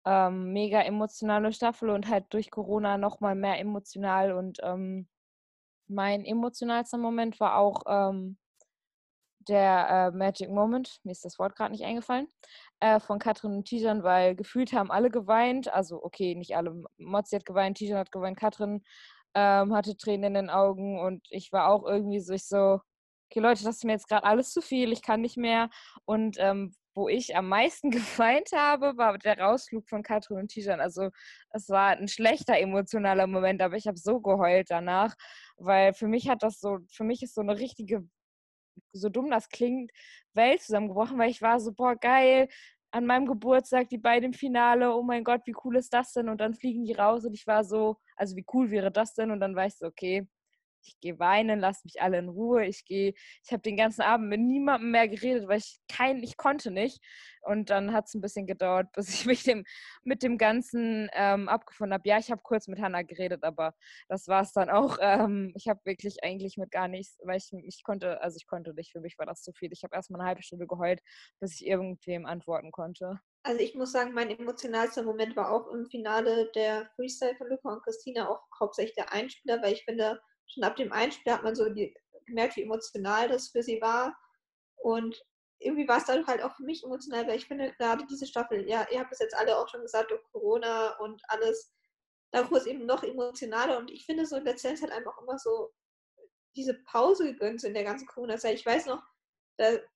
Ähm, 0.07 0.53
mega 0.53 0.81
emotionale 0.81 1.53
Staffel 1.53 1.90
und 1.90 2.09
halt 2.09 2.27
durch 2.31 2.51
Corona 2.51 2.97
nochmal 2.97 3.35
mehr 3.35 3.59
emotional 3.59 4.32
und 4.32 4.59
ähm, 4.62 5.07
mein 5.89 6.24
emotionalster 6.24 6.98
Moment 6.98 7.40
war 7.40 7.56
auch 7.56 7.82
ähm, 7.86 8.39
der 9.48 10.10
äh, 10.15 10.16
Magic 10.16 10.51
Moment, 10.51 11.01
mir 11.05 11.12
ist 11.12 11.24
das 11.24 11.39
Wort 11.39 11.56
gerade 11.56 11.73
nicht 11.73 11.85
eingefallen, 11.85 12.28
äh, 12.81 13.01
von 13.01 13.19
Katrin 13.19 13.52
und 13.55 13.65
Tijan, 13.65 14.02
weil 14.02 14.35
gefühlt 14.36 14.73
haben 14.73 14.90
alle 14.90 15.10
geweint. 15.10 15.73
Also, 15.73 16.02
okay, 16.02 16.35
nicht 16.35 16.56
alle. 16.56 16.82
Mozzi 16.98 17.36
hat 17.36 17.47
geweint, 17.47 17.78
Tijan 17.78 17.98
hat 17.98 18.12
geweint, 18.12 18.39
Katrin 18.39 18.82
ähm, 19.35 19.74
hatte 19.74 19.97
Tränen 19.97 20.24
in 20.24 20.35
den 20.35 20.51
Augen 20.51 21.01
und 21.01 21.27
ich 21.31 21.52
war 21.52 21.69
auch 21.69 21.86
irgendwie 21.86 22.20
so, 22.20 22.35
ich 22.35 22.47
so, 22.47 22.81
okay, 23.31 23.40
Leute, 23.40 23.65
das 23.65 23.77
ist 23.77 23.85
mir 23.85 23.93
jetzt 23.93 24.09
gerade 24.09 24.24
alles 24.24 24.52
zu 24.52 24.60
viel, 24.60 24.93
ich 24.93 25.02
kann 25.02 25.20
nicht 25.20 25.36
mehr. 25.36 25.70
Und 26.05 26.36
ähm, 26.39 26.74
wo 26.94 27.09
ich 27.09 27.36
am 27.36 27.48
meisten 27.48 27.90
geweint 27.90 28.51
habe, 28.55 28.97
war 28.97 29.16
der 29.19 29.39
Rausflug 29.39 29.89
von 29.89 30.02
Katrin 30.02 30.39
und 30.39 30.48
Tijan. 30.48 30.81
Also 30.81 31.10
es 31.51 31.69
war 31.69 31.90
ein 31.90 32.09
schlechter 32.09 32.59
emotionaler 32.59 33.27
Moment, 33.27 33.62
aber 33.62 33.77
ich 33.77 33.86
habe 33.86 33.98
so 33.98 34.20
geheult 34.20 34.70
danach, 34.70 35.15
weil 35.59 35.94
für 35.94 36.09
mich 36.09 36.28
hat 36.28 36.43
das 36.43 36.60
so, 36.60 36.78
für 36.90 37.05
mich 37.05 37.22
ist 37.22 37.35
so 37.35 37.40
eine 37.40 37.59
richtige, 37.59 38.09
so 38.93 39.09
dumm 39.09 39.30
das 39.30 39.48
klingt, 39.48 39.90
Welt 40.35 40.62
zusammengebrochen, 40.62 41.18
weil 41.18 41.30
ich 41.30 41.43
war 41.43 41.60
so, 41.60 41.72
boah, 41.72 41.97
geil, 41.97 42.48
an 42.90 43.06
meinem 43.06 43.26
Geburtstag 43.26 43.89
die 43.89 43.98
beiden 43.98 44.26
im 44.26 44.32
Finale, 44.32 44.94
oh 44.94 45.02
mein 45.02 45.24
Gott, 45.24 45.43
wie 45.44 45.55
cool 45.64 45.76
ist 45.76 45.93
das 45.93 46.12
denn? 46.12 46.28
Und 46.28 46.40
dann 46.40 46.55
fliegen 46.55 46.85
die 46.85 46.94
raus 46.94 47.24
und 47.24 47.35
ich 47.35 47.47
war 47.47 47.64
so, 47.64 47.97
also 48.16 48.36
wie 48.36 48.47
cool 48.52 48.70
wäre 48.70 48.90
das 48.90 49.14
denn? 49.14 49.30
Und 49.30 49.40
dann 49.40 49.55
war 49.56 49.66
ich 49.66 49.76
so, 49.76 49.86
okay, 49.86 50.26
ich 50.89 51.01
gehe 51.01 51.19
weinen, 51.19 51.60
lasst 51.60 51.85
mich 51.85 52.01
alle 52.02 52.19
in 52.19 52.28
Ruhe. 52.28 52.66
Ich 52.66 52.85
gehe, 52.85 53.15
ich 53.44 53.52
habe 53.52 53.62
den 53.62 53.77
ganzen 53.77 54.02
Abend 54.02 54.28
mit 54.28 54.40
niemandem 54.40 54.90
mehr 54.90 55.09
geredet, 55.09 55.48
weil 55.48 55.59
ich 55.59 55.78
kein, 55.89 56.23
ich 56.23 56.36
konnte 56.36 56.70
nicht. 56.70 57.01
Und 57.43 57.70
dann 57.70 57.93
hat 57.93 58.06
es 58.06 58.15
ein 58.15 58.20
bisschen 58.20 58.47
gedauert, 58.47 58.89
bis 58.94 59.09
ich 59.09 59.27
mich 59.27 59.43
dem, 59.43 59.65
mit 60.05 60.23
dem 60.23 60.39
Ganzen 60.39 61.09
ähm, 61.12 61.48
abgefunden 61.48 61.94
habe. 61.94 62.09
Ja, 62.09 62.19
ich 62.19 62.31
habe 62.31 62.43
kurz 62.43 62.69
mit 62.69 62.81
Hannah 62.81 63.02
geredet, 63.02 63.44
aber 63.44 63.74
das 64.09 64.28
war 64.28 64.43
es 64.43 64.52
dann 64.52 64.70
auch. 64.70 64.98
Ähm, 65.09 65.52
ich 65.55 65.69
habe 65.69 65.81
wirklich 65.85 66.23
eigentlich 66.23 66.59
mit 66.59 66.70
gar 66.70 66.86
nichts, 66.86 67.19
weil 67.24 67.39
ich, 67.39 67.51
ich 67.52 67.82
konnte, 67.82 68.20
also 68.20 68.36
ich 68.36 68.47
konnte 68.47 68.74
nicht, 68.74 68.93
für 68.93 69.01
mich 69.01 69.19
war 69.19 69.27
das 69.27 69.43
zu 69.43 69.52
viel. 69.52 69.73
Ich 69.73 69.82
habe 69.82 69.94
erstmal 69.94 70.20
eine 70.20 70.28
halbe 70.28 70.43
Stunde 70.43 70.66
geheult, 70.66 71.01
bis 71.40 71.55
ich 71.55 71.66
irgendwem 71.66 72.27
antworten 72.27 72.70
konnte. 72.70 73.20
Also 73.44 73.62
ich 73.62 73.74
muss 73.74 73.93
sagen, 73.93 74.12
mein 74.12 74.31
emotionalster 74.31 75.02
Moment 75.02 75.35
war 75.36 75.51
auch 75.51 75.73
im 75.73 75.86
Finale 75.86 76.51
der 76.55 76.90
Freestyle 76.97 77.35
von 77.36 77.48
Luca 77.48 77.73
und 77.73 77.82
Christina, 77.82 78.28
auch 78.28 78.43
hauptsächlich 78.60 78.94
der 78.94 79.12
Einspieler, 79.12 79.62
weil 79.62 79.73
ich 79.73 79.85
finde, 79.85 80.20
schon 80.49 80.65
ab 80.65 80.77
dem 80.77 80.93
Einspiel 80.93 81.33
hat 81.33 81.45
man 81.45 81.55
so 81.55 81.69
die, 81.69 81.95
gemerkt, 82.27 82.57
wie 82.57 82.62
emotional 82.62 83.29
das 83.29 83.49
für 83.49 83.62
sie 83.62 83.81
war. 83.81 84.16
Und 84.77 85.23
irgendwie 85.61 85.89
war 85.89 85.99
es 85.99 86.05
dann 86.05 86.27
halt 86.27 86.43
auch 86.43 86.55
für 86.57 86.62
mich 86.62 86.85
emotional, 86.85 87.27
weil 87.27 87.37
ich 87.37 87.47
finde 87.47 87.73
gerade 87.73 88.07
diese 88.07 88.27
Staffel, 88.27 88.69
ja, 88.69 88.87
ihr 88.91 89.01
habt 89.01 89.12
es 89.12 89.19
jetzt 89.19 89.37
alle 89.37 89.59
auch 89.59 89.69
schon 89.69 89.83
gesagt, 89.83 90.11
durch 90.11 90.23
Corona 90.31 90.97
und 90.99 91.20
alles, 91.29 91.73
da 92.31 92.49
wurde 92.49 92.61
es 92.61 92.66
eben 92.66 92.87
noch 92.87 93.03
emotionaler. 93.03 93.79
Und 93.79 93.91
ich 93.91 94.07
finde 94.07 94.27
so, 94.27 94.39
letztendlich 94.39 94.83
hat 94.83 94.97
einfach 94.97 95.19
immer 95.20 95.39
so 95.39 95.73
diese 96.55 96.75
Pause 96.85 97.33
gegönnt 97.33 97.62
in 97.65 97.75
der 97.75 97.85
ganzen 97.85 98.07
Corona-Zeit. 98.07 98.55
Ich 98.55 98.66
weiß 98.66 98.87
noch, 98.87 99.03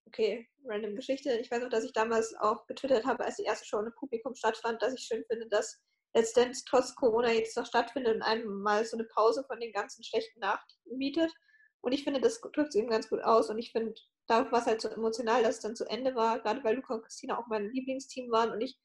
okay, 0.06 0.48
random 0.64 0.96
Geschichte, 0.96 1.32
ich 1.38 1.50
weiß 1.50 1.62
noch, 1.62 1.70
dass 1.70 1.84
ich 1.84 1.92
damals 1.92 2.34
auch 2.40 2.66
getwittert 2.66 3.04
habe, 3.04 3.24
als 3.24 3.36
die 3.36 3.44
erste 3.44 3.64
Show 3.64 3.78
im 3.78 3.94
Publikum 3.94 4.34
stattfand, 4.34 4.82
dass 4.82 4.94
ich 4.94 5.04
schön 5.04 5.24
finde, 5.28 5.48
dass 5.48 5.80
letztendlich 6.14 6.64
trotz 6.64 6.94
Corona 6.94 7.32
jetzt 7.32 7.56
noch 7.56 7.66
stattfindet 7.66 8.16
und 8.16 8.22
einem 8.22 8.62
mal 8.62 8.84
so 8.84 8.96
eine 8.96 9.04
Pause 9.04 9.44
von 9.46 9.60
den 9.60 9.72
ganzen 9.72 10.04
schlechten 10.04 10.40
Nachrichten 10.40 10.98
bietet. 10.98 11.32
Und 11.80 11.92
ich 11.92 12.04
finde, 12.04 12.20
das 12.20 12.40
drückt 12.40 12.68
es 12.68 12.74
eben 12.74 12.90
ganz 12.90 13.08
gut 13.08 13.22
aus. 13.22 13.50
Und 13.50 13.58
ich 13.58 13.72
finde, 13.72 13.94
darauf 14.26 14.52
war 14.52 14.60
es 14.60 14.66
halt 14.66 14.80
so 14.80 14.88
emotional, 14.88 15.42
dass 15.42 15.56
es 15.56 15.62
dann 15.62 15.76
zu 15.76 15.84
Ende 15.86 16.14
war, 16.14 16.40
gerade 16.40 16.62
weil 16.62 16.76
Luca 16.76 16.94
und 16.94 17.02
Christina 17.02 17.38
auch 17.38 17.46
mein 17.48 17.70
Lieblingsteam 17.70 18.30
waren. 18.30 18.50
Und 18.50 18.60
ich 18.60 18.78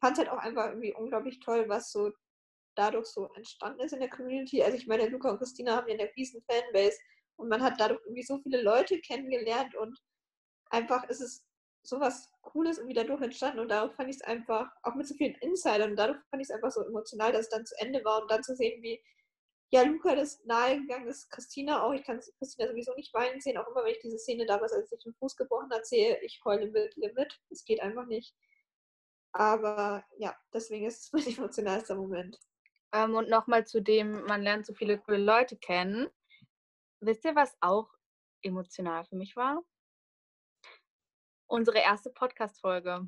fand 0.00 0.18
es 0.18 0.24
halt 0.24 0.30
auch 0.30 0.42
einfach 0.42 0.66
irgendwie 0.68 0.92
unglaublich 0.94 1.40
toll, 1.40 1.68
was 1.68 1.90
so 1.90 2.12
dadurch 2.74 3.06
so 3.06 3.32
entstanden 3.34 3.80
ist 3.80 3.92
in 3.92 4.00
der 4.00 4.10
Community. 4.10 4.62
Also 4.62 4.76
ich 4.76 4.86
meine, 4.86 5.08
Luca 5.08 5.30
und 5.30 5.38
Christina 5.38 5.76
haben 5.76 5.88
ja 5.88 5.94
eine 5.94 6.10
riesen 6.16 6.42
Fanbase 6.42 6.98
und 7.36 7.48
man 7.48 7.62
hat 7.62 7.80
dadurch 7.80 8.00
irgendwie 8.04 8.22
so 8.22 8.38
viele 8.42 8.62
Leute 8.62 9.00
kennengelernt 9.00 9.74
und 9.76 9.98
einfach 10.70 11.08
ist 11.08 11.20
es 11.20 11.44
sowas 11.84 12.30
Cooles 12.42 12.78
irgendwie 12.78 12.94
dadurch 12.94 13.20
entstanden 13.20 13.60
und 13.60 13.68
darauf 13.68 13.94
fand 13.94 14.10
ich 14.10 14.16
es 14.16 14.22
einfach, 14.22 14.70
auch 14.82 14.94
mit 14.94 15.06
so 15.06 15.14
vielen 15.14 15.34
Insidern, 15.36 15.90
und 15.90 15.96
dadurch 15.96 16.18
fand 16.30 16.42
ich 16.42 16.48
es 16.48 16.54
einfach 16.54 16.70
so 16.70 16.82
emotional, 16.82 17.32
dass 17.32 17.42
es 17.42 17.48
dann 17.50 17.66
zu 17.66 17.74
Ende 17.78 18.04
war 18.04 18.22
und 18.22 18.30
dann 18.30 18.42
zu 18.42 18.56
sehen, 18.56 18.82
wie 18.82 19.02
ja, 19.70 19.82
Luca 19.82 20.14
das 20.14 20.44
nahegegangen 20.44 21.08
ist, 21.08 21.30
Christina 21.30 21.82
auch, 21.82 21.92
ich 21.92 22.04
kann 22.04 22.20
Christina 22.38 22.68
sowieso 22.68 22.94
nicht 22.94 23.12
weinen 23.12 23.40
sehen, 23.40 23.56
auch 23.58 23.66
immer 23.68 23.84
wenn 23.84 23.92
ich 23.92 24.00
diese 24.00 24.18
Szene 24.18 24.46
damals, 24.46 24.72
als 24.72 24.92
ich 24.92 25.02
den 25.02 25.14
Fuß 25.14 25.36
gebrochen 25.36 25.70
hat, 25.72 25.86
sehe, 25.86 26.20
ich 26.22 26.40
heule 26.44 26.70
mit 26.70 26.94
Limit, 26.96 27.40
es 27.50 27.64
geht 27.64 27.80
einfach 27.80 28.06
nicht. 28.06 28.36
Aber 29.32 30.04
ja, 30.18 30.36
deswegen 30.52 30.86
ist 30.86 31.02
es 31.02 31.12
mein 31.12 31.26
emotionalster 31.38 31.96
Moment. 31.96 32.38
Ähm, 32.92 33.16
und 33.16 33.28
nochmal 33.28 33.66
zu 33.66 33.82
dem, 33.82 34.24
man 34.26 34.42
lernt 34.42 34.64
so 34.64 34.74
viele 34.74 34.98
coole 34.98 35.18
Leute 35.18 35.56
kennen. 35.56 36.08
Wisst 37.00 37.24
ihr, 37.24 37.34
was 37.34 37.56
auch 37.60 37.88
emotional 38.42 39.04
für 39.06 39.16
mich 39.16 39.34
war? 39.34 39.64
Unsere 41.46 41.78
erste 41.78 42.10
Podcast-Folge. 42.10 43.06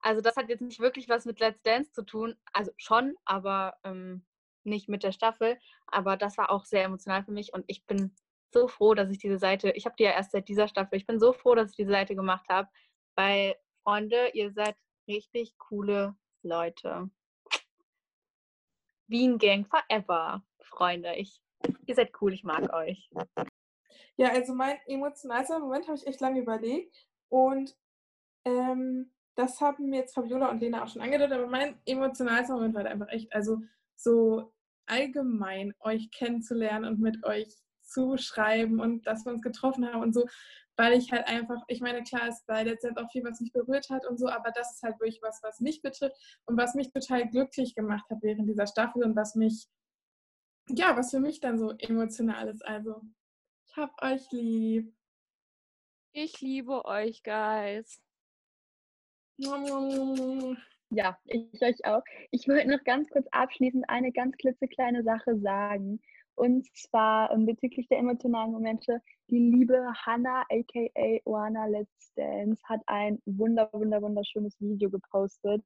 Also 0.00 0.20
das 0.20 0.36
hat 0.36 0.48
jetzt 0.48 0.60
nicht 0.60 0.80
wirklich 0.80 1.08
was 1.08 1.24
mit 1.24 1.40
Let's 1.40 1.62
Dance 1.62 1.92
zu 1.92 2.02
tun. 2.04 2.36
Also 2.52 2.72
schon, 2.76 3.16
aber 3.24 3.76
ähm, 3.84 4.24
nicht 4.64 4.88
mit 4.88 5.02
der 5.02 5.12
Staffel. 5.12 5.58
Aber 5.86 6.16
das 6.16 6.38
war 6.38 6.50
auch 6.50 6.64
sehr 6.64 6.84
emotional 6.84 7.24
für 7.24 7.32
mich 7.32 7.52
und 7.52 7.64
ich 7.66 7.84
bin 7.86 8.14
so 8.50 8.68
froh, 8.68 8.94
dass 8.94 9.10
ich 9.10 9.18
diese 9.18 9.38
Seite, 9.38 9.70
ich 9.72 9.84
habe 9.84 9.96
die 9.98 10.04
ja 10.04 10.12
erst 10.12 10.32
seit 10.32 10.48
dieser 10.48 10.68
Staffel, 10.68 10.96
ich 10.96 11.06
bin 11.06 11.20
so 11.20 11.32
froh, 11.32 11.54
dass 11.54 11.70
ich 11.70 11.76
diese 11.76 11.90
Seite 11.90 12.14
gemacht 12.14 12.46
habe, 12.48 12.68
weil 13.14 13.56
Freunde, 13.82 14.30
ihr 14.34 14.52
seid 14.52 14.76
richtig 15.06 15.56
coole 15.58 16.16
Leute. 16.42 17.10
Wien 19.06 19.38
Gang 19.38 19.66
forever, 19.66 20.42
Freunde. 20.60 21.14
Ich, 21.16 21.40
ihr 21.86 21.94
seid 21.94 22.12
cool, 22.20 22.32
ich 22.32 22.44
mag 22.44 22.72
euch. 22.72 23.10
Ja, 24.16 24.30
also 24.30 24.54
mein 24.54 24.76
emotionalster 24.86 25.58
Moment 25.58 25.86
habe 25.86 25.96
ich 25.96 26.06
echt 26.06 26.20
lange 26.20 26.40
überlegt. 26.40 27.08
Und 27.28 27.76
ähm, 28.44 29.12
das 29.34 29.60
haben 29.60 29.90
mir 29.90 30.00
jetzt 30.00 30.14
Fabiola 30.14 30.50
und 30.50 30.60
Lena 30.60 30.82
auch 30.82 30.88
schon 30.88 31.02
angedeutet, 31.02 31.34
aber 31.38 31.46
mein 31.46 31.78
emotionalster 31.86 32.54
Moment 32.54 32.74
war 32.74 32.82
halt 32.82 32.92
einfach 32.92 33.08
echt, 33.12 33.32
also 33.32 33.58
so 33.94 34.52
allgemein 34.86 35.74
euch 35.80 36.10
kennenzulernen 36.10 36.84
und 36.84 37.00
mit 37.00 37.24
euch 37.24 37.48
zu 37.82 38.16
schreiben 38.16 38.80
und 38.80 39.06
dass 39.06 39.24
wir 39.24 39.32
uns 39.32 39.42
getroffen 39.42 39.86
haben 39.86 40.02
und 40.02 40.12
so, 40.12 40.26
weil 40.76 40.92
ich 40.92 41.12
halt 41.12 41.26
einfach, 41.26 41.62
ich 41.68 41.80
meine, 41.80 42.02
klar 42.02 42.28
ist 42.28 42.44
Let's 42.48 42.82
Dance 42.82 43.00
auch 43.00 43.10
viel, 43.10 43.24
was 43.24 43.40
mich 43.40 43.52
berührt 43.52 43.90
hat 43.90 44.06
und 44.06 44.18
so, 44.18 44.28
aber 44.28 44.50
das 44.50 44.74
ist 44.74 44.82
halt 44.82 44.98
wirklich 45.00 45.20
was, 45.22 45.40
was 45.42 45.60
mich 45.60 45.82
betrifft 45.82 46.16
und 46.46 46.56
was 46.56 46.74
mich 46.74 46.90
total 46.90 47.28
glücklich 47.28 47.74
gemacht 47.74 48.08
hat 48.10 48.18
während 48.22 48.48
dieser 48.48 48.66
Staffel 48.66 49.04
und 49.04 49.16
was 49.16 49.34
mich, 49.34 49.66
ja, 50.68 50.96
was 50.96 51.10
für 51.10 51.20
mich 51.20 51.40
dann 51.40 51.58
so 51.58 51.72
emotional 51.78 52.48
ist. 52.48 52.64
Also, 52.64 53.02
ich 53.68 53.76
hab 53.76 54.02
euch 54.02 54.30
lieb. 54.32 54.92
Ich 56.12 56.40
liebe 56.40 56.84
euch, 56.84 57.22
Guys. 57.22 58.00
Ja, 60.90 61.18
ich 61.26 61.62
euch 61.62 61.84
auch. 61.84 62.02
Ich 62.30 62.48
wollte 62.48 62.68
noch 62.68 62.82
ganz 62.84 63.08
kurz 63.10 63.26
abschließend 63.30 63.84
eine 63.88 64.10
ganz 64.10 64.36
klitzekleine 64.38 65.02
Sache 65.02 65.38
sagen. 65.38 66.00
Und 66.34 66.66
zwar 66.76 67.30
ähm, 67.30 67.46
bezüglich 67.46 67.88
der 67.88 67.98
emotionalen 67.98 68.52
Momente. 68.52 69.02
Die 69.28 69.38
liebe 69.38 69.92
Hannah, 70.06 70.44
aka 70.50 71.20
Oana 71.24 71.66
Let's 71.66 72.12
Dance, 72.14 72.62
hat 72.64 72.80
ein 72.86 73.20
wunder, 73.26 73.68
wunder, 73.72 74.00
wunderschönes 74.00 74.58
Video 74.60 74.88
gepostet, 74.88 75.62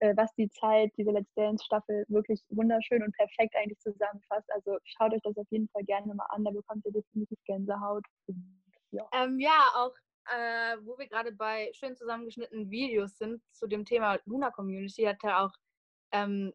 äh, 0.00 0.14
was 0.16 0.32
die 0.34 0.48
Zeit 0.50 0.92
dieser 0.96 1.12
Let's 1.12 1.32
Dance 1.34 1.64
Staffel 1.64 2.04
wirklich 2.08 2.42
wunderschön 2.50 3.02
und 3.02 3.14
perfekt 3.16 3.54
eigentlich 3.56 3.78
zusammenfasst. 3.80 4.50
Also 4.52 4.78
schaut 4.84 5.12
euch 5.12 5.22
das 5.22 5.36
auf 5.36 5.46
jeden 5.50 5.68
Fall 5.68 5.84
gerne 5.84 6.14
mal 6.14 6.26
an, 6.30 6.44
da 6.44 6.50
bekommt 6.50 6.84
ihr 6.86 6.92
definitiv 6.92 7.38
Gänsehaut. 7.44 8.04
Ja, 8.90 9.08
ähm, 9.12 9.38
ja 9.38 9.70
auch 9.74 9.92
äh, 10.30 10.76
wo 10.84 10.98
wir 10.98 11.08
gerade 11.08 11.32
bei 11.32 11.70
schön 11.74 11.96
zusammengeschnittenen 11.96 12.70
Videos 12.70 13.16
sind 13.16 13.42
zu 13.52 13.66
dem 13.66 13.84
Thema 13.84 14.18
Luna 14.26 14.50
Community, 14.50 15.04
hatte 15.04 15.36
auch 15.36 15.52
ähm, 16.12 16.52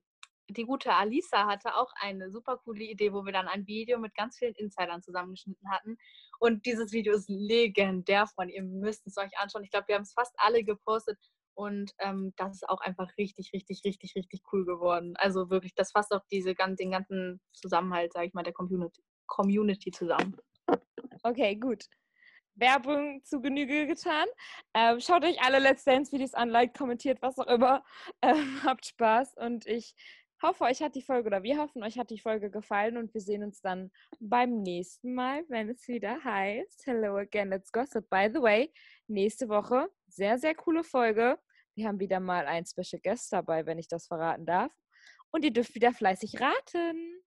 die 0.49 0.65
gute 0.65 0.93
Alisa 0.93 1.45
hatte 1.45 1.75
auch 1.75 1.91
eine 1.95 2.29
super 2.29 2.57
coole 2.57 2.83
Idee, 2.83 3.13
wo 3.13 3.25
wir 3.25 3.31
dann 3.31 3.47
ein 3.47 3.65
Video 3.65 3.97
mit 3.97 4.13
ganz 4.15 4.37
vielen 4.37 4.53
Insidern 4.55 5.01
zusammengeschnitten 5.01 5.69
hatten. 5.71 5.97
Und 6.39 6.65
dieses 6.65 6.91
Video 6.91 7.13
ist 7.13 7.29
legendär, 7.29 8.27
Freunde. 8.27 8.53
Ihr 8.53 8.63
müsst 8.63 9.07
es 9.07 9.17
euch 9.17 9.37
anschauen. 9.37 9.63
Ich 9.63 9.71
glaube, 9.71 9.87
wir 9.87 9.95
haben 9.95 10.03
es 10.03 10.13
fast 10.13 10.33
alle 10.37 10.63
gepostet. 10.63 11.17
Und 11.55 11.91
ähm, 11.99 12.33
das 12.37 12.55
ist 12.55 12.69
auch 12.69 12.81
einfach 12.81 13.09
richtig, 13.17 13.51
richtig, 13.53 13.81
richtig, 13.85 14.15
richtig 14.15 14.41
cool 14.51 14.65
geworden. 14.65 15.13
Also 15.17 15.49
wirklich, 15.49 15.75
das 15.75 15.91
fasst 15.91 16.13
auch 16.13 16.23
diese, 16.31 16.53
den 16.55 16.91
ganzen 16.91 17.41
Zusammenhalt, 17.53 18.13
sage 18.13 18.27
ich 18.27 18.33
mal, 18.33 18.43
der 18.43 18.53
Community, 18.53 19.03
Community 19.27 19.91
zusammen. 19.91 20.35
Okay, 21.23 21.55
gut. 21.55 21.85
Werbung 22.55 23.23
zu 23.23 23.41
Genüge 23.41 23.87
getan. 23.87 24.27
Ähm, 24.73 24.99
schaut 24.99 25.23
euch 25.23 25.41
alle 25.41 25.59
Let's 25.59 25.85
Dance-Videos 25.85 26.33
an, 26.33 26.49
liked, 26.49 26.77
kommentiert, 26.77 27.21
was 27.21 27.37
auch 27.39 27.47
immer. 27.47 27.83
Ähm, 28.21 28.61
habt 28.63 28.85
Spaß 28.85 29.35
und 29.37 29.65
ich 29.65 29.95
hoffe, 30.41 30.65
euch 30.65 30.81
hat 30.81 30.95
die 30.95 31.01
Folge 31.01 31.27
oder 31.27 31.43
wir 31.43 31.57
hoffen, 31.57 31.83
euch 31.83 31.97
hat 31.97 32.09
die 32.09 32.19
Folge 32.19 32.51
gefallen 32.51 32.97
und 32.97 33.13
wir 33.13 33.21
sehen 33.21 33.43
uns 33.43 33.61
dann 33.61 33.91
beim 34.19 34.61
nächsten 34.61 35.13
Mal, 35.13 35.43
wenn 35.47 35.69
es 35.69 35.87
wieder 35.87 36.23
heißt 36.23 36.85
Hello 36.85 37.17
again, 37.17 37.49
let's 37.49 37.71
gossip. 37.71 38.09
By 38.09 38.29
the 38.31 38.41
way, 38.41 38.71
nächste 39.13 39.49
Woche 39.49 39.89
sehr, 40.07 40.37
sehr 40.37 40.55
coole 40.55 40.83
Folge. 40.83 41.39
Wir 41.75 41.87
haben 41.87 41.99
wieder 41.99 42.19
mal 42.19 42.45
einen 42.45 42.65
Special 42.65 43.01
Guest 43.01 43.33
dabei, 43.33 43.65
wenn 43.65 43.79
ich 43.79 43.87
das 43.87 44.07
verraten 44.07 44.45
darf. 44.45 44.71
Und 45.31 45.43
ihr 45.43 45.51
dürft 45.51 45.73
wieder 45.73 45.91
fleißig 45.91 46.39
raten. 46.39 47.21